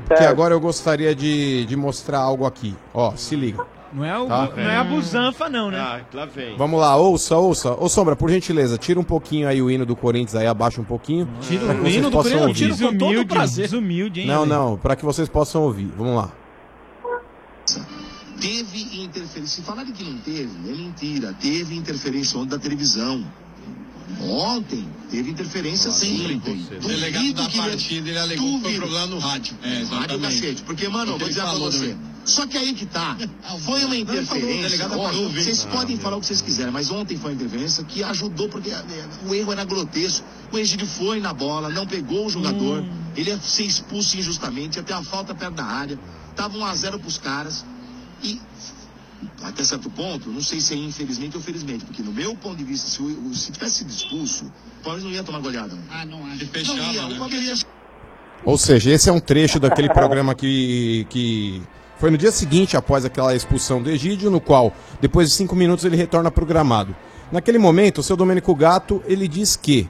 [0.09, 0.29] Que Certo.
[0.29, 2.75] agora eu gostaria de, de mostrar algo aqui.
[2.93, 3.65] Ó, se liga.
[3.93, 4.49] Não é, o, Tá.
[4.55, 5.77] não é a busanfa, não, né?
[5.79, 6.57] Ah, lá vem.
[6.57, 7.73] Vamos lá, ouça, ouça.
[7.79, 10.83] Ô Sombra, por gentileza, tira um pouquinho aí o hino do Corinthians aí, abaixa um
[10.83, 11.29] pouquinho.
[11.41, 12.87] Tira o vocês hino do possam Corinthians, ouvir.
[12.87, 13.65] tiro com todo prazer.
[13.65, 15.91] desumilde, hein, Não, não, pra que vocês possam ouvir.
[15.97, 16.31] Vamos lá.
[18.39, 19.45] Teve interferência.
[19.47, 21.33] Se falarem que não teve, é mentira.
[21.39, 23.23] Teve interferência ontem da televisão.
[24.21, 26.41] Ontem teve interferência sim.
[26.83, 29.55] O delegado da partida, ele alegou que foi problema no rádio.
[29.63, 30.61] É, Rádio cacete.
[30.63, 31.79] Porque, mano, vou dizer pra falou você.
[31.89, 32.12] também.
[32.25, 33.17] Só que aí que tá.
[33.65, 34.87] Foi uma Não, interferência.
[34.89, 35.29] Ó, viu?
[35.29, 36.03] vocês Ah, podem meu.
[36.03, 38.83] falar o que vocês quiserem, mas ontem foi uma interferência que ajudou, porque é,
[39.27, 40.25] o erro era grotesco.
[40.51, 42.79] O Egídio foi na bola, não pegou o jogador.
[42.81, 42.89] Hum.
[43.15, 45.99] Ele ia ser expulso injustamente, ia ter uma falta perto da área.
[46.35, 47.65] Tava 1 a 0 pros caras.
[48.23, 48.39] E
[49.41, 52.63] até certo ponto, não sei se é infelizmente ou felizmente, porque no meu ponto de
[52.63, 55.75] vista, se, o, se tivesse sido expulso, o Palmeiras não ia tomar goleada.
[55.75, 55.83] Não.
[55.91, 56.35] Ah, não acho.
[56.35, 57.15] Ele Não fechava, ia, né?
[57.15, 57.67] o Palmeiras ia
[58.45, 61.61] Ou seja, esse é um trecho daquele programa que, que
[61.97, 65.85] foi no dia seguinte, após aquela expulsão do Egídio, no qual, depois de cinco minutos,
[65.85, 66.95] ele retorna programado.
[67.31, 69.89] Naquele momento, o seu Domênico Gato, ele diz que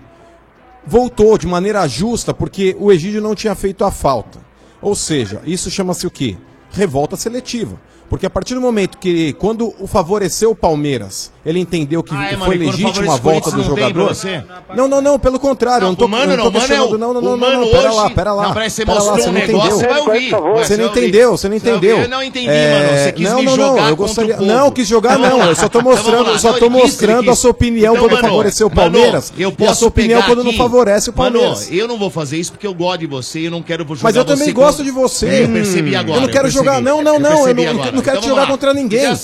[0.85, 4.39] voltou de maneira justa porque o Egídio não tinha feito a falta.
[4.81, 6.37] Ou seja, isso chama-se o quê?
[6.71, 7.79] Revolta seletiva.
[8.09, 12.29] Porque a partir do momento que, quando o favoreceu o Palmeiras, ele entendeu que é,
[12.29, 14.07] foi mano, legítima a o volta do não jogador.
[14.09, 14.43] você?
[14.75, 16.59] Não, não, não, pelo contrário, eu não tô, o Mano eu não tô não, é
[16.67, 16.93] questionando.
[16.93, 18.43] o- não, não, o não, não, Mano não, pera hoje- lá, pera lá.
[18.43, 19.77] Não, peraí, você pera lá, mostrou um não negócio, entendeu.
[19.77, 20.29] você vai ouvir.
[20.29, 21.97] Você não Você entendeu, você não Você entendeu.
[21.99, 24.37] Eu não entendi, mano, você quis não, me não, não, jogar eu contra gostaria.
[24.41, 24.45] o.
[24.45, 27.35] Não, quis jogar Então, não, eu só tô então, mostrando, só Não, tô mostrando a
[27.35, 29.33] sua opinião Então, quando favoreceu o Palmeiras.
[29.37, 31.69] eu e a posso sua opinião pegar quando não aqui- favorece o Mano, Palmeiras.
[31.71, 33.99] eu não vou fazer isso porque eu gosto de você e eu não quero jogar
[34.03, 35.43] Mas eu também você gosto de você.
[35.43, 36.17] Eu percebi agora.
[36.17, 37.47] Eu não quero jogar, não, não, não.
[37.47, 39.03] Eu não, não quero Então, te jogar contra ninguém.
[39.03, 39.15] Eu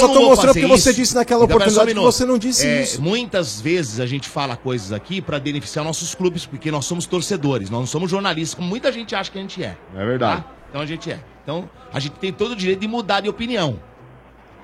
[0.00, 1.00] só não tô mostrando fazer porque você isso.
[1.00, 2.12] disse naquela Então, um oportunidade que minuto.
[2.12, 3.02] você não disse É, isso.
[3.02, 7.70] Muitas vezes a gente fala coisas aqui pra beneficiar nossos clubes, porque nós somos torcedores,
[7.70, 9.76] nós não somos jornalistas, como muita gente acha que a gente é.
[9.96, 10.42] É verdade.
[10.42, 10.48] Tá?
[10.70, 11.18] Então a gente é.
[11.42, 13.78] Então a gente tem todo o direito de mudar de opinião.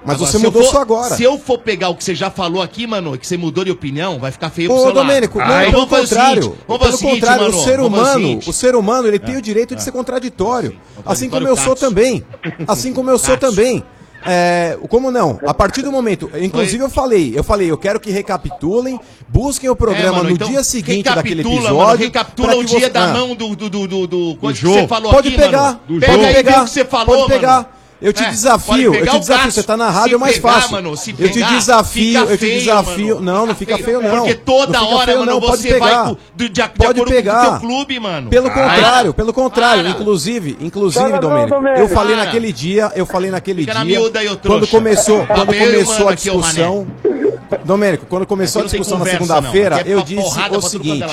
[0.04, 1.14] Mas Agora, você mudou for- só agora.
[1.16, 3.72] Se eu for pegar o que você já falou aqui, mano, que você mudou de
[3.72, 5.00] opinião, vai ficar feio pro Ô, seu lado.
[5.06, 6.42] Domênico, não, Ah, pelo vamos fazer o contrário.
[6.42, 8.50] seguinte, Pelo o seguinte, contrário, mano, o ser o humano, seguinte.
[8.50, 9.84] o ser humano, ele É, tem o direito de é.
[9.84, 10.78] ser contraditório.
[11.04, 12.24] Assim como eu sou também.
[12.68, 13.82] Assim como eu sou também.
[14.26, 15.38] É, como não?
[15.46, 18.98] A partir do momento, inclusive eu falei, eu falei, eu quero que recapitulem,
[19.28, 21.86] busquem o programa É, mano, no então, dia seguinte daquele recapitula, episódio.
[21.86, 23.12] Mano, recapitula o dia você- da Ah.
[23.12, 24.74] mão do, do, do, do, do que jogo.
[24.80, 25.80] você falou Pode aqui, pegar, mano.
[25.88, 26.24] do Pega jogo.
[26.26, 27.52] aí, pegar, o que você falou, pode pegar.
[27.56, 27.66] mano.
[28.01, 30.52] Eu te É, desafio, eu pegar te desafio, você tá na rádio, é mais pegar,
[30.52, 30.70] fácil.
[30.73, 33.14] mano, se eu te pegar, desafio, eu te feio, desafio.
[33.14, 33.20] mano.
[33.32, 34.18] Não, não fica feio não.
[34.18, 35.86] Porque toda Não hora, feio, mano, não, pode você pegar.
[35.86, 37.40] vai com- de, de, de Pode acordo pegar.
[37.40, 38.28] com o teu clube, mano.
[38.28, 39.82] Pelo contrário, pelo contrário.
[39.85, 39.93] Para.
[39.93, 42.24] Inclusive, inclusive, Domênico, eu falei Para.
[42.27, 45.66] naquele dia, eu falei naquele Fica na dia, miúda ô quando começou, Tá quando eu
[45.66, 46.86] começou a discussão,
[47.64, 51.06] Domênico, quando começou a tem discussão na segunda-feira, é eu disse o é seguinte.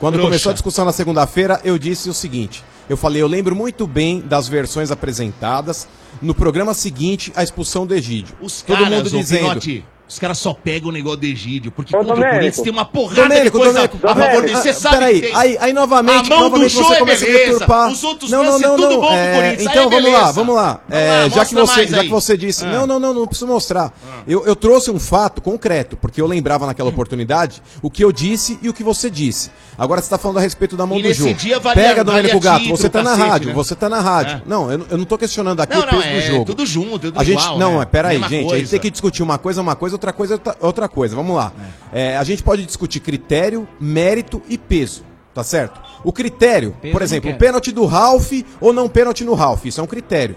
[0.00, 3.86] Quando começou a discussão na segunda-feira, eu disse o seguinte: Eu falei, eu lembro muito
[3.86, 5.88] bem das versões apresentadas.
[6.22, 8.34] No programa seguinte, a expulsão do Egídio.
[8.40, 9.48] Os Todo caras, mundo dizendo.
[9.48, 12.38] Pinote, os caras só pegam o negócio do Egídio, porque Ô, contra o Domênico.
[12.38, 14.56] Corinthians tem uma porrada Domênico, de coisa Domênico, a favor dele.
[14.56, 15.36] Você ah, sabe peraí, que tem.
[15.36, 17.90] aí- aí novamente- a mão do novamente Jô você é começa a deturpar.
[17.92, 19.70] Os outros Não, não, não, tudo bom é, pro Corinthians.
[19.70, 20.80] então é vamos lá, vamos lá.
[20.90, 22.64] É, já, que você, já que você disse.
[22.64, 22.68] Ah.
[22.72, 23.92] Não, não, não, não preciso mostrar.
[24.28, 26.68] Eu, eu trouxe um fato concreto, porque eu lembrava Hum.
[26.68, 29.50] naquela oportunidade o que eu disse e o que você disse.
[29.78, 31.34] Agora você está falando a respeito da mão E do jogo.
[31.74, 33.54] Pega, Domênico Gato, você tá na rádio, né?
[33.54, 34.42] você tá na rádio.
[34.46, 36.44] Não, eu, não tô questionando aqui o peso do é jogo.
[36.44, 37.76] tudo junto, tudo igual, Não, né?
[37.78, 40.56] mas peraí, gente, a gente tem que discutir uma coisa, uma coisa, outra coisa, outra-
[40.60, 41.16] outra coisa.
[41.16, 41.52] Vamos lá.
[41.92, 45.04] É, a gente pode discutir critério, mérito e peso.
[45.34, 45.78] Tá certo?
[46.02, 49.84] O critério, Peso por exemplo, pênalti do Ralph ou não pênalti no Ralph, isso é
[49.84, 50.34] um critério.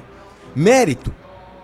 [0.55, 1.13] Mérito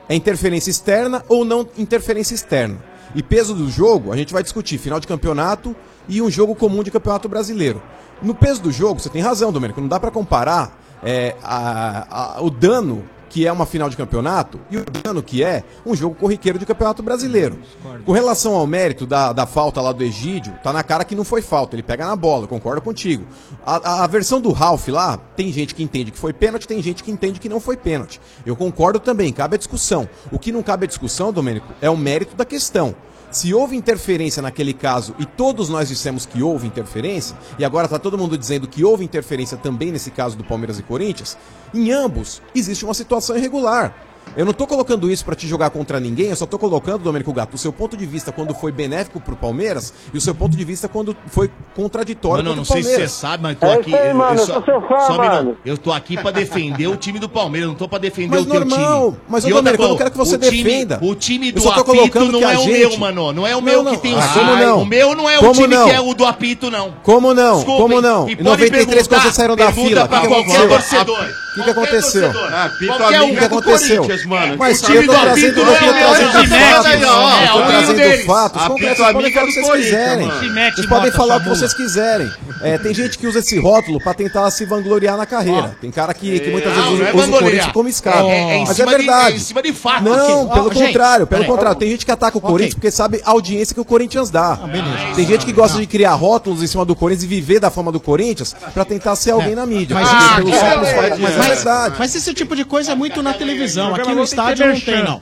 [0.08, 2.78] é interferência externa ou não interferência externa.
[3.14, 5.76] E peso do jogo, a gente vai discutir final de campeonato
[6.08, 7.82] e um jogo comum de campeonato brasileiro.
[8.22, 12.42] No peso do jogo, você tem razão, Domênico, não dá pra comparar é, a- a-
[12.42, 13.04] o dano
[13.36, 16.66] que é uma final de campeonato e o dano que é um jogo corriqueiro de
[16.66, 17.60] campeonato brasileiro.
[18.06, 21.26] Com relação ao mérito da, da falta lá do Egídio, tá na cara que não
[21.26, 23.26] foi falta, ele pega na bola, concordo contigo.
[23.66, 26.82] A, a- a versão do Ralph lá, tem gente que entende que foi pênalti, tem
[26.82, 28.22] gente que entende que não foi pênalti.
[28.46, 30.08] Eu concordo também, cabe a discussão.
[30.32, 32.96] O que não cabe a discussão, Domênico, é o mérito da questão.
[33.36, 38.00] Se houve interferência naquele caso e todos nós dissemos que houve interferência, e agora está
[38.00, 41.38] todo mundo dizendo que houve interferência também nesse caso do Palmeiras e Corinthians,
[41.74, 43.94] em ambos existe uma situação irregular.
[44.38, 47.32] Eu não tô colocando isso pra te jogar contra ninguém, eu só tô colocando, Domênico
[47.32, 50.58] Gato, o seu ponto de vista quando foi benéfico pro Palmeiras e o seu ponto
[50.58, 53.12] de vista quando foi contraditório Mano, eu contra não o sei se Palmeiras.
[53.12, 53.90] você sabe, mas eu É tô aqui.
[53.92, 54.72] isso aí, mano, eu só, fã,
[55.08, 55.58] só mano.
[55.66, 58.46] Eu tô aqui pra defender o time do Palmeiras, não tô pra defender Mas o
[58.50, 59.22] teu normal, time.
[59.30, 61.00] mas, ô, outra Domênico, eu não quero que você o time- defenda.
[61.02, 63.32] O time Eu do apito não é o gente- meu, mano.
[63.34, 63.92] Não é o Não, meu não.
[63.96, 64.82] que tem o Ah, como não?
[64.82, 65.86] O meu não é o Como time não?
[65.88, 66.94] que é o do apito, não.
[67.04, 67.56] Como não?
[67.56, 67.82] Desculpem.
[67.82, 68.28] Como não?
[68.28, 70.68] E Em pode 93, quando vocês saíram da fila, o pra que, aconteceu?
[70.70, 71.26] torcedor.
[71.58, 72.32] O que, aconteceu?
[72.52, 74.04] Ah, O que aconteceu?
[74.26, 74.56] Mano.
[74.58, 76.32] Mas O eu time tô do trazendo, apito tô é o meu, trazendo
[76.66, 78.62] fatos.
[78.62, 78.66] Eu é.
[78.66, 80.28] Apito Vocês podem falar o do que vocês Corinthians, quiserem.
[80.74, 82.32] Vocês podem falar o que vocês quiserem.
[82.62, 85.76] É, tem gente que usa esse rótulo pra tentar se vangloriar na carreira.
[85.82, 87.40] Tem cara que, que muitas vezes é usa, o.
[87.40, 88.28] Corinthians como escada.
[88.28, 89.34] É- é Mas é verdade.
[89.34, 90.04] é em cima de fato.
[90.04, 91.78] Não, pelo contrário, pelo contrário.
[91.78, 94.54] Tem gente que ataca o Corinthians porque sabe a audiência que o Corinthians dá.
[94.54, 97.70] Ah, Tem gente que gosta de criar rótulos em cima do Corinthians e viver da
[97.70, 99.94] fama do Corinthians pra tentar ser alguém na mídia.
[99.94, 101.96] Mas isso- é, é, é, é verdade.
[102.00, 103.94] Mas esse tipo de coisa é muito na televisão.
[103.94, 105.22] Aqui no estádio não tem, não.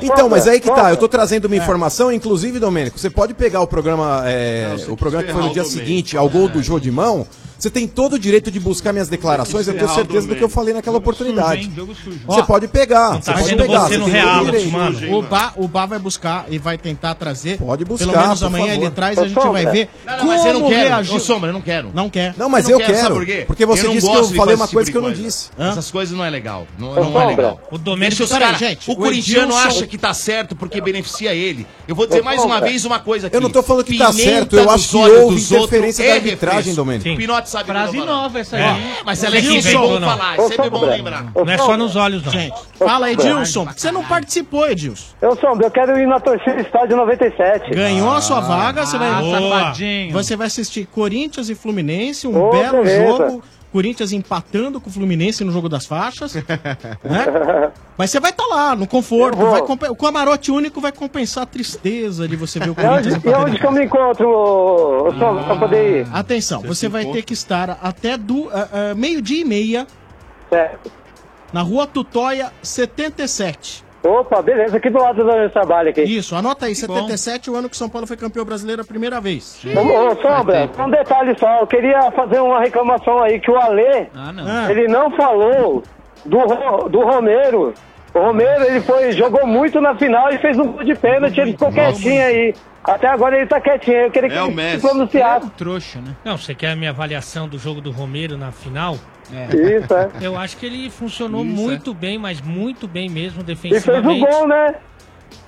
[0.00, 1.46] Então, mas aí que tá, eu tô trazendo É.
[1.48, 5.52] uma informação, inclusive, Domênico, você pode pegar o programa, é, o programa que foi no
[5.52, 7.26] dia seguinte, ao gol do Jô de mão,
[7.62, 10.48] você tem todo o direito de buscar minhas declarações, eu tenho certeza do que eu
[10.48, 11.70] falei naquela oportunidade.
[12.26, 13.80] Você pode pegar, você Tá pode pegar.
[13.88, 15.16] você tem o mano.
[15.16, 17.58] O Bá, o Bá vai buscar e vai tentar trazer.
[17.58, 18.82] Pode buscar, Pelo menos amanhã favor.
[18.82, 21.14] ele traz e a gente vai ver Não, não, como mas eu não quero.
[21.14, 21.90] Ô, Sombra, eu não quero.
[21.94, 22.34] Não quer.
[22.36, 23.46] Não, mas não eu quero?
[23.46, 25.50] Porque você disse que eu falei uma coisa que eu não disse.
[25.56, 26.66] Essas coisas não é legal.
[26.76, 27.60] Não, é legal.
[27.70, 31.64] O Domênico- cara, gente, O corintiano acha que tá certo porque beneficia ele.
[31.86, 33.36] Eu vou dizer mais uma vez uma coisa aqui.
[33.36, 36.74] Eu não tô falando que tá certo, eu acho que houve interferência da é arbitragem.
[36.74, 37.16] Domênico.
[37.16, 38.14] Pinote sabe Frase que falando.
[38.22, 38.62] nova essa aí.
[38.62, 41.24] É, Mas ela é Edilson, sempre bom falar, é sempre bom lembrar.
[41.34, 42.32] Não é só nos olhos, não.
[42.32, 45.04] Gente, fala Edilson, você não participou, Edilson.
[45.20, 47.70] Eu, Sombra, eu quero ir na torcida estádio 97.
[47.70, 49.08] Ganhou a sua vaga, você vai.
[49.08, 50.12] Ah, safadinho.
[50.12, 53.06] Você vai assistir Corinthians e Fluminense, um belo beleza.
[53.06, 53.42] jogo.
[53.72, 56.34] Corinthians empatando com o Fluminense no jogo das faixas.
[57.02, 57.72] né?
[57.96, 59.38] Mas você vai estar lá, no conforto.
[59.38, 63.58] Vai o camarote único vai compensar a tristeza de você ver o Corinthians e onde
[63.58, 66.06] que eu me encontro, Sombra, pra poder ir?
[66.12, 69.86] Atenção, você vai ter que estar até do ah, ah, meio-dia e meia
[70.50, 70.92] Certo.
[71.52, 73.84] na rua Tutóia 77.
[74.04, 76.02] Opa, beleza, aqui do lado do meu trabalho aqui.
[76.02, 79.62] Isso, anota aí, 77 o ano que São Paulo foi campeão brasileiro a primeira vez.
[79.64, 84.06] Ô, ô, Sombra, um detalhe só, eu queria fazer uma reclamação aí, que o Alê,
[84.14, 84.44] Ah, não.
[84.44, 84.70] Ah.
[84.70, 85.82] ele não falou
[86.24, 87.72] do, do Romero.
[88.14, 91.52] O Romero, ele foi, jogou muito na final e fez um gol de pênalti, ele
[91.52, 92.54] ficou quietinho aí.
[92.84, 94.80] Até agora ele tá quietinho, eu queria que É o ele Messi.
[94.80, 95.50] se pronunciasse.
[95.50, 96.14] Trouxa, né?
[96.24, 98.98] Não, você quer a minha avaliação do jogo do Romero na final?
[99.30, 100.10] Isso, é.
[100.20, 103.70] Eu acho que ele funcionou Isso, muito bem, mas muito bem mesmo E fez o
[103.70, 104.26] defensivamente.
[104.30, 104.74] gol, né?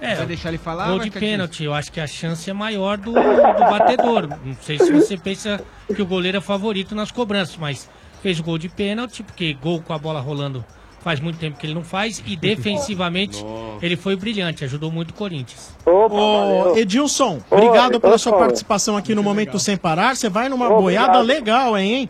[0.00, 0.86] É, Vai deixar ele falar?
[0.88, 1.64] gol de pênalti.
[1.64, 4.26] Eu acho que a chance é maior do, do batedor.
[4.42, 5.60] Não sei se você pensa
[5.94, 7.90] que o goleiro é favorito nas cobranças, mas
[8.22, 10.64] fez o gol de pênalti, porque gol com a bola rolando
[11.04, 12.22] faz muito tempo que ele não faz.
[12.26, 13.44] E defensivamente
[13.82, 15.76] ele foi brilhante, ajudou muito o Corinthians.
[15.84, 16.76] Opa, Ô.
[16.76, 20.16] Edilson, Oi, obrigado pela sua participação aqui no Momento Sem Parar.
[20.16, 20.82] Você vai numa Obrigado.
[20.82, 22.08] boiada legal, hein?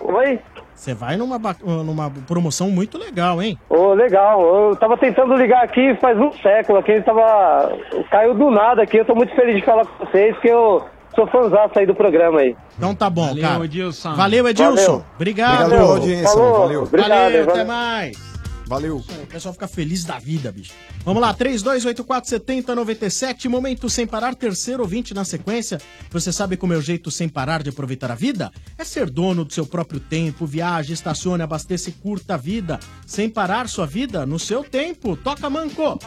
[0.00, 0.40] Oi?
[0.74, 3.58] Você vai numa, numa promoção muito legal, hein?
[3.68, 4.42] Ô, legal.
[4.42, 7.72] Eu tava tentando ligar aqui faz um século aqui, ele tava.
[8.10, 8.98] Caiu do nada aqui.
[8.98, 10.84] Eu tô muito feliz de falar com vocês, porque eu
[11.16, 12.54] sou fãzaço aí do programa aí.
[12.76, 13.64] Então tá bom, Valeu, cara.
[13.64, 14.14] Edilson.
[14.14, 14.76] Valeu, Edilson.
[14.76, 15.04] Valeu.
[15.16, 15.62] Obrigado.
[15.64, 16.58] Obrigado pela audiência, Falou.
[16.60, 16.82] valeu.
[16.84, 17.66] Obrigado, valeu, até valeu.
[17.66, 18.36] mais.
[18.68, 18.96] Valeu.
[18.96, 20.72] O pessoal fica feliz da vida, bicho.
[21.04, 25.78] Vamos lá, 32847097, momento sem parar, terceiro ouvinte na sequência.
[26.10, 28.50] Você sabe como é o jeito sem parar de aproveitar a vida?
[28.76, 32.80] É ser dono do seu próprio tempo, viaje, estacione, abasteça e curta a vida.
[33.06, 35.16] Sem parar sua vida no seu tempo.
[35.16, 36.00] Toca, Manco.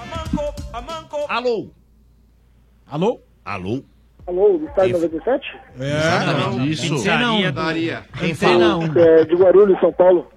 [1.30, 1.72] Alô?
[2.86, 3.22] Alô?
[3.46, 3.84] Alô?
[4.30, 5.60] Alô, do Estádio 97?
[5.80, 6.72] Exatamente.
[6.72, 7.52] Isso.
[7.52, 8.04] Daria.
[8.20, 8.78] Quem Antena fala?
[8.78, 9.00] um.
[9.00, 10.28] É, de Guarulhos, São Paulo.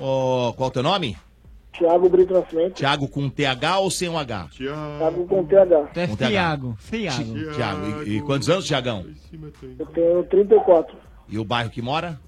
[0.00, 1.14] Ô, qual o teu nome?
[1.78, 2.72] Thiago Brito Nascimento.
[2.72, 4.48] Thiago com TH ou sem um H?
[4.56, 5.76] Thiago com TH.
[5.76, 6.28] Com TH.
[6.30, 6.78] Thiago.
[7.54, 8.02] Thiago.
[8.06, 9.04] E, e quantos anos, Thiagão?
[9.78, 10.96] Eu tenho 34.
[11.28, 12.18] E o bairro que mora?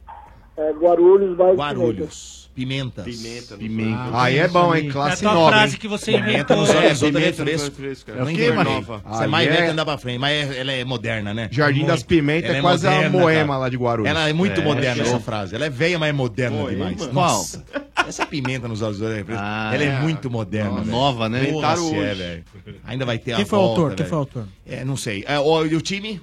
[0.54, 2.45] É, Guarulhos, bairro Guarulhos.
[2.56, 3.04] Pimentas.
[3.04, 3.56] Pimenta.
[3.58, 4.10] Pimenta.
[4.14, 4.88] Aí é bom, hein?
[4.88, 5.78] Classe É a tua nova, frase hein?
[5.80, 6.56] que você Pimenta inventou.
[6.56, 7.36] nos anos É, 80 é pimenta nos
[7.68, 7.76] fresco.
[7.76, 8.14] fresco, É.
[8.54, 8.80] Maria?
[8.80, 11.48] Você é mais é- velha que andar pra frente, mas é- ela é moderna, né?
[11.52, 11.90] Jardim Muito.
[11.92, 13.58] das Pimentas Ela é quase a moderna, Moema cara.
[13.58, 14.10] lá de Guarulhos.
[14.10, 15.14] Ela é muito É, moderna show.
[15.14, 15.54] essa frase.
[15.54, 16.70] Ela é velha, mas é moderna Moema?
[16.90, 16.96] demais.
[16.96, 17.12] Qual?
[17.12, 17.62] Nossa.
[18.08, 19.42] Essa pimenta nos anos 80 é fresco.
[19.44, 20.00] Ah, ela é, é.
[20.00, 20.80] muito moderna.
[20.82, 21.42] Nova, né?
[21.48, 22.14] Inventaram se é, hoje.
[22.22, 22.44] velho.
[22.86, 23.94] Ainda vai ter Quem a foi o autor?
[23.94, 24.44] Quem foi o autor?
[24.66, 25.24] É, não sei.
[25.28, 26.20] É, o, e o time?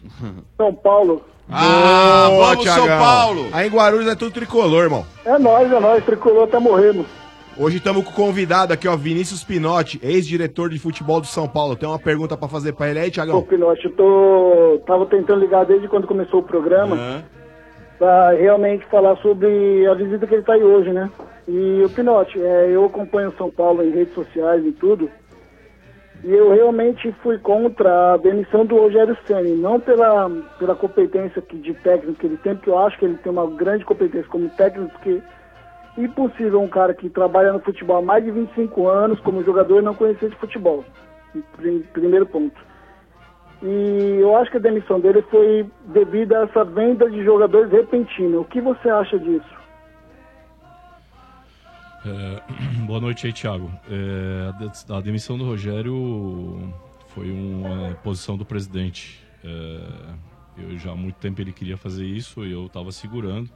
[0.58, 1.24] São Paulo.
[1.50, 3.06] Ah, Boa, vamos, São Thiagão.
[3.06, 3.50] Paulo!
[3.52, 5.06] Aí em Guarulhos é tudo tricolor, irmão.
[5.26, 6.04] É nóis, é nóis.
[6.06, 7.06] Tricolor até morrendo.
[7.56, 11.76] Hoje estamos com o convidado aqui, ó, Vinícius Pinotti, ex-diretor de futebol do São Paulo.
[11.76, 13.42] Tem uma pergunta pra fazer pra ele aí, Pô, Thiagão?
[13.44, 14.82] Pinote, eu tô...
[14.88, 17.24] tava tentando ligar desde quando começou o programa
[18.00, 21.12] pra realmente falar sobre a visita que ele tá aí hoje, né?
[21.48, 25.10] E o Pinote, é, eu acompanho o São Paulo em redes sociais e tudo.
[26.24, 31.58] E eu realmente fui contra a demissão do Rogério Ceni, não pela, pela competência que,
[31.58, 34.48] de técnico que ele tem, porque eu acho que ele tem uma grande competência como
[34.52, 35.22] técnico, porque
[35.98, 39.82] é impossível um cara que trabalha no futebol há mais de 25 anos como jogador
[39.84, 40.86] não conhecer de futebol.
[41.58, 42.56] Prim- Primeiro ponto.
[43.62, 48.40] E eu acho que a demissão dele foi devido a essa venda de jogadores repentina.
[48.40, 49.63] O que você acha disso?
[52.06, 52.42] É,
[52.86, 53.72] boa noite aí, Thiago.
[53.90, 56.74] É, a de- a demissão do Rogério
[57.10, 59.20] foi uma posição do presidente.
[59.44, 60.14] É,
[60.58, 63.50] eu já há muito tempo ele queria fazer isso e eu estava segurando.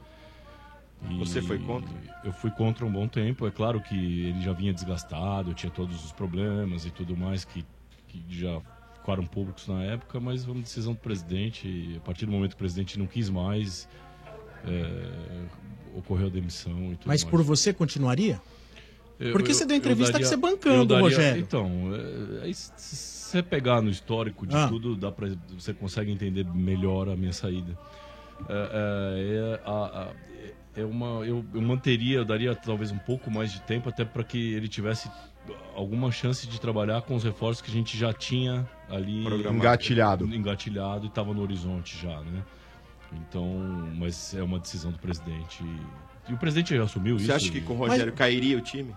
[1.10, 1.94] E Você foi contra?
[2.24, 3.46] Eu fui contra um bom tempo.
[3.46, 3.96] É claro que
[4.30, 7.64] ele já vinha desgastado, tinha todos os problemas e tudo mais que,
[8.08, 8.60] que já
[8.96, 11.94] ficaram públicos na época, mas foi uma decisão do presidente.
[11.98, 13.88] A partir do momento que o presidente não quis mais,
[14.66, 15.44] é,
[15.98, 17.24] ocorreu a demissão e tudo Mas mais.
[17.26, 18.40] por você continuaria?
[19.20, 21.42] Eu- Porque eu- você deu eu entrevista daria- que você bancando daria- Rogério.
[21.42, 21.72] Então,
[22.40, 24.68] é, aí se você pegar no histórico de Ah.
[24.68, 25.28] tudo, dá pra,
[25.58, 27.78] você consegue entender melhor a minha saída.
[28.48, 29.72] É, é, é, a-
[30.12, 30.12] a-
[30.82, 34.24] é uma, eu, eu manteria, eu daria talvez um pouco mais de tempo até para
[34.24, 35.10] que ele tivesse
[35.76, 39.26] alguma chance de trabalhar com os reforços que a gente já tinha ali.
[39.50, 40.26] Engatilhado.
[40.26, 42.44] engatilhado e estava no horizonte já, né?
[43.14, 43.46] Então,
[43.98, 45.64] mas é uma decisão do presidente.
[46.28, 47.26] E o presidente já assumiu isso.
[47.26, 48.94] Você acha que com o Rogério cairia o time?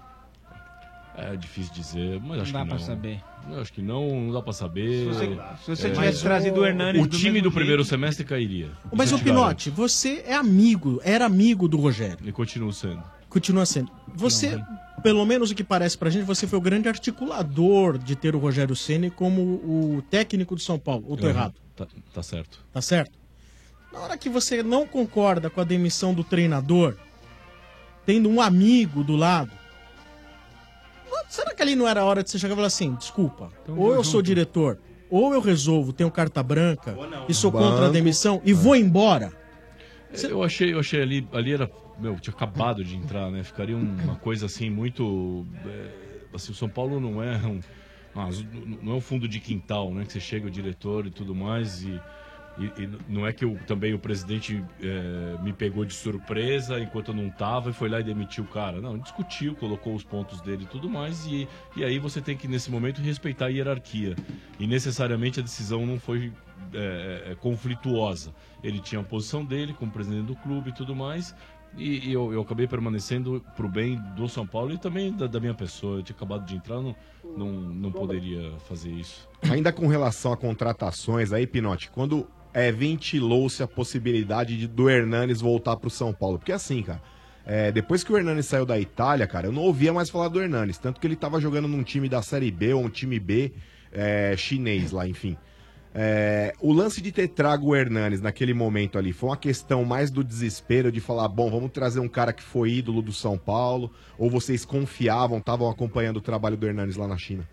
[1.16, 2.84] É difícil dizer, mas acho dá que pra não.
[2.84, 3.20] saber.
[3.50, 5.00] Eu acho que não, não dá pra saber.
[5.00, 5.26] Se você-
[5.64, 8.24] se você É, tivesse mas trazido o Hernanes O do time do primeiro jeito- semestre
[8.24, 8.70] cairia.
[8.92, 9.24] Mas, te garanto.
[9.24, 12.18] Pinote, você é amigo, era amigo do Rogério.
[12.26, 13.02] E continua sendo.
[13.28, 13.90] Continua sendo.
[14.14, 14.60] Você,
[15.02, 18.39] pelo menos o que parece pra gente, você foi o grande articulador de ter o
[18.39, 21.05] Rogério Ceni como o técnico do São Paulo.
[21.08, 21.30] Ou tô Uhum.
[21.30, 21.55] errado?
[21.76, 22.64] Tá, tá certo.
[22.72, 23.12] Tá certo?
[23.92, 26.96] Na hora que você não concorda com a demissão do treinador,
[28.06, 29.50] tendo um amigo do lado,
[31.10, 33.50] não- será que ali não era a hora de você chegar e falar assim, desculpa,
[33.62, 34.78] Então ou eu sou diretor,
[35.10, 36.96] ou eu resolvo, tenho carta branca
[37.28, 37.92] e sou contra a Banco.
[37.92, 39.32] demissão e vou embora?
[40.28, 43.44] Eu achei, eu achei ali, ali era, meu, tinha acabado de entrar, né?
[43.44, 45.86] Ficaria uma coisa assim muito, é,
[46.34, 47.60] assim, o São Paulo não é um,
[48.82, 50.04] não é um fundo de quintal, né?
[50.04, 52.00] Que você chega o diretor e tudo mais e,
[52.60, 57.08] e- e não é que eu, também o presidente é, me pegou de surpresa enquanto
[57.08, 58.80] eu não tava e foi lá e demitiu o cara.
[58.80, 62.47] Não, discutiu, colocou os pontos dele e tudo mais e, e aí você tem que
[62.47, 64.14] nesse momento respeitar a hierarquia
[64.58, 66.32] e necessariamente a decisão não foi
[66.74, 68.32] é, conflituosa.
[68.62, 71.34] Ele tinha a posição dele como presidente do clube e tudo mais.
[71.76, 75.39] E, e eu, eu acabei permanecendo pro bem do São Paulo e também da, da
[75.39, 75.98] minha pessoa.
[75.98, 76.97] Eu tinha acabado de entrar, não,
[77.36, 79.28] não, não poderia fazer isso.
[79.48, 85.40] Ainda com relação a contratações aí, Pinote, quando é, ventilou-se a possibilidade de, do Hernanes
[85.40, 86.38] voltar pro São Paulo?
[86.38, 87.02] Porque assim, cara,
[87.46, 90.40] é, depois que o Hernanes saiu da Itália, cara, eu não ouvia mais falar do
[90.40, 90.78] Hernanes.
[90.78, 93.52] Tanto que ele tava jogando num time da Série B ou um time B
[93.92, 95.36] é, chinês lá, enfim.
[95.92, 100.08] É, o lance de ter trago o Hernanes naquele momento ali foi uma questão mais
[100.10, 103.90] do desespero de falar, bom, vamos trazer um cara que foi ídolo do São Paulo,
[104.16, 107.48] ou vocês confiavam, estavam acompanhando o trabalho do Hernanes lá na China?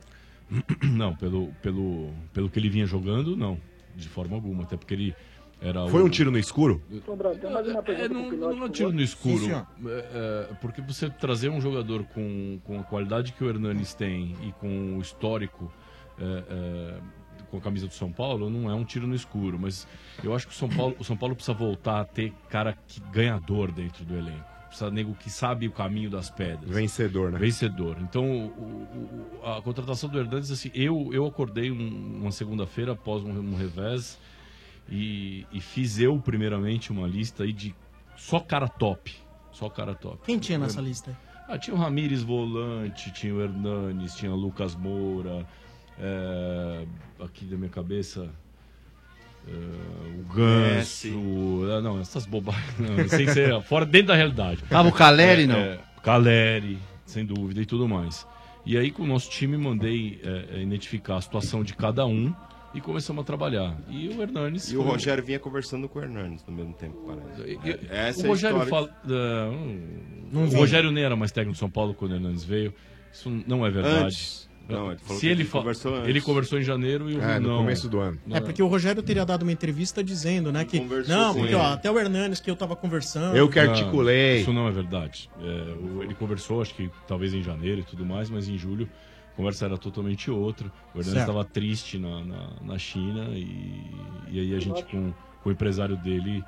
[0.84, 3.59] Não, pelo, pelo, pelo que ele vinha jogando, não.
[3.98, 4.64] De forma alguma.
[4.64, 5.16] Até porque ele,
[5.59, 6.82] Era Foi o- um tiro no escuro?
[7.03, 9.40] Sombra, tem mais uma pergunta É, não, é por tiro no escuro.
[9.45, 9.51] Sim.
[9.53, 14.35] É, é, porque você trazer um jogador com, com a qualidade que o Hernanes tem
[14.43, 15.72] e com o histórico
[16.19, 17.00] é, é,
[17.50, 19.58] com a camisa do São Paulo, não é um tiro no escuro.
[19.59, 19.88] Mas
[20.24, 23.00] eu acho que o São Paulo, o São Paulo precisa voltar a ter cara que,
[23.11, 24.57] ganhador dentro do elenco.
[24.78, 26.70] Precisa nego que sabe o caminho das pedras.
[26.70, 27.40] Vencedor, né?
[27.40, 27.98] Vencedor.
[28.02, 33.24] Então, o- o- a contratação do Hernandes, assim, eu, eu acordei um- uma segunda-feira após
[33.24, 34.20] um, um revés
[34.88, 37.74] e, e fiz eu, primeiramente, uma lista aí de
[38.16, 39.16] só cara top.
[39.52, 40.20] Só cara top.
[40.26, 41.18] Quem tinha nessa lista?
[41.48, 45.44] Ah, tinha o Ramires Volante, tinha o Hernanes, tinha o Lucas Moura,
[45.98, 46.86] é,
[47.20, 48.30] aqui da minha cabeça,
[49.48, 51.08] é, o Ganso.
[51.77, 54.61] ah, não, essas bobagens, não, sem ser fora dentro da realidade.
[54.69, 55.56] Tava o Caleri, É, não?
[55.58, 58.27] é, Caleri, sem dúvida, e tudo mais.
[58.66, 62.34] E aí, com o nosso time, mandei é, é, identificar a situação de cada um
[62.74, 63.77] e começamos a trabalhar.
[63.90, 64.69] E o Hernanes.
[64.72, 67.51] E o Rogério vinha conversando com o Hernandes no mesmo tempo, parece.
[67.66, 68.69] e- É, essa o é a Rogério história.
[68.69, 69.01] fala.
[69.09, 70.50] é, Não o.
[70.50, 72.74] Rogério nem era mais técnico do São Paulo quando o Hernandes veio.
[73.11, 74.03] Isso não é verdade.
[74.06, 74.50] Antes.
[74.70, 76.10] Não, ele falou Se que ele ele fa- conversou antes.
[76.10, 77.58] Ele conversou em janeiro e o É, no não.
[77.60, 78.18] começo do ano.
[78.26, 81.56] Não, É porque o Rogério teria dado uma entrevista dizendo, né, que Conversou não, porque
[81.56, 83.36] ó, até o Hernanes que eu tava conversando.
[84.38, 85.30] Não, Isso não é verdade.
[85.40, 85.44] É,
[85.76, 88.90] o- ele conversou, acho que talvez em janeiro e tudo mais, mas em julho
[89.34, 90.68] a conversa era totalmente outra.
[90.68, 91.30] O Hernandes Certo.
[91.30, 93.86] estava triste na, na, na China e,
[94.32, 95.14] e aí a gente com,
[95.44, 96.44] com o empresário dele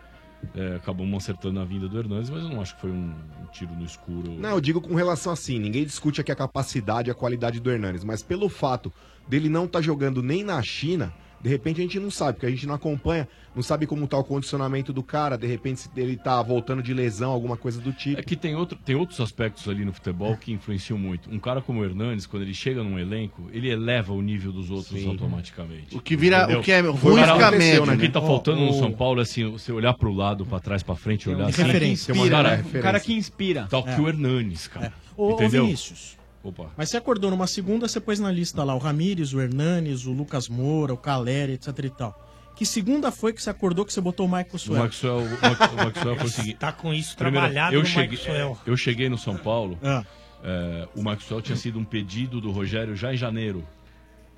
[0.55, 3.13] é, acabamos acertando a vinda do Hernandes, mas eu não acho que foi um,
[3.51, 4.31] tiro no escuro.
[4.31, 8.03] Não, eu digo com relação assim, ninguém discute aqui a capacidade a qualidade do Hernanes,
[8.03, 8.91] mas pelo fato
[9.27, 12.49] dele não estar jogando nem na China, de repente a gente não sabe, porque a
[12.49, 16.15] gente não acompanha, não sabe como tá o condicionamento do cara, de repente se ele
[16.17, 18.19] tá voltando de lesão, alguma coisa do tipo.
[18.19, 21.29] É que tem, outro, tem outros aspectos ali no futebol que influenciam muito.
[21.31, 24.69] Um cara como o Hernandes, quando ele chega num elenco, ele eleva o nível dos
[24.69, 25.95] outros automaticamente.
[25.95, 26.59] O que vira- Entendeu?
[26.59, 28.09] o que é O ruim fica médio, O que né?
[28.09, 30.95] tá faltando no o- São Paulo é assim, você olhar pro lado, pra trás, pra
[30.95, 31.63] frente, olhar um assim.
[31.63, 32.11] referência.
[32.11, 32.63] Inspira, cara- né?
[32.75, 33.67] Um cara que inspira.
[33.69, 33.99] Tal que É.
[33.99, 34.93] o Hernanes, cara.
[35.17, 35.65] Ô, ô, Entendeu?
[35.65, 36.18] Vinícius.
[36.43, 36.67] Opa.
[36.77, 40.11] Mas você acordou numa segunda, você pôs na lista lá o Ramires, o Hernanes, o
[40.13, 42.25] Lucas Moura, o Caleri, etc e tal.
[42.55, 44.83] Que segunda foi que você acordou que você botou o Michael O Suel?
[44.83, 46.55] Maxwell, o Max- o Maxwell foi o seguinte.
[46.57, 48.57] Tá com isso Primeiro, trabalhado eu no cheguei, Maxwell.
[48.65, 49.77] eu cheguei no São Paulo.
[49.83, 50.03] Ah.
[50.43, 53.65] é, o Maxwell tinha sido um pedido do Rogério já em janeiro.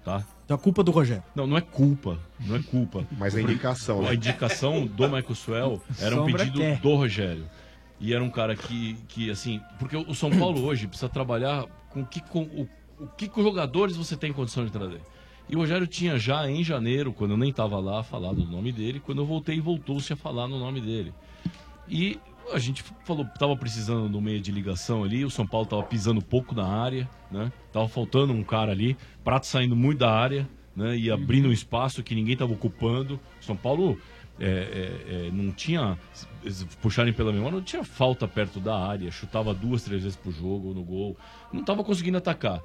[0.03, 0.23] Tá?
[0.45, 1.23] Então a culpa do Rogério.
[1.35, 2.17] Não, não é culpa.
[2.39, 3.05] Não é culpa.
[3.11, 4.09] Mas a indicação, né?
[4.09, 6.80] A indicação do Michael Swell era um Sombra pedido quer.
[6.80, 7.45] do Rogério.
[7.99, 9.61] E era um cara que, que assim.
[9.77, 14.16] Porque o São Paulo hoje precisa trabalhar com, que, com o, o que jogadores você
[14.16, 15.02] tem condição de trazer.
[15.50, 18.72] E o Rogério tinha já em janeiro, quando eu nem estava lá, falado o nome
[18.72, 19.00] dele.
[19.00, 21.14] Quando eu voltei, voltou-se a falar no nome dele.
[21.90, 22.18] E
[22.53, 26.22] a gente falou, tava precisando no meio de ligação ali, o São Paulo tava pisando
[26.22, 27.52] pouco na área, né?
[27.72, 30.98] Tava faltando um cara ali, prato saindo muito da área, né?
[30.98, 33.20] E abrindo um espaço que ninguém tava ocupando.
[33.42, 34.00] São Paulo
[34.40, 35.98] é, é, é, não tinha,
[36.50, 40.32] se puxarem pela memória, não tinha falta perto da área, chutava duas, três vezes pro
[40.32, 41.18] jogo, no gol,
[41.52, 42.61] não tava conseguindo atacar.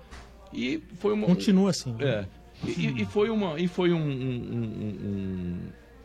[0.53, 1.27] E foi uma.
[1.27, 1.93] Continua assim.
[1.93, 2.05] né?
[2.05, 2.27] É.
[2.65, 5.59] E, e- e foi, uma, e foi um, um,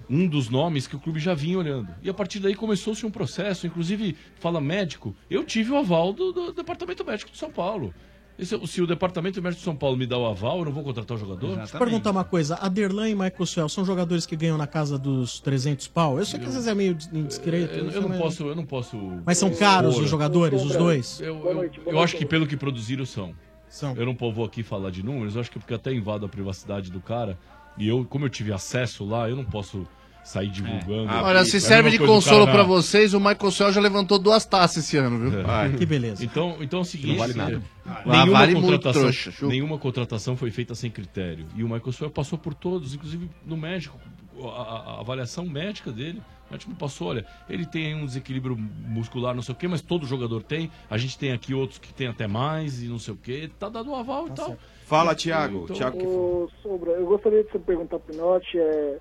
[0.09, 1.87] um- um dos nomes que o clube já vinha olhando.
[2.03, 6.33] E a partir daí começou-se um processo, inclusive, fala médico, eu tive o aval do,
[6.33, 7.93] do Departamento Médico de São Paulo.
[8.41, 10.83] Esse- se o Departamento Médico de São Paulo me dá o aval, eu não vou
[10.83, 11.55] contratar o jogador?
[11.57, 12.55] Deixa eu perguntar uma coisa.
[12.55, 16.17] Aderlan e Michael Suel são jogadores que ganham na casa dos 300 pau?
[16.17, 17.75] Eu sei que às vezes é meio indiscreto.
[17.75, 18.97] Eu, eu não posso, eu não posso.
[19.25, 21.21] Mas são caros os jogadores, os dois?
[21.21, 23.35] Eu, eu- eu acho que pelo que produziram são.
[23.69, 23.95] São.
[23.95, 26.91] Eu não vou aqui falar de números, eu acho que porque até invado a privacidade
[26.91, 27.37] do cara.
[27.77, 29.87] E eu, como eu tive acesso lá, eu não posso
[30.23, 31.09] sair divulgando.
[31.09, 33.81] Ah, Olha, se É a serve de consolo cara- pra vocês, o Michael Cell já
[33.81, 35.39] levantou duas taças esse ano, viu?
[35.41, 35.85] É.
[35.85, 36.23] beleza.
[36.23, 37.61] Então, então é o seguinte, Não vale nada.
[37.85, 41.45] é, nenhuma, vale muito, contratação, trouxa, nenhuma contratação foi feita sem critério.
[41.55, 43.97] E o Michael Sawyer passou por todos, inclusive no médico,
[44.43, 46.21] a, a- a avaliação médica dele.
[46.49, 49.79] O médico passou, olha, ele tem aí um desequilíbrio muscular, não sei o quê, mas
[49.81, 50.69] todo jogador tem.
[50.89, 53.49] A gente tem aqui outros que tem até mais e não sei o quê.
[53.57, 54.57] Tá dando um aval e tal.
[54.85, 55.61] Fala, Thiago.
[55.63, 58.97] Então, Thiago que Ô, Sombra, eu gostaria de você perguntar pro Pinote, é,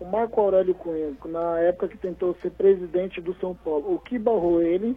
[0.00, 4.18] o Marco Aurélio Cunha, na época que tentou ser presidente do São Paulo, o que
[4.18, 4.96] barrou ele?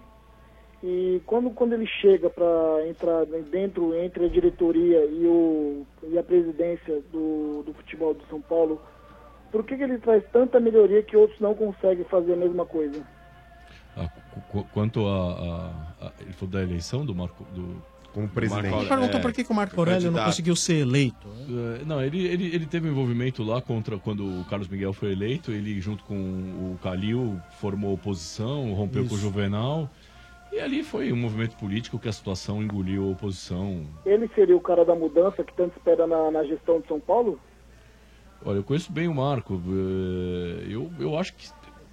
[0.82, 6.24] E quando, quando ele chega para entrar dentro entre a diretoria e, o, e a
[6.24, 8.82] presidência do, do futebol do São Paulo,
[9.52, 13.02] por que, que ele traz tanta melhoria que outros não conseguem fazer a mesma coisa?
[13.96, 14.10] Ah,
[14.52, 15.12] qu- quanto a,
[16.02, 17.44] a- a- Ele falou da eleição do Marco.
[17.46, 17.82] Do,
[18.14, 18.68] Como presidente.
[18.76, 21.28] Ele perguntou por que, que o Marco Aurélio não conseguiu ser eleito.
[21.82, 25.12] É, Não, ele, ele, ele teve um envolvimento lá contra quando o Carlos Miguel foi
[25.12, 25.52] eleito.
[25.52, 29.24] Ele, junto com o Calil, formou oposição, rompeu com o Isso.
[29.26, 29.90] Juvenal.
[30.52, 33.84] E ali foi um movimento político que a situação engoliu a oposição.
[34.06, 37.40] Ele seria o cara da mudança que tanto espera na, na gestão de São Paulo?
[38.46, 39.60] Olha, eu conheço bem o Marco.
[39.68, 41.50] eh, Eu, eu acho que.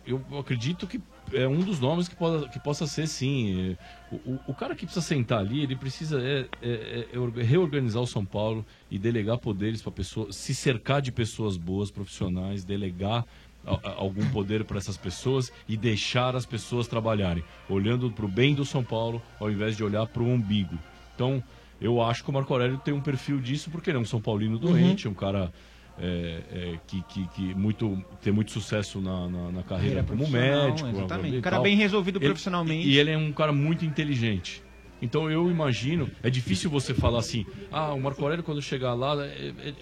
[0.06, 1.00] Eu acredito que
[1.32, 3.76] é um dos nomes que, possa, que possa ser, sim.
[4.10, 8.02] O, o- o cara que precisa sentar ali, ele precisa é, é- é orga- reorganizar
[8.02, 13.24] o São Paulo e delegar poderes para pessoas, se cercar de pessoas boas, profissionais, delegar
[13.66, 18.28] a- a- algum poder para essas pessoas e deixar as pessoas trabalharem, olhando para o
[18.28, 20.78] bem do São Paulo, ao invés de olhar para o umbigo.
[21.14, 21.42] Então,
[21.80, 24.20] eu acho que o Marco Aurélio tem um perfil disso, porque ele é um São
[24.20, 25.52] Paulino doente, um cara
[26.00, 30.28] é, é, que, que, que muito, tem muito sucesso na, na, na carreira Carreira como
[30.28, 30.88] médico.
[30.88, 31.34] exatamente.
[31.34, 32.88] e Um cara bem resolvido Ele- profissionalmente.
[32.88, 34.62] E ele é um cara muito inteligente.
[35.02, 39.14] Então eu imagino, é difícil você falar assim, ah, o Marco Aurélio quando chegar lá.
[39.24, 39.28] É,
[39.64, 39.74] é- é-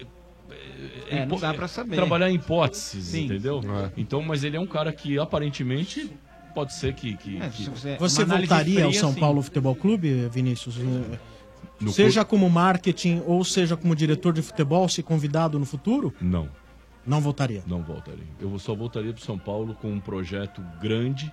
[1.09, 1.95] É, não hipo- dá pra saber.
[1.95, 3.25] Trabalhar em hipóteses, Sim.
[3.25, 3.61] entendeu?
[3.95, 6.09] Então, mas ele é um cara que aparentemente
[6.55, 7.15] pode ser que.
[7.17, 10.75] que, É, que- Você voltaria ao São Paulo Futebol Clube, Vinícius?
[11.81, 16.13] No seja como marketing ou seja como diretor de futebol, se convidado no futuro?
[16.21, 16.49] Não.
[17.05, 17.63] Não voltaria.
[17.65, 18.25] Não voltaria.
[18.39, 21.31] Eu só voltaria para São Paulo com um projeto grande,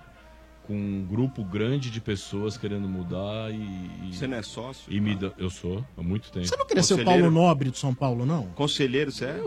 [0.63, 4.13] com um grupo grande de pessoas querendo mudar e.
[4.13, 4.91] Você não é sócio?
[4.91, 6.47] E me dá- Eu sou, há muito tempo.
[6.47, 8.43] Você não queria ser o Paulo Nobre do São Paulo, não?
[8.55, 9.41] Conselheiro, você é?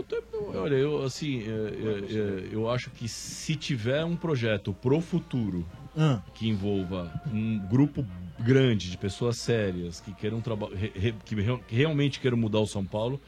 [0.55, 5.65] Olha, eu assim, é, é, é, eu acho que se tiver um projeto pro futuro
[5.97, 6.21] Ah.
[6.33, 8.05] que envolva um grupo
[8.41, 11.13] grande de pessoas sérias que queiram trabalhar, que re-
[11.67, 13.19] que realmente queiram mudar o São Paulo,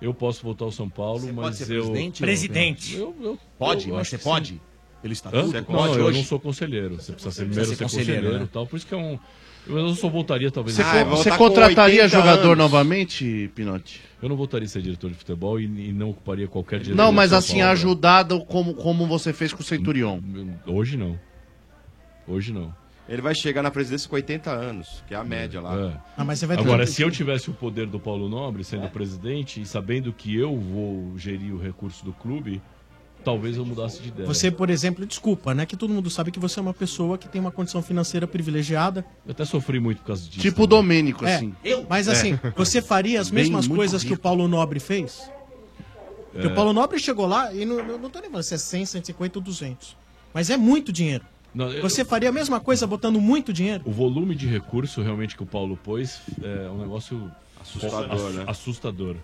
[0.00, 2.96] eu posso voltar ao São Paulo, Você mas pode ser eu presidente, Presidente.
[2.96, 4.54] Eu, eu- Pode, eu mas você pode?
[4.54, 4.60] sim.
[5.02, 5.46] Pelo estatuto?
[5.48, 6.18] Você não, pode eu hoje?
[6.18, 6.96] não sou conselheiro.
[6.96, 8.44] Você precisa ser primeiro ser ser conselheiro, conselheiro, né?
[8.44, 8.66] e tal.
[8.66, 9.18] Por isso que é um.
[9.66, 10.76] Eu eu só voltaria talvez.
[10.76, 14.00] Você, co- você contrataria jogador novamente, Pinotti?
[14.22, 16.96] Eu não voltaria a ser diretor de futebol e, e não ocuparia qualquer diretor.
[17.02, 17.72] Não, mas assim, Paulo.
[17.72, 20.20] ajudado como, como você fez com o Centurion.
[20.66, 21.18] Hoje não.
[22.28, 22.74] Hoje não.
[23.10, 25.74] Ele vai chegar na presidência com 80 anos, que é a média lá.
[25.76, 26.00] É.
[26.16, 29.60] Ah, mas você vai Agora, se eu tivesse o poder do Paulo Nobre sendo presidente
[29.60, 32.62] e sabendo que eu vou gerir o recurso do clube,
[33.24, 34.28] talvez eu mudasse de ideia.
[34.28, 35.66] Você, por exemplo, desculpa, né?
[35.66, 39.04] Que todo mundo sabe que você é uma pessoa que tem uma condição financeira privilegiada.
[39.26, 40.40] Eu até sofri muito por causa disso.
[40.40, 41.52] Tipo o Domênico, É, assim.
[41.88, 42.50] Mas assim, É.
[42.56, 45.28] você faria as Bem, mesmas muito coisas que o Paulo Nobre fez?
[46.30, 46.50] Porque É.
[46.50, 48.86] o Paulo Nobre chegou lá e não, não, não tô nem falando se é 100,
[48.86, 49.96] 150 ou 200.
[50.32, 51.24] Mas é muito dinheiro.
[51.54, 53.82] Não, eu- Você faria a mesma coisa botando muito dinheiro?
[53.86, 57.30] O volume de recurso realmente que o Paulo pôs é um negócio
[57.60, 58.44] Assustador, ass- né?
[58.46, 59.16] Assustador.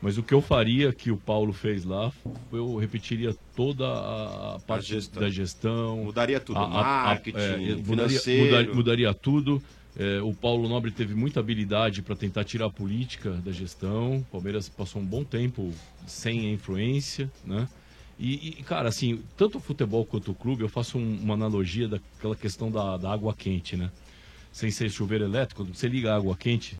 [0.00, 2.12] Mas o que eu faria que o Paulo fez lá,
[2.52, 5.20] eu repetiria toda a a parte gestão.
[5.22, 5.96] da gestão.
[6.04, 8.44] Mudaria tudo, marketing, mudaria, financeiro.
[8.44, 9.62] mudaria, mudaria tudo.
[9.98, 14.18] É, o Paulo Nobre teve muita habilidade para tentar tirar a política da gestão.
[14.18, 15.72] O Palmeiras passou um bom tempo
[16.06, 17.66] sem a influência, né?
[18.18, 21.86] E, e, cara, assim, tanto o futebol quanto o clube, eu faço um- uma analogia
[21.88, 23.90] daquela questão da, da água quente, né?
[24.50, 26.76] Sem ser chuveiro elétrico, você liga a água quente,